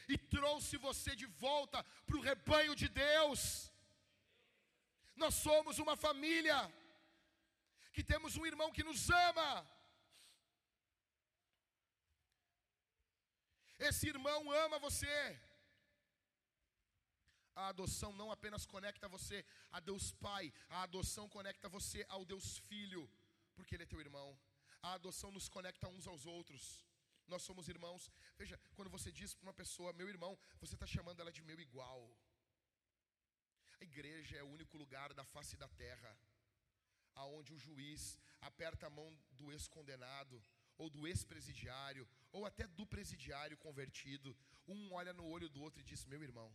e 0.07 0.17
trouxe 0.17 0.77
você 0.77 1.15
de 1.15 1.27
volta 1.45 1.83
para 2.05 2.17
o 2.17 2.25
rebanho 2.29 2.75
de 2.75 2.87
Deus. 2.87 3.71
Nós 5.15 5.35
somos 5.35 5.77
uma 5.77 5.95
família 5.95 6.57
que 7.93 8.03
temos 8.11 8.37
um 8.37 8.45
irmão 8.45 8.71
que 8.71 8.83
nos 8.83 9.09
ama. 9.09 9.49
Esse 13.87 14.07
irmão 14.07 14.51
ama 14.51 14.77
você. 14.87 15.17
A 17.55 17.67
adoção 17.67 18.11
não 18.13 18.31
apenas 18.31 18.65
conecta 18.65 19.07
você 19.15 19.45
a 19.71 19.79
Deus 19.79 20.05
Pai, 20.13 20.53
a 20.69 20.83
adoção 20.83 21.27
conecta 21.27 21.67
você 21.67 22.05
ao 22.07 22.23
Deus 22.23 22.57
Filho, 22.69 23.03
porque 23.55 23.75
Ele 23.75 23.83
é 23.83 23.91
teu 23.93 23.99
irmão. 23.99 24.29
A 24.81 24.93
adoção 24.93 25.31
nos 25.31 25.49
conecta 25.49 25.87
uns 25.89 26.07
aos 26.07 26.25
outros. 26.25 26.85
Nós 27.27 27.43
somos 27.43 27.67
irmãos. 27.67 28.09
Veja, 28.37 28.59
quando 28.75 28.89
você 28.89 29.11
diz 29.11 29.33
para 29.33 29.47
uma 29.47 29.53
pessoa, 29.53 29.93
meu 29.93 30.09
irmão, 30.09 30.37
você 30.59 30.75
está 30.75 30.87
chamando 30.87 31.19
ela 31.19 31.31
de 31.31 31.41
meu 31.41 31.59
igual. 31.59 32.01
A 33.79 33.83
igreja 33.83 34.37
é 34.37 34.43
o 34.43 34.51
único 34.57 34.77
lugar 34.77 35.13
da 35.13 35.25
face 35.25 35.55
da 35.57 35.67
terra 35.67 36.17
aonde 37.15 37.53
o 37.53 37.59
juiz 37.59 38.17
aperta 38.41 38.87
a 38.87 38.89
mão 38.89 39.17
do 39.31 39.51
ex-condenado, 39.51 40.41
ou 40.77 40.89
do 40.89 41.07
ex-presidiário, 41.07 42.07
ou 42.31 42.45
até 42.45 42.65
do 42.67 42.85
presidiário 42.85 43.57
convertido, 43.57 44.35
um 44.67 44.93
olha 44.93 45.13
no 45.13 45.25
olho 45.25 45.49
do 45.49 45.61
outro 45.61 45.81
e 45.81 45.83
diz: 45.83 46.05
Meu 46.05 46.23
irmão, 46.23 46.51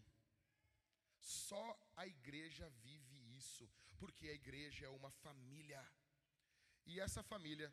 só 1.20 1.64
a 1.96 2.06
igreja 2.06 2.68
vive 2.82 3.18
isso, 3.36 3.68
porque 3.98 4.28
a 4.28 4.32
igreja 4.32 4.86
é 4.86 4.88
uma 4.88 5.10
família, 5.10 5.82
e 6.86 7.00
essa 7.00 7.22
família, 7.22 7.72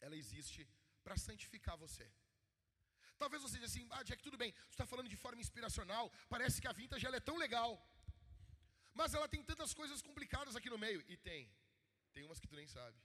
ela 0.00 0.16
existe 0.16 0.68
para 1.04 1.16
santificar 1.16 1.76
você. 1.76 2.10
Talvez 3.18 3.40
você 3.42 3.54
diga 3.54 3.66
assim, 3.66 3.86
ah, 3.90 4.02
Jack, 4.02 4.20
tudo 4.22 4.36
bem, 4.36 4.52
você 4.52 4.70
está 4.70 4.86
falando 4.86 5.08
de 5.08 5.16
forma 5.16 5.40
inspiracional, 5.40 6.12
parece 6.28 6.60
que 6.60 6.68
a 6.68 6.72
vintage 6.72 7.06
ela 7.06 7.16
é 7.16 7.20
tão 7.20 7.36
legal. 7.36 7.70
Mas 8.94 9.14
ela 9.14 9.28
tem 9.28 9.42
tantas 9.42 9.72
coisas 9.72 10.02
complicadas 10.02 10.56
aqui 10.56 10.68
no 10.68 10.78
meio. 10.78 11.02
E 11.08 11.16
tem. 11.16 11.50
Tem 12.14 12.24
umas 12.24 12.40
que 12.42 12.50
tu 12.52 12.56
nem 12.60 12.68
sabe. 12.76 12.98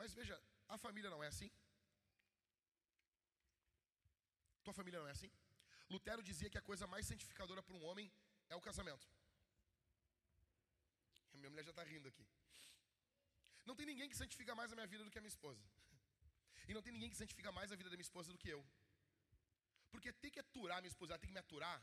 Mas 0.00 0.12
veja, 0.18 0.36
a 0.68 0.78
família 0.84 1.10
não 1.14 1.22
é 1.24 1.28
assim? 1.32 1.50
Tua 4.64 4.74
família 4.78 5.00
não 5.00 5.08
é 5.08 5.12
assim? 5.12 5.30
Lutero 5.94 6.22
dizia 6.30 6.50
que 6.52 6.60
a 6.60 6.68
coisa 6.70 6.86
mais 6.92 7.06
santificadora 7.06 7.62
para 7.62 7.76
um 7.78 7.84
homem 7.88 8.06
é 8.48 8.56
o 8.56 8.64
casamento. 8.68 9.06
A 11.34 11.36
minha 11.36 11.50
mulher 11.50 11.64
já 11.64 11.70
está 11.70 11.84
rindo 11.92 12.08
aqui. 12.08 12.26
Não 13.68 13.76
tem 13.76 13.86
ninguém 13.86 14.08
que 14.08 14.16
santifica 14.22 14.54
mais 14.54 14.72
a 14.72 14.76
minha 14.78 14.86
vida 14.86 15.04
do 15.04 15.10
que 15.10 15.18
a 15.18 15.24
minha 15.26 15.36
esposa. 15.36 15.62
E 16.68 16.74
não 16.74 16.82
tem 16.84 16.92
ninguém 16.92 17.10
que 17.10 17.16
santifica 17.20 17.50
mais 17.50 17.72
a 17.72 17.76
vida 17.78 17.90
da 17.90 17.96
minha 17.96 18.08
esposa 18.08 18.30
do 18.32 18.38
que 18.42 18.48
eu. 18.48 18.60
Porque 19.90 20.12
ter 20.12 20.30
que 20.30 20.40
aturar 20.42 20.80
minha 20.80 20.92
esposa, 20.92 21.12
ela 21.12 21.18
tem 21.22 21.28
que 21.30 21.34
me 21.34 21.40
aturar, 21.40 21.78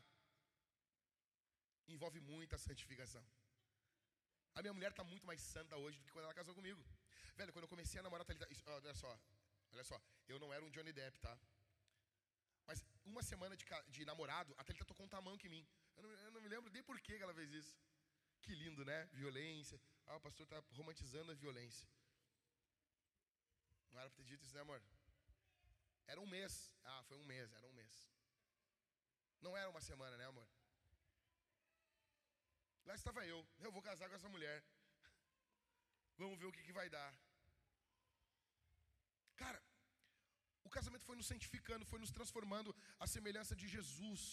envolve 1.95 2.19
muita 2.21 2.57
santificação. 2.57 3.23
A 4.55 4.61
minha 4.61 4.73
mulher 4.73 4.91
está 4.91 5.03
muito 5.03 5.25
mais 5.25 5.41
santa 5.41 5.75
hoje 5.77 5.97
do 5.97 6.03
que 6.05 6.11
quando 6.11 6.25
ela 6.25 6.33
casou 6.33 6.53
comigo. 6.53 6.83
Velho, 7.35 7.53
quando 7.53 7.63
eu 7.63 7.69
comecei 7.69 7.99
a 7.99 8.03
namorar 8.03 8.25
Thalita, 8.25 8.47
olha 8.65 8.93
só, 8.93 9.19
olha 9.71 9.83
só, 9.83 10.01
eu 10.27 10.39
não 10.39 10.53
era 10.53 10.63
um 10.63 10.69
Johnny 10.69 10.91
Depp, 10.91 11.17
tá? 11.19 11.37
Mas 12.67 12.83
uma 13.05 13.23
semana 13.23 13.55
de, 13.55 13.65
de 13.87 14.05
namorado, 14.05 14.53
a 14.57 14.63
Thalita 14.63 14.85
tocou 14.85 15.05
um 15.05 15.09
tamanho 15.09 15.39
em 15.43 15.49
mim. 15.49 15.67
Eu 15.95 16.03
não, 16.03 16.11
eu 16.11 16.31
não 16.31 16.41
me 16.41 16.49
lembro 16.49 16.71
nem 16.71 16.83
por 16.83 16.99
que 16.99 17.13
ela 17.15 17.33
fez 17.33 17.51
isso. 17.51 17.77
Que 18.41 18.53
lindo, 18.55 18.83
né? 18.83 19.05
Violência. 19.13 19.79
Ah, 20.07 20.17
o 20.17 20.21
pastor 20.21 20.45
está 20.45 20.61
romantizando 20.71 21.31
a 21.31 21.35
violência. 21.35 21.87
Não 23.91 23.99
era 23.99 24.09
para 24.09 24.17
ter 24.17 24.23
dito 24.23 24.43
isso, 24.43 24.53
né, 24.53 24.61
amor? 24.61 24.81
Era 26.07 26.19
um 26.19 26.27
mês. 26.27 26.75
Ah, 26.83 27.03
foi 27.03 27.17
um 27.17 27.25
mês, 27.25 27.51
era 27.53 27.67
um 27.67 27.73
mês. 27.73 28.09
Não 29.41 29.55
era 29.55 29.69
uma 29.69 29.81
semana, 29.81 30.17
né, 30.17 30.25
amor? 30.25 30.47
Lá 32.89 32.95
estava 32.95 33.23
eu. 33.31 33.39
Eu 33.65 33.71
vou 33.73 33.81
casar 33.87 34.05
com 34.09 34.15
essa 34.15 34.29
mulher. 34.35 34.57
Vamos 36.21 36.39
ver 36.39 36.47
o 36.47 36.51
que, 36.51 36.63
que 36.67 36.77
vai 36.77 36.87
dar. 36.95 37.11
Cara, 39.41 39.59
o 40.67 40.71
casamento 40.77 41.05
foi 41.09 41.15
nos 41.19 41.27
santificando, 41.31 41.85
foi 41.91 41.99
nos 42.03 42.13
transformando 42.17 42.75
à 43.03 43.05
semelhança 43.15 43.55
de 43.55 43.67
Jesus. 43.75 44.23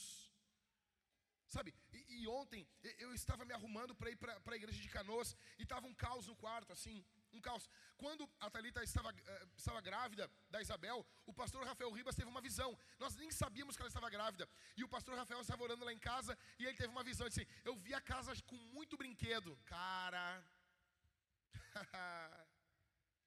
Sabe, 1.54 1.74
e, 1.92 2.22
e 2.22 2.28
ontem 2.40 2.66
eu 3.04 3.12
estava 3.20 3.44
me 3.44 3.52
arrumando 3.58 3.94
para 3.94 4.10
ir 4.14 4.16
para 4.16 4.54
a 4.54 4.60
igreja 4.60 4.80
de 4.80 4.94
Canoas 4.96 5.36
e 5.58 5.64
estava 5.64 5.86
um 5.86 5.94
caos 6.04 6.26
no 6.26 6.36
quarto, 6.44 6.72
assim, 6.72 7.04
um 7.36 7.40
caos. 7.40 7.68
Quando 7.96 8.28
a 8.40 8.50
Thalita 8.50 8.82
estava, 8.82 9.10
uh, 9.10 9.50
estava 9.56 9.80
grávida 9.80 10.30
da 10.50 10.60
Isabel, 10.60 11.06
o 11.26 11.32
pastor 11.32 11.64
Rafael 11.64 11.90
Ribas 11.90 12.16
teve 12.16 12.28
uma 12.28 12.40
visão. 12.40 12.76
Nós 12.98 13.14
nem 13.16 13.30
sabíamos 13.30 13.76
que 13.76 13.82
ela 13.82 13.88
estava 13.88 14.10
grávida. 14.10 14.48
E 14.76 14.84
o 14.84 14.88
pastor 14.88 15.16
Rafael 15.16 15.40
estava 15.40 15.62
orando 15.62 15.84
lá 15.84 15.92
em 15.92 15.98
casa 15.98 16.36
e 16.58 16.66
ele 16.66 16.76
teve 16.76 16.92
uma 16.96 17.04
visão 17.04 17.26
assim: 17.26 17.46
eu 17.64 17.76
vi 17.76 17.94
a 17.94 18.00
casa 18.00 18.34
com 18.50 18.56
muito 18.76 18.96
brinquedo. 18.96 19.56
Cara. 19.64 20.26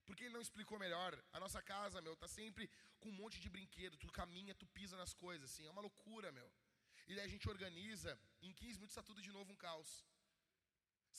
Porque 0.06 0.24
ele 0.24 0.34
não 0.34 0.42
explicou 0.42 0.80
melhor. 0.80 1.12
A 1.32 1.40
nossa 1.40 1.62
casa, 1.62 2.02
meu, 2.02 2.16
tá 2.16 2.28
sempre 2.28 2.70
com 3.00 3.10
um 3.10 3.18
monte 3.22 3.40
de 3.40 3.50
brinquedo. 3.50 3.96
Tu 3.98 4.12
caminha, 4.12 4.56
tu 4.56 4.66
pisa 4.68 4.98
nas 4.98 5.14
coisas, 5.14 5.52
assim. 5.52 5.68
É 5.68 5.72
uma 5.72 5.82
loucura, 5.82 6.32
meu. 6.32 6.52
E 7.08 7.16
daí 7.16 7.26
a 7.26 7.34
gente 7.34 7.50
organiza, 7.50 8.20
em 8.42 8.52
15 8.54 8.74
minutos 8.78 8.92
está 8.96 9.04
tudo 9.04 9.22
de 9.22 9.32
novo 9.32 9.52
um 9.52 9.56
caos. 9.56 10.06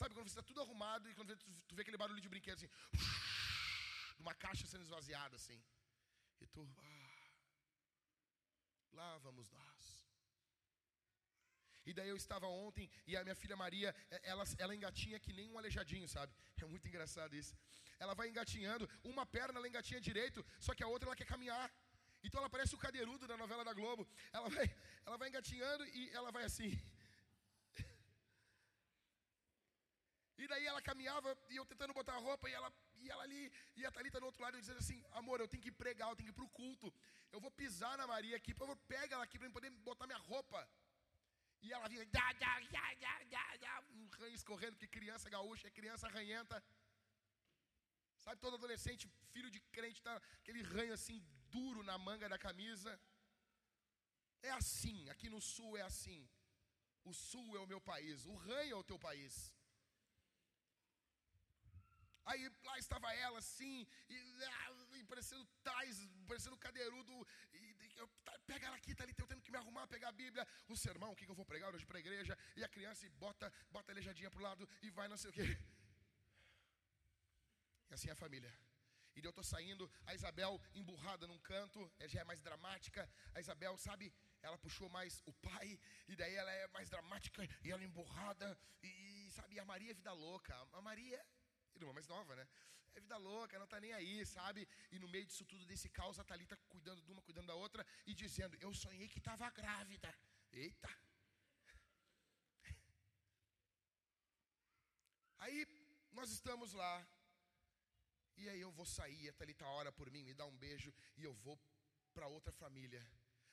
Sabe 0.00 0.14
quando 0.14 0.28
você 0.28 0.36
está 0.36 0.48
tudo 0.50 0.62
arrumado 0.64 1.04
e 1.10 1.14
quando 1.16 1.36
tu, 1.68 1.74
vê 1.76 1.82
aquele 1.82 2.02
barulho 2.02 2.22
de 2.24 2.30
brinquedo 2.34 2.56
assim, 2.58 2.70
uma 4.22 4.34
caixa 4.44 4.66
sendo 4.70 4.84
esvaziada 4.86 5.34
assim. 5.40 5.58
E 6.42 6.46
tu, 6.54 6.62
ah, 6.78 7.26
lá 8.98 9.08
vamos 9.26 9.50
nós. 9.56 9.82
E 11.88 11.92
daí 11.96 12.08
eu 12.12 12.16
estava 12.22 12.46
ontem 12.46 12.86
e 13.10 13.14
a 13.18 13.24
minha 13.26 13.36
filha 13.42 13.58
Maria, 13.64 13.90
ela, 14.32 14.44
ela 14.64 14.74
engatinha 14.78 15.20
que 15.24 15.34
nem 15.38 15.50
um 15.50 15.58
aleijadinho, 15.58 16.08
sabe? 16.16 16.32
É 16.62 16.64
muito 16.64 16.88
engraçado 16.88 17.34
isso. 17.42 17.54
Ela 17.98 18.14
vai 18.14 18.26
engatinhando, 18.30 18.88
uma 19.12 19.26
perna 19.26 19.58
ela 19.58 19.68
engatinha 19.68 20.00
direito, 20.00 20.42
só 20.66 20.74
que 20.74 20.84
a 20.86 20.90
outra 20.94 21.08
ela 21.08 21.20
quer 21.20 21.26
caminhar. 21.34 21.66
Então 22.24 22.40
ela 22.40 22.48
parece 22.48 22.74
o 22.74 22.82
cadeirudo 22.86 23.26
da 23.32 23.36
novela 23.36 23.64
da 23.68 23.74
Globo. 23.74 24.08
Ela 24.32 24.48
vai, 24.48 24.66
ela 25.04 25.18
vai 25.18 25.28
engatinhando 25.28 25.84
e 25.88 26.08
ela 26.10 26.30
vai 26.30 26.44
assim. 26.44 26.72
E 30.42 30.46
daí 30.50 30.66
ela 30.66 30.80
caminhava 30.88 31.30
e 31.52 31.56
eu 31.56 31.64
tentando 31.70 31.96
botar 31.98 32.14
a 32.14 32.24
roupa 32.26 32.48
e 32.48 32.54
ela, 32.58 32.68
e 33.02 33.10
ela 33.12 33.22
ali, 33.26 33.42
e 33.76 33.84
a 33.84 33.90
Thalita 33.94 34.20
do 34.20 34.26
outro 34.28 34.42
lado 34.44 34.60
dizendo 34.60 34.78
assim: 34.82 34.98
Amor, 35.20 35.38
eu 35.38 35.48
tenho 35.52 35.62
que 35.66 35.72
pregar, 35.82 36.08
eu 36.08 36.16
tenho 36.16 36.28
que 36.28 36.34
ir 36.34 36.38
para 36.38 36.48
o 36.48 36.54
culto. 36.60 36.88
Eu 37.34 37.40
vou 37.44 37.50
pisar 37.50 37.94
na 37.98 38.06
Maria 38.12 38.36
aqui, 38.38 38.52
eu 38.58 38.70
vou 38.70 38.76
pegar 38.94 39.16
ela 39.16 39.24
aqui 39.24 39.38
para 39.38 39.50
poder 39.58 39.70
botar 39.90 40.06
minha 40.06 40.22
roupa. 40.30 40.60
E 41.62 41.72
ela 41.74 41.88
vinha, 41.92 42.06
já, 42.16 42.26
já, 42.42 42.52
já, 42.74 42.86
já, 43.02 43.14
já, 43.32 43.44
já, 43.62 43.72
um 43.98 44.08
ranho 44.18 44.34
escorrendo, 44.40 44.72
porque 44.76 44.98
criança 44.98 45.28
gaúcha 45.28 45.68
é 45.68 45.78
criança 45.78 46.08
ranhenta. 46.08 46.56
Sabe, 48.24 48.40
todo 48.40 48.56
adolescente, 48.56 49.10
filho 49.32 49.50
de 49.50 49.60
crente, 49.76 50.02
tá 50.02 50.16
aquele 50.40 50.62
ranho 50.62 50.94
assim 50.94 51.18
duro 51.50 51.82
na 51.82 51.98
manga 51.98 52.28
da 52.30 52.38
camisa. 52.38 52.98
É 54.42 54.50
assim, 54.52 54.98
aqui 55.10 55.28
no 55.28 55.40
sul 55.54 55.76
é 55.76 55.82
assim. 55.82 56.20
O 57.04 57.12
sul 57.12 57.56
é 57.58 57.60
o 57.60 57.66
meu 57.66 57.80
país, 57.92 58.24
o 58.24 58.34
ranho 58.48 58.72
é 58.72 58.80
o 58.82 58.88
teu 58.90 58.98
país. 58.98 59.34
Aí 62.30 62.42
lá 62.68 62.78
estava 62.78 63.12
ela 63.14 63.38
assim, 63.38 63.86
e, 64.08 64.16
ah, 64.44 64.96
e 64.98 65.04
parecendo 65.04 65.44
tais, 65.64 65.96
parecendo 66.28 66.56
cadeirudo. 66.56 67.26
E, 67.52 67.76
eu, 67.96 68.06
tá, 68.24 68.38
pega 68.46 68.66
ela 68.68 68.76
aqui, 68.76 68.94
tá 68.94 69.02
ali, 69.04 69.14
eu 69.18 69.26
tendo 69.26 69.42
que 69.42 69.50
me 69.50 69.58
arrumar, 69.58 69.86
pegar 69.88 70.08
a 70.08 70.12
Bíblia, 70.12 70.46
o 70.68 70.76
sermão, 70.76 71.10
o 71.10 71.16
que, 71.16 71.24
que 71.24 71.30
eu 71.30 71.40
vou 71.40 71.44
pregar 71.44 71.74
hoje 71.74 71.84
para 71.84 71.98
a 71.98 72.00
igreja. 72.00 72.38
E 72.56 72.62
a 72.62 72.68
criança 72.68 73.04
e 73.04 73.10
bota, 73.24 73.52
bota 73.70 73.90
a 73.90 73.92
aleijadinha 73.94 74.30
para 74.30 74.40
o 74.40 74.42
lado 74.42 74.68
e 74.80 74.90
vai 74.90 75.08
não 75.08 75.16
sei 75.16 75.30
o 75.30 75.32
quê. 75.32 75.58
E 77.90 77.94
assim 77.94 78.08
é 78.08 78.12
a 78.12 78.22
família. 78.24 78.52
E 79.16 79.24
eu 79.24 79.30
estou 79.30 79.44
saindo, 79.44 79.90
a 80.06 80.14
Isabel 80.14 80.60
emburrada 80.72 81.26
num 81.26 81.38
canto, 81.40 81.90
já 82.06 82.20
é 82.20 82.24
mais 82.24 82.40
dramática. 82.40 83.10
A 83.34 83.40
Isabel, 83.40 83.76
sabe, 83.76 84.12
ela 84.40 84.56
puxou 84.56 84.88
mais 84.88 85.20
o 85.26 85.32
pai, 85.32 85.78
e 86.06 86.14
daí 86.14 86.34
ela 86.34 86.52
é 86.52 86.68
mais 86.68 86.88
dramática, 86.88 87.42
e 87.64 87.72
ela 87.72 87.82
emburrada, 87.82 88.56
e 88.82 89.28
sabe, 89.32 89.58
a 89.58 89.64
Maria 89.64 89.90
é 89.90 89.94
vida 89.94 90.12
louca. 90.12 90.54
A 90.72 90.80
Maria, 90.80 91.20
irmã 91.84 91.94
mais 91.94 92.08
nova, 92.08 92.34
né? 92.36 92.46
É 92.94 93.00
vida 93.00 93.16
louca, 93.16 93.58
não 93.58 93.64
está 93.64 93.78
nem 93.80 93.92
aí, 93.92 94.26
sabe? 94.26 94.68
E 94.90 94.98
no 94.98 95.08
meio 95.08 95.26
disso 95.26 95.44
tudo, 95.44 95.64
desse 95.64 95.88
caos, 95.88 96.18
a 96.18 96.24
Thalita 96.24 96.56
cuidando 96.68 97.00
de 97.02 97.12
uma, 97.12 97.22
cuidando 97.22 97.46
da 97.46 97.54
outra, 97.54 97.86
e 98.06 98.14
dizendo: 98.14 98.56
Eu 98.60 98.74
sonhei 98.74 99.08
que 99.08 99.18
estava 99.18 99.48
grávida. 99.50 100.12
Eita! 100.52 100.88
Aí 105.38 105.66
nós 106.12 106.30
estamos 106.30 106.72
lá, 106.72 107.06
e 108.36 108.48
aí 108.48 108.60
eu 108.60 108.70
vou 108.72 108.86
sair, 108.86 109.28
a 109.28 109.32
Thalita 109.32 109.66
ora 109.66 109.92
por 109.92 110.10
mim, 110.10 110.24
me 110.24 110.34
dá 110.34 110.44
um 110.46 110.56
beijo 110.56 110.92
e 111.16 111.24
eu 111.24 111.34
vou 111.34 111.58
para 112.12 112.26
outra 112.26 112.52
família. 112.52 113.06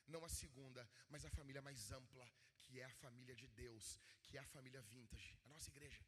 Não 0.06 0.24
a 0.24 0.28
segunda, 0.28 0.88
mas 1.08 1.24
a 1.24 1.30
família 1.30 1.60
mais 1.60 1.92
ampla, 1.92 2.26
que 2.56 2.80
é 2.80 2.84
a 2.84 2.90
família 2.94 3.36
de 3.36 3.46
Deus, 3.48 3.98
que 4.22 4.38
é 4.38 4.40
a 4.40 4.46
família 4.46 4.80
vintage, 4.82 5.38
a 5.44 5.48
nossa 5.48 5.68
igreja. 5.68 6.02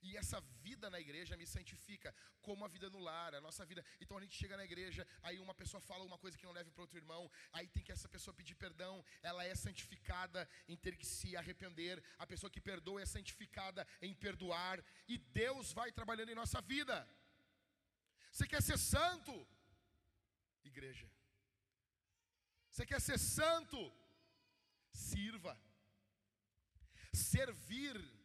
E 0.00 0.16
essa 0.16 0.40
vida 0.62 0.88
na 0.88 1.00
igreja 1.00 1.36
me 1.36 1.46
santifica, 1.46 2.14
como 2.40 2.64
a 2.64 2.68
vida 2.68 2.88
no 2.88 3.00
lar, 3.00 3.34
a 3.34 3.40
nossa 3.40 3.64
vida. 3.64 3.84
Então 4.00 4.16
a 4.16 4.20
gente 4.20 4.36
chega 4.36 4.56
na 4.56 4.64
igreja, 4.64 5.06
aí 5.22 5.38
uma 5.38 5.54
pessoa 5.54 5.80
fala 5.80 6.04
uma 6.04 6.18
coisa 6.18 6.38
que 6.38 6.44
não 6.44 6.52
leve 6.52 6.70
para 6.70 6.82
outro 6.82 6.98
irmão, 6.98 7.30
aí 7.52 7.66
tem 7.68 7.82
que 7.82 7.92
essa 7.92 8.08
pessoa 8.08 8.34
pedir 8.34 8.54
perdão, 8.54 9.04
ela 9.22 9.44
é 9.44 9.54
santificada 9.54 10.48
em 10.68 10.76
ter 10.76 10.96
que 10.96 11.06
se 11.06 11.36
arrepender, 11.36 12.02
a 12.18 12.26
pessoa 12.26 12.50
que 12.50 12.60
perdoa 12.60 13.02
é 13.02 13.06
santificada 13.06 13.86
em 14.00 14.14
perdoar, 14.14 14.82
e 15.08 15.18
Deus 15.18 15.72
vai 15.72 15.90
trabalhando 15.90 16.30
em 16.30 16.40
nossa 16.42 16.60
vida. 16.60 17.08
Você 18.30 18.46
quer 18.46 18.62
ser 18.62 18.78
santo? 18.78 19.46
Igreja. 20.64 21.10
Você 22.70 22.86
quer 22.86 23.00
ser 23.00 23.18
santo? 23.18 23.92
Sirva. 24.92 25.60
Servir 27.12 28.17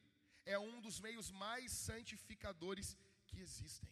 é 0.45 0.57
um 0.59 0.81
dos 0.81 0.99
meios 0.99 1.29
mais 1.31 1.71
santificadores 1.71 2.97
que 3.27 3.39
existem. 3.39 3.91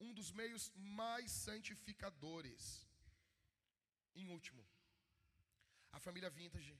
Um 0.00 0.12
dos 0.12 0.30
meios 0.30 0.70
mais 0.76 1.30
santificadores. 1.30 2.86
Em 4.14 4.26
último, 4.28 4.64
a 5.92 6.00
família 6.00 6.30
vintage, 6.30 6.76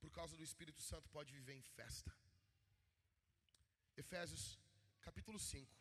por 0.00 0.10
causa 0.10 0.36
do 0.36 0.44
Espírito 0.44 0.80
Santo, 0.80 1.08
pode 1.10 1.32
viver 1.32 1.54
em 1.54 1.62
festa. 1.62 2.12
Efésios 3.96 4.58
capítulo 5.00 5.38
5, 5.38 5.74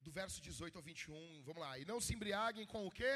do 0.00 0.10
verso 0.10 0.40
18 0.40 0.76
ao 0.76 0.82
21, 0.82 1.42
vamos 1.42 1.60
lá. 1.60 1.78
E 1.78 1.84
não 1.84 2.00
se 2.00 2.14
embriaguem 2.14 2.66
com 2.66 2.86
o 2.86 2.90
quê? 2.90 3.14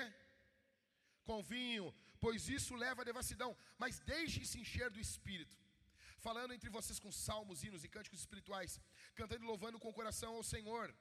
Com 1.24 1.40
vinho, 1.42 1.94
pois 2.20 2.48
isso 2.48 2.74
leva 2.74 3.02
à 3.02 3.04
devassidão, 3.04 3.56
mas 3.78 3.98
deixem-se 4.00 4.60
encher 4.60 4.90
do 4.90 5.00
Espírito, 5.00 5.56
falando 6.26 6.52
entre 6.52 6.68
vocês 6.68 6.98
com 6.98 7.10
salmos, 7.10 7.62
hinos 7.64 7.84
e 7.84 7.88
cânticos 7.88 8.20
espirituais, 8.20 8.80
cantando 9.14 9.44
e 9.44 9.46
louvando 9.46 9.78
com 9.78 9.88
o 9.88 9.98
coração 10.00 10.34
ao 10.34 10.42
Senhor, 10.42 10.94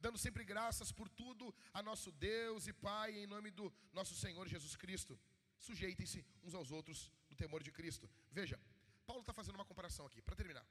dando 0.00 0.18
sempre 0.18 0.44
graças 0.44 0.92
por 0.92 1.08
tudo 1.08 1.54
a 1.72 1.82
nosso 1.82 2.12
Deus 2.12 2.66
e 2.66 2.72
Pai, 2.72 3.12
em 3.22 3.26
nome 3.26 3.50
do 3.50 3.72
nosso 3.92 4.14
Senhor 4.14 4.46
Jesus 4.46 4.76
Cristo. 4.76 5.18
Sujeitem-se 5.58 6.24
uns 6.44 6.54
aos 6.54 6.70
outros 6.70 7.10
no 7.30 7.36
temor 7.36 7.62
de 7.62 7.72
Cristo. 7.72 8.08
Veja, 8.30 8.60
Paulo 9.06 9.22
está 9.22 9.32
fazendo 9.32 9.56
uma 9.56 9.64
comparação 9.64 10.06
aqui, 10.06 10.20
para 10.22 10.36
terminar. 10.36 10.66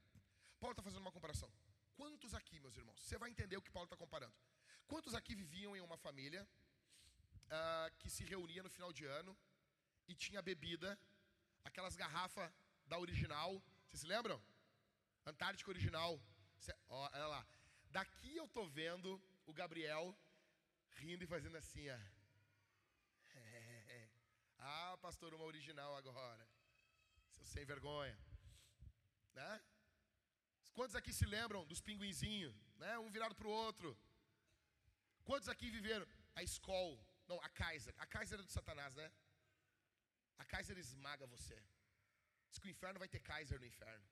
Paulo 0.60 0.74
está 0.74 0.84
fazendo 0.84 1.02
uma 1.02 1.12
comparação. 1.12 1.52
Quantos 1.96 2.34
aqui, 2.36 2.60
meus 2.60 2.78
irmãos, 2.78 3.02
você 3.02 3.18
vai 3.18 3.30
entender 3.30 3.58
o 3.58 3.62
que 3.62 3.72
Paulo 3.72 3.86
está 3.86 3.98
comparando. 3.98 4.34
Quantos 4.88 5.14
aqui 5.14 5.34
viviam 5.36 5.76
em 5.76 5.82
uma 5.82 5.98
família 5.98 6.48
uh, 7.48 7.96
que 8.00 8.10
se 8.10 8.24
reunia 8.24 8.64
no 8.64 8.70
final 8.70 8.94
de 8.94 9.06
ano 9.06 9.36
e 10.08 10.16
tinha 10.16 10.42
bebida, 10.42 11.00
aquelas 11.64 11.96
garrafas 11.96 12.52
da 12.86 12.98
original, 12.98 13.62
vocês 13.86 14.02
se 14.02 14.08
lembram? 14.08 14.42
Antártica 15.26 15.70
original. 15.70 16.22
Cê, 16.58 16.74
ó, 16.90 17.10
olha 17.14 17.28
lá. 17.28 17.48
Daqui 17.90 18.36
eu 18.36 18.48
tô 18.48 18.66
vendo 18.68 19.22
o 19.46 19.54
Gabriel 19.54 20.18
rindo 20.98 21.24
e 21.24 21.28
fazendo 21.28 21.58
assim, 21.58 21.90
ó. 21.90 22.00
Ah, 24.60 24.98
pastor, 24.98 25.34
uma 25.34 25.46
original 25.46 25.96
agora. 25.96 26.46
Seu 27.30 27.46
sem 27.46 27.64
vergonha. 27.64 28.18
Né? 29.34 29.62
Quantos 30.74 30.96
aqui 30.96 31.14
se 31.14 31.26
lembram 31.26 31.66
dos 31.66 31.80
pinguinzinhos? 31.80 32.56
Né? 32.78 32.98
Um 33.00 33.10
virado 33.10 33.36
para 33.36 33.48
o 33.48 33.52
outro. 33.52 33.98
Quantos 35.24 35.48
aqui 35.48 35.70
viveram 35.70 36.08
a 36.36 36.42
escola? 36.42 37.00
Não, 37.28 37.40
a 37.42 37.50
Kaiser. 37.50 37.94
A 37.98 38.06
Kaiser 38.06 38.40
é 38.40 38.44
do 38.44 38.52
Satanás, 38.52 38.96
né? 38.96 39.12
A 40.38 40.46
Kaiser 40.46 40.78
esmaga 40.78 41.26
você. 41.36 41.58
Diz 42.50 42.60
que 42.60 42.68
o 42.68 42.76
inferno 42.76 43.00
vai 43.04 43.10
ter 43.14 43.20
Kaiser 43.20 43.60
no 43.60 43.66
inferno. 43.66 44.08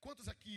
Quantos 0.00 0.28
aqui 0.28 0.56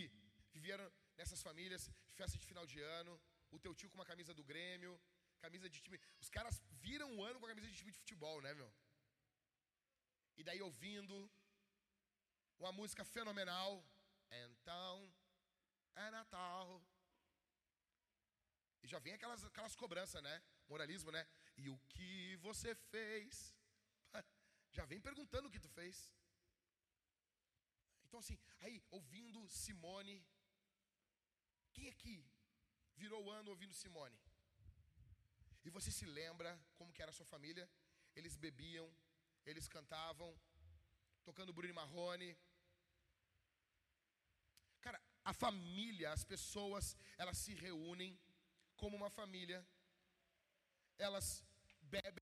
viveram 0.53 0.85
nessas 1.17 1.41
famílias, 1.41 1.89
festa 2.19 2.37
de 2.37 2.45
final 2.45 2.65
de 2.65 2.79
ano, 2.99 3.19
o 3.49 3.59
teu 3.59 3.73
tio 3.73 3.89
com 3.89 3.99
uma 3.99 4.05
camisa 4.11 4.33
do 4.33 4.43
Grêmio, 4.43 4.99
camisa 5.39 5.69
de 5.69 5.81
time. 5.81 5.99
Os 6.19 6.29
caras 6.29 6.61
viram 6.85 7.09
o 7.17 7.23
ano 7.23 7.39
com 7.39 7.45
a 7.45 7.49
camisa 7.49 7.67
de 7.67 7.75
time 7.75 7.91
de 7.91 7.97
futebol, 7.97 8.41
né, 8.41 8.53
meu? 8.53 8.71
E 10.37 10.43
daí 10.43 10.61
ouvindo 10.61 11.17
uma 12.59 12.71
música 12.71 13.03
fenomenal. 13.03 13.83
Então 14.31 15.13
é 15.95 16.09
Natal. 16.11 16.81
E 18.83 18.87
já 18.87 18.99
vem 18.99 19.13
aquelas, 19.13 19.43
aquelas 19.45 19.75
cobranças, 19.75 20.21
né? 20.23 20.43
Moralismo, 20.67 21.11
né? 21.11 21.27
E 21.63 21.69
o 21.69 21.77
que 21.93 22.35
você 22.47 22.73
fez? 22.93 23.55
Já 24.77 24.83
vem 24.91 25.01
perguntando 25.07 25.47
o 25.47 25.51
que 25.53 25.63
tu 25.65 25.69
fez. 25.77 25.97
Então, 28.05 28.19
assim, 28.19 28.37
aí, 28.59 28.77
ouvindo 28.97 29.41
Simone. 29.47 30.17
Quem 31.73 31.87
aqui 31.93 32.15
virou 33.01 33.21
o 33.25 33.31
ano 33.39 33.51
ouvindo 33.51 33.73
Simone? 33.81 34.19
E 35.63 35.69
você 35.69 35.91
se 35.99 36.05
lembra 36.19 36.51
como 36.77 36.93
que 36.93 37.01
era 37.03 37.11
a 37.11 37.17
sua 37.19 37.25
família? 37.33 37.69
Eles 38.15 38.35
bebiam, 38.35 38.87
eles 39.45 39.67
cantavam, 39.67 40.29
tocando 41.23 41.53
Bruno 41.53 41.73
Marrone. 41.73 42.35
Cara, 44.81 44.99
a 45.23 45.33
família, 45.45 46.11
as 46.11 46.23
pessoas, 46.33 46.97
elas 47.17 47.37
se 47.37 47.53
reúnem 47.53 48.19
como 48.75 48.97
uma 48.97 49.11
família. 49.11 49.65
Elas 50.97 51.27
bebem, 51.95 52.25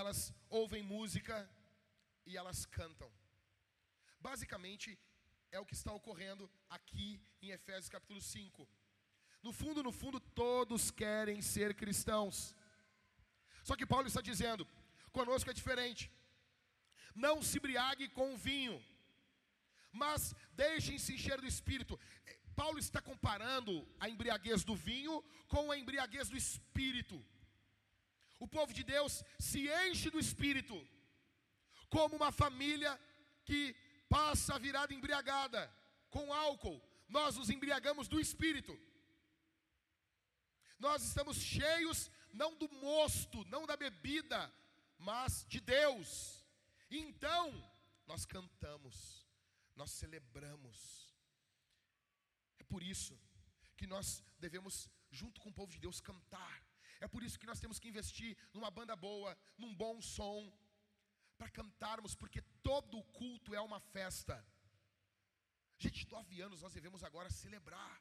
elas 0.00 0.18
ouvem 0.60 0.82
música 0.82 1.36
e 2.26 2.36
elas 2.40 2.60
cantam. 2.78 3.10
Basicamente, 4.28 4.88
é 5.50 5.58
o 5.60 5.66
que 5.68 5.76
está 5.78 5.92
ocorrendo 6.00 6.44
aqui 6.76 7.08
em 7.42 7.50
Efésios 7.56 7.94
capítulo 7.96 8.20
5. 8.20 8.68
No 9.46 9.52
fundo, 9.60 9.82
no 9.82 9.92
fundo, 10.00 10.18
todos 10.42 10.90
querem 11.02 11.40
ser 11.52 11.70
cristãos. 11.82 12.36
Só 13.68 13.76
que 13.76 13.90
Paulo 13.92 14.08
está 14.08 14.22
dizendo: 14.30 14.66
conosco 15.18 15.50
é 15.50 15.58
diferente. 15.60 16.04
Não 17.14 17.36
se 17.42 17.58
embriague 17.58 18.08
com 18.08 18.28
o 18.32 18.40
vinho, 18.48 18.76
mas 20.02 20.34
deixem-se 20.64 21.14
encher 21.16 21.38
do 21.40 21.52
espírito. 21.54 22.00
Paulo 22.60 22.78
está 22.78 23.00
comparando 23.10 23.72
a 24.00 24.08
embriaguez 24.08 24.64
do 24.64 24.74
vinho 24.88 25.14
com 25.48 25.70
a 25.70 25.78
embriaguez 25.82 26.28
do 26.28 26.36
espírito. 26.44 27.16
O 28.44 28.48
povo 28.54 28.72
de 28.78 28.82
Deus 28.82 29.12
se 29.38 29.60
enche 29.84 30.10
do 30.10 30.18
espírito, 30.18 30.76
como 31.88 32.16
uma 32.16 32.32
família 32.32 32.92
que 33.44 33.60
passa 34.08 34.56
a 34.56 34.58
virada 34.58 34.92
embriagada 34.92 35.60
com 36.10 36.34
álcool. 36.34 36.82
Nós 37.08 37.36
nos 37.36 37.50
embriagamos 37.50 38.08
do 38.08 38.18
espírito. 38.18 38.74
Nós 40.76 41.04
estamos 41.04 41.36
cheios 41.36 42.10
não 42.32 42.50
do 42.56 42.68
mosto, 42.86 43.44
não 43.44 43.64
da 43.64 43.76
bebida, 43.76 44.52
mas 44.98 45.46
de 45.48 45.60
Deus. 45.60 46.44
Então, 46.90 47.46
nós 48.08 48.24
cantamos, 48.26 49.24
nós 49.76 49.92
celebramos. 49.92 51.14
É 52.58 52.64
por 52.64 52.82
isso 52.82 53.16
que 53.76 53.86
nós 53.86 54.20
devemos, 54.40 54.90
junto 55.12 55.40
com 55.40 55.50
o 55.50 55.54
povo 55.60 55.70
de 55.70 55.78
Deus, 55.78 56.00
cantar. 56.00 56.71
É 57.04 57.08
por 57.12 57.22
isso 57.26 57.38
que 57.40 57.50
nós 57.50 57.60
temos 57.62 57.78
que 57.80 57.90
investir 57.92 58.30
numa 58.54 58.70
banda 58.76 58.94
boa, 59.06 59.30
num 59.62 59.72
bom 59.82 59.94
som, 60.16 60.40
para 61.38 61.54
cantarmos, 61.58 62.14
porque 62.20 62.40
todo 62.68 63.02
culto 63.20 63.54
é 63.60 63.62
uma 63.68 63.80
festa. 63.94 64.36
Gente, 65.84 66.08
nove 66.12 66.36
anos 66.46 66.62
nós 66.64 66.74
devemos 66.78 67.02
agora 67.08 67.28
celebrar, 67.42 67.96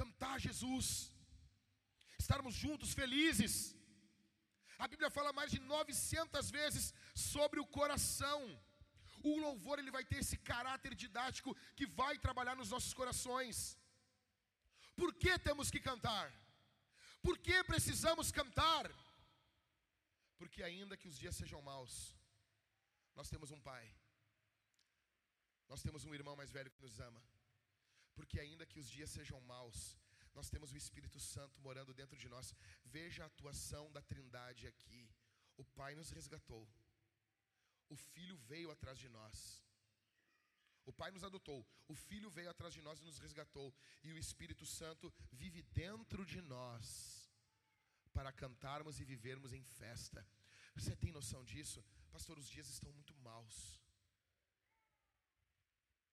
cantar 0.00 0.36
Jesus, 0.46 0.86
estarmos 2.22 2.54
juntos 2.64 2.92
felizes. 3.00 3.56
A 4.84 4.86
Bíblia 4.92 5.10
fala 5.16 5.32
mais 5.38 5.50
de 5.54 5.58
900 5.58 6.52
vezes 6.58 6.94
sobre 7.32 7.58
o 7.58 7.66
coração. 7.78 8.40
O 9.24 9.34
louvor 9.46 9.76
ele 9.80 9.96
vai 9.96 10.04
ter 10.04 10.18
esse 10.20 10.38
caráter 10.52 10.94
didático 10.94 11.56
que 11.74 11.86
vai 12.00 12.14
trabalhar 12.26 12.54
nos 12.54 12.70
nossos 12.76 12.94
corações. 12.94 13.76
Por 15.00 15.12
que 15.22 15.36
temos 15.48 15.68
que 15.74 15.80
cantar? 15.90 16.26
Por 17.26 17.38
que 17.38 17.56
precisamos 17.64 18.30
cantar? 18.30 18.86
Porque 20.36 20.62
ainda 20.62 20.96
que 21.00 21.08
os 21.08 21.16
dias 21.16 21.34
sejam 21.34 21.60
maus, 21.62 22.14
nós 23.14 23.30
temos 23.30 23.50
um 23.50 23.60
pai. 23.60 23.84
Nós 25.66 25.82
temos 25.82 26.04
um 26.04 26.14
irmão 26.14 26.36
mais 26.36 26.52
velho 26.52 26.70
que 26.70 26.82
nos 26.82 27.00
ama. 27.00 27.22
Porque 28.14 28.38
ainda 28.38 28.66
que 28.66 28.78
os 28.78 28.90
dias 28.90 29.08
sejam 29.08 29.40
maus, 29.40 29.96
nós 30.34 30.50
temos 30.50 30.70
o 30.72 30.76
Espírito 30.76 31.18
Santo 31.18 31.62
morando 31.62 31.94
dentro 31.94 32.18
de 32.18 32.28
nós. 32.28 32.54
Veja 32.84 33.22
a 33.22 33.26
atuação 33.26 33.90
da 33.90 34.02
Trindade 34.02 34.66
aqui. 34.66 35.08
O 35.56 35.64
Pai 35.64 35.94
nos 35.94 36.10
resgatou. 36.10 36.68
O 37.88 37.96
Filho 37.96 38.36
veio 38.36 38.70
atrás 38.70 38.98
de 38.98 39.08
nós. 39.08 39.63
O 40.86 40.92
Pai 40.92 41.10
nos 41.10 41.24
adotou, 41.24 41.66
o 41.88 41.94
Filho 41.94 42.30
veio 42.30 42.50
atrás 42.50 42.74
de 42.74 42.82
nós 42.82 43.00
e 43.00 43.04
nos 43.04 43.18
resgatou, 43.18 43.74
e 44.02 44.12
o 44.12 44.18
Espírito 44.18 44.66
Santo 44.66 45.12
vive 45.32 45.62
dentro 45.62 46.24
de 46.26 46.40
nós 46.42 47.32
para 48.12 48.32
cantarmos 48.32 49.00
e 49.00 49.04
vivermos 49.04 49.52
em 49.52 49.62
festa. 49.62 50.26
Você 50.74 50.94
tem 50.94 51.10
noção 51.10 51.44
disso? 51.44 51.84
Pastor, 52.10 52.38
os 52.38 52.48
dias 52.48 52.68
estão 52.68 52.92
muito 52.92 53.14
maus. 53.16 53.80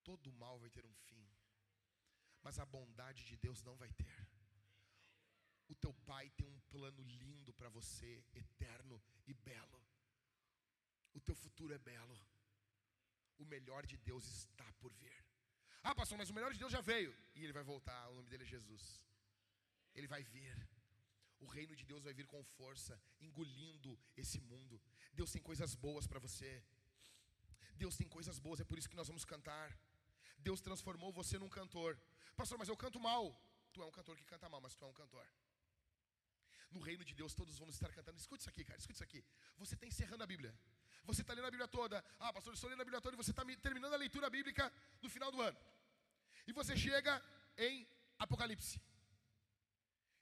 Todo 0.04 0.32
mal 0.34 0.58
vai 0.60 0.70
ter 0.70 0.86
um 0.86 0.94
fim, 0.94 1.28
mas 2.42 2.58
a 2.58 2.66
bondade 2.66 3.26
de 3.26 3.36
Deus 3.38 3.62
não 3.62 3.76
vai 3.76 3.92
ter. 3.92 4.28
O 5.68 5.76
teu 5.76 5.94
pai 6.06 6.30
tem 6.32 6.48
um 6.48 6.60
plano 6.62 7.02
lindo 7.04 7.54
para 7.54 7.70
você, 7.70 8.24
eterno 8.34 9.02
e 9.28 9.34
belo. 9.34 9.82
O 11.14 11.22
teu 11.22 11.36
futuro 11.36 11.74
é 11.74 11.78
belo. 11.78 12.20
O 13.42 13.46
melhor 13.54 13.84
de 13.92 13.98
Deus 14.10 14.26
está 14.40 14.68
por 14.82 14.92
vir. 15.02 15.18
Ah, 15.88 15.96
pastor, 16.00 16.18
mas 16.20 16.30
o 16.32 16.36
melhor 16.38 16.52
de 16.56 16.60
Deus 16.64 16.72
já 16.78 16.82
veio. 16.92 17.12
E 17.36 17.44
ele 17.44 17.54
vai 17.60 17.64
voltar. 17.72 18.02
O 18.10 18.16
nome 18.18 18.30
dele 18.30 18.44
é 18.48 18.54
Jesus. 18.56 18.84
Ele 19.96 20.08
vai 20.14 20.24
vir. 20.36 20.56
O 21.40 21.48
reino 21.56 21.76
de 21.80 21.86
Deus 21.92 22.04
vai 22.08 22.14
vir 22.14 22.28
com 22.34 22.42
força, 22.58 22.94
engolindo 23.28 23.92
esse 24.16 24.40
mundo. 24.52 24.80
Deus 25.20 25.32
tem 25.36 25.42
coisas 25.42 25.74
boas 25.86 26.06
para 26.06 26.20
você. 26.26 26.52
Deus 27.84 27.96
tem 28.00 28.08
coisas 28.08 28.38
boas, 28.46 28.60
é 28.60 28.64
por 28.64 28.78
isso 28.78 28.90
que 28.92 29.00
nós 29.00 29.08
vamos 29.12 29.26
cantar. 29.26 29.68
Deus 30.38 30.62
transformou 30.62 31.12
você 31.12 31.40
num 31.40 31.50
cantor. 31.50 32.00
Pastor, 32.36 32.58
mas 32.60 32.70
eu 32.70 32.78
canto 32.78 33.00
mal. 33.00 33.24
Tu 33.74 33.82
é 33.82 33.86
um 33.86 33.96
cantor 33.98 34.16
que 34.20 34.26
canta 34.26 34.48
mal, 34.54 34.62
mas 34.62 34.76
tu 34.76 34.86
é 34.86 34.88
um 34.88 34.94
cantor. 34.94 35.28
No 36.70 36.80
reino 36.80 37.04
de 37.04 37.16
Deus 37.16 37.34
todos 37.34 37.58
vamos 37.58 37.76
estar 37.76 37.92
cantando. 37.92 38.20
Escute 38.20 38.42
isso 38.42 38.50
aqui, 38.50 38.64
cara, 38.64 38.80
escute 38.80 38.98
isso 38.98 39.04
aqui. 39.04 39.26
Você 39.58 39.74
está 39.74 39.88
encerrando 39.88 40.24
a 40.24 40.28
Bíblia. 40.28 40.54
Você 41.04 41.22
está 41.22 41.34
lendo 41.34 41.48
a 41.48 41.52
Bíblia 41.52 41.68
toda. 41.68 42.04
Ah, 42.20 42.32
pastor, 42.32 42.52
eu 42.52 42.56
estou 42.56 42.70
lendo 42.70 42.82
a 42.82 42.86
Bíblia 42.86 43.02
toda 43.02 43.16
e 43.16 43.18
você 43.18 43.32
está 43.32 43.44
terminando 43.62 43.94
a 43.94 43.98
leitura 43.98 44.30
bíblica 44.30 44.72
no 45.02 45.10
final 45.10 45.32
do 45.32 45.42
ano. 45.42 45.58
E 46.48 46.54
você 46.54 46.76
chega 46.78 47.22
em 47.58 47.88
Apocalipse. 48.20 48.82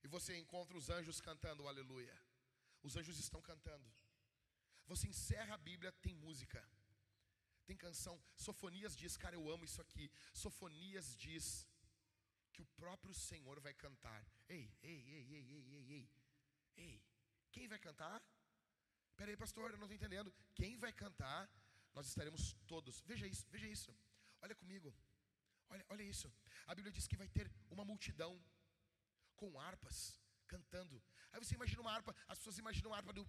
E 0.04 0.08
você 0.08 0.38
encontra 0.38 0.78
os 0.78 0.90
anjos 0.90 1.20
cantando 1.20 1.68
aleluia. 1.68 2.18
Os 2.82 2.96
anjos 2.96 3.20
estão 3.20 3.42
cantando. 3.42 3.92
Você 4.88 5.08
encerra 5.08 5.56
a 5.56 5.58
Bíblia, 5.58 5.92
tem 5.92 6.16
música. 6.16 6.64
Tem 7.66 7.78
canção. 7.78 8.20
Sofonias 8.36 8.96
diz, 8.96 9.16
cara, 9.18 9.36
eu 9.36 9.50
amo 9.50 9.66
isso 9.66 9.82
aqui. 9.82 10.10
Sofonias 10.34 11.16
diz 11.16 11.68
que 12.54 12.62
o 12.62 12.66
próprio 12.66 13.14
Senhor 13.14 13.60
vai 13.60 13.74
cantar. 13.74 14.26
Ei, 14.48 14.74
ei, 14.82 15.00
ei, 15.16 15.28
ei, 15.36 15.52
ei, 15.52 15.66
ei, 15.76 15.92
ei. 15.94 16.10
Ei, 16.78 17.04
quem 17.52 17.68
vai 17.68 17.78
cantar? 17.78 18.24
Peraí, 19.20 19.36
pastor, 19.36 19.72
eu 19.72 19.78
não 19.78 19.86
estou 19.86 19.98
entendendo. 20.00 20.34
Quem 20.56 20.78
vai 20.84 20.94
cantar? 20.94 21.42
Nós 21.94 22.08
estaremos 22.08 22.44
todos. 22.68 23.02
Veja 23.02 23.28
isso, 23.28 23.46
veja 23.56 23.68
isso. 23.68 23.92
Olha 24.42 24.56
comigo. 24.56 24.90
Olha, 25.70 25.86
olha 25.90 26.04
isso. 26.04 26.28
A 26.68 26.74
Bíblia 26.74 26.94
diz 26.98 27.06
que 27.06 27.18
vai 27.22 27.28
ter 27.28 27.52
uma 27.70 27.84
multidão 27.84 28.34
com 29.36 29.60
harpas 29.60 29.98
cantando. 30.48 31.04
Aí 31.32 31.40
você 31.42 31.54
imagina 31.56 31.82
uma 31.82 31.92
harpa, 31.92 32.16
as 32.30 32.38
pessoas 32.38 32.58
imaginam 32.58 32.92
uma 32.92 32.98
harpa 32.98 33.12
do. 33.12 33.28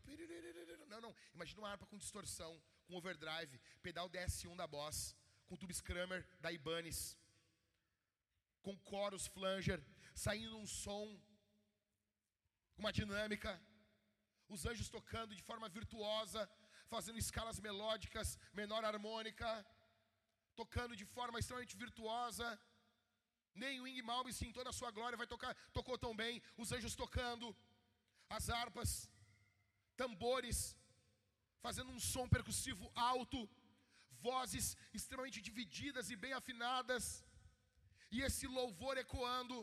Não, 0.92 1.00
não. 1.00 1.12
Imagina 1.34 1.60
uma 1.60 1.70
harpa 1.70 1.86
com 1.86 1.98
distorção, 1.98 2.52
com 2.86 2.94
overdrive, 2.94 3.60
pedal 3.82 4.08
DS1 4.08 4.56
da 4.56 4.68
Boss, 4.68 5.16
com 5.46 5.56
tube 5.56 5.74
Scrammer 5.74 6.24
da 6.40 6.52
Ibanez, 6.52 7.18
com 8.62 8.78
coros 8.78 9.26
flanger, 9.26 9.84
saindo 10.14 10.56
um 10.56 10.68
som, 10.68 11.20
uma 12.78 12.92
dinâmica, 12.92 13.60
os 14.54 14.62
anjos 14.70 14.88
tocando 14.96 15.36
de 15.38 15.44
forma 15.48 15.68
virtuosa, 15.78 16.40
fazendo 16.94 17.22
escalas 17.24 17.58
melódicas, 17.66 18.28
menor 18.60 18.82
harmônica, 18.90 19.48
tocando 20.60 20.94
de 21.00 21.06
forma 21.16 21.38
extremamente 21.38 21.76
virtuosa. 21.84 22.46
Nem 23.62 23.80
o 23.80 23.86
Ing 23.90 24.02
Malmsteen 24.10 24.50
em 24.50 24.56
toda 24.58 24.70
a 24.70 24.78
sua 24.80 24.90
glória 24.96 25.20
vai 25.22 25.28
tocar, 25.34 25.52
tocou 25.78 25.96
tão 26.04 26.12
bem. 26.22 26.34
Os 26.62 26.72
anjos 26.76 26.94
tocando, 27.02 27.46
as 28.38 28.44
harpas, 28.58 28.90
tambores, 30.02 30.58
fazendo 31.66 31.90
um 31.96 32.00
som 32.12 32.26
percussivo 32.36 32.86
alto, 33.12 33.40
vozes 34.28 34.66
extremamente 34.98 35.40
divididas 35.48 36.10
e 36.10 36.16
bem 36.24 36.32
afinadas, 36.40 37.04
e 38.14 38.20
esse 38.28 38.46
louvor 38.58 38.96
ecoando. 39.04 39.58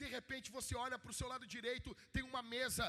De 0.00 0.06
repente 0.16 0.54
você 0.58 0.74
olha 0.84 0.98
para 0.98 1.12
o 1.12 1.18
seu 1.18 1.28
lado 1.32 1.46
direito, 1.56 1.96
tem 2.14 2.24
uma 2.30 2.42
mesa. 2.54 2.86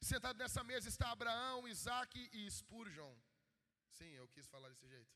Sentado 0.00 0.38
nessa 0.38 0.64
mesa 0.64 0.88
está 0.88 1.10
Abraão, 1.10 1.68
Isaac 1.68 2.18
e 2.32 2.50
Spurgeon. 2.50 3.14
Sim, 3.90 4.10
eu 4.20 4.26
quis 4.28 4.46
falar 4.48 4.68
desse 4.70 4.88
jeito. 4.88 5.14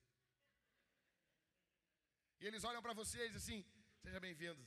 E 2.40 2.46
eles 2.46 2.64
olham 2.64 2.82
para 2.82 2.92
você 2.92 3.18
e 3.24 3.30
dizem 3.30 3.60
assim: 3.60 3.66
Seja 4.02 4.20
bem-vindo 4.20 4.62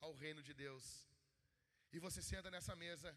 ao 0.00 0.14
reino 0.14 0.42
de 0.42 0.54
Deus. 0.54 1.06
E 1.92 1.98
você 1.98 2.22
senta 2.22 2.50
nessa 2.50 2.74
mesa, 2.74 3.10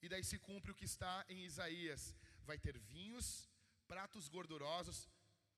e 0.00 0.08
daí 0.08 0.24
se 0.24 0.38
cumpre 0.38 0.72
o 0.72 0.74
que 0.74 0.86
está 0.86 1.12
em 1.28 1.44
Isaías: 1.44 2.14
vai 2.48 2.58
ter 2.58 2.78
vinhos, 2.78 3.26
pratos 3.86 4.26
gordurosos, 4.28 5.08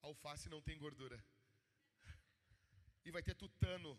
alface 0.03 0.49
não 0.49 0.61
tem 0.61 0.77
gordura. 0.77 1.25
E 3.05 3.13
vai 3.13 3.23
ter 3.23 3.35
tutano. 3.35 3.97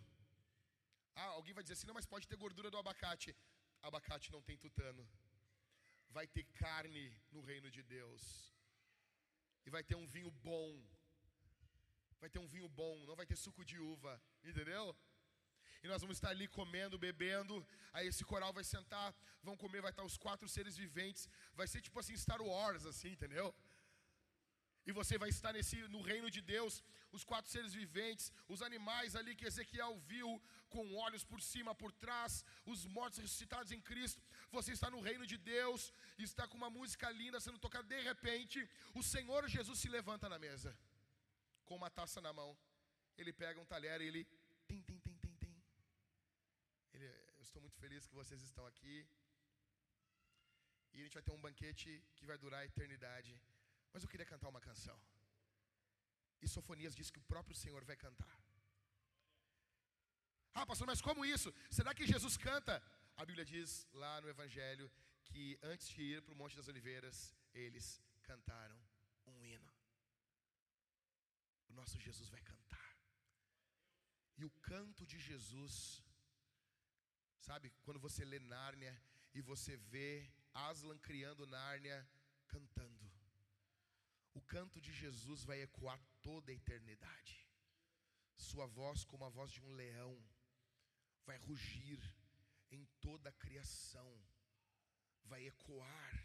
Ah, 1.16 1.30
alguém 1.38 1.54
vai 1.54 1.64
dizer 1.64 1.76
assim: 1.76 1.88
não, 1.88 1.94
mas 1.94 2.06
pode 2.06 2.28
ter 2.28 2.36
gordura 2.36 2.70
do 2.70 2.78
abacate. 2.78 3.34
Abacate 3.82 4.30
não 4.30 4.41
tem 4.41 4.58
tutano. 4.58 5.08
Vai 6.10 6.28
ter 6.28 6.44
carne 6.64 7.16
no 7.32 7.42
reino 7.42 7.70
de 7.70 7.84
Deus. 7.84 8.54
E 9.66 9.70
vai 9.70 9.84
ter 9.84 9.96
um 9.96 10.08
vinho 10.08 10.32
bom 10.32 10.82
vai 12.20 12.30
ter 12.30 12.40
um 12.40 12.48
vinho 12.48 12.68
bom, 12.70 13.06
não 13.06 13.16
vai 13.16 13.26
ter 13.26 13.36
suco 13.36 13.64
de 13.64 13.80
uva, 13.80 14.22
entendeu? 14.44 14.96
E 15.84 15.88
nós 15.88 16.02
vamos 16.02 16.18
estar 16.18 16.30
ali 16.30 16.48
comendo, 16.48 16.98
bebendo. 16.98 17.66
Aí 17.94 18.08
esse 18.08 18.24
coral 18.26 18.52
vai 18.52 18.64
sentar, 18.64 19.16
vão 19.44 19.56
comer, 19.56 19.82
vai 19.82 19.92
estar 19.92 20.04
os 20.04 20.18
quatro 20.18 20.48
seres 20.50 20.76
viventes. 20.76 21.30
Vai 21.54 21.68
ser 21.68 21.82
tipo 21.82 22.00
assim 22.00 22.18
Star 22.18 22.42
Wars, 22.42 22.86
assim, 22.86 23.10
entendeu? 23.10 23.54
E 24.88 24.92
você 25.00 25.16
vai 25.22 25.30
estar 25.36 25.52
nesse 25.56 25.78
no 25.96 26.02
reino 26.10 26.30
de 26.36 26.42
Deus, 26.54 26.74
os 27.12 27.24
quatro 27.30 27.52
seres 27.54 27.74
viventes, 27.82 28.26
os 28.54 28.62
animais 28.68 29.18
ali 29.20 29.36
que 29.36 29.48
Ezequiel 29.50 29.94
viu, 30.12 30.30
com 30.74 30.96
olhos 31.06 31.24
por 31.32 31.42
cima, 31.42 31.76
por 31.82 31.92
trás, 32.04 32.34
os 32.74 32.86
mortos 32.98 33.20
ressuscitados 33.24 33.74
em 33.76 33.82
Cristo. 33.90 34.22
Você 34.58 34.72
está 34.72 34.90
no 34.90 35.02
reino 35.02 35.26
de 35.32 35.38
Deus, 35.38 35.92
está 36.18 36.48
com 36.48 36.58
uma 36.62 36.70
música 36.70 37.10
linda 37.22 37.42
sendo 37.42 37.60
tocada. 37.60 37.86
De 37.96 38.02
repente, 38.12 38.60
o 38.94 39.04
Senhor 39.04 39.50
Jesus 39.56 39.78
se 39.78 39.90
levanta 39.90 40.30
na 40.30 40.40
mesa 40.40 40.72
com 41.66 41.76
uma 41.76 41.90
taça 41.90 42.22
na 42.22 42.32
mão. 42.32 42.58
Ele 43.18 43.34
pega 43.34 43.60
um 43.60 43.66
talher 43.66 44.00
e 44.00 44.08
ele 44.08 44.24
tem, 44.70 44.82
tem, 44.84 45.00
tem, 45.00 45.18
tem, 45.18 45.36
tem. 45.36 45.56
Ele, 46.94 47.08
eu 47.36 47.44
estou 47.44 47.62
muito 47.62 47.78
feliz 47.78 48.08
que 48.08 48.16
vocês 48.22 48.42
estão 48.42 48.66
aqui. 48.66 49.06
E 50.94 51.02
a 51.02 51.04
gente 51.04 51.14
vai 51.20 51.24
ter 51.24 51.34
um 51.38 51.46
banquete 51.50 52.02
que 52.16 52.26
vai 52.26 52.38
durar 52.38 52.62
a 52.62 52.66
eternidade. 52.66 53.34
Mas 53.94 54.04
eu 54.04 54.10
queria 54.10 54.26
cantar 54.26 54.50
uma 54.50 54.62
canção. 54.62 54.98
E 56.42 56.48
Sofonias 56.48 56.96
diz 56.96 57.10
que 57.10 57.20
o 57.20 57.28
próprio 57.34 57.56
Senhor 57.56 57.84
vai 57.84 57.96
cantar. 57.96 58.36
Ah, 60.54 60.66
pastor, 60.66 60.88
mas 60.88 61.02
como 61.02 61.26
isso? 61.26 61.54
Será 61.70 61.94
que 61.94 62.12
Jesus 62.14 62.36
canta? 62.38 62.76
A 63.16 63.26
Bíblia 63.26 63.46
diz 63.46 63.88
lá 63.94 64.20
no 64.22 64.30
Evangelho 64.30 64.92
que 65.24 65.58
antes 65.62 65.88
de 65.90 66.02
ir 66.02 66.22
para 66.22 66.34
o 66.34 66.38
Monte 66.38 66.56
das 66.56 66.68
Oliveiras, 66.68 67.36
eles 67.54 68.02
cantaram 68.24 68.80
um 69.26 69.44
hino 69.46 69.78
o 71.70 71.74
nosso 71.74 72.00
Jesus 72.00 72.30
vai 72.30 72.42
cantar. 72.42 72.98
E 74.38 74.46
o 74.46 74.50
canto 74.70 75.06
de 75.06 75.20
Jesus, 75.20 76.04
sabe, 77.40 77.72
quando 77.84 78.00
você 78.00 78.24
lê 78.24 78.40
Nárnia 78.40 78.96
e 79.34 79.42
você 79.42 79.76
vê 79.76 80.32
Aslan 80.54 80.98
criando 81.00 81.48
Nárnia 81.48 82.08
cantando, 82.48 82.97
o 84.38 84.42
canto 84.54 84.80
de 84.86 84.92
Jesus 85.02 85.44
vai 85.50 85.60
ecoar 85.62 86.00
toda 86.22 86.52
a 86.52 86.58
eternidade. 86.62 87.36
Sua 88.50 88.68
voz, 88.80 89.04
como 89.04 89.26
a 89.26 89.30
voz 89.38 89.52
de 89.52 89.62
um 89.62 89.74
leão, 89.82 90.14
vai 91.26 91.38
rugir 91.48 92.00
em 92.70 92.84
toda 93.02 93.30
a 93.30 93.40
criação, 93.44 94.10
vai 95.24 95.42
ecoar 95.54 96.16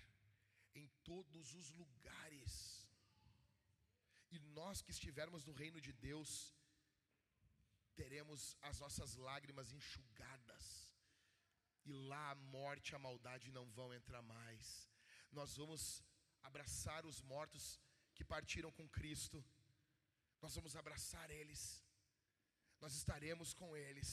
em 0.75 0.87
todos 1.05 1.55
os 1.55 1.71
lugares 1.71 2.53
e 4.35 4.39
nós 4.59 4.81
que 4.81 4.91
estivermos 4.97 5.45
no 5.45 5.53
reino 5.53 5.79
de 5.87 5.93
Deus, 5.93 6.31
teremos 7.95 8.57
as 8.63 8.79
nossas 8.81 9.15
lágrimas 9.29 9.71
enxugadas. 9.79 10.65
E 11.85 11.93
lá 11.93 12.31
a 12.31 12.35
morte 12.35 12.91
e 12.91 12.95
a 12.95 12.99
maldade 13.07 13.51
não 13.51 13.67
vão 13.79 13.93
entrar 13.93 14.23
mais. 14.23 14.89
Nós 15.31 15.55
vamos 15.61 16.03
abraçar 16.43 17.05
os 17.05 17.21
mortos 17.21 17.79
que 18.23 18.32
partiram 18.36 18.70
com 18.78 18.93
Cristo. 18.99 19.39
Nós 20.43 20.55
vamos 20.59 20.74
abraçar 20.81 21.28
eles. 21.40 21.62
Nós 22.82 22.93
estaremos 23.01 23.49
com 23.61 23.70
eles 23.86 24.09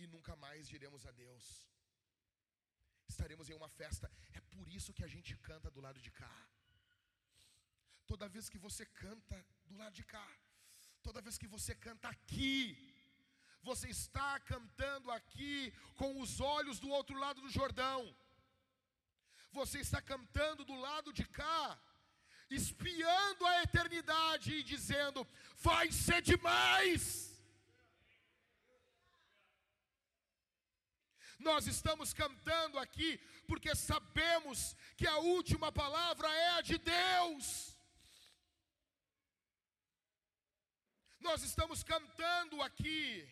e 0.00 0.06
nunca 0.14 0.34
mais 0.44 0.68
diremos 0.74 1.04
adeus. 1.12 1.46
Estaremos 3.12 3.48
em 3.50 3.56
uma 3.60 3.70
festa. 3.80 4.06
É 4.38 4.40
por 4.54 4.66
isso 4.78 4.94
que 4.96 5.04
a 5.08 5.12
gente 5.14 5.32
canta 5.48 5.70
do 5.76 5.82
lado 5.86 6.00
de 6.06 6.10
cá. 6.20 6.34
Toda 8.10 8.32
vez 8.36 8.48
que 8.52 8.60
você 8.66 8.86
canta 9.04 9.38
do 9.68 9.76
lado 9.82 9.94
de 10.00 10.04
cá, 10.14 10.28
toda 11.06 11.24
vez 11.26 11.36
que 11.42 11.52
você 11.56 11.74
canta 11.86 12.08
aqui, 12.14 12.54
você 13.70 13.88
está 13.98 14.30
cantando 14.52 15.10
aqui 15.18 15.54
com 16.00 16.10
os 16.22 16.32
olhos 16.56 16.80
do 16.84 16.90
outro 16.98 17.18
lado 17.24 17.40
do 17.42 17.54
Jordão. 17.58 18.00
Você 19.60 19.78
está 19.86 20.00
cantando 20.12 20.64
do 20.64 20.76
lado 20.88 21.12
de 21.12 21.24
cá, 21.40 21.62
espiando 22.50 23.46
a 23.46 23.62
eternidade 23.62 24.54
e 24.54 24.62
dizendo: 24.62 25.26
vai 25.56 25.90
ser 25.92 26.20
demais. 26.20 27.30
Nós 31.38 31.66
estamos 31.66 32.12
cantando 32.12 32.78
aqui 32.78 33.18
porque 33.46 33.74
sabemos 33.74 34.76
que 34.96 35.06
a 35.06 35.18
última 35.18 35.72
palavra 35.72 36.28
é 36.28 36.50
a 36.50 36.60
de 36.60 36.76
Deus. 36.76 37.46
Nós 41.18 41.42
estamos 41.42 41.82
cantando 41.82 42.62
aqui, 42.62 43.28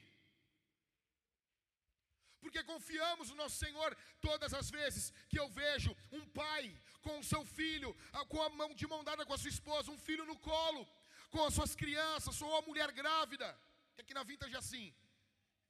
porque 2.41 2.63
confiamos 2.63 3.31
no 3.31 3.37
nosso 3.37 3.57
Senhor 3.57 3.97
todas 4.21 4.53
as 4.53 4.71
vezes 4.71 5.13
que 5.29 5.39
eu 5.39 5.49
vejo 5.49 5.97
um 6.13 6.25
pai 6.29 6.65
com 7.07 7.19
o 7.19 7.25
seu 7.25 7.43
filho, 7.45 7.91
com 8.29 8.41
a 8.43 8.49
mão 8.61 8.71
de 8.75 8.87
mão 8.93 9.03
dada 9.03 9.25
com 9.27 9.35
a 9.35 9.39
sua 9.39 9.55
esposa, 9.57 9.91
um 9.91 9.99
filho 10.09 10.25
no 10.31 10.39
colo, 10.39 10.83
com 11.31 11.45
as 11.45 11.55
suas 11.55 11.75
crianças, 11.75 12.41
ou 12.43 12.51
uma 12.51 12.63
mulher 12.63 12.91
grávida, 12.93 13.49
que 13.95 14.03
aqui 14.03 14.15
na 14.15 14.23
vintage 14.23 14.55
é 14.55 14.59
assim, 14.59 14.87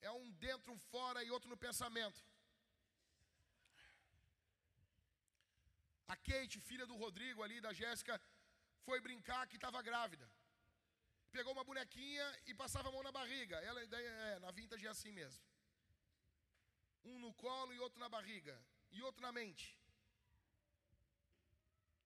é 0.01 0.11
um 0.11 0.31
dentro, 0.47 0.73
um 0.73 0.79
fora 0.93 1.23
e 1.23 1.31
outro 1.31 1.51
no 1.51 1.57
pensamento. 1.57 2.21
A 6.07 6.17
Kate, 6.17 6.59
filha 6.61 6.87
do 6.87 6.97
Rodrigo 6.97 7.43
ali, 7.43 7.61
da 7.61 7.73
Jéssica, 7.73 8.21
foi 8.87 9.01
brincar 9.01 9.47
que 9.47 9.57
estava 9.57 9.83
grávida 9.83 10.29
pegou 11.31 11.53
uma 11.53 11.65
bonequinha 11.65 12.27
e 12.47 12.55
passava 12.55 12.89
a 12.89 12.93
mão 12.93 13.03
na 13.03 13.13
barriga. 13.13 13.57
Ela 13.57 13.81
é, 13.83 14.39
na 14.41 14.51
vintage 14.51 14.87
é 14.87 14.91
assim 14.91 15.13
mesmo. 15.13 15.43
Um 17.05 17.19
no 17.19 17.33
colo 17.35 17.73
e 17.73 17.79
outro 17.79 17.99
na 18.01 18.09
barriga. 18.09 18.59
E 18.91 19.03
outro 19.03 19.23
na 19.23 19.33
mente. 19.33 19.77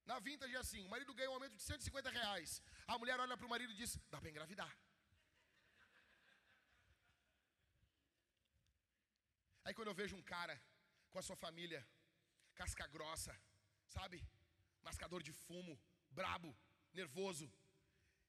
Na 0.05 0.19
vintage 0.19 0.55
é 0.55 0.59
assim, 0.59 0.83
o 0.85 0.89
marido 0.89 1.15
ganha 1.15 1.31
um 1.31 1.35
aumento 1.35 1.57
de 1.57 1.63
150 1.63 2.11
reais. 2.11 2.63
A 2.87 2.99
mulher 2.99 3.19
olha 3.21 3.37
para 3.37 3.47
o 3.47 3.49
marido 3.49 3.73
e 3.73 3.77
diz, 3.77 3.99
dá 4.11 4.21
para 4.21 4.31
engravidar. 4.31 4.73
Aí 9.65 9.75
quando 9.75 9.89
eu 9.89 9.95
vejo 9.95 10.17
um 10.17 10.23
cara 10.35 10.61
com 11.11 11.19
a 11.19 11.23
sua 11.23 11.37
família, 11.37 11.87
casca 12.55 12.87
grossa, 12.87 13.35
sabe? 13.87 14.19
Mascador 14.83 15.23
de 15.23 15.33
fumo, 15.33 15.81
brabo, 16.11 16.51
nervoso. 16.93 17.47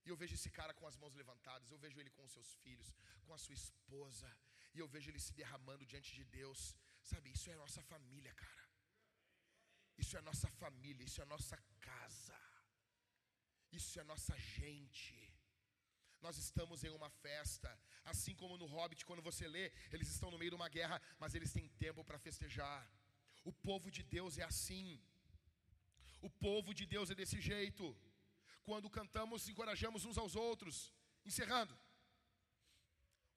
E 0.06 0.10
eu 0.10 0.18
vejo 0.22 0.36
esse 0.36 0.50
cara 0.52 0.74
com 0.74 0.86
as 0.86 0.98
mãos 0.98 1.16
levantadas, 1.16 1.72
eu 1.72 1.78
vejo 1.78 2.00
ele 2.00 2.12
com 2.12 2.24
os 2.26 2.34
seus 2.34 2.54
filhos, 2.64 2.94
com 3.26 3.34
a 3.34 3.38
sua 3.38 3.56
esposa, 3.56 4.30
e 4.74 4.80
eu 4.80 4.88
vejo 4.88 5.10
ele 5.10 5.20
se 5.20 5.34
derramando 5.34 5.86
diante 5.86 6.14
de 6.14 6.26
Deus. 6.26 6.76
Sabe, 7.02 7.32
isso 7.32 7.50
é 7.50 7.56
nossa 7.56 7.82
família, 7.84 8.34
cara. 8.34 8.63
Isso 10.04 10.18
é 10.20 10.22
nossa 10.30 10.50
família, 10.62 11.06
isso 11.10 11.22
é 11.24 11.26
nossa 11.34 11.58
casa. 11.88 12.38
Isso 13.80 13.94
é 14.02 14.04
nossa 14.12 14.36
gente. 14.56 15.16
Nós 16.26 16.36
estamos 16.46 16.84
em 16.88 16.92
uma 16.98 17.10
festa, 17.26 17.70
assim 18.12 18.34
como 18.42 18.58
no 18.62 18.68
Hobbit, 18.74 19.06
quando 19.10 19.24
você 19.30 19.46
lê, 19.56 19.66
eles 19.94 20.10
estão 20.14 20.30
no 20.34 20.40
meio 20.42 20.52
de 20.54 20.58
uma 20.60 20.70
guerra, 20.78 20.98
mas 21.22 21.34
eles 21.38 21.54
têm 21.56 21.70
tempo 21.86 22.04
para 22.10 22.20
festejar. 22.28 22.82
O 23.52 23.54
povo 23.70 23.90
de 23.98 24.04
Deus 24.16 24.38
é 24.44 24.46
assim. 24.52 25.02
O 26.28 26.30
povo 26.48 26.74
de 26.80 26.86
Deus 26.96 27.10
é 27.10 27.16
desse 27.22 27.40
jeito. 27.52 27.86
Quando 28.70 28.96
cantamos, 29.00 29.48
encorajamos 29.54 30.04
uns 30.10 30.18
aos 30.18 30.36
outros. 30.48 30.78
Encerrando. 31.30 31.76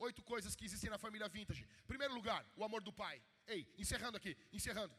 Oito 0.07 0.23
coisas 0.35 0.55
que 0.57 0.67
existem 0.69 0.91
na 0.95 0.99
família 1.07 1.29
vintage. 1.29 1.65
Primeiro 1.93 2.15
lugar, 2.19 2.43
o 2.57 2.65
amor 2.69 2.83
do 2.89 2.93
pai. 3.05 3.17
Ei, 3.47 3.63
encerrando 3.83 4.17
aqui, 4.17 4.37
encerrando. 4.53 4.95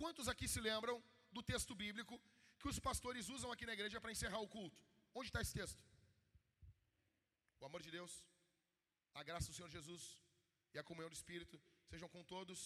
Quantos 0.00 0.28
aqui 0.32 0.46
se 0.54 0.60
lembram 0.68 0.96
do 1.36 1.42
texto 1.50 1.74
bíblico 1.82 2.14
que 2.60 2.68
os 2.72 2.78
pastores 2.78 3.28
usam 3.36 3.50
aqui 3.52 3.66
na 3.66 3.76
igreja 3.78 4.00
para 4.00 4.12
encerrar 4.14 4.40
o 4.40 4.48
culto? 4.56 4.80
Onde 5.14 5.28
está 5.28 5.40
esse 5.40 5.54
texto? 5.60 5.82
O 7.60 7.64
amor 7.68 7.82
de 7.86 7.90
Deus, 7.90 8.12
a 9.14 9.22
graça 9.28 9.48
do 9.50 9.56
Senhor 9.58 9.70
Jesus 9.76 10.02
e 10.74 10.78
a 10.78 10.84
comunhão 10.88 11.10
do 11.12 11.18
Espírito 11.20 11.56
sejam 11.90 12.08
com 12.14 12.22
todos. 12.34 12.60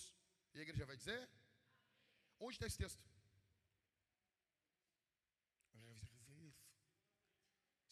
E 0.55 0.59
a 0.59 0.62
igreja 0.62 0.85
vai 0.90 0.97
dizer? 0.97 1.20
Onde 2.40 2.57
está 2.57 2.66
esse 2.66 2.78
texto? 2.85 3.02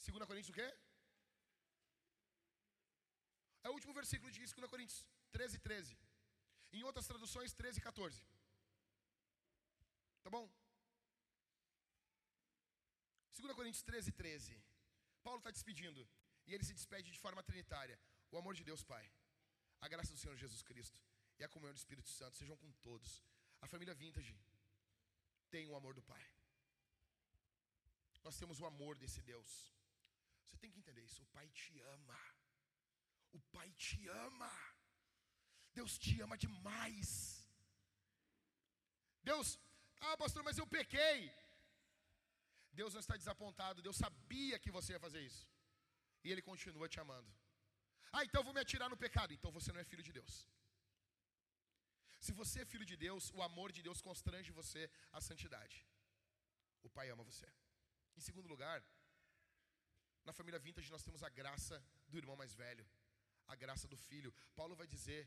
Segunda 0.07 0.27
Coríntios 0.27 0.53
o 0.53 0.59
quê? 0.59 0.69
É 3.63 3.69
o 3.69 3.75
último 3.79 3.93
versículo 4.01 4.31
de 4.33 4.39
2 4.39 4.69
Coríntios 4.73 4.99
13, 5.31 5.59
13. 5.59 5.97
Em 6.73 6.83
outras 6.83 7.07
traduções, 7.07 7.53
13, 7.53 7.81
14. 7.81 8.25
Tá 10.29 10.33
bom? 10.37 10.47
2 13.35 13.55
Coríntios 13.59 13.83
13, 13.83 14.13
13. 14.13 14.63
Paulo 15.23 15.39
está 15.39 15.51
despedindo. 15.51 16.01
E 16.47 16.53
ele 16.55 16.65
se 16.69 16.75
despede 16.79 17.11
de 17.11 17.19
forma 17.19 17.43
trinitária. 17.43 17.99
O 18.31 18.37
amor 18.37 18.55
de 18.59 18.63
Deus, 18.63 18.83
Pai. 18.83 19.05
A 19.81 19.89
graça 19.89 20.13
do 20.13 20.19
Senhor 20.23 20.37
Jesus 20.37 20.61
Cristo. 20.71 21.01
E 21.39 21.45
a 21.45 21.49
comunhão 21.49 21.73
do 21.73 21.79
Espírito 21.79 22.11
Santo 22.11 22.37
sejam 22.37 22.59
com 22.59 22.71
todos. 22.89 23.25
A 23.63 23.67
família 23.67 23.95
Vintage 23.95 24.37
tem 25.49 25.67
o 25.67 25.75
amor 25.75 25.95
do 25.95 26.03
Pai. 26.03 26.23
Nós 28.23 28.37
temos 28.37 28.61
o 28.61 28.67
amor 28.67 28.99
desse 28.99 29.23
Deus. 29.23 29.51
Você 30.45 30.59
tem 30.59 30.71
que 30.71 30.81
entender 30.81 31.05
isso. 31.09 31.23
O 31.23 31.31
Pai 31.39 31.49
te 31.61 31.81
ama. 31.97 32.21
O 33.33 33.41
Pai 33.57 33.73
te 33.73 34.07
ama. 34.27 34.53
Deus 35.73 35.97
te 35.97 36.21
ama 36.21 36.37
demais. 36.37 37.11
Deus, 39.23 39.59
ah, 40.01 40.17
pastor, 40.17 40.43
mas 40.43 40.59
eu 40.59 40.67
pequei. 40.67 41.33
Deus 42.73 42.95
não 42.95 43.01
está 43.05 43.17
desapontado. 43.17 43.83
Deus 43.83 43.97
sabia 43.97 44.59
que 44.59 44.71
você 44.71 44.93
ia 44.93 45.05
fazer 45.07 45.21
isso. 45.21 45.45
E 46.25 46.31
Ele 46.33 46.43
continua 46.51 46.89
te 46.89 47.01
amando. 47.01 47.31
Ah, 48.13 48.25
então 48.25 48.41
eu 48.41 48.45
vou 48.45 48.55
me 48.55 48.61
atirar 48.61 48.89
no 48.89 48.97
pecado. 48.97 49.33
Então 49.33 49.51
você 49.51 49.73
não 49.73 49.81
é 49.81 49.85
filho 49.85 50.03
de 50.09 50.13
Deus. 50.13 50.35
Se 52.27 52.33
você 52.41 52.63
é 52.63 52.71
filho 52.73 52.87
de 52.91 52.97
Deus, 52.97 53.25
o 53.39 53.43
amor 53.49 53.71
de 53.77 53.83
Deus 53.83 54.01
constrange 54.01 54.51
você 54.61 54.91
à 55.13 55.21
santidade. 55.21 55.77
O 56.83 56.91
Pai 56.91 57.09
ama 57.11 57.23
você. 57.23 57.49
Em 58.17 58.21
segundo 58.21 58.49
lugar, 58.49 58.79
na 60.25 60.33
família 60.33 60.59
vintage 60.59 60.91
nós 60.91 61.05
temos 61.07 61.23
a 61.23 61.29
graça 61.29 61.77
do 62.09 62.19
irmão 62.19 62.37
mais 62.37 62.55
velho, 62.55 62.87
a 63.47 63.55
graça 63.55 63.87
do 63.93 63.97
filho. 63.97 64.35
Paulo 64.57 64.75
vai 64.75 64.87
dizer, 64.87 65.23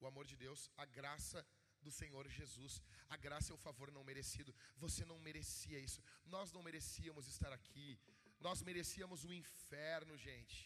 o 0.00 0.06
amor 0.06 0.26
de 0.26 0.36
Deus, 0.36 0.70
a 0.76 0.84
graça 0.84 1.46
do 1.86 1.92
Senhor 2.00 2.24
Jesus. 2.38 2.74
A 3.14 3.16
graça 3.24 3.48
é 3.52 3.56
o 3.56 3.64
favor 3.66 3.88
não 3.96 4.04
merecido. 4.10 4.54
Você 4.84 5.02
não 5.10 5.18
merecia 5.28 5.78
isso. 5.86 6.00
Nós 6.34 6.52
não 6.54 6.62
merecíamos 6.68 7.26
estar 7.34 7.52
aqui. 7.58 7.88
Nós 8.46 8.62
merecíamos 8.68 9.20
o 9.28 9.32
inferno, 9.42 10.16
gente. 10.28 10.58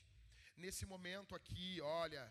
Nesse 0.65 0.85
momento 0.93 1.35
aqui, 1.39 1.69
olha, 2.01 2.25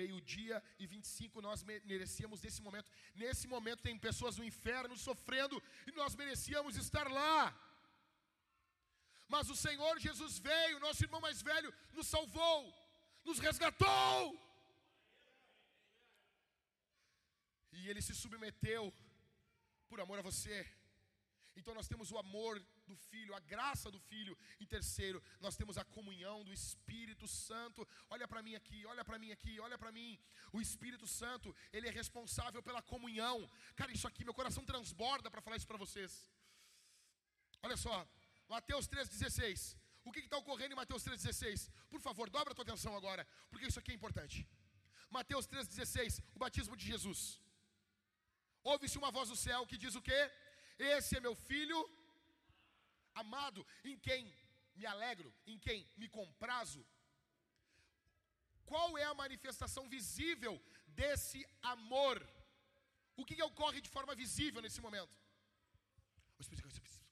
meio-dia 0.00 0.56
e 0.82 0.86
25, 0.86 1.42
nós 1.48 1.62
merecíamos 1.92 2.40
desse 2.44 2.62
momento. 2.66 2.90
Nesse 3.22 3.46
momento 3.54 3.86
tem 3.88 4.04
pessoas 4.08 4.36
no 4.38 4.44
inferno 4.52 4.96
sofrendo 5.08 5.62
e 5.88 5.92
nós 6.00 6.14
merecíamos 6.22 6.76
estar 6.84 7.06
lá. 7.20 7.38
Mas 9.34 9.48
o 9.54 9.56
Senhor 9.66 9.94
Jesus 10.06 10.32
veio, 10.50 10.80
nosso 10.86 11.04
irmão 11.06 11.20
mais 11.26 11.40
velho, 11.50 11.72
nos 11.92 12.08
salvou, 12.14 12.60
nos 13.24 13.38
resgatou. 13.48 14.51
E 17.72 17.88
ele 17.88 18.02
se 18.02 18.14
submeteu 18.14 18.92
por 19.88 20.00
amor 20.00 20.18
a 20.18 20.22
você. 20.22 20.58
Então 21.54 21.74
nós 21.74 21.88
temos 21.88 22.10
o 22.10 22.18
amor 22.18 22.54
do 22.86 22.96
Filho, 23.10 23.34
a 23.34 23.40
graça 23.40 23.90
do 23.90 24.00
Filho. 24.10 24.36
E 24.60 24.66
terceiro, 24.66 25.22
nós 25.40 25.56
temos 25.56 25.76
a 25.78 25.84
comunhão 25.84 26.42
do 26.44 26.52
Espírito 26.52 27.26
Santo. 27.28 27.86
Olha 28.08 28.26
para 28.26 28.42
mim 28.42 28.54
aqui, 28.54 28.84
olha 28.86 29.04
para 29.04 29.18
mim 29.18 29.30
aqui, 29.32 29.60
olha 29.60 29.78
para 29.78 29.92
mim. 29.92 30.18
O 30.52 30.60
Espírito 30.60 31.06
Santo, 31.06 31.54
ele 31.72 31.88
é 31.88 31.90
responsável 31.90 32.62
pela 32.62 32.82
comunhão. 32.82 33.48
Cara, 33.76 33.92
isso 33.92 34.08
aqui, 34.08 34.24
meu 34.24 34.34
coração 34.34 34.64
transborda 34.64 35.30
para 35.30 35.42
falar 35.42 35.56
isso 35.56 35.66
para 35.66 35.76
vocês. 35.76 36.28
Olha 37.62 37.76
só, 37.76 38.08
Mateus 38.48 38.88
3,16. 38.88 39.76
O 40.04 40.10
que 40.10 40.20
está 40.20 40.36
ocorrendo 40.36 40.72
em 40.72 40.76
Mateus 40.82 41.04
3,16? 41.04 41.70
Por 41.88 42.00
favor, 42.00 42.28
dobra 42.28 42.52
a 42.52 42.54
tua 42.54 42.64
atenção 42.64 42.96
agora, 42.96 43.26
porque 43.50 43.66
isso 43.66 43.78
aqui 43.78 43.92
é 43.92 43.94
importante. 43.94 44.48
Mateus 45.10 45.46
3,16, 45.46 46.22
o 46.34 46.38
batismo 46.38 46.76
de 46.76 46.84
Jesus. 46.84 47.38
Ouve-se 48.70 48.98
uma 48.98 49.10
voz 49.10 49.28
do 49.28 49.36
céu 49.36 49.66
que 49.66 49.78
diz 49.84 49.94
o 49.94 50.02
quê? 50.08 50.20
Esse 50.78 51.16
é 51.16 51.20
meu 51.20 51.34
filho 51.34 51.78
amado, 53.14 53.66
em 53.84 53.96
quem 54.06 54.20
me 54.74 54.86
alegro, 54.86 55.32
em 55.46 55.58
quem 55.58 55.88
me 55.96 56.08
comprazo. 56.08 56.84
Qual 58.64 58.96
é 58.96 59.04
a 59.04 59.14
manifestação 59.22 59.88
visível 59.88 60.54
desse 61.00 61.40
amor? 61.74 62.16
O 63.16 63.24
que, 63.24 63.36
que 63.36 63.42
ocorre 63.42 63.80
de 63.80 63.90
forma 63.96 64.14
visível 64.14 64.62
nesse 64.62 64.80
momento? 64.80 65.14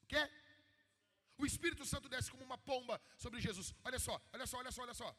O 0.03 0.07
quê? 0.07 0.23
O 1.37 1.45
Espírito 1.45 1.85
Santo 1.85 2.07
desce 2.09 2.31
como 2.31 2.43
uma 2.43 2.57
pomba 2.57 3.01
sobre 3.17 3.39
Jesus. 3.39 3.73
Olha 3.83 3.99
só, 3.99 4.15
olha 4.33 4.45
só, 4.45 4.57
olha 4.57 4.71
só, 4.71 4.81
olha 4.83 4.93
só. 4.93 5.09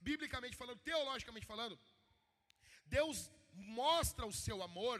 Biblicamente 0.00 0.56
falando, 0.56 0.78
teologicamente 0.80 1.46
falando, 1.46 1.78
Deus 2.86 3.30
mostra 3.52 4.26
o 4.26 4.32
seu 4.32 4.62
amor, 4.62 4.98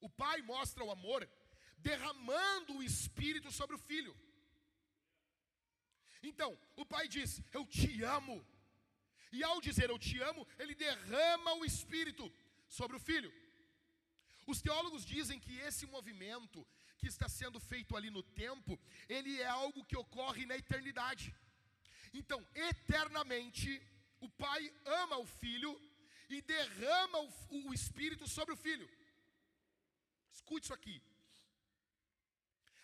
o 0.00 0.08
Pai 0.08 0.42
mostra 0.42 0.84
o 0.84 0.90
amor, 0.90 1.28
derramando 1.78 2.76
o 2.76 2.82
Espírito 2.82 3.50
sobre 3.50 3.76
o 3.76 3.78
Filho. 3.78 4.14
Então, 6.22 6.58
o 6.76 6.84
Pai 6.84 7.08
diz: 7.08 7.42
Eu 7.52 7.64
te 7.66 8.02
amo. 8.02 8.44
E 9.32 9.42
ao 9.42 9.60
dizer 9.60 9.90
eu 9.90 9.98
te 9.98 10.20
amo, 10.20 10.46
ele 10.58 10.74
derrama 10.74 11.54
o 11.54 11.64
Espírito 11.64 12.32
sobre 12.68 12.96
o 12.96 13.00
Filho. 13.00 13.32
Os 14.46 14.62
teólogos 14.62 15.04
dizem 15.04 15.38
que 15.40 15.58
esse 15.58 15.86
movimento 15.86 16.66
que 16.98 17.06
está 17.06 17.28
sendo 17.28 17.58
feito 17.60 17.96
ali 17.96 18.10
no 18.10 18.22
tempo, 18.22 18.78
ele 19.08 19.40
é 19.40 19.46
algo 19.46 19.84
que 19.84 19.96
ocorre 19.96 20.46
na 20.46 20.56
eternidade. 20.56 21.34
Então, 22.14 22.44
eternamente, 22.54 23.82
o 24.20 24.28
Pai 24.28 24.72
ama 25.02 25.18
o 25.18 25.26
Filho 25.26 25.78
e 26.30 26.40
derrama 26.40 27.18
o, 27.20 27.68
o 27.68 27.74
Espírito 27.74 28.26
sobre 28.28 28.54
o 28.54 28.56
Filho. 28.56 28.88
Escute 30.36 30.64
isso 30.66 30.74
aqui. 30.78 30.96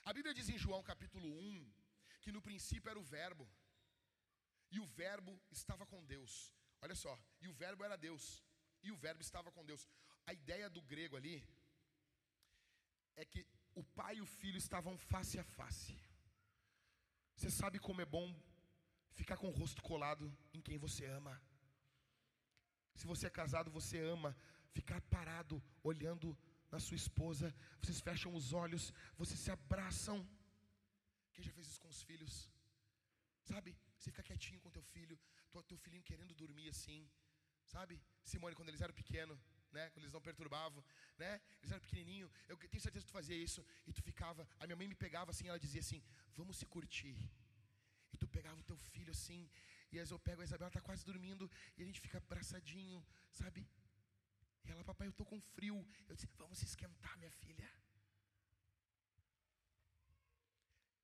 A 0.08 0.12
Bíblia 0.16 0.34
diz 0.38 0.48
em 0.48 0.58
João 0.64 0.82
capítulo 0.90 1.28
1 1.28 1.72
que 2.22 2.32
no 2.34 2.40
princípio 2.48 2.90
era 2.92 2.98
o 3.02 3.08
Verbo, 3.16 3.44
e 4.74 4.78
o 4.84 4.86
Verbo 5.00 5.32
estava 5.58 5.84
com 5.90 6.04
Deus. 6.12 6.32
Olha 6.80 6.96
só, 7.02 7.12
e 7.42 7.48
o 7.48 7.52
Verbo 7.62 7.84
era 7.88 7.96
Deus, 8.06 8.24
e 8.82 8.90
o 8.90 8.96
Verbo 9.04 9.22
estava 9.26 9.50
com 9.52 9.64
Deus. 9.70 9.82
A 10.26 10.32
ideia 10.32 10.68
do 10.76 10.82
grego 10.92 11.16
ali 11.16 11.36
é 13.16 13.24
que 13.24 13.44
o 13.74 13.84
pai 13.98 14.14
e 14.16 14.22
o 14.22 14.30
filho 14.38 14.58
estavam 14.64 14.96
face 15.12 15.38
a 15.38 15.44
face. 15.58 15.94
Você 17.36 17.50
sabe 17.50 17.78
como 17.78 18.00
é 18.00 18.08
bom 18.16 18.28
ficar 19.20 19.36
com 19.36 19.48
o 19.50 19.56
rosto 19.60 19.82
colado 19.82 20.26
em 20.54 20.62
quem 20.66 20.78
você 20.78 21.04
ama. 21.06 21.34
Se 22.94 23.06
você 23.12 23.26
é 23.26 23.36
casado, 23.40 23.70
você 23.70 23.98
ama 24.14 24.36
ficar 24.76 25.00
parado 25.16 25.62
olhando 25.82 26.36
na 26.72 26.80
sua 26.80 26.98
esposa, 27.02 27.46
vocês 27.80 28.00
fecham 28.08 28.30
os 28.38 28.46
olhos, 28.64 28.84
vocês 29.20 29.38
se 29.44 29.50
abraçam. 29.58 30.16
Quem 31.34 31.44
já 31.44 31.52
fez 31.56 31.66
isso 31.70 31.80
com 31.82 31.90
os 31.94 32.02
filhos? 32.08 32.34
Sabe? 33.50 33.70
Você 33.98 34.10
fica 34.10 34.22
quietinho 34.28 34.60
com 34.60 34.70
teu 34.70 34.84
filho, 34.94 35.16
teu 35.70 35.78
filhinho 35.84 36.02
querendo 36.10 36.34
dormir 36.34 36.68
assim. 36.74 37.00
Sabe? 37.74 37.94
Simone, 38.30 38.56
quando 38.56 38.70
eles 38.70 38.80
eram 38.86 38.94
pequenos, 38.94 39.38
né? 39.76 39.84
Quando 39.90 40.04
eles 40.04 40.12
não 40.16 40.20
perturbavam, 40.28 40.82
né? 41.22 41.40
Eles 41.60 41.70
eram 41.74 41.80
pequenininho. 41.86 42.30
Eu 42.48 42.56
tenho 42.56 42.82
certeza 42.86 43.04
que 43.04 43.12
tu 43.12 43.18
fazia 43.20 43.36
isso 43.36 43.64
e 43.86 43.92
tu 43.92 44.02
ficava. 44.02 44.48
A 44.58 44.66
minha 44.66 44.76
mãe 44.76 44.88
me 44.88 44.94
pegava 44.94 45.30
assim, 45.30 45.48
ela 45.48 45.58
dizia 45.66 45.80
assim: 45.80 46.02
"Vamos 46.38 46.56
se 46.56 46.66
curtir". 46.66 47.16
E 48.12 48.16
tu 48.16 48.26
pegava 48.36 48.58
o 48.60 48.64
teu 48.70 48.76
filho 48.76 49.10
assim, 49.10 49.40
e 49.90 49.98
às 49.98 50.02
vezes 50.02 50.12
eu 50.12 50.18
pego 50.18 50.40
a 50.42 50.44
Isabela, 50.44 50.68
ela 50.68 50.74
está 50.76 50.82
quase 50.88 51.04
dormindo, 51.04 51.50
e 51.76 51.82
a 51.82 51.86
gente 51.86 52.00
fica 52.00 52.18
abraçadinho, 52.18 53.00
sabe? 53.30 53.66
E 54.64 54.70
ela, 54.70 54.84
papai, 54.84 55.06
eu 55.06 55.10
estou 55.10 55.26
com 55.26 55.40
frio. 55.40 55.76
Eu 56.08 56.14
disse, 56.14 56.28
vamos 56.36 56.62
esquentar, 56.62 57.16
minha 57.18 57.30
filha. 57.30 57.68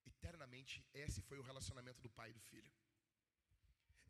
Eternamente, 0.06 0.84
esse 0.92 1.20
foi 1.22 1.38
o 1.38 1.42
relacionamento 1.42 2.00
do 2.00 2.10
pai 2.10 2.30
e 2.30 2.32
do 2.32 2.40
filho. 2.40 2.72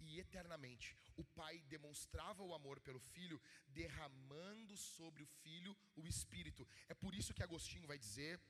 E 0.01 0.20
eternamente, 0.20 0.97
o 1.16 1.25
pai 1.25 1.61
demonstrava 1.62 2.43
o 2.43 2.55
amor 2.55 2.81
pelo 2.81 3.01
filho, 3.01 3.41
derramando 3.69 4.77
sobre 4.77 5.23
o 5.23 5.27
filho 5.43 5.77
o 5.97 6.07
espírito. 6.07 6.66
É 6.89 6.95
por 6.95 7.15
isso 7.15 7.35
que 7.35 7.43
Agostinho 7.43 7.87
vai 7.87 7.99
dizer 7.99 8.41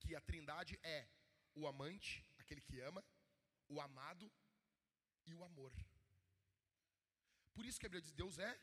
que 0.00 0.14
a 0.14 0.20
trindade 0.20 0.78
é 0.82 1.08
o 1.54 1.66
amante, 1.66 2.24
aquele 2.38 2.60
que 2.60 2.80
ama, 2.80 3.02
o 3.68 3.80
amado 3.80 4.30
e 5.24 5.34
o 5.34 5.42
amor. 5.42 5.72
Por 7.54 7.64
isso 7.64 7.80
que 7.80 7.86
a 7.86 7.88
Bíblia 7.88 8.02
diz: 8.02 8.12
Deus 8.12 8.38
é 8.38 8.60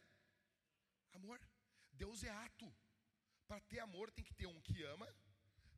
amor. 1.14 1.40
Deus 1.93 2.23
é 2.23 2.29
ato. 2.29 2.73
Para 3.47 3.59
ter 3.61 3.79
amor 3.79 4.11
tem 4.11 4.25
que 4.25 4.33
ter 4.33 4.47
um 4.47 4.59
que 4.61 4.83
ama, 4.83 5.07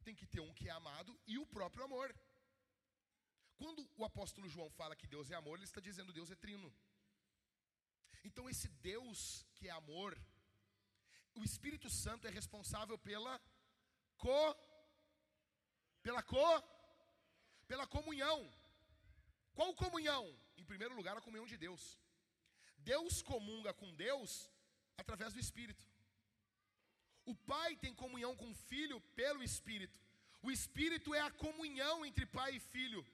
tem 0.04 0.16
que 0.16 0.28
ter 0.28 0.40
um 0.40 0.54
que 0.54 0.68
é 0.68 0.72
amado 0.72 1.18
e 1.28 1.38
o 1.38 1.46
próprio 1.46 1.84
amor. 1.84 2.16
Quando 3.58 3.88
o 3.98 4.06
apóstolo 4.06 4.50
João 4.50 4.70
fala 4.70 4.96
que 4.96 5.08
Deus 5.08 5.32
é 5.32 5.36
amor, 5.36 5.58
ele 5.58 5.66
está 5.66 5.82
dizendo 5.82 6.14
Deus 6.14 6.30
é 6.32 6.36
trino. 6.36 6.74
Então 8.24 8.50
esse 8.50 8.68
Deus 8.92 9.46
que 9.56 9.68
é 9.68 9.72
amor, 9.72 10.18
o 11.36 11.44
Espírito 11.44 11.90
Santo 11.90 12.28
é 12.28 12.30
responsável 12.30 12.98
pela 12.98 13.42
co 14.18 14.56
pela 16.02 16.22
co 16.24 16.64
pela 17.68 17.88
comunhão. 17.88 18.40
Qual 19.54 19.74
comunhão? 19.74 20.24
Em 20.58 20.66
primeiro 20.66 20.96
lugar, 20.96 21.18
a 21.18 21.22
comunhão 21.22 21.48
de 21.48 21.58
Deus. 21.58 21.98
Deus 22.78 23.22
comunga 23.22 23.74
com 23.74 23.96
Deus 23.96 24.52
através 24.98 25.34
do 25.34 25.40
Espírito. 25.40 25.86
O 27.26 27.36
Pai 27.52 27.76
tem 27.84 27.94
comunhão 28.04 28.36
com 28.36 28.50
o 28.52 28.60
Filho 28.70 29.00
pelo 29.20 29.44
Espírito. 29.44 30.00
O 30.42 30.52
Espírito 30.52 31.14
é 31.14 31.22
a 31.22 31.32
comunhão 31.46 32.06
entre 32.06 32.26
Pai 32.26 32.52
e 32.56 32.60
Filho. 32.60 33.06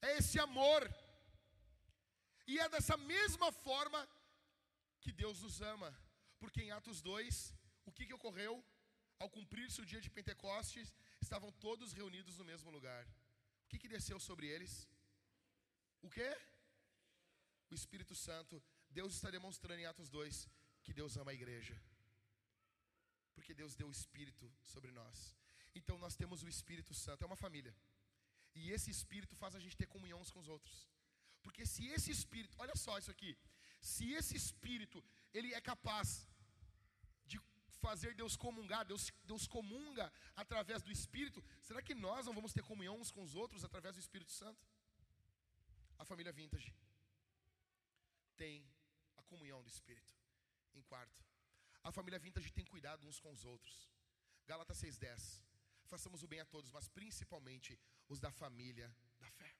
É 0.00 0.16
esse 0.18 0.38
amor. 0.38 0.82
E 2.46 2.58
é 2.58 2.68
dessa 2.68 2.96
mesma 2.96 3.50
forma 3.66 4.00
que 5.02 5.12
Deus 5.12 5.42
nos 5.42 5.60
ama. 5.74 5.90
Porque 6.38 6.62
em 6.62 6.70
Atos 6.70 7.00
2, 7.02 7.54
o 7.84 7.92
que, 7.92 8.06
que 8.06 8.14
ocorreu? 8.14 8.54
Ao 9.18 9.28
cumprir-se 9.36 9.80
o 9.80 9.86
dia 9.86 10.00
de 10.00 10.10
Pentecostes, 10.10 10.94
estavam 11.20 11.50
todos 11.66 11.92
reunidos 11.92 12.38
no 12.38 12.44
mesmo 12.44 12.70
lugar. 12.70 13.04
O 13.64 13.68
que, 13.68 13.78
que 13.78 13.94
desceu 13.96 14.18
sobre 14.18 14.46
eles? 14.46 14.88
O 16.02 16.10
que? 16.10 16.30
O 17.70 17.74
Espírito 17.74 18.14
Santo. 18.14 18.62
Deus 18.90 19.14
está 19.14 19.30
demonstrando 19.30 19.80
em 19.80 19.86
Atos 19.86 20.08
2 20.08 20.48
que 20.82 20.92
Deus 20.92 21.16
ama 21.16 21.30
a 21.30 21.34
igreja. 21.40 21.74
Porque 23.34 23.54
Deus 23.54 23.74
deu 23.74 23.88
o 23.88 23.96
Espírito 23.98 24.50
sobre 24.62 24.90
nós. 24.90 25.36
Então 25.74 25.96
nós 25.98 26.16
temos 26.20 26.42
o 26.42 26.48
Espírito 26.48 26.94
Santo, 26.94 27.22
é 27.22 27.26
uma 27.26 27.42
família. 27.44 27.74
E 28.54 28.70
esse 28.70 28.90
Espírito 28.90 29.34
faz 29.36 29.54
a 29.54 29.62
gente 29.64 29.76
ter 29.76 29.86
comunhão 29.86 30.20
uns 30.20 30.30
com 30.30 30.40
os 30.40 30.48
outros. 30.48 30.88
Porque 31.42 31.66
se 31.66 31.86
esse 31.88 32.10
Espírito, 32.10 32.54
olha 32.58 32.76
só 32.76 32.96
isso 32.98 33.10
aqui, 33.10 33.36
se 33.80 34.12
esse 34.12 34.34
Espírito, 34.36 35.04
ele 35.32 35.52
é 35.52 35.60
capaz 35.60 36.26
de 37.26 37.38
fazer 37.80 38.14
Deus 38.14 38.36
comungar, 38.36 38.84
Deus, 38.84 39.10
Deus 39.24 39.46
comunga 39.46 40.12
através 40.36 40.82
do 40.82 40.92
Espírito, 40.92 41.44
será 41.60 41.82
que 41.82 41.94
nós 41.94 42.26
não 42.26 42.34
vamos 42.38 42.52
ter 42.52 42.62
comunhão 42.62 42.98
uns 42.98 43.10
com 43.10 43.22
os 43.22 43.34
outros 43.34 43.64
através 43.64 43.94
do 43.96 44.00
Espírito 44.00 44.32
Santo? 44.32 44.64
A 45.98 46.04
família 46.04 46.32
Vintage 46.32 46.72
tem 48.36 48.66
a 49.16 49.22
comunhão 49.22 49.62
do 49.62 49.68
Espírito. 49.68 50.12
Em 50.74 50.82
quarto, 50.82 51.24
a 51.84 51.92
família 51.92 52.18
Vintage 52.18 52.50
tem 52.58 52.64
cuidado 52.64 53.06
uns 53.06 53.20
com 53.20 53.30
os 53.36 53.44
outros. 53.44 53.74
Gálatas 54.46 54.78
6,10. 54.82 55.40
Façamos 55.92 56.22
o 56.22 56.28
bem 56.32 56.40
a 56.40 56.46
todos, 56.46 56.70
mas 56.70 56.88
principalmente 56.88 57.78
os 58.08 58.18
da 58.18 58.30
família 58.30 58.88
da 59.20 59.30
fé. 59.30 59.54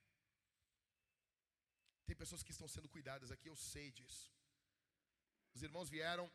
Tem 2.06 2.16
pessoas 2.16 2.42
que 2.42 2.50
estão 2.50 2.68
sendo 2.68 2.88
cuidadas 2.88 3.30
aqui, 3.30 3.48
eu 3.48 3.56
sei 3.56 3.90
disso. 3.92 4.32
Os 5.54 5.62
irmãos 5.62 5.88
vieram 5.88 6.26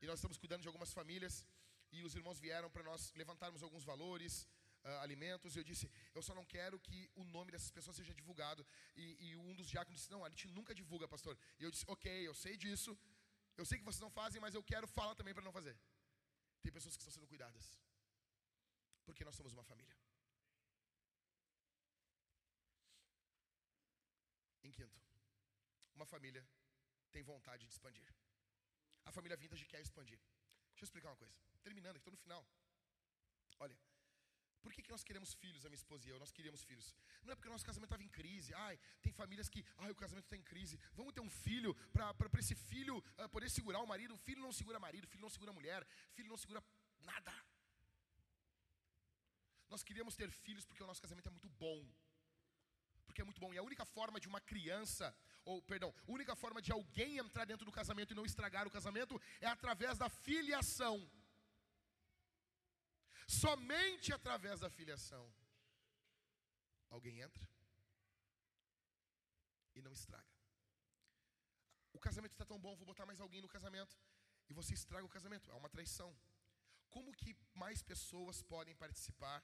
e 0.00 0.06
nós 0.06 0.18
estamos 0.18 0.36
cuidando 0.36 0.62
de 0.62 0.68
algumas 0.68 0.92
famílias 0.92 1.44
e 1.90 2.02
os 2.02 2.14
irmãos 2.14 2.38
vieram 2.38 2.70
para 2.70 2.82
nós 2.82 3.12
levantarmos 3.14 3.62
alguns 3.62 3.84
valores, 3.84 4.46
uh, 4.84 4.98
alimentos. 5.00 5.54
E 5.54 5.58
eu 5.60 5.64
disse, 5.64 5.90
eu 6.14 6.22
só 6.22 6.34
não 6.34 6.44
quero 6.44 6.78
que 6.78 7.10
o 7.14 7.24
nome 7.24 7.52
dessas 7.52 7.70
pessoas 7.70 7.96
seja 7.96 8.14
divulgado. 8.14 8.66
E, 8.96 9.28
e 9.28 9.36
um 9.36 9.54
dos 9.54 9.68
diáconos 9.68 10.00
disse, 10.00 10.10
não, 10.10 10.24
a 10.24 10.30
gente 10.30 10.48
nunca 10.48 10.74
divulga, 10.74 11.08
pastor. 11.08 11.38
E 11.58 11.64
eu 11.64 11.70
disse, 11.70 11.84
ok, 11.88 12.10
eu 12.26 12.34
sei 12.34 12.56
disso. 12.56 12.98
Eu 13.56 13.64
sei 13.66 13.78
que 13.78 13.84
vocês 13.84 14.00
não 14.00 14.10
fazem, 14.10 14.40
mas 14.40 14.54
eu 14.54 14.62
quero 14.62 14.86
falar 14.88 15.14
também 15.14 15.34
para 15.34 15.44
não 15.44 15.52
fazer. 15.52 15.76
Tem 16.62 16.72
pessoas 16.72 16.96
que 16.96 17.02
estão 17.02 17.12
sendo 17.12 17.26
cuidadas. 17.26 17.64
Porque 19.04 19.24
nós 19.24 19.36
somos 19.36 19.52
uma 19.52 19.64
família. 19.64 19.96
Em 24.62 24.70
quinto, 24.70 25.00
uma 25.94 26.06
família 26.06 26.48
tem 27.10 27.22
vontade 27.22 27.66
de 27.66 27.72
expandir. 27.72 28.08
A 29.04 29.12
família 29.12 29.36
vintage 29.36 29.66
quer 29.66 29.80
expandir. 29.80 30.20
Deixa 30.70 30.82
eu 30.82 30.84
explicar 30.84 31.10
uma 31.10 31.16
coisa. 31.16 31.34
Terminando, 31.62 31.96
estou 31.96 32.12
no 32.12 32.16
final. 32.16 32.46
Olha, 33.58 33.76
por 34.62 34.72
que, 34.72 34.82
que 34.82 34.90
nós 34.94 35.04
queremos 35.08 35.30
filhos, 35.42 35.64
a 35.66 35.68
minha 35.68 35.80
esposa 35.82 36.06
e 36.06 36.10
eu? 36.12 36.18
Nós 36.18 36.32
queríamos 36.36 36.62
filhos. 36.62 36.94
Não 37.24 37.32
é 37.32 37.36
porque 37.36 37.48
o 37.48 37.52
nosso 37.52 37.66
casamento 37.66 37.88
estava 37.90 38.04
em 38.04 38.08
crise. 38.08 38.54
Ai, 38.54 38.78
tem 39.02 39.12
famílias 39.12 39.48
que, 39.48 39.64
ai, 39.78 39.90
o 39.90 39.94
casamento 39.94 40.26
está 40.26 40.36
em 40.36 40.42
crise. 40.42 40.78
Vamos 40.94 41.12
ter 41.12 41.20
um 41.20 41.30
filho 41.30 41.74
para 41.92 42.40
esse 42.40 42.54
filho 42.54 42.98
uh, 42.98 43.28
poder 43.28 43.50
segurar 43.50 43.80
o 43.80 43.86
marido. 43.86 44.14
O 44.14 44.18
filho 44.18 44.40
não 44.40 44.52
segura 44.52 44.78
marido, 44.78 45.04
o 45.04 45.08
filho 45.08 45.22
não 45.22 45.30
segura 45.36 45.52
mulher, 45.52 45.86
o 46.10 46.14
filho 46.14 46.28
não 46.28 46.36
segura 46.36 46.62
nada. 47.00 47.34
Nós 49.68 49.82
queríamos 49.82 50.14
ter 50.14 50.30
filhos 50.30 50.64
porque 50.64 50.82
o 50.82 50.86
nosso 50.86 51.02
casamento 51.02 51.28
é 51.28 51.30
muito 51.30 51.48
bom. 51.64 51.80
Porque 53.06 53.22
é 53.22 53.24
muito 53.24 53.40
bom. 53.40 53.52
E 53.52 53.58
a 53.58 53.62
única 53.62 53.84
forma 53.84 54.20
de 54.20 54.28
uma 54.28 54.40
criança, 54.40 55.14
ou 55.44 55.60
perdão, 55.62 55.92
a 56.06 56.10
única 56.10 56.36
forma 56.36 56.62
de 56.62 56.70
alguém 56.70 57.18
entrar 57.18 57.44
dentro 57.44 57.64
do 57.64 57.72
casamento 57.72 58.12
e 58.12 58.14
não 58.14 58.24
estragar 58.24 58.66
o 58.66 58.70
casamento 58.70 59.20
é 59.40 59.46
através 59.46 59.98
da 59.98 60.08
filiação. 60.08 60.96
Somente 63.40 64.12
através 64.12 64.60
da 64.60 64.68
filiação. 64.68 65.24
Alguém 66.90 67.20
entra 67.20 67.48
e 69.74 69.80
não 69.80 69.92
estraga. 69.92 70.32
O 71.92 71.98
casamento 71.98 72.32
está 72.32 72.44
tão 72.44 72.58
bom, 72.60 72.76
vou 72.76 72.86
botar 72.86 73.06
mais 73.06 73.20
alguém 73.20 73.40
no 73.40 73.48
casamento. 73.48 73.96
E 74.48 74.52
você 74.52 74.74
estraga 74.74 75.06
o 75.06 75.14
casamento. 75.16 75.50
É 75.50 75.54
uma 75.54 75.70
traição. 75.70 76.10
Como 76.90 77.14
que 77.14 77.34
mais 77.54 77.82
pessoas 77.82 78.42
podem 78.42 78.74
participar 78.74 79.42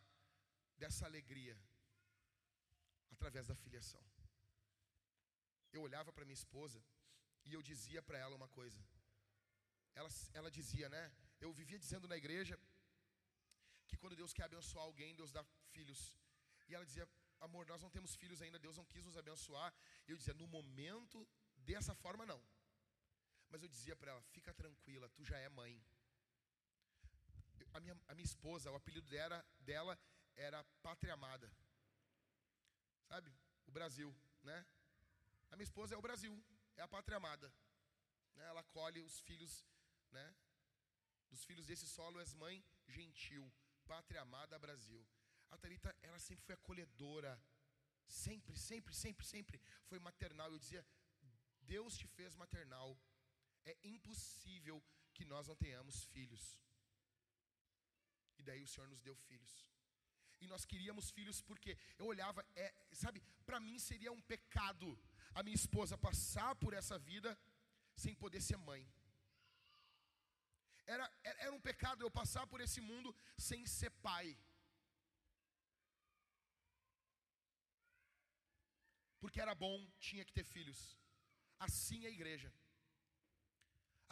dessa 0.76 1.06
alegria? 1.06 1.56
Através 3.10 3.46
da 3.46 3.54
filiação. 3.54 4.02
Eu 5.72 5.82
olhava 5.82 6.12
para 6.12 6.26
minha 6.26 6.40
esposa 6.42 6.82
e 7.46 7.54
eu 7.54 7.62
dizia 7.62 8.02
para 8.02 8.18
ela 8.18 8.36
uma 8.36 8.48
coisa. 8.48 8.78
Ela, 9.94 10.10
ela 10.34 10.50
dizia, 10.50 10.88
né? 10.88 11.04
Eu 11.40 11.52
vivia 11.52 11.78
dizendo 11.78 12.06
na 12.06 12.16
igreja 12.16 12.58
que 13.88 13.96
quando 13.96 14.16
Deus 14.20 14.32
quer 14.32 14.44
abençoar 14.44 14.84
alguém, 14.84 15.16
Deus 15.20 15.32
dá 15.32 15.42
filhos. 15.74 16.00
E 16.68 16.74
ela 16.74 16.84
dizia, 16.84 17.08
amor, 17.40 17.66
nós 17.66 17.82
não 17.82 17.90
temos 17.90 18.14
filhos 18.14 18.40
ainda, 18.42 18.58
Deus 18.58 18.76
não 18.76 18.84
quis 18.84 19.04
nos 19.04 19.16
abençoar. 19.16 19.72
E 20.06 20.10
eu 20.12 20.16
dizia, 20.16 20.34
no 20.34 20.46
momento, 20.46 21.26
dessa 21.56 21.94
forma 21.94 22.24
não. 22.26 22.40
Mas 23.50 23.62
eu 23.62 23.68
dizia 23.68 23.96
para 23.96 24.10
ela, 24.12 24.22
fica 24.36 24.52
tranquila, 24.52 25.08
tu 25.10 25.24
já 25.24 25.38
é 25.38 25.48
mãe. 25.48 25.82
A 27.72 27.80
minha, 27.80 27.98
a 28.08 28.14
minha 28.14 28.24
esposa, 28.24 28.70
o 28.70 28.76
apelido 28.76 29.08
dela, 29.08 29.44
dela 29.60 29.98
era 30.36 30.62
Pátria 30.82 31.14
Amada. 31.14 31.50
Sabe? 33.08 33.32
O 33.66 33.70
Brasil, 33.70 34.14
né? 34.42 34.66
A 35.50 35.56
minha 35.56 35.64
esposa 35.64 35.94
é 35.94 35.98
o 35.98 36.02
Brasil, 36.02 36.34
é 36.76 36.82
a 36.82 36.88
Pátria 36.88 37.16
Amada. 37.16 37.52
Né? 38.34 38.44
Ela 38.44 38.62
colhe 38.64 39.00
os 39.00 39.18
filhos, 39.20 39.64
né? 40.10 40.34
Dos 41.30 41.44
filhos 41.44 41.66
desse 41.66 41.86
solo 41.86 42.20
és 42.20 42.32
mãe 42.34 42.64
gentil, 42.86 43.52
pátria 43.92 44.22
amada 44.26 44.64
Brasil. 44.66 45.02
A 45.50 45.56
Thalita, 45.56 45.90
ela 46.08 46.20
sempre 46.28 46.44
foi 46.46 46.54
acolhedora. 46.54 47.32
Sempre, 48.06 48.54
sempre, 48.68 48.94
sempre, 49.04 49.24
sempre 49.34 49.60
foi 49.88 49.98
maternal. 50.08 50.50
Eu 50.50 50.58
dizia, 50.64 50.84
Deus 51.74 51.96
te 52.00 52.06
fez 52.16 52.34
maternal. 52.44 52.90
É 53.64 53.76
impossível 53.94 54.76
que 55.14 55.24
nós 55.32 55.46
não 55.50 55.56
tenhamos 55.64 56.04
filhos. 56.14 56.44
E 58.38 58.42
daí 58.48 58.62
o 58.62 58.70
Senhor 58.74 58.88
nos 58.88 59.02
deu 59.08 59.16
filhos 59.28 59.54
e 60.40 60.46
nós 60.46 60.64
queríamos 60.64 61.10
filhos 61.10 61.40
porque 61.42 61.76
eu 61.98 62.06
olhava, 62.06 62.46
é, 62.54 62.72
sabe, 62.92 63.20
para 63.44 63.60
mim 63.60 63.78
seria 63.78 64.12
um 64.12 64.20
pecado 64.20 64.98
a 65.34 65.42
minha 65.42 65.54
esposa 65.54 65.96
passar 65.96 66.54
por 66.56 66.72
essa 66.74 66.98
vida 66.98 67.38
sem 67.94 68.14
poder 68.14 68.40
ser 68.40 68.56
mãe. 68.56 68.86
Era, 70.94 71.06
era 71.44 71.52
um 71.56 71.60
pecado 71.68 72.02
eu 72.02 72.10
passar 72.18 72.44
por 72.52 72.60
esse 72.66 72.80
mundo 72.90 73.10
sem 73.48 73.60
ser 73.78 73.90
pai. 74.08 74.26
Porque 79.22 79.40
era 79.44 79.54
bom, 79.64 79.76
tinha 80.08 80.24
que 80.26 80.36
ter 80.38 80.44
filhos. 80.54 80.80
Assim 81.66 81.98
é 82.04 82.08
a 82.08 82.16
igreja. 82.18 82.50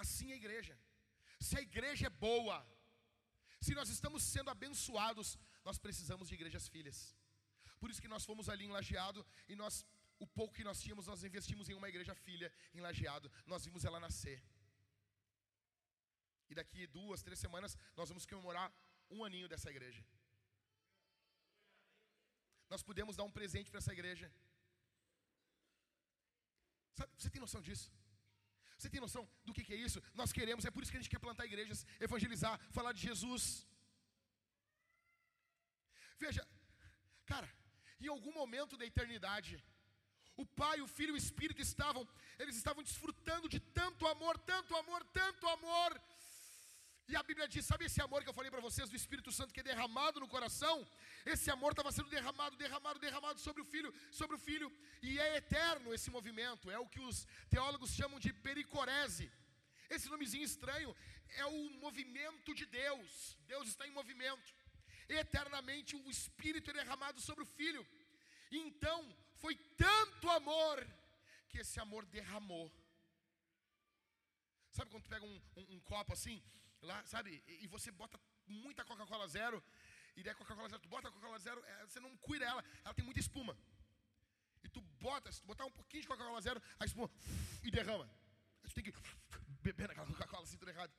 Assim 0.02 0.30
é 0.30 0.34
a 0.34 0.42
igreja. 0.42 0.74
Se 1.46 1.54
a 1.58 1.62
igreja 1.68 2.06
é 2.08 2.18
boa, 2.28 2.58
se 3.66 3.74
nós 3.78 3.88
estamos 3.96 4.22
sendo 4.34 4.50
abençoados, 4.50 5.38
nós 5.64 5.78
precisamos 5.78 6.28
de 6.28 6.34
igrejas 6.38 6.68
filhas. 6.74 6.98
Por 7.80 7.90
isso 7.90 8.02
que 8.04 8.12
nós 8.14 8.24
fomos 8.28 8.48
ali 8.48 8.64
em 8.66 8.74
Lajeado 8.76 9.24
e 9.48 9.56
nós, 9.62 9.74
o 10.18 10.26
pouco 10.26 10.54
que 10.58 10.68
nós 10.68 10.80
tínhamos, 10.82 11.06
nós 11.12 11.24
investimos 11.30 11.68
em 11.68 11.74
uma 11.80 11.88
igreja 11.88 12.14
filha 12.26 12.52
em 12.74 12.80
Lajeado. 12.80 13.32
Nós 13.46 13.64
vimos 13.64 13.84
ela 13.84 14.00
nascer. 14.06 14.38
E 16.50 16.54
daqui 16.54 16.86
duas, 16.86 17.22
três 17.22 17.38
semanas, 17.38 17.76
nós 17.96 18.08
vamos 18.08 18.26
comemorar 18.26 18.72
um 19.10 19.24
aninho 19.24 19.48
dessa 19.48 19.70
igreja. 19.70 20.04
Nós 22.72 22.82
podemos 22.82 23.16
dar 23.16 23.24
um 23.24 23.36
presente 23.38 23.70
para 23.70 23.78
essa 23.78 23.92
igreja. 23.92 24.32
Sabe, 26.98 27.12
você 27.18 27.30
tem 27.30 27.40
noção 27.40 27.60
disso? 27.60 27.88
Você 28.78 28.88
tem 28.90 29.00
noção 29.00 29.22
do 29.44 29.54
que, 29.54 29.64
que 29.66 29.74
é 29.74 29.80
isso? 29.86 30.02
Nós 30.14 30.32
queremos, 30.32 30.64
é 30.64 30.70
por 30.70 30.82
isso 30.82 30.92
que 30.92 30.98
a 30.98 31.00
gente 31.00 31.12
quer 31.14 31.18
plantar 31.26 31.46
igrejas, 31.46 31.86
evangelizar, 32.00 32.58
falar 32.76 32.92
de 32.92 33.02
Jesus. 33.08 33.66
Veja, 36.18 36.42
cara, 37.24 37.48
em 38.00 38.08
algum 38.08 38.32
momento 38.32 38.76
da 38.76 38.84
eternidade, 38.84 39.62
o 40.36 40.44
Pai, 40.60 40.80
o 40.80 40.88
Filho 40.96 41.12
e 41.12 41.18
o 41.18 41.22
Espírito 41.24 41.62
estavam, 41.62 42.06
eles 42.38 42.56
estavam 42.56 42.82
desfrutando 42.82 43.48
de 43.48 43.60
tanto 43.78 44.06
amor, 44.06 44.38
tanto 44.52 44.76
amor, 44.76 45.02
tanto 45.20 45.48
amor, 45.48 45.90
e 47.08 47.14
a 47.14 47.22
Bíblia 47.22 47.46
diz: 47.54 47.64
sabe 47.64 47.84
esse 47.84 48.00
amor 48.04 48.22
que 48.22 48.28
eu 48.28 48.38
falei 48.38 48.50
para 48.50 48.60
vocês 48.60 48.88
do 48.88 48.96
Espírito 49.00 49.30
Santo 49.30 49.54
que 49.54 49.60
é 49.60 49.68
derramado 49.70 50.18
no 50.22 50.28
coração? 50.34 50.76
Esse 51.24 51.50
amor 51.50 51.70
estava 51.72 51.92
sendo 51.92 52.08
derramado, 52.08 52.56
derramado, 52.56 52.98
derramado 52.98 53.38
sobre 53.40 53.62
o 53.62 53.64
filho, 53.64 53.92
sobre 54.10 54.34
o 54.36 54.38
filho, 54.38 54.68
e 55.02 55.18
é 55.26 55.36
eterno 55.36 55.94
esse 55.94 56.10
movimento. 56.10 56.70
É 56.70 56.78
o 56.78 56.88
que 56.94 57.00
os 57.00 57.26
teólogos 57.48 57.94
chamam 57.98 58.18
de 58.18 58.32
pericorese. 58.32 59.30
Esse 59.88 60.08
nomezinho 60.08 60.44
estranho 60.44 60.96
é 61.42 61.46
o 61.46 61.70
movimento 61.84 62.52
de 62.54 62.66
Deus. 62.66 63.36
Deus 63.46 63.68
está 63.68 63.86
em 63.86 63.92
movimento. 64.00 64.54
Eternamente 65.08 65.94
o 65.94 66.10
Espírito 66.10 66.70
é 66.70 66.74
derramado 66.80 67.20
sobre 67.20 67.44
o 67.44 67.52
filho. 67.58 67.86
Então 68.50 68.98
foi 69.36 69.54
tanto 69.76 70.28
amor 70.30 70.84
que 71.48 71.58
esse 71.58 71.78
amor 71.78 72.04
derramou. 72.06 72.66
Sabe 74.72 74.90
quando 74.90 75.04
tu 75.04 75.08
pega 75.08 75.24
um, 75.24 75.40
um, 75.56 75.66
um 75.76 75.80
copo 75.80 76.12
assim? 76.12 76.42
Lá, 76.82 77.04
sabe? 77.06 77.42
E, 77.46 77.66
você 77.66 77.90
bota 77.90 78.18
muita 78.46 78.84
Coca-Cola 78.84 79.26
zero, 79.28 79.62
e 80.16 80.22
daí 80.22 80.34
Coca-Cola 80.34 80.68
zero, 80.68 80.80
tu 80.80 80.88
bota 80.88 81.10
Coca-Cola 81.10 81.38
zero, 81.38 81.62
é, 81.64 81.86
você 81.86 82.00
não 82.00 82.16
cuida 82.18 82.44
ela, 82.44 82.64
ela 82.84 82.94
tem 82.94 83.04
muita 83.04 83.20
espuma. 83.20 83.56
E 84.62 84.68
tu 84.68 84.80
bota, 84.80 85.30
se 85.30 85.40
tu 85.40 85.46
botar 85.46 85.64
um 85.64 85.70
pouquinho 85.70 86.02
de 86.02 86.08
Coca-Cola 86.08 86.40
zero, 86.40 86.60
a 86.78 86.84
espuma 86.84 87.10
e 87.62 87.70
derrama. 87.70 88.08
Aí 88.62 88.68
tu 88.68 88.74
tem 88.74 88.84
que 88.84 88.92
beber 89.62 89.88
naquela 89.88 90.06
Coca-Cola 90.06 90.44
assim, 90.44 90.56
tudo 90.56 90.70
errado. 90.70 90.92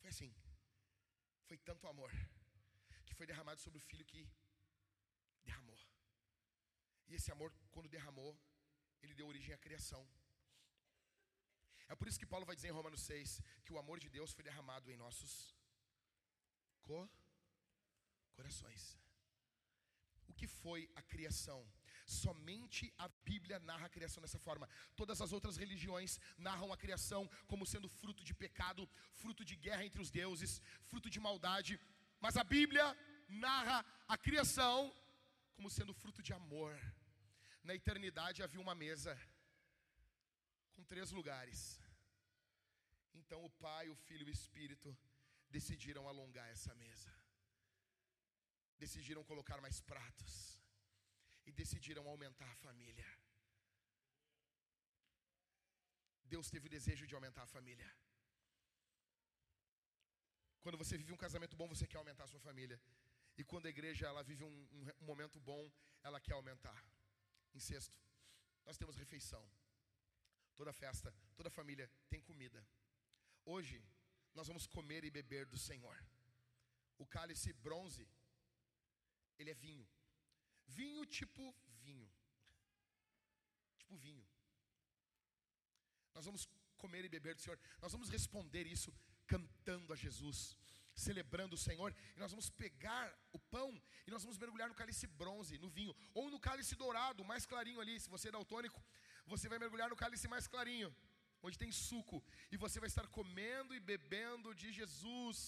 Foi 0.00 0.10
assim. 0.10 0.34
Foi 1.46 1.56
tanto 1.58 1.86
amor 1.86 2.10
que 3.06 3.14
foi 3.14 3.26
derramado 3.26 3.60
sobre 3.60 3.78
o 3.78 3.82
filho 3.82 4.04
que 4.04 4.28
derramou. 5.44 5.78
E 7.08 7.14
esse 7.14 7.30
amor, 7.32 7.52
quando 7.70 7.88
derramou, 7.88 8.38
ele 9.02 9.14
deu 9.14 9.26
origem 9.26 9.54
à 9.54 9.58
criação. 9.58 10.06
É 11.88 11.94
por 11.94 12.06
isso 12.08 12.20
que 12.20 12.30
Paulo 12.32 12.46
vai 12.46 12.56
dizer 12.56 12.68
em 12.68 12.78
Romanos 12.78 13.02
6 13.02 13.40
que 13.64 13.72
o 13.72 13.78
amor 13.78 13.98
de 13.98 14.08
Deus 14.16 14.32
foi 14.32 14.44
derramado 14.44 14.90
em 14.90 14.96
nossos 14.96 15.32
co 16.82 17.08
corações. 18.36 18.82
O 20.30 20.34
que 20.38 20.46
foi 20.46 20.80
a 20.94 21.02
criação? 21.02 21.60
Somente 22.06 22.92
a 23.04 23.08
Bíblia 23.28 23.58
narra 23.70 23.86
a 23.86 23.94
criação 23.96 24.20
dessa 24.22 24.38
forma. 24.38 24.68
Todas 25.00 25.20
as 25.20 25.32
outras 25.36 25.56
religiões 25.62 26.20
narram 26.36 26.72
a 26.72 26.76
criação 26.84 27.22
como 27.46 27.66
sendo 27.66 27.88
fruto 27.88 28.22
de 28.28 28.34
pecado, 28.34 28.88
fruto 29.22 29.44
de 29.44 29.56
guerra 29.56 29.84
entre 29.84 30.00
os 30.00 30.10
deuses, 30.10 30.62
fruto 30.90 31.10
de 31.10 31.20
maldade. 31.20 31.80
Mas 32.20 32.36
a 32.36 32.44
Bíblia 32.44 32.86
narra 33.28 33.84
a 34.06 34.16
criação 34.16 34.94
como 35.56 35.70
sendo 35.70 35.92
fruto 35.92 36.22
de 36.22 36.32
amor. 36.32 36.72
Na 37.62 37.74
eternidade 37.74 38.42
havia 38.42 38.60
uma 38.60 38.74
mesa 38.74 39.18
com 40.78 40.84
três 40.92 41.10
lugares. 41.18 41.60
Então 43.20 43.40
o 43.44 43.50
Pai, 43.64 43.84
o 43.94 43.96
Filho 44.06 44.26
e 44.26 44.30
o 44.32 44.38
Espírito 44.40 44.90
decidiram 45.56 46.04
alongar 46.10 46.48
essa 46.56 46.72
mesa. 46.82 47.12
Decidiram 48.84 49.24
colocar 49.30 49.58
mais 49.66 49.80
pratos. 49.92 50.34
E 51.48 51.52
decidiram 51.62 52.06
aumentar 52.12 52.50
a 52.52 52.60
família. 52.66 53.08
Deus 56.32 56.48
teve 56.54 56.66
o 56.68 56.74
desejo 56.76 57.06
de 57.10 57.14
aumentar 57.18 57.42
a 57.44 57.52
família. 57.56 57.90
Quando 60.62 60.78
você 60.82 60.96
vive 61.00 61.12
um 61.12 61.22
casamento 61.26 61.56
bom, 61.60 61.66
você 61.74 61.86
quer 61.86 62.00
aumentar 62.02 62.24
a 62.24 62.32
sua 62.34 62.44
família. 62.48 62.78
E 63.38 63.42
quando 63.50 63.66
a 63.66 63.74
igreja 63.76 64.06
ela 64.06 64.22
vive 64.30 64.44
um, 64.44 64.58
um, 64.76 64.82
um 65.00 65.06
momento 65.12 65.40
bom, 65.40 65.62
ela 66.02 66.20
quer 66.20 66.34
aumentar. 66.34 66.78
Em 67.54 67.60
sexto, 67.70 67.96
nós 68.66 68.76
temos 68.76 68.96
refeição. 69.04 69.42
Toda 70.60 70.72
festa, 70.72 71.14
toda 71.36 71.56
família 71.58 71.86
tem 72.10 72.20
comida. 72.20 72.60
Hoje, 73.44 73.76
nós 74.34 74.48
vamos 74.48 74.66
comer 74.66 75.04
e 75.04 75.10
beber 75.18 75.46
do 75.46 75.56
Senhor. 75.56 75.96
O 76.98 77.06
cálice 77.06 77.52
bronze, 77.66 78.04
ele 79.38 79.50
é 79.52 79.54
vinho. 79.54 79.86
Vinho 80.66 81.06
tipo 81.06 81.44
vinho. 81.84 82.10
Tipo 83.78 83.96
vinho. 83.96 84.26
Nós 86.12 86.24
vamos 86.24 86.48
comer 86.76 87.04
e 87.04 87.08
beber 87.08 87.36
do 87.36 87.40
Senhor. 87.40 87.58
Nós 87.80 87.92
vamos 87.92 88.10
responder 88.10 88.66
isso 88.66 88.92
cantando 89.28 89.92
a 89.92 89.96
Jesus, 89.96 90.56
celebrando 90.92 91.54
o 91.54 91.58
Senhor. 91.66 91.94
E 92.16 92.18
nós 92.18 92.32
vamos 92.32 92.50
pegar 92.50 93.06
o 93.32 93.38
pão 93.38 93.70
e 94.06 94.10
nós 94.10 94.22
vamos 94.24 94.38
mergulhar 94.38 94.68
no 94.68 94.74
cálice 94.74 95.06
bronze, 95.06 95.56
no 95.58 95.70
vinho. 95.70 95.94
Ou 96.14 96.28
no 96.30 96.40
cálice 96.40 96.74
dourado, 96.74 97.24
mais 97.24 97.46
clarinho 97.46 97.80
ali. 97.80 98.00
Se 98.00 98.10
você 98.10 98.28
é 98.28 98.32
daltônico, 98.32 98.82
você 99.32 99.46
vai 99.52 99.58
mergulhar 99.64 99.88
no 99.92 100.00
cálice 100.02 100.26
mais 100.34 100.46
clarinho, 100.52 100.90
onde 101.46 101.60
tem 101.62 101.70
suco, 101.86 102.18
e 102.52 102.56
você 102.64 102.78
vai 102.82 102.88
estar 102.92 103.06
comendo 103.18 103.74
e 103.74 103.80
bebendo 103.92 104.54
de 104.60 104.68
Jesus. 104.78 105.38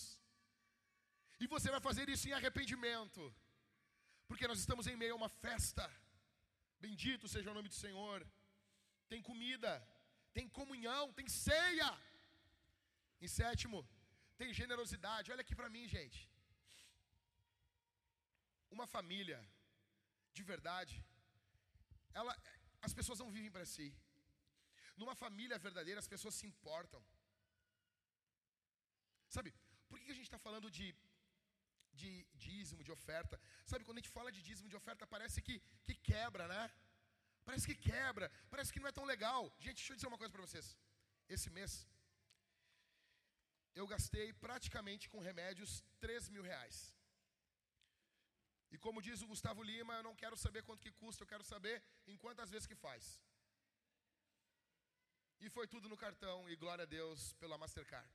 E 1.43 1.47
você 1.55 1.69
vai 1.75 1.81
fazer 1.89 2.07
isso 2.15 2.29
em 2.29 2.37
arrependimento, 2.39 3.23
porque 4.29 4.49
nós 4.51 4.61
estamos 4.65 4.87
em 4.87 4.97
meio 5.03 5.15
a 5.15 5.21
uma 5.21 5.33
festa. 5.47 5.87
Bendito 6.87 7.33
seja 7.35 7.51
o 7.51 7.57
nome 7.59 7.69
do 7.73 7.79
Senhor. 7.85 8.19
Tem 9.11 9.21
comida, 9.31 9.73
tem 10.37 10.49
comunhão, 10.59 11.05
tem 11.19 11.29
ceia. 11.29 11.91
Em 13.25 13.29
sétimo, 13.29 13.79
tem 14.41 14.55
generosidade. 14.61 15.33
Olha 15.33 15.45
aqui 15.47 15.55
para 15.61 15.73
mim, 15.75 15.87
gente. 15.97 16.21
Uma 18.77 18.87
família 18.87 19.41
de 20.37 20.43
verdade, 20.43 20.97
ela 22.15 22.35
as 22.87 22.95
pessoas 22.99 23.19
não 23.23 23.31
vivem 23.37 23.51
para 23.57 23.67
si. 23.75 23.89
Numa 25.01 25.15
família 25.15 25.59
verdadeira, 25.59 26.01
as 26.01 26.11
pessoas 26.15 26.35
se 26.35 26.47
importam. 26.47 27.03
Sabe, 29.29 29.51
por 29.89 29.99
que 29.99 30.11
a 30.11 30.19
gente 30.19 30.29
está 30.31 30.39
falando 30.47 30.69
de, 30.71 30.89
de 32.01 32.11
dízimo, 32.35 32.85
de 32.89 32.93
oferta? 32.99 33.41
Sabe, 33.71 33.85
quando 33.85 33.99
a 33.99 34.03
gente 34.03 34.17
fala 34.19 34.33
de 34.37 34.43
dízimo, 34.49 34.69
de 34.69 34.77
oferta, 34.83 35.07
parece 35.07 35.41
que, 35.47 35.57
que 35.87 35.95
quebra, 35.95 36.47
né? 36.49 36.63
Parece 37.45 37.67
que 37.71 37.77
quebra, 37.91 38.31
parece 38.51 38.73
que 38.73 38.81
não 38.81 38.89
é 38.89 38.93
tão 38.93 39.05
legal. 39.05 39.43
Gente, 39.59 39.77
deixa 39.77 39.93
eu 39.93 39.97
dizer 39.97 40.09
uma 40.09 40.19
coisa 40.19 40.33
para 40.33 40.47
vocês. 40.47 40.77
Esse 41.29 41.49
mês, 41.51 41.73
eu 43.75 43.87
gastei 43.87 44.33
praticamente 44.33 45.09
com 45.09 45.21
remédios 45.21 45.83
3 46.01 46.29
mil 46.29 46.43
reais. 46.43 46.77
E 48.71 48.79
como 48.79 49.03
diz 49.03 49.21
o 49.23 49.27
Gustavo 49.27 49.63
Lima, 49.63 49.95
eu 49.95 50.03
não 50.03 50.15
quero 50.15 50.37
saber 50.37 50.63
quanto 50.63 50.83
que 50.83 50.93
custa, 50.93 51.23
eu 51.23 51.27
quero 51.27 51.45
saber 51.45 51.83
em 52.07 52.17
quantas 52.17 52.49
vezes 52.51 52.67
que 52.67 52.75
faz. 52.75 53.21
E 55.41 55.49
foi 55.49 55.67
tudo 55.67 55.89
no 55.89 55.97
cartão, 55.97 56.49
e 56.49 56.57
glória 56.57 56.85
a 56.85 56.87
Deus 56.87 57.33
pela 57.35 57.59
Mastercard. 57.59 58.11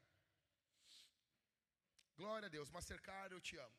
Glória 2.15 2.45
a 2.45 2.49
Deus, 2.49 2.69
Mastercard, 2.69 3.33
eu 3.33 3.41
te 3.41 3.57
amo. 3.57 3.77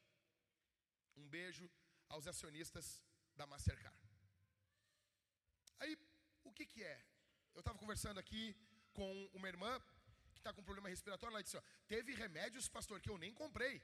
Um 1.16 1.28
beijo 1.28 1.70
aos 2.09 2.27
acionistas 2.27 3.03
da 3.35 3.47
Mastercard. 3.47 4.07
Aí, 5.78 5.97
o 6.44 6.53
que 6.53 6.66
que 6.66 6.82
é? 6.82 7.03
Eu 7.55 7.61
estava 7.61 7.78
conversando 7.78 8.19
aqui 8.19 8.55
com 8.93 9.27
uma 9.32 9.48
irmã 9.48 9.81
que 10.32 10.39
está 10.39 10.53
com 10.53 10.62
problema 10.62 10.89
respiratório, 10.89 11.35
ela 11.35 11.43
disse, 11.43 11.57
ó, 11.57 11.62
teve 11.86 12.15
remédios, 12.15 12.69
pastor, 12.69 13.01
que 13.01 13.11
eu 13.11 13.16
nem 13.16 13.32
comprei. 13.32 13.82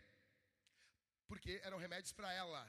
Porque 1.26 1.60
eram 1.62 1.78
remédios 1.78 2.12
para 2.12 2.30
ela. 2.32 2.60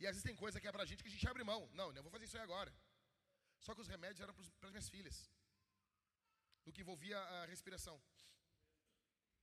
E 0.00 0.06
às 0.06 0.12
vezes 0.14 0.28
tem 0.28 0.36
coisa 0.36 0.60
que 0.60 0.68
é 0.68 0.72
para 0.72 0.84
a 0.84 0.86
gente 0.90 1.02
que 1.02 1.08
a 1.08 1.14
gente 1.16 1.28
abre 1.28 1.44
mão. 1.52 1.68
Não, 1.80 1.92
não 1.92 2.02
vou 2.02 2.12
fazer 2.12 2.26
isso 2.26 2.36
aí 2.36 2.42
agora. 2.42 2.72
Só 3.60 3.74
que 3.74 3.80
os 3.80 3.88
remédios 3.94 4.20
eram 4.20 4.34
para 4.34 4.68
as 4.68 4.72
minhas 4.74 4.88
filhas. 4.88 5.16
No 6.64 6.72
que 6.72 6.82
envolvia 6.82 7.18
a 7.18 7.46
respiração. 7.46 7.96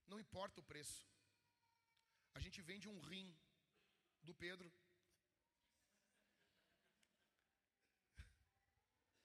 Não 0.07 0.19
importa 0.19 0.61
o 0.61 0.68
preço. 0.72 1.06
A 2.34 2.40
gente 2.40 2.61
vende 2.61 2.88
um 2.88 2.99
rim 2.99 3.27
do 4.23 4.34
Pedro. 4.34 4.72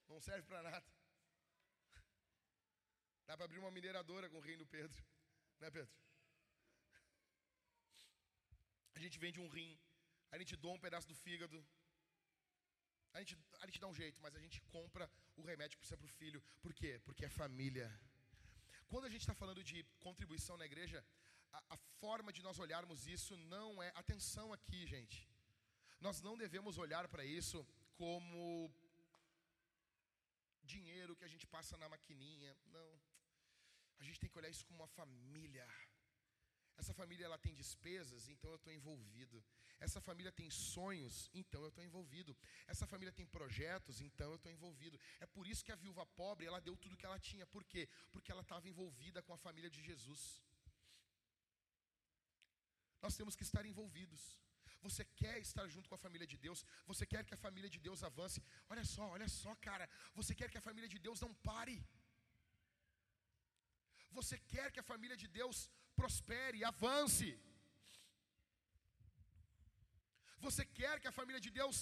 Não 0.09 0.21
serve 0.21 0.47
para 0.49 0.63
nada. 0.63 0.87
Dá 3.27 3.37
para 3.37 3.45
abrir 3.45 3.61
uma 3.61 3.71
mineradora 3.71 4.29
com 4.29 4.39
o 4.39 4.47
rim 4.49 4.57
do 4.57 4.67
Pedro. 4.67 5.01
Né, 5.61 5.71
Pedro? 5.71 5.95
A 8.95 8.99
gente 8.99 9.19
vende 9.25 9.39
um 9.41 9.49
rim, 9.49 9.79
a 10.31 10.39
gente 10.39 10.55
doa 10.57 10.75
um 10.75 10.85
pedaço 10.87 11.09
do 11.09 11.15
fígado. 11.15 11.59
A 13.13 13.19
gente, 13.21 13.37
a 13.61 13.67
gente 13.67 13.81
dá 13.81 13.89
um 13.89 13.95
jeito, 14.03 14.21
mas 14.25 14.35
a 14.37 14.43
gente 14.45 14.61
compra 14.77 15.11
o 15.37 15.43
remédio 15.43 15.79
para 15.79 16.07
o 16.07 16.15
filho. 16.21 16.43
Por 16.63 16.73
quê? 16.73 17.01
Porque 17.05 17.25
é 17.25 17.29
família. 17.29 17.89
Quando 18.89 19.07
a 19.07 19.13
gente 19.13 19.23
está 19.23 19.35
falando 19.35 19.63
de 19.71 19.79
contribuição 20.07 20.57
na 20.57 20.67
igreja, 20.71 21.05
a, 21.53 21.63
a 21.75 21.77
forma 22.01 22.33
de 22.33 22.43
nós 22.43 22.59
olharmos 22.59 23.07
isso 23.07 23.37
não 23.55 23.83
é. 23.83 23.89
Atenção 23.95 24.53
aqui, 24.53 24.87
gente. 24.87 25.29
Nós 26.01 26.21
não 26.27 26.37
devemos 26.37 26.79
olhar 26.79 27.07
para 27.09 27.25
isso 27.25 27.67
como 27.97 28.73
dinheiro 30.63 31.17
que 31.17 31.25
a 31.25 31.33
gente 31.33 31.47
passa 31.47 31.77
na 31.77 31.89
maquininha. 31.89 32.57
Não. 32.77 32.91
A 33.99 34.05
gente 34.05 34.21
tem 34.21 34.31
que 34.31 34.39
olhar 34.39 34.49
isso 34.49 34.65
como 34.67 34.81
uma 34.83 34.93
família. 35.01 35.67
Essa 36.81 36.95
família 37.01 37.25
ela 37.29 37.39
tem 37.45 37.55
despesas, 37.63 38.27
então 38.33 38.51
eu 38.53 38.59
estou 38.61 38.73
envolvido. 38.79 39.39
Essa 39.87 40.01
família 40.07 40.33
tem 40.41 40.49
sonhos, 40.51 41.17
então 41.41 41.61
eu 41.65 41.71
estou 41.71 41.85
envolvido. 41.89 42.33
Essa 42.73 42.87
família 42.93 43.13
tem 43.19 43.27
projetos, 43.37 44.01
então 44.07 44.29
eu 44.31 44.39
estou 44.41 44.53
envolvido. 44.57 44.99
É 45.25 45.27
por 45.35 45.47
isso 45.51 45.65
que 45.67 45.75
a 45.75 45.81
viúva 45.83 46.05
pobre 46.23 46.47
ela 46.51 46.61
deu 46.69 46.77
tudo 46.85 46.97
que 47.01 47.09
ela 47.11 47.19
tinha. 47.31 47.47
Por 47.55 47.65
quê? 47.73 47.83
Porque 48.13 48.33
ela 48.35 48.45
estava 48.47 48.67
envolvida 48.73 49.23
com 49.27 49.35
a 49.35 49.41
família 49.47 49.71
de 49.75 49.83
Jesus. 49.89 50.23
Nós 53.05 53.17
temos 53.19 53.37
que 53.37 53.47
estar 53.49 53.65
envolvidos. 53.73 54.23
Você 54.87 55.05
quer 55.23 55.37
estar 55.49 55.67
junto 55.75 55.89
com 55.91 55.97
a 55.99 56.05
família 56.07 56.27
de 56.33 56.39
Deus? 56.47 56.61
Você 56.91 57.05
quer 57.13 57.23
que 57.29 57.35
a 57.39 57.43
família 57.47 57.71
de 57.75 57.81
Deus 57.89 58.03
avance? 58.11 58.41
Olha 58.73 58.85
só, 58.95 59.07
olha 59.17 59.29
só, 59.41 59.55
cara. 59.69 59.87
Você 60.21 60.35
quer 60.41 60.49
que 60.53 60.61
a 60.63 60.67
família 60.69 60.91
de 60.95 60.99
Deus 61.07 61.21
não 61.27 61.33
pare? 61.51 61.77
Você 64.19 64.37
quer 64.53 64.69
que 64.73 64.81
a 64.81 64.89
família 64.93 65.17
de 65.23 65.29
Deus 65.41 65.59
prospere, 66.01 66.65
avance? 66.73 67.29
Você 70.47 70.65
quer 70.79 70.95
que 71.01 71.09
a 71.11 71.17
família 71.19 71.41
de 71.47 71.51
Deus 71.59 71.77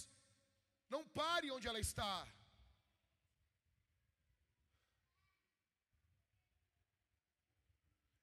não 0.95 1.03
pare 1.21 1.53
onde 1.57 1.69
ela 1.71 1.81
está? 1.87 2.15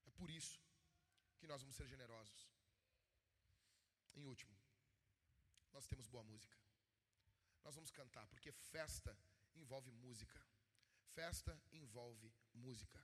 É 0.08 0.10
por 0.20 0.30
isso 0.40 0.60
que 1.38 1.48
nós 1.52 1.62
vamos 1.62 1.76
ser 1.80 1.88
generosos. 1.94 2.42
Em 4.18 4.24
último, 4.32 4.54
nós 5.74 5.86
temos 5.90 6.06
boa 6.14 6.24
música. 6.32 6.58
Nós 7.64 7.74
vamos 7.78 7.90
cantar, 7.90 8.26
porque 8.32 8.52
festa 8.52 9.12
envolve 9.62 9.90
música. 10.06 10.40
Festa 11.18 11.52
envolve 11.80 12.28
música. 12.66 13.00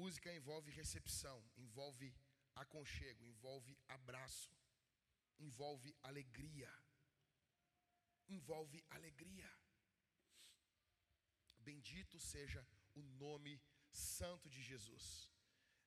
Música 0.00 0.30
envolve 0.38 0.70
recepção, 0.70 1.38
envolve 1.56 2.08
aconchego, 2.54 3.24
envolve 3.24 3.78
abraço, 3.88 4.54
envolve 5.38 5.90
alegria. 6.02 6.70
Envolve 8.28 8.84
alegria. 8.90 9.50
Bendito 11.68 12.18
seja 12.18 12.62
o 12.94 13.02
nome 13.24 13.54
santo 13.90 14.50
de 14.50 14.60
Jesus. 14.62 15.32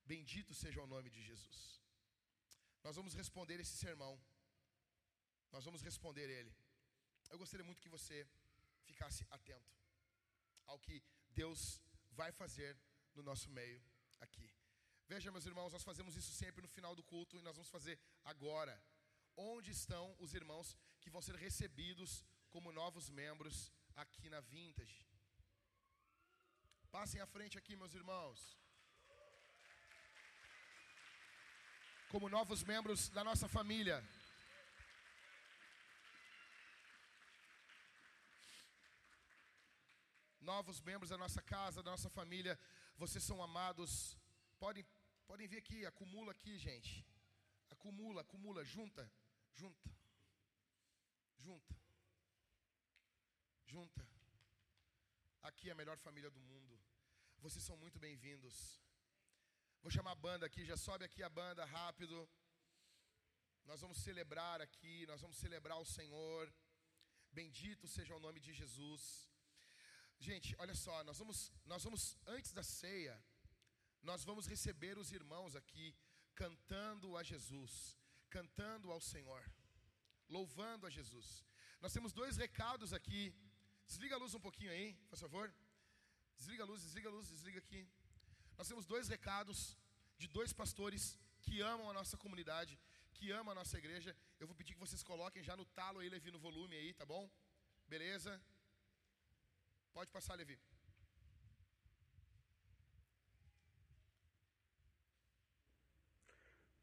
Bendito 0.06 0.56
seja 0.56 0.81
o 0.81 0.88
nome 0.88 1.11
de 1.11 1.22
Jesus. 1.22 1.80
Nós 2.84 2.95
vamos 2.95 3.14
responder 3.14 3.60
esse 3.60 3.77
sermão. 3.77 4.19
Nós 5.52 5.65
vamos 5.65 5.84
responder 5.84 6.27
ele. 6.30 6.53
Eu 7.30 7.38
gostaria 7.38 7.64
muito 7.64 7.81
que 7.81 7.95
você 7.98 8.27
ficasse 8.86 9.23
atento 9.30 9.77
ao 10.65 10.80
que 10.80 11.03
Deus 11.30 11.80
vai 12.10 12.31
fazer 12.31 12.76
no 13.14 13.22
nosso 13.22 13.49
meio 13.52 13.80
aqui. 14.20 14.50
Veja, 15.08 15.32
meus 15.32 15.46
irmãos, 15.46 15.74
nós 15.74 15.84
fazemos 15.84 16.16
isso 16.16 16.32
sempre 16.32 16.62
no 16.62 16.68
final 16.68 16.96
do 16.96 17.04
culto 17.12 17.36
e 17.38 17.41
nós 17.41 17.56
vamos 17.56 17.72
fazer 17.78 18.00
agora. 18.24 18.76
Onde 19.36 19.72
estão 19.72 20.16
os 20.20 20.34
irmãos 20.34 20.78
que 21.02 21.10
vão 21.10 21.22
ser 21.22 21.36
recebidos 21.36 22.24
como 22.50 22.72
novos 22.72 23.10
membros 23.10 23.72
aqui 23.96 24.30
na 24.30 24.41
Vintage? 24.41 25.08
Passem 26.91 27.22
à 27.22 27.28
frente 27.28 27.58
aqui, 27.58 27.76
meus 27.76 27.94
irmãos. 27.94 28.58
Como 32.12 32.30
novos 32.30 32.64
membros 32.64 33.10
da 33.10 33.24
nossa 33.24 33.48
família. 33.48 33.98
novos 40.52 40.82
membros 40.82 41.10
da 41.14 41.18
nossa 41.24 41.41
casa, 41.41 41.84
da 41.84 41.91
nossa 41.91 42.10
família. 42.10 42.54
Vocês 43.02 43.24
são 43.24 43.42
amados. 43.42 43.92
Podem, 44.60 44.86
podem 45.26 45.48
vir 45.48 45.60
aqui, 45.60 45.86
acumula 45.86 46.32
aqui, 46.34 46.58
gente. 46.58 47.08
Acumula, 47.70 48.20
acumula, 48.22 48.62
junta, 48.66 49.10
junta. 49.54 49.90
Junta. 51.38 51.76
Junta. 53.64 54.06
Aqui 55.44 55.70
é 55.70 55.72
a 55.72 55.80
melhor 55.82 55.98
família 55.98 56.30
do 56.30 56.42
mundo. 56.42 56.78
Vocês 57.38 57.64
são 57.64 57.78
muito 57.78 57.98
bem-vindos. 57.98 58.84
Vou 59.82 59.90
chamar 59.90 60.12
a 60.12 60.24
banda 60.28 60.46
aqui, 60.46 60.66
já 60.66 60.76
sobe 60.76 61.06
aqui 61.06 61.24
a 61.24 61.30
banda 61.30 61.64
rápido. 61.64 62.30
Nós 63.64 63.80
vamos 63.80 64.00
celebrar 64.00 64.60
aqui, 64.60 65.08
nós 65.08 65.22
vamos 65.22 65.38
celebrar 65.38 65.80
o 65.80 65.86
Senhor. 65.86 66.54
Bendito 67.32 67.88
seja 67.88 68.14
o 68.14 68.20
nome 68.20 68.42
de 68.42 68.52
Jesus. 68.52 69.29
Gente, 70.20 70.54
olha 70.60 70.76
só, 70.76 71.02
nós 71.06 71.18
vamos, 71.18 71.52
nós 71.66 71.84
vamos 71.84 72.18
antes 72.28 72.52
da 72.52 72.62
ceia, 72.62 73.18
nós 74.04 74.24
vamos 74.24 74.48
receber 74.48 74.98
os 74.98 75.12
irmãos 75.14 75.56
aqui 75.56 75.96
cantando 76.36 77.16
a 77.16 77.24
Jesus, 77.24 77.98
cantando 78.30 78.91
ao 78.91 79.00
Senhor, 79.00 79.44
louvando 80.28 80.86
a 80.86 80.90
Jesus. 80.90 81.46
Nós 81.82 81.94
temos 81.94 82.12
dois 82.12 82.36
recados 82.36 82.91
aqui. 82.91 83.34
Desliga 83.88 84.16
a 84.16 84.20
luz 84.20 84.34
um 84.34 84.40
pouquinho 84.48 84.72
aí, 84.72 84.94
por 85.10 85.18
favor. 85.18 85.54
Desliga 86.38 86.64
a 86.64 86.66
luz, 86.66 86.82
desliga 86.82 87.08
a 87.10 87.12
luz, 87.12 87.30
desliga 87.30 87.60
aqui. 87.60 87.88
Nós 88.58 88.68
temos 88.68 88.86
dois 88.86 89.08
recados 89.08 89.78
de 90.18 90.28
dois 90.28 90.52
pastores 90.52 91.18
que 91.41 91.62
amam 91.62 91.90
a 91.90 91.94
nossa 91.94 92.18
comunidade, 92.18 92.78
que 93.14 93.32
amam 93.32 93.54
a 93.54 93.56
nossa 93.56 93.78
igreja. 93.78 94.16
Eu 94.38 94.48
vou 94.48 94.56
pedir 94.56 94.74
que 94.74 94.80
vocês 94.80 95.02
coloquem 95.02 95.41
já 95.44 95.56
no 95.56 95.66
talo 95.66 96.00
aí, 96.00 96.10
Levi, 96.10 96.30
no 96.30 96.40
volume 96.40 96.76
aí, 96.76 96.94
tá 96.94 97.06
bom? 97.06 97.30
Beleza? 97.88 98.41
Pode 100.00 100.12
passar, 100.12 100.36
Levi. 100.36 100.58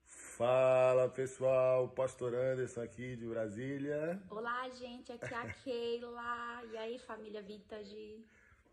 Fala 0.05 1.09
pessoal, 1.09 1.89
Pastor 1.89 2.35
Anderson 2.35 2.83
aqui 2.83 3.17
de 3.17 3.27
Brasília. 3.27 4.23
Olá, 4.29 4.69
gente, 4.69 5.13
aqui 5.13 5.33
é 5.33 5.35
a 5.35 5.49
Keila. 5.65 6.63
E 6.71 6.77
aí, 6.77 6.99
família 6.99 7.41
Vintage? 7.41 8.23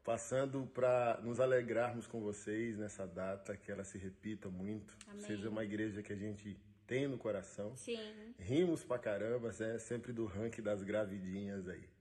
Passando 0.03 0.68
para 0.68 1.22
nos 1.24 1.40
alegrarmos 1.40 2.06
com 2.06 2.20
vocês 2.20 2.78
nessa 2.78 3.07
data, 3.07 3.56
que 3.56 3.72
ela 3.72 3.86
se 3.86 3.98
repita 3.98 4.49
muito. 4.49 4.98
Amém. 5.07 5.22
Seja 5.22 5.49
uma 5.49 5.64
igreja 5.64 6.03
que 6.03 6.11
a 6.11 6.18
gente 6.18 6.60
tem 6.86 7.07
no 7.07 7.18
coração. 7.18 7.78
Sim. 7.78 8.36
Rimos 8.38 8.84
pra 8.84 8.99
caramba, 8.99 9.52
é 9.57 9.80
sempre 9.80 10.11
do 10.11 10.26
ranking 10.26 10.61
das 10.61 10.84
gravidinhas 10.84 11.65
aí. 11.70 11.93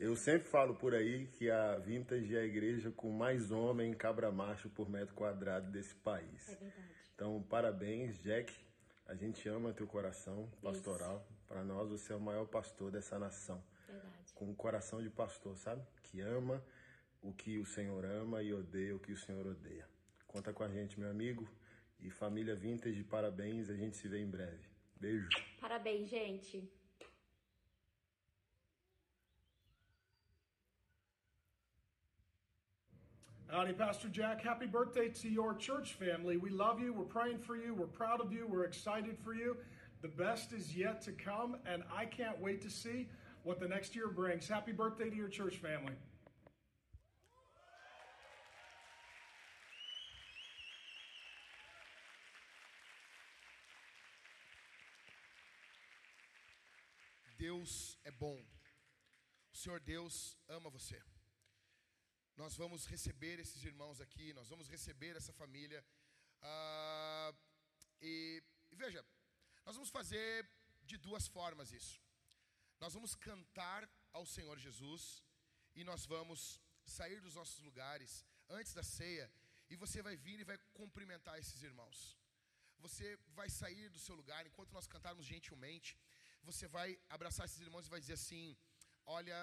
Eu 0.00 0.16
sempre 0.16 0.48
falo 0.48 0.74
por 0.74 0.94
aí 0.94 1.26
que 1.26 1.50
a 1.50 1.76
Vintage 1.76 2.34
é 2.34 2.40
a 2.40 2.44
igreja 2.44 2.90
com 2.90 3.10
mais 3.10 3.50
homem 3.50 3.92
cabra 3.92 4.32
macho 4.32 4.70
por 4.70 4.88
metro 4.88 5.14
quadrado 5.14 5.70
desse 5.70 5.94
país. 5.94 6.48
É 6.48 6.54
verdade. 6.54 6.94
Então, 7.14 7.42
parabéns, 7.42 8.18
Jack. 8.18 8.50
A 9.06 9.14
gente 9.14 9.46
ama 9.46 9.74
teu 9.74 9.86
coração 9.86 10.50
pastoral. 10.62 11.28
Para 11.46 11.62
nós, 11.62 11.90
você 11.90 12.14
é 12.14 12.16
o 12.16 12.20
maior 12.20 12.46
pastor 12.46 12.90
dessa 12.90 13.18
nação. 13.18 13.62
Verdade. 13.86 14.32
Com 14.34 14.46
um 14.46 14.54
coração 14.54 15.02
de 15.02 15.10
pastor, 15.10 15.54
sabe? 15.58 15.86
Que 16.02 16.22
ama 16.22 16.64
o 17.20 17.34
que 17.34 17.58
o 17.58 17.66
Senhor 17.66 18.02
ama 18.06 18.42
e 18.42 18.54
odeia 18.54 18.96
o 18.96 18.98
que 18.98 19.12
o 19.12 19.18
Senhor 19.18 19.46
odeia. 19.46 19.86
Conta 20.26 20.50
com 20.50 20.64
a 20.64 20.68
gente, 20.68 20.98
meu 20.98 21.10
amigo. 21.10 21.46
E 21.98 22.08
família 22.08 22.56
Vintage, 22.56 23.04
parabéns. 23.04 23.68
A 23.68 23.74
gente 23.74 23.98
se 23.98 24.08
vê 24.08 24.18
em 24.18 24.30
breve. 24.30 24.66
Beijo. 24.98 25.28
Parabéns, 25.60 26.08
gente. 26.08 26.79
Howdy, 33.52 33.72
Pastor 33.72 34.08
Jack. 34.08 34.40
Happy 34.42 34.66
birthday 34.66 35.08
to 35.08 35.28
your 35.28 35.54
church 35.54 35.94
family. 35.94 36.36
We 36.36 36.50
love 36.50 36.78
you. 36.78 36.92
We're 36.92 37.02
praying 37.02 37.38
for 37.38 37.56
you. 37.56 37.74
We're 37.74 37.88
proud 37.88 38.20
of 38.20 38.32
you. 38.32 38.46
We're 38.46 38.62
excited 38.62 39.18
for 39.24 39.34
you. 39.34 39.56
The 40.02 40.08
best 40.08 40.52
is 40.52 40.76
yet 40.76 41.02
to 41.02 41.10
come, 41.10 41.56
and 41.66 41.82
I 41.92 42.04
can't 42.04 42.40
wait 42.40 42.62
to 42.62 42.70
see 42.70 43.08
what 43.42 43.58
the 43.58 43.66
next 43.66 43.96
year 43.96 44.06
brings. 44.06 44.46
Happy 44.46 44.70
birthday 44.70 45.10
to 45.10 45.16
your 45.16 45.28
church 45.28 45.56
family. 45.56 45.94
Deus 57.36 57.96
é 58.06 58.12
bom. 58.12 58.38
O 59.52 59.56
Senhor 59.56 59.80
Deus 59.80 60.36
ama 60.48 60.70
você. 60.70 61.00
Nós 62.40 62.54
vamos 62.56 62.86
receber 62.86 63.38
esses 63.38 63.62
irmãos 63.70 64.00
aqui, 64.04 64.26
nós 64.32 64.48
vamos 64.52 64.66
receber 64.74 65.14
essa 65.14 65.32
família. 65.40 65.80
Ah, 66.40 67.34
e, 68.00 68.42
e 68.72 68.76
veja, 68.82 69.04
nós 69.66 69.74
vamos 69.76 69.90
fazer 69.90 70.48
de 70.90 70.96
duas 71.06 71.26
formas 71.36 71.70
isso. 71.70 72.00
Nós 72.82 72.94
vamos 72.94 73.14
cantar 73.14 73.82
ao 74.10 74.24
Senhor 74.24 74.56
Jesus 74.58 75.22
e 75.74 75.84
nós 75.90 76.06
vamos 76.06 76.58
sair 76.82 77.20
dos 77.20 77.34
nossos 77.34 77.60
lugares 77.68 78.24
antes 78.48 78.72
da 78.72 78.82
ceia 78.82 79.30
e 79.68 79.76
você 79.76 80.00
vai 80.00 80.16
vir 80.16 80.40
e 80.40 80.48
vai 80.50 80.56
cumprimentar 80.72 81.38
esses 81.38 81.62
irmãos. 81.62 81.98
Você 82.78 83.18
vai 83.40 83.50
sair 83.50 83.90
do 83.90 83.98
seu 84.06 84.14
lugar 84.14 84.46
enquanto 84.46 84.72
nós 84.72 84.86
cantarmos 84.86 85.26
gentilmente. 85.26 85.94
Você 86.42 86.66
vai 86.66 86.98
abraçar 87.10 87.44
esses 87.44 87.60
irmãos 87.60 87.86
e 87.86 87.90
vai 87.90 88.00
dizer 88.00 88.14
assim: 88.14 88.56
Olha, 89.04 89.38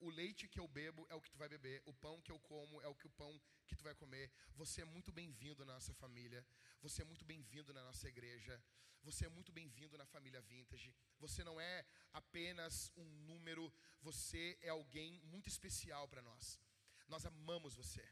o 0.00 0.10
leite 0.10 0.48
que 0.48 0.60
eu 0.60 0.68
bebo 0.68 1.06
é 1.10 1.14
o 1.14 1.20
que 1.20 1.30
tu 1.30 1.38
vai 1.38 1.48
beber, 1.48 1.82
o 1.86 1.92
pão 1.92 2.20
que 2.20 2.32
eu 2.32 2.38
como 2.38 2.80
é 2.82 2.88
o 2.88 2.94
que 2.94 3.06
o 3.06 3.10
pão 3.10 3.40
que 3.66 3.76
tu 3.76 3.82
vai 3.82 3.94
comer. 3.94 4.30
Você 4.56 4.82
é 4.82 4.84
muito 4.84 5.12
bem-vindo 5.12 5.64
na 5.64 5.74
nossa 5.74 5.94
família, 5.94 6.44
você 6.82 7.02
é 7.02 7.04
muito 7.04 7.24
bem-vindo 7.24 7.72
na 7.72 7.82
nossa 7.82 8.08
igreja, 8.08 8.62
você 9.02 9.26
é 9.26 9.28
muito 9.28 9.52
bem-vindo 9.52 9.98
na 9.98 10.06
família 10.06 10.40
Vintage. 10.40 10.94
Você 11.18 11.44
não 11.44 11.60
é 11.60 11.84
apenas 12.12 12.90
um 12.96 13.04
número, 13.30 13.72
você 14.00 14.58
é 14.62 14.70
alguém 14.70 15.20
muito 15.24 15.48
especial 15.48 16.08
para 16.08 16.22
nós. 16.22 16.58
Nós 17.08 17.26
amamos 17.26 17.74
você. 17.74 18.04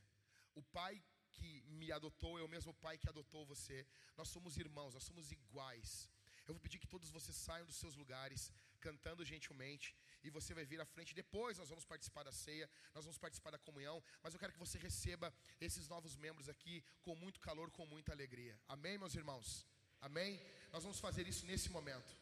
O 0.54 0.62
pai 0.62 1.02
que 1.32 1.62
me 1.62 1.90
adotou 1.90 2.38
é 2.38 2.42
o 2.42 2.48
mesmo 2.48 2.74
pai 2.74 2.98
que 2.98 3.08
adotou 3.08 3.46
você. 3.46 3.86
Nós 4.16 4.28
somos 4.28 4.58
irmãos, 4.58 4.94
nós 4.94 5.04
somos 5.04 5.32
iguais. 5.32 6.10
Eu 6.46 6.54
vou 6.54 6.60
pedir 6.60 6.78
que 6.78 6.86
todos 6.94 7.08
vocês 7.08 7.36
saiam 7.36 7.66
dos 7.66 7.76
seus 7.76 7.94
lugares, 7.94 8.52
cantando 8.80 9.24
gentilmente, 9.24 9.96
e 10.22 10.30
você 10.30 10.54
vai 10.54 10.64
vir 10.64 10.80
à 10.80 10.84
frente. 10.84 11.14
Depois 11.14 11.58
nós 11.58 11.68
vamos 11.68 11.84
participar 11.84 12.22
da 12.22 12.32
ceia, 12.32 12.68
nós 12.94 13.04
vamos 13.04 13.18
participar 13.18 13.50
da 13.50 13.58
comunhão, 13.58 14.02
mas 14.22 14.32
eu 14.32 14.40
quero 14.40 14.52
que 14.52 14.58
você 14.58 14.78
receba 14.78 15.32
esses 15.60 15.88
novos 15.88 16.16
membros 16.16 16.48
aqui 16.48 16.84
com 17.02 17.14
muito 17.16 17.40
calor, 17.40 17.70
com 17.70 17.86
muita 17.86 18.12
alegria. 18.12 18.58
Amém, 18.68 18.98
meus 18.98 19.14
irmãos? 19.14 19.66
Amém? 20.00 20.40
Nós 20.72 20.82
vamos 20.82 20.98
fazer 20.98 21.26
isso 21.26 21.46
nesse 21.46 21.70
momento. 21.70 22.21